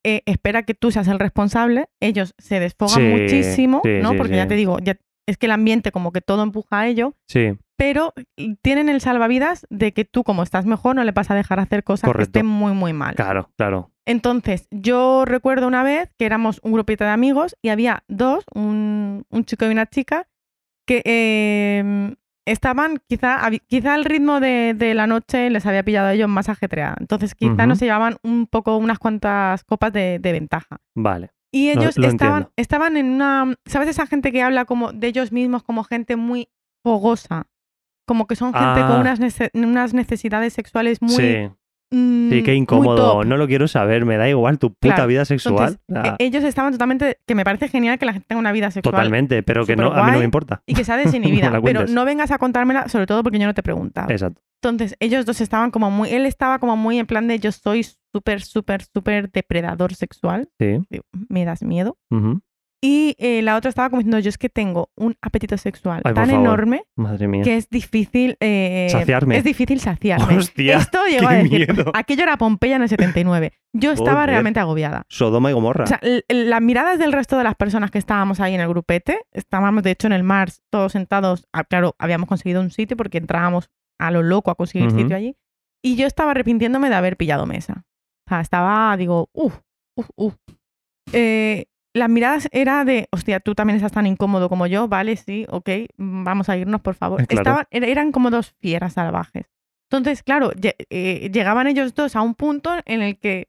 eh, 0.03 0.21
espera 0.25 0.63
que 0.63 0.73
tú 0.73 0.91
seas 0.91 1.07
el 1.07 1.19
responsable, 1.19 1.85
ellos 1.99 2.33
se 2.37 2.59
desfogan 2.59 2.95
Sí, 2.95 3.01
muchísimo, 3.03 3.81
sí, 3.83 3.99
¿no? 4.01 4.11
sí, 4.11 4.17
Porque 4.17 4.35
ya 4.37 4.47
te 4.47 4.55
digo, 4.55 4.79
ya, 4.79 4.97
es 5.27 5.37
que 5.37 5.45
el 5.47 5.51
ambiente 5.51 5.91
como 5.91 6.11
que 6.11 6.21
todo 6.21 6.43
empuja 6.43 6.79
a 6.79 6.87
ello, 6.87 7.15
Sí, 7.27 7.57
pero 7.77 8.13
tienen 8.61 8.89
el 8.89 8.99
salvavidas 9.01 9.65
de 9.69 9.93
que 9.93 10.03
tú 10.05 10.23
como 10.23 10.43
estás 10.43 10.65
mejor 10.65 10.95
no 10.95 11.03
le 11.03 11.11
vas 11.11 11.29
a 11.31 11.35
dejar 11.35 11.59
hacer 11.59 11.83
cosas 11.83 12.07
Correcto. 12.07 12.31
que 12.33 12.39
estén 12.39 12.45
muy, 12.45 12.73
muy 12.73 12.93
mal. 12.93 13.15
claro, 13.15 13.49
claro. 13.57 13.91
Entonces, 14.05 14.67
yo 14.71 15.23
recuerdo 15.25 15.67
una 15.67 15.83
vez 15.83 16.11
que 16.17 16.25
éramos 16.25 16.59
un 16.63 16.71
grupito 16.73 17.03
de 17.03 17.11
amigos 17.11 17.55
y 17.61 17.69
había 17.69 18.03
dos, 18.07 18.43
un, 18.55 19.23
un 19.29 19.45
chico 19.45 19.65
y 19.65 19.69
una 19.69 19.85
chica, 19.85 20.27
que 20.87 21.03
eh, 21.05 22.15
estaban, 22.51 23.01
quizá, 23.07 23.39
quizá 23.67 23.95
el 23.95 24.05
ritmo 24.05 24.39
de, 24.39 24.73
de 24.75 24.93
la 24.93 25.07
noche 25.07 25.49
les 25.49 25.65
había 25.65 25.83
pillado 25.83 26.07
a 26.07 26.13
ellos 26.13 26.29
más 26.29 26.49
ajetreada. 26.49 26.95
Entonces, 26.99 27.35
quizá 27.35 27.65
no 27.65 27.75
se 27.75 27.85
llevaban 27.85 28.17
un 28.23 28.47
poco, 28.47 28.77
unas 28.77 28.99
cuantas 28.99 29.63
copas 29.63 29.91
de, 29.93 30.19
de 30.19 30.31
ventaja. 30.31 30.77
Vale. 30.95 31.31
Y 31.51 31.73
Lo- 31.73 31.81
ellos 31.81 31.97
lo 31.97 32.07
estaban, 32.07 32.37
entiendo. 32.43 32.53
estaban 32.57 32.97
en 32.97 33.05
una. 33.11 33.55
¿Sabes 33.65 33.89
esa 33.89 34.05
gente 34.07 34.31
que 34.31 34.43
habla 34.43 34.65
como 34.65 34.91
de 34.91 35.07
ellos 35.07 35.31
mismos 35.31 35.63
como 35.63 35.83
gente 35.83 36.15
muy 36.15 36.49
fogosa? 36.83 37.47
Como 38.05 38.25
que 38.27 38.35
son 38.35 38.53
gente 38.53 38.81
Ah. 38.81 38.87
con 38.87 38.99
unas, 39.01 39.19
nece- 39.19 39.51
unas 39.53 39.93
necesidades 39.93 40.53
sexuales 40.53 41.01
muy. 41.01 41.15
sí, 41.15 41.49
mm, 41.91 42.29
sí, 42.29 42.43
qué 42.43 42.51
muy 42.51 42.57
incómodo. 42.59 43.23
No 43.23 43.37
lo 43.37 43.47
quiero 43.47 43.67
saber, 43.67 44.05
me 44.05 44.17
da 44.17 44.27
igual 44.29 44.59
tu 44.59 44.73
puta 44.73 44.95
Claro. 44.95 45.07
vida 45.07 45.25
sexual. 45.25 45.77
Entonces, 45.87 46.15
ellos 46.19 46.43
estaban 46.43 46.71
totalmente. 46.71 47.17
Que 47.25 47.35
me 47.35 47.43
parece 47.43 47.67
genial 47.67 47.97
que 47.99 48.05
la 48.05 48.13
gente 48.13 48.27
tenga 48.27 48.39
una 48.39 48.51
vida 48.51 48.71
sexual. 48.71 48.93
totalmente, 48.93 49.43
pero 49.43 49.65
que 49.65 49.75
no, 49.75 49.91
a 49.93 50.03
mí 50.05 50.11
no 50.11 50.19
me 50.19 50.25
importa. 50.25 50.61
Y 50.65 50.73
que 50.73 50.83
sea 50.83 50.97
No 50.97 51.03
desinhibida. 51.03 51.49
la 51.49 51.61
pero 51.61 51.85
no 51.87 52.05
vengas 52.05 52.31
a 52.31 52.37
contármela, 52.37 52.87
sobre 52.89 53.05
todo 53.07 53.23
porque 53.23 53.39
yo 53.39 53.45
no 53.47 53.53
te 53.53 53.61
he 53.61 53.63
preguntado. 53.63 54.09
Exacto. 54.11 54.41
Entonces, 54.61 54.95
ellos 54.99 55.25
dos 55.25 55.39
estaban 55.41 55.71
como 55.71 55.89
muy. 55.89 56.09
Él 56.09 56.25
estaba 56.25 56.59
como 56.59 56.75
muy 56.75 56.99
en 56.99 57.05
plan 57.05 57.27
de 57.27 57.39
yo 57.39 57.51
soy 57.51 57.85
súper, 58.11 58.41
súper, 58.41 58.83
súper 58.83 59.31
depredador 59.31 59.93
sexual. 59.93 60.49
Sí. 60.59 60.79
Digo, 60.89 61.03
Me 61.29 61.45
das 61.45 61.61
miedo. 61.63 61.97
ujú. 62.11 62.41
Y 62.81 63.15
eh, 63.19 63.41
la 63.41 63.57
otra 63.57 63.67
estaba 63.67 63.89
como 63.89 63.99
diciendo, 63.99 64.19
yo 64.19 64.29
es 64.29 64.37
que 64.37 64.47
tengo 64.47 64.89
un 64.95 65.15
apetito 65.21 65.57
sexual 65.57 66.01
Ay, 66.05 66.13
tan 66.13 66.29
enorme 66.29 66.83
Madre 66.95 67.27
mía. 67.27 67.43
que 67.43 67.57
es 67.57 67.69
difícil... 67.69 68.37
eh, 68.39 68.87
Saciarme. 68.89 69.35
Es 69.37 69.43
difícil 69.43 69.81
saciarme. 69.81 70.37
Hostia, 70.37 70.77
Esto 70.77 70.99
llegó 71.05 71.27
a 71.27 71.33
decir, 71.33 71.73
miedo. 71.75 71.91
aquello 71.93 72.23
era 72.23 72.37
Pompeya 72.37 72.77
en 72.77 72.83
el 72.83 72.89
79. 72.89 73.51
Yo 73.73 73.91
estaba 73.91 74.19
Joder. 74.21 74.29
realmente 74.29 74.61
agobiada. 74.61 75.03
Sodoma 75.09 75.49
y 75.49 75.53
Gomorra. 75.53 75.83
O 75.83 75.87
sea, 75.87 75.99
las 76.29 76.61
miradas 76.61 76.99
del 76.99 77.11
resto 77.11 77.37
de 77.37 77.43
las 77.43 77.55
personas 77.55 77.91
que 77.91 77.97
estábamos 77.97 78.39
ahí 78.39 78.55
en 78.55 78.61
el 78.61 78.69
grupete, 78.69 79.19
estábamos 79.33 79.83
de 79.83 79.91
hecho 79.91 80.07
en 80.07 80.13
el 80.13 80.23
Mars, 80.23 80.61
todos 80.69 80.93
sentados, 80.93 81.47
ah, 81.51 81.65
claro, 81.65 81.95
habíamos 81.99 82.29
conseguido 82.29 82.61
un 82.61 82.71
sitio 82.71 82.95
porque 82.95 83.17
entrábamos 83.17 83.69
a 83.99 84.09
lo 84.11 84.23
loco 84.23 84.51
a 84.51 84.55
conseguir 84.55 84.89
sitio 84.91 85.17
allí, 85.17 85.35
y 85.83 85.97
yo 85.97 86.07
estaba 86.07 86.31
arrepintiéndome 86.31 86.87
de 86.89 86.95
haber 86.95 87.17
pillado 87.17 87.45
mesa. 87.45 87.83
O 88.25 88.29
sea, 88.29 88.39
estaba, 88.39 88.95
digo, 88.95 89.29
uff, 89.33 89.59
uff, 89.97 90.09
uff. 90.15 90.35
Eh, 91.11 91.65
las 91.93 92.09
miradas 92.09 92.47
era 92.51 92.85
de, 92.85 93.07
hostia, 93.11 93.39
tú 93.39 93.55
también 93.55 93.77
estás 93.77 93.91
tan 93.91 94.05
incómodo 94.05 94.49
como 94.49 94.67
yo, 94.67 94.87
vale, 94.87 95.15
sí, 95.17 95.45
ok, 95.49 95.69
mm, 95.97 96.23
vamos 96.23 96.49
a 96.49 96.57
irnos, 96.57 96.81
por 96.81 96.95
favor. 96.95 97.21
Eh, 97.21 97.25
claro. 97.27 97.41
Estaban, 97.41 97.65
er- 97.71 97.89
eran 97.89 98.11
como 98.11 98.29
dos 98.29 98.53
fieras 98.59 98.93
salvajes. 98.93 99.45
Entonces, 99.91 100.21
claro, 100.21 100.51
eh, 100.61 101.29
llegaban 101.33 101.65
ellos 101.67 101.95
dos 101.95 102.15
a 102.15 102.21
un 102.21 102.35
punto 102.35 102.71
en 102.85 103.01
el 103.01 103.17
que, 103.17 103.47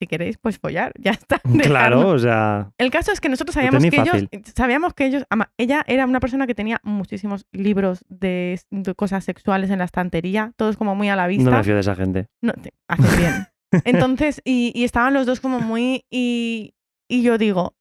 si 0.00 0.06
queréis, 0.06 0.38
pues 0.38 0.58
follar, 0.58 0.92
ya 0.98 1.10
está. 1.10 1.38
claro, 1.40 1.98
dejarnos. 1.98 2.04
o 2.14 2.18
sea, 2.18 2.70
El 2.78 2.90
caso 2.90 3.12
es 3.12 3.20
que 3.20 3.28
nosotros 3.28 3.54
Lo 3.54 3.60
sabíamos 3.62 3.84
que 3.84 4.00
ellos, 4.00 4.24
sabíamos 4.56 4.94
que 4.94 5.04
ellos, 5.04 5.24
ama- 5.28 5.52
ella 5.58 5.84
era 5.86 6.06
una 6.06 6.18
persona 6.18 6.46
que 6.46 6.54
tenía 6.54 6.80
muchísimos 6.82 7.46
libros 7.52 8.04
de, 8.08 8.58
de 8.70 8.94
cosas 8.94 9.22
sexuales 9.24 9.68
en 9.68 9.80
la 9.80 9.84
estantería, 9.84 10.52
todos 10.56 10.78
como 10.78 10.94
muy 10.94 11.10
a 11.10 11.16
la 11.16 11.26
vista. 11.26 11.50
no 11.50 11.56
me 11.58 11.62
fío 11.62 11.74
de 11.74 11.80
esa 11.80 11.94
gente. 11.94 12.26
No, 12.40 12.54
haces 12.88 13.18
bien. 13.18 13.46
Entonces, 13.84 14.40
y, 14.46 14.72
y 14.74 14.84
estaban 14.84 15.12
los 15.12 15.26
dos 15.26 15.40
como 15.40 15.60
muy, 15.60 16.04
y, 16.10 16.74
y 17.06 17.22
yo 17.22 17.36
digo, 17.38 17.76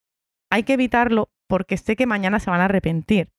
hay 0.52 0.64
que 0.64 0.74
evitarlo 0.74 1.32
porque 1.47 1.78
sé 1.78 1.95
que 1.95 2.06
mañana 2.06 2.39
se 2.39 2.52
van 2.52 2.62
a 2.62 2.66
arrepentir. 2.66 3.30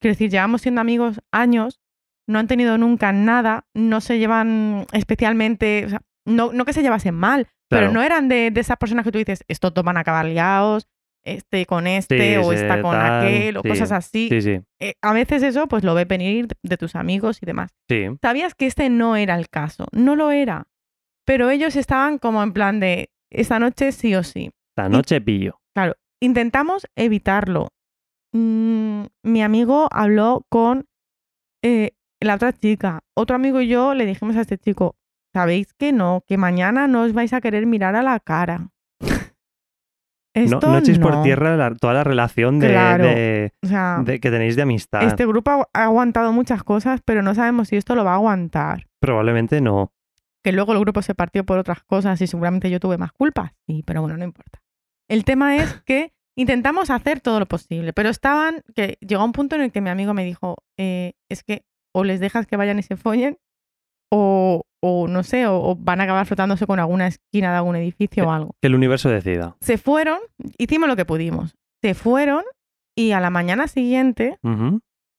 Quiero 0.00 0.12
decir, 0.12 0.30
llevamos 0.30 0.62
siendo 0.62 0.80
amigos 0.80 1.20
años, 1.32 1.80
no 2.28 2.38
han 2.38 2.46
tenido 2.46 2.76
nunca 2.76 3.12
nada, 3.12 3.66
no 3.72 4.00
se 4.00 4.18
llevan 4.18 4.86
especialmente, 4.92 5.86
o 5.86 5.88
sea, 5.88 6.02
no, 6.26 6.52
no 6.52 6.64
que 6.64 6.72
se 6.72 6.82
llevasen 6.82 7.14
mal, 7.14 7.48
pero 7.68 7.90
no 7.90 8.02
eran 8.02 8.28
de, 8.28 8.50
de 8.50 8.60
esas 8.60 8.76
personas 8.76 9.04
que 9.04 9.12
tú 9.12 9.18
dices, 9.18 9.44
estos 9.48 9.72
dos 9.72 9.84
van 9.84 9.96
a 9.96 10.00
acabar 10.00 10.26
liados, 10.26 10.88
este 11.26 11.66
con 11.66 11.86
este 11.86 12.34
Sí, 12.34 12.36
o 12.36 12.50
sí, 12.50 12.56
esta 12.56 12.80
con 12.80 12.92
tal, 12.92 13.24
aquel 13.24 13.56
o 13.56 13.62
sí. 13.62 13.68
cosas 13.68 13.92
así. 13.92 14.28
Sí, 14.28 14.40
sí, 14.40 14.60
Eh, 14.80 14.94
a 15.02 15.12
veces 15.12 15.42
eso 15.42 15.66
pues 15.66 15.82
lo 15.84 15.94
ves 15.94 16.06
venir 16.06 16.48
de, 16.62 16.76
tus 16.76 16.94
amigos 16.94 17.42
y 17.42 17.46
demás. 17.46 17.74
Sabías 18.22 18.54
que 18.54 18.66
este 18.66 18.88
no 18.88 19.16
era 19.16 19.34
el 19.34 19.48
caso, 19.48 19.86
no 19.92 20.16
lo 20.16 20.30
era, 20.30 20.68
pero 21.24 21.50
ellos 21.50 21.76
estaban 21.76 22.18
como 22.18 22.42
en 22.42 22.52
plan 22.52 22.80
de, 22.80 23.10
esta 23.30 23.58
noche 23.58 23.92
sí 23.92 24.14
o 24.14 24.22
sí. 24.22 24.50
Esta 24.70 24.88
noche 24.88 25.20
pillo. 25.20 25.60
Intentamos 26.20 26.86
evitarlo. 26.96 27.68
Mm, 28.32 29.04
mi 29.22 29.42
amigo 29.42 29.88
habló 29.90 30.44
con 30.48 30.86
eh, 31.62 31.92
la 32.20 32.34
otra 32.34 32.52
chica. 32.52 33.00
Otro 33.14 33.36
amigo 33.36 33.60
y 33.60 33.68
yo 33.68 33.94
le 33.94 34.06
dijimos 34.06 34.36
a 34.36 34.40
este 34.42 34.58
chico, 34.58 34.96
sabéis 35.32 35.74
que 35.74 35.92
no, 35.92 36.22
que 36.26 36.36
mañana 36.38 36.86
no 36.88 37.02
os 37.02 37.12
vais 37.12 37.32
a 37.32 37.40
querer 37.40 37.66
mirar 37.66 37.96
a 37.96 38.02
la 38.02 38.18
cara. 38.20 38.68
No, 40.34 40.42
Esto 40.42 40.68
no 40.68 40.76
echéis 40.78 40.98
por 40.98 41.14
no. 41.14 41.22
tierra 41.22 41.56
la- 41.56 41.74
toda 41.74 41.94
la 41.94 42.04
relación 42.04 42.58
de, 42.58 42.68
Claro. 42.68 43.04
de- 43.04 43.52
O 43.62 43.66
sea, 43.68 44.02
de- 44.04 44.20
que 44.20 44.30
tenéis 44.30 44.54
de 44.54 44.62
amistad. 44.62 45.02
este 45.04 45.24
grupo 45.24 45.50
ha 45.50 45.66
ha 45.72 45.84
aguantado 45.84 46.30
muchas 46.32 46.62
cosas, 46.62 47.00
pero 47.06 47.22
no 47.22 47.34
sabemos 47.34 47.68
si 47.68 47.76
esto 47.76 47.94
lo 47.94 48.04
va 48.04 48.12
a 48.12 48.16
aguantar. 48.16 48.86
Probablemente 49.00 49.62
no. 49.62 49.92
Que 50.44 50.52
luego 50.52 50.74
el 50.74 50.80
grupo 50.80 51.00
se 51.00 51.14
partió 51.14 51.44
por 51.44 51.56
otras 51.58 51.82
cosas 51.84 52.20
y 52.20 52.26
seguramente 52.26 52.70
yo 52.70 52.80
tuve 52.80 52.98
más 52.98 53.12
culpas. 53.12 53.52
Sí, 53.66 53.82
pero 53.86 54.02
bueno, 54.02 54.18
no 54.18 54.24
importa. 54.24 54.60
El 55.08 55.24
tema 55.24 55.56
es 55.56 55.80
que 55.86 56.12
intentamos 56.36 56.90
hacer 56.90 57.20
todo 57.20 57.40
lo 57.40 57.46
posible, 57.46 57.92
pero 57.92 58.10
estaban, 58.10 58.62
que 58.74 58.98
llegó 59.00 59.24
un 59.24 59.32
punto 59.32 59.56
en 59.56 59.62
el 59.62 59.72
que 59.72 59.80
mi 59.80 59.90
amigo 59.90 60.14
me 60.14 60.24
dijo, 60.24 60.56
eh, 60.78 61.14
es 61.30 61.42
que 61.42 61.64
o 61.94 62.04
les 62.04 62.20
dejas 62.20 62.46
que 62.46 62.56
vayan 62.56 62.78
y 62.78 62.82
se 62.82 62.96
follen, 62.96 63.38
o, 64.12 64.64
o 64.82 65.08
no 65.08 65.22
sé, 65.22 65.46
o, 65.46 65.62
o 65.62 65.76
van 65.76 66.00
a 66.00 66.04
acabar 66.04 66.26
frotándose 66.26 66.66
con 66.66 66.78
alguna 66.78 67.06
esquina 67.06 67.50
de 67.50 67.56
algún 67.56 67.76
edificio 67.76 68.26
o 68.26 68.30
algo. 68.30 68.54
Que 68.60 68.68
el 68.68 68.74
universo 68.74 69.08
decida. 69.08 69.56
Se 69.60 69.78
fueron, 69.78 70.18
hicimos 70.58 70.88
lo 70.88 70.96
que 70.96 71.06
pudimos. 71.06 71.56
Se 71.82 71.94
fueron 71.94 72.42
y 72.94 73.12
a 73.12 73.20
la 73.20 73.30
mañana 73.30 73.66
siguiente 73.66 74.38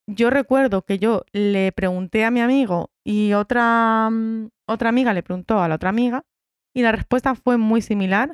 yo 0.07 0.29
recuerdo 0.29 0.83
que 0.83 0.99
yo 0.99 1.25
le 1.33 1.71
pregunté 1.71 2.23
a 2.25 2.31
mi 2.31 2.41
amigo 2.41 2.91
y 3.03 3.33
otra, 3.33 4.09
mm, 4.09 4.49
otra 4.67 4.89
amiga 4.89 5.13
le 5.13 5.23
preguntó 5.23 5.61
a 5.61 5.67
la 5.67 5.75
otra 5.75 5.89
amiga 5.89 6.23
y 6.73 6.81
la 6.81 6.91
respuesta 6.91 7.35
fue 7.35 7.57
muy 7.57 7.81
similar. 7.81 8.33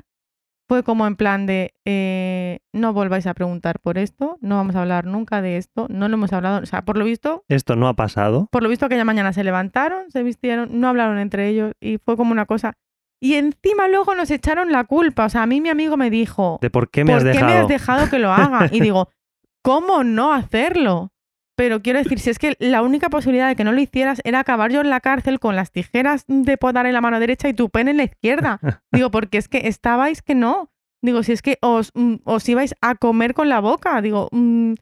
Fue 0.74 0.82
como 0.82 1.06
en 1.06 1.16
plan 1.16 1.46
de, 1.46 1.76
eh, 1.86 2.58
no 2.74 2.94
volváis 2.94 3.28
a 3.28 3.36
preguntar 3.36 3.80
por 3.80 4.00
esto, 4.00 4.40
no 4.42 4.56
vamos 4.56 4.76
a 4.76 4.82
hablar 4.82 5.06
nunca 5.06 5.40
de 5.40 5.58
esto, 5.58 5.86
no 5.88 6.08
lo 6.08 6.16
hemos 6.16 6.34
hablado, 6.34 6.64
o 6.64 6.66
sea, 6.66 6.82
por 6.82 6.98
lo 6.98 7.06
visto, 7.06 7.44
Esto 7.48 7.76
no 7.76 7.88
ha 7.88 7.94
pasado. 7.94 8.48
por 8.52 8.64
lo 8.64 8.70
visto 8.70 8.88
aquella 8.88 9.06
mañana 9.06 9.34
se 9.34 9.44
levantaron, 9.44 10.10
se 10.10 10.24
vistieron, 10.24 10.80
no 10.82 10.88
hablaron 10.88 11.20
entre 11.20 11.48
ellos 11.48 11.74
y 11.80 12.00
fue 12.04 12.18
como 12.18 12.32
una 12.32 12.48
cosa. 12.48 12.74
Y 13.22 13.36
encima 13.36 13.88
luego 13.88 14.16
nos 14.16 14.32
echaron 14.32 14.72
la 14.72 14.86
culpa, 14.86 15.26
o 15.26 15.30
sea, 15.30 15.44
a 15.44 15.46
mí 15.46 15.62
mi 15.62 15.70
amigo 15.70 15.96
me 15.96 16.10
dijo, 16.10 16.58
De 16.60 16.72
por 16.72 16.90
qué 16.90 17.04
me 17.04 17.12
¿por 17.12 17.18
has 17.18 17.24
qué 17.24 17.30
dejado. 17.34 17.46
me 17.54 17.58
has 17.60 17.68
dejado 17.68 18.10
que 18.10 18.18
lo 18.18 18.32
haga? 18.34 18.68
Y 18.72 18.80
digo, 18.82 19.10
¿cómo 19.62 20.04
no 20.04 20.34
hacerlo? 20.34 21.12
Pero 21.56 21.82
quiero 21.82 22.00
decir, 22.00 22.20
si 22.20 22.30
es 22.32 22.40
que 22.40 22.56
la 22.60 22.82
única 22.82 23.10
posibilidad 23.10 23.48
de 23.48 23.56
que 23.56 23.64
no 23.64 23.72
lo 23.72 23.80
hicieras 23.80 24.22
era 24.24 24.40
acabar 24.40 24.72
yo 24.72 24.82
en 24.82 24.90
la 24.90 25.02
cárcel 25.02 25.40
con 25.40 25.56
las 25.56 25.72
tijeras 25.72 26.26
de 26.28 26.58
podar 26.58 26.86
en 26.88 26.94
la 26.94 27.02
mano 27.02 27.20
derecha 27.20 27.48
y 27.48 27.54
tu 27.54 27.70
pene 27.70 27.92
en 27.92 27.98
la 27.98 28.04
izquierda. 28.04 28.60
Digo, 28.92 29.12
porque 29.12 29.38
es 29.38 29.48
que 29.48 29.68
estabais 29.68 30.22
que 30.22 30.34
no. 30.36 30.72
Digo, 31.04 31.22
si 31.22 31.32
es 31.32 31.42
que 31.42 31.58
os, 31.62 31.92
mm, 31.94 32.16
os 32.24 32.48
ibais 32.50 32.74
a 32.82 32.96
comer 32.96 33.34
con 33.34 33.50
la 33.50 33.60
boca. 33.60 34.02
Digo, 34.02 34.30
mm, 34.32 34.74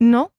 no. 0.00 0.32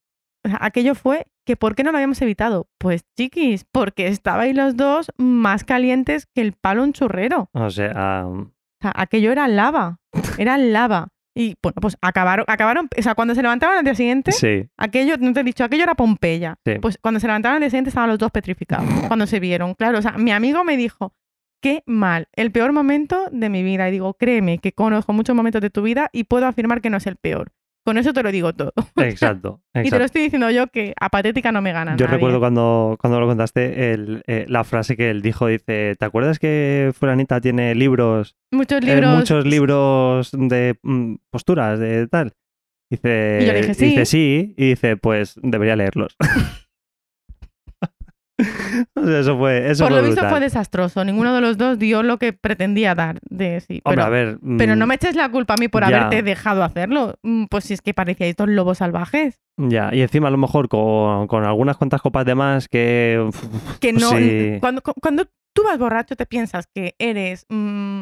Aquello 0.60 0.96
fue 0.96 1.26
que 1.46 1.56
¿por 1.58 1.76
qué 1.76 1.84
no 1.84 1.92
lo 1.92 1.98
habíamos 1.98 2.22
evitado? 2.22 2.68
Pues 2.78 3.04
chiquis, 3.18 3.66
porque 3.72 4.08
estabais 4.08 4.56
los 4.56 4.78
dos 4.78 5.12
más 5.18 5.64
calientes 5.64 6.28
que 6.28 6.42
el 6.42 6.54
palo 6.54 6.84
en 6.84 6.94
churrero. 6.94 7.50
O 7.54 7.70
sea, 7.70 8.26
O 8.28 8.52
sea, 8.82 8.94
aquello 8.96 9.32
era 9.32 9.48
lava. 9.48 10.00
Era 10.38 10.58
lava. 10.58 11.10
Y 11.38 11.58
bueno, 11.62 11.76
pues 11.82 11.98
acabaron, 12.02 12.46
acabaron, 12.48 12.88
o 12.98 13.02
sea, 13.02 13.14
cuando 13.14 13.36
se 13.36 13.42
levantaron 13.42 13.78
al 13.78 13.84
día 13.84 13.94
siguiente, 13.94 14.32
sí. 14.32 14.70
aquello, 14.78 15.18
no 15.20 15.34
te 15.34 15.42
he 15.42 15.44
dicho, 15.44 15.66
aquello 15.66 15.84
era 15.84 15.94
Pompeya. 15.94 16.58
Sí. 16.66 16.76
Pues 16.82 16.98
cuando 16.98 17.20
se 17.20 17.28
levantaron 17.28 17.56
al 17.56 17.60
día 17.60 17.70
siguiente 17.70 17.90
estaban 17.90 18.10
los 18.10 18.18
dos 18.18 18.32
petrificados, 18.32 18.88
cuando 19.08 19.28
se 19.28 19.42
vieron. 19.42 19.74
Claro, 19.74 20.00
o 20.00 20.02
sea, 20.02 20.14
mi 20.14 20.32
amigo 20.32 20.64
me 20.64 20.78
dijo, 20.78 21.14
qué 21.60 21.84
mal, 21.86 22.30
el 22.34 22.52
peor 22.52 22.72
momento 22.72 23.28
de 23.32 23.50
mi 23.50 23.64
vida. 23.64 23.90
Y 23.90 23.92
digo, 23.92 24.14
créeme 24.14 24.60
que 24.60 24.72
conozco 24.72 25.12
muchos 25.12 25.36
momentos 25.36 25.62
de 25.62 25.70
tu 25.70 25.82
vida 25.82 26.10
y 26.14 26.24
puedo 26.24 26.48
afirmar 26.48 26.80
que 26.80 26.90
no 26.90 26.98
es 26.98 27.08
el 27.08 27.18
peor. 27.18 27.52
Con 27.86 27.98
eso 28.00 28.14
te 28.14 28.24
lo 28.24 28.32
digo 28.32 28.52
todo. 28.54 28.74
Exacto. 28.98 29.62
Y 29.76 29.90
te 29.92 30.00
lo 30.00 30.06
estoy 30.06 30.24
diciendo 30.24 30.50
yo 30.50 30.68
que 30.68 30.94
a 31.00 31.10
patética 31.10 31.52
no 31.52 31.62
me 31.62 31.72
gana 31.72 31.96
Yo 31.96 32.06
nadie. 32.06 32.16
recuerdo 32.18 32.40
cuando, 32.40 32.98
cuando 33.00 33.20
lo 33.20 33.28
contaste 33.28 33.94
el, 33.94 34.24
eh, 34.26 34.46
la 34.48 34.64
frase 34.64 34.98
que 34.98 35.12
él 35.12 35.22
dijo, 35.22 35.46
dice, 35.48 35.96
¿te 35.98 36.06
acuerdas 36.06 36.40
que 36.40 36.92
Fulanita 36.98 37.40
tiene 37.40 37.76
libros, 37.76 38.36
Muchos 38.52 38.80
eh, 38.82 38.86
libros. 38.88 39.16
muchos 39.18 39.46
libros 39.46 40.32
de 40.34 40.78
mm, 40.82 41.16
posturas, 41.30 41.80
de 41.80 42.08
tal? 42.08 42.34
Dice, 42.90 43.40
Y 43.42 43.46
yo 43.46 43.54
le 43.54 43.62
dije, 43.62 43.72
y 43.86 43.90
dice 43.90 44.06
"Sí". 44.06 44.06
sí, 44.06 44.54
y 44.58 44.70
dice, 44.70 44.98
pues 44.98 45.36
debería 45.44 45.76
leerlos. 45.76 46.16
O 48.96 49.06
sea, 49.06 49.20
eso 49.20 49.38
fue, 49.38 49.70
eso 49.72 49.84
Por 49.86 49.94
fue 49.94 50.02
lo 50.02 50.06
visto 50.08 50.22
brutal. 50.22 50.30
fue 50.30 50.40
desastroso. 50.42 51.06
Ninguno 51.06 51.34
de 51.34 51.42
los 51.42 51.58
dos 51.58 51.80
dio 51.80 52.04
lo 52.04 52.18
que 52.18 52.34
pretendía 52.34 52.94
dar 52.96 53.20
de 53.30 53.62
sí. 53.62 53.82
Hombre, 53.86 53.96
Pero, 53.96 54.04
a 54.04 54.10
ver. 54.10 54.38
pero 54.58 54.76
mm, 54.76 54.80
no 54.80 54.88
me 54.88 54.96
eches 54.96 55.16
la 55.16 55.30
culpa 55.30 55.54
a 55.54 55.58
mí 55.60 55.68
por 55.70 55.82
ya. 55.88 55.88
haberte 55.88 56.22
dejado 56.24 56.64
hacerlo. 56.64 57.16
Mm, 57.24 57.46
Pues 57.46 57.64
si 57.66 57.74
es 57.74 57.82
que 57.82 57.94
parecíais 57.94 58.36
dos 58.36 58.50
lobos 58.50 58.80
salvajes. 58.80 59.40
Ya, 59.58 59.90
y 59.94 60.02
encima 60.02 60.28
a 60.28 60.32
lo 60.32 60.38
mejor 60.38 60.68
con, 60.68 61.28
con 61.28 61.46
algunas 61.46 61.78
cuantas 61.78 62.02
copas 62.02 62.26
de 62.26 62.36
más 62.36 62.68
que... 62.68 63.24
uf, 63.26 63.78
Que 63.80 63.94
no. 63.94 64.10
sí. 64.12 64.58
Cuando, 64.60 64.82
cu- 64.82 64.94
cuando 65.02 65.26
tú 65.56 65.64
vas 65.64 65.78
borracho 65.78 66.16
te 66.18 66.26
piensas 66.26 66.68
que 66.74 66.96
eres 67.00 67.46
mm, 67.50 68.02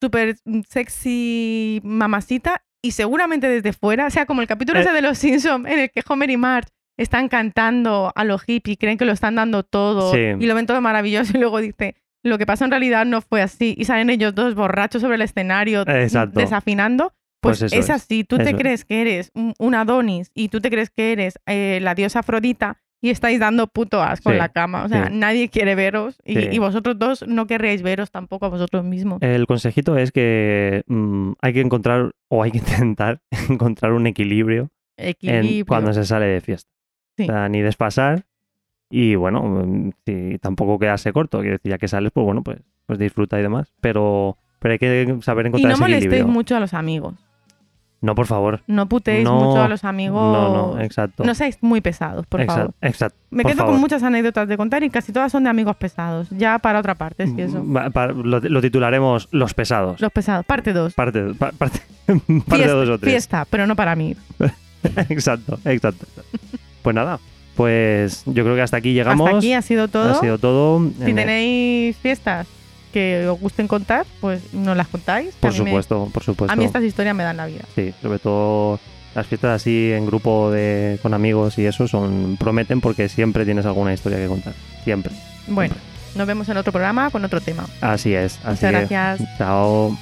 súper 0.00 0.36
sexy 0.68 1.80
mamacita 1.82 2.62
y 2.82 2.90
seguramente 2.92 3.48
desde 3.48 3.72
fuera, 3.72 4.06
o 4.06 4.10
sea, 4.10 4.26
como 4.26 4.42
el 4.42 4.46
capítulo 4.46 4.78
Eh. 4.78 4.82
ese 4.82 4.92
de 4.92 5.02
los 5.02 5.18
Simpsons 5.18 5.66
en 5.66 5.78
el 5.80 5.90
que 5.90 6.02
Homer 6.08 6.30
y 6.30 6.36
Marge 6.36 6.68
están 6.96 7.28
cantando 7.28 8.12
a 8.14 8.24
los 8.24 8.42
hippies, 8.42 8.76
creen 8.78 8.98
que 8.98 9.04
lo 9.04 9.12
están 9.12 9.34
dando 9.34 9.62
todo 9.62 10.12
Sí. 10.12 10.20
y 10.38 10.46
lo 10.46 10.54
ven 10.54 10.66
todo 10.66 10.80
maravilloso 10.80 11.36
y 11.36 11.40
luego 11.40 11.60
dice, 11.60 11.96
lo 12.22 12.38
que 12.38 12.46
pasó 12.46 12.64
en 12.64 12.70
realidad 12.70 13.04
no 13.06 13.20
fue 13.20 13.42
así 13.42 13.74
y 13.76 13.84
salen 13.84 14.10
ellos 14.10 14.34
dos 14.34 14.54
borrachos 14.54 15.02
sobre 15.02 15.16
el 15.16 15.22
escenario 15.22 15.82
Exacto. 15.88 16.38
desafinando. 16.40 17.12
Pues, 17.40 17.60
Pues 17.60 17.72
es 17.74 17.90
así, 17.90 18.24
tú 18.24 18.38
te 18.38 18.50
es. 18.50 18.56
crees 18.56 18.84
que 18.86 19.02
eres 19.02 19.30
un, 19.34 19.52
un 19.58 19.74
Adonis 19.74 20.30
y 20.34 20.48
tú 20.48 20.60
te 20.60 20.70
crees 20.70 20.88
que 20.90 21.12
eres 21.12 21.38
eh, 21.46 21.78
la 21.82 21.94
diosa 21.94 22.20
Afrodita 22.20 22.78
y 23.02 23.10
estáis 23.10 23.38
dando 23.38 23.66
puto 23.66 24.02
asco 24.02 24.30
en 24.30 24.36
Sí, 24.36 24.38
la 24.38 24.48
cama. 24.48 24.84
O 24.84 24.88
sea, 24.88 25.08
sí. 25.08 25.12
nadie 25.14 25.50
quiere 25.50 25.74
veros 25.74 26.16
y, 26.24 26.36
Sí. 26.36 26.48
y 26.52 26.58
vosotros 26.58 26.98
dos 26.98 27.22
no 27.28 27.46
querréis 27.46 27.82
veros 27.82 28.10
tampoco 28.10 28.46
a 28.46 28.48
vosotros 28.48 28.82
mismos. 28.84 29.18
El 29.20 29.46
consejito 29.46 29.98
es 29.98 30.10
que 30.10 30.84
mm, 30.86 31.32
hay 31.42 31.52
que 31.52 31.60
encontrar 31.60 32.12
o 32.30 32.42
hay 32.42 32.50
que 32.52 32.58
intentar 32.86 33.20
encontrar 33.50 33.92
un 33.92 34.06
equilibrio, 34.06 34.70
en 34.96 35.08
Equilibrio. 35.10 35.66
cuando 35.66 35.92
se 35.92 36.04
sale 36.06 36.24
de 36.24 36.40
fiesta. 36.40 36.70
Sí. 37.16 37.24
O 37.24 37.26
sea, 37.26 37.48
ni 37.48 37.60
despasar 37.62 38.24
y 38.90 39.14
bueno, 39.14 39.42
mm, 39.42 39.90
sí, 40.06 40.38
tampoco 40.40 40.78
quedarse 40.78 41.12
corto. 41.12 41.40
Quiero 41.40 41.54
decir, 41.56 41.70
ya 41.70 41.78
que 41.78 41.88
sales, 41.88 42.10
pues 42.12 42.24
bueno, 42.24 42.42
pues, 42.42 42.58
pues 42.86 42.98
disfruta 42.98 43.38
y 43.38 43.42
demás. 43.42 43.72
Pero, 43.80 44.36
pero 44.58 44.72
hay 44.72 44.78
que 44.78 45.18
saber 45.22 45.46
Y 45.46 45.48
encontrar 45.48 45.68
no 45.70 45.74
ese 45.74 45.80
molestéis 45.82 46.06
equilibrio. 46.12 46.32
mucho 46.32 46.56
a 46.56 46.60
los 46.60 46.74
amigos. 46.74 47.14
No, 48.00 48.14
por 48.14 48.26
favor. 48.26 48.60
No 48.66 48.86
putéis 48.86 49.24
No, 49.24 49.40
mucho 49.40 49.62
a 49.62 49.68
los 49.68 49.82
amigos. 49.82 50.20
No, 50.20 50.74
no, 50.74 50.80
exacto. 50.80 51.24
No 51.24 51.34
seáis 51.34 51.56
muy 51.62 51.80
pesados, 51.80 52.26
por 52.26 52.42
exacto, 52.42 52.60
favor. 52.72 52.74
exacto. 52.82 53.18
Me 53.30 53.44
quedo 53.44 53.56
favor. 53.56 53.72
con 53.72 53.80
muchas 53.80 54.02
anécdotas 54.02 54.46
de 54.46 54.58
contar 54.58 54.82
y 54.84 54.90
casi 54.90 55.10
todas 55.10 55.32
son 55.32 55.44
de 55.44 55.50
amigos 55.50 55.76
pesados. 55.76 56.28
Ya 56.30 56.58
para 56.58 56.80
otra 56.80 56.96
parte, 56.96 57.34
que 57.34 57.44
eso. 57.44 57.64
Pa- 57.94 58.08
lo, 58.08 58.40
lo 58.40 58.60
titularemos 58.60 59.28
Los 59.32 59.54
pesados. 59.54 60.02
Los 60.02 60.12
pesados. 60.12 60.44
Parte 60.44 60.74
2. 60.74 60.92
Parte, 60.92 61.32
pa- 61.32 61.52
parte, 61.52 61.80
parte 62.46 62.66
dos 62.68 62.88
o 62.90 62.98
tres. 62.98 63.10
Fiesta, 63.10 63.46
pero 63.48 63.66
no 63.66 63.74
para 63.74 63.96
mí. 63.96 64.14
exacto, 65.08 65.58
exacto. 65.64 66.06
Pues 66.84 66.94
nada, 66.94 67.18
pues 67.56 68.22
yo 68.26 68.44
creo 68.44 68.54
que 68.54 68.60
hasta 68.60 68.76
aquí 68.76 68.92
llegamos. 68.92 69.26
Hasta 69.26 69.38
aquí 69.38 69.54
ha 69.54 69.62
sido 69.62 69.88
todo. 69.88 70.10
Ha 70.10 70.20
sido 70.20 70.36
todo. 70.38 70.86
Si 71.02 71.10
En- 71.10 71.16
tenéis 71.16 71.96
fiestas 71.96 72.46
que 72.92 73.26
os 73.26 73.40
gusten 73.40 73.66
contar, 73.66 74.04
pues 74.20 74.52
nos 74.52 74.76
las 74.76 74.86
contáis. 74.88 75.34
Por 75.40 75.50
me- 75.52 75.56
supuesto, 75.56 76.10
por 76.12 76.22
supuesto. 76.22 76.52
a 76.52 76.56
mí 76.56 76.64
estas 76.66 76.84
historias 76.84 77.16
me 77.16 77.22
dan 77.24 77.38
la 77.38 77.46
vida. 77.46 77.62
Sí, 77.74 77.94
sobre 78.02 78.18
todo 78.18 78.78
las 79.14 79.26
fiestas 79.26 79.62
así 79.62 79.92
en 79.92 80.04
grupo 80.04 80.50
de, 80.50 80.98
con 81.00 81.14
amigos 81.14 81.56
y 81.58 81.64
eso 81.64 81.88
son 81.88 82.36
prometen 82.38 82.82
porque 82.82 83.08
siempre 83.08 83.46
tienes 83.46 83.64
alguna 83.64 83.94
historia 83.94 84.18
que 84.18 84.26
contar. 84.26 84.52
Siempre. 84.84 85.12
Bueno, 85.46 85.74
nos 86.16 86.26
vemos 86.26 86.46
en 86.50 86.58
otro 86.58 86.70
programa 86.70 87.08
con 87.10 87.24
otro 87.24 87.40
tema. 87.40 87.64
Así 87.80 88.12
es. 88.14 88.38
Así 88.44 88.66
Muchas 88.66 88.72
gracias. 88.90 89.22
Chao. 89.38 89.96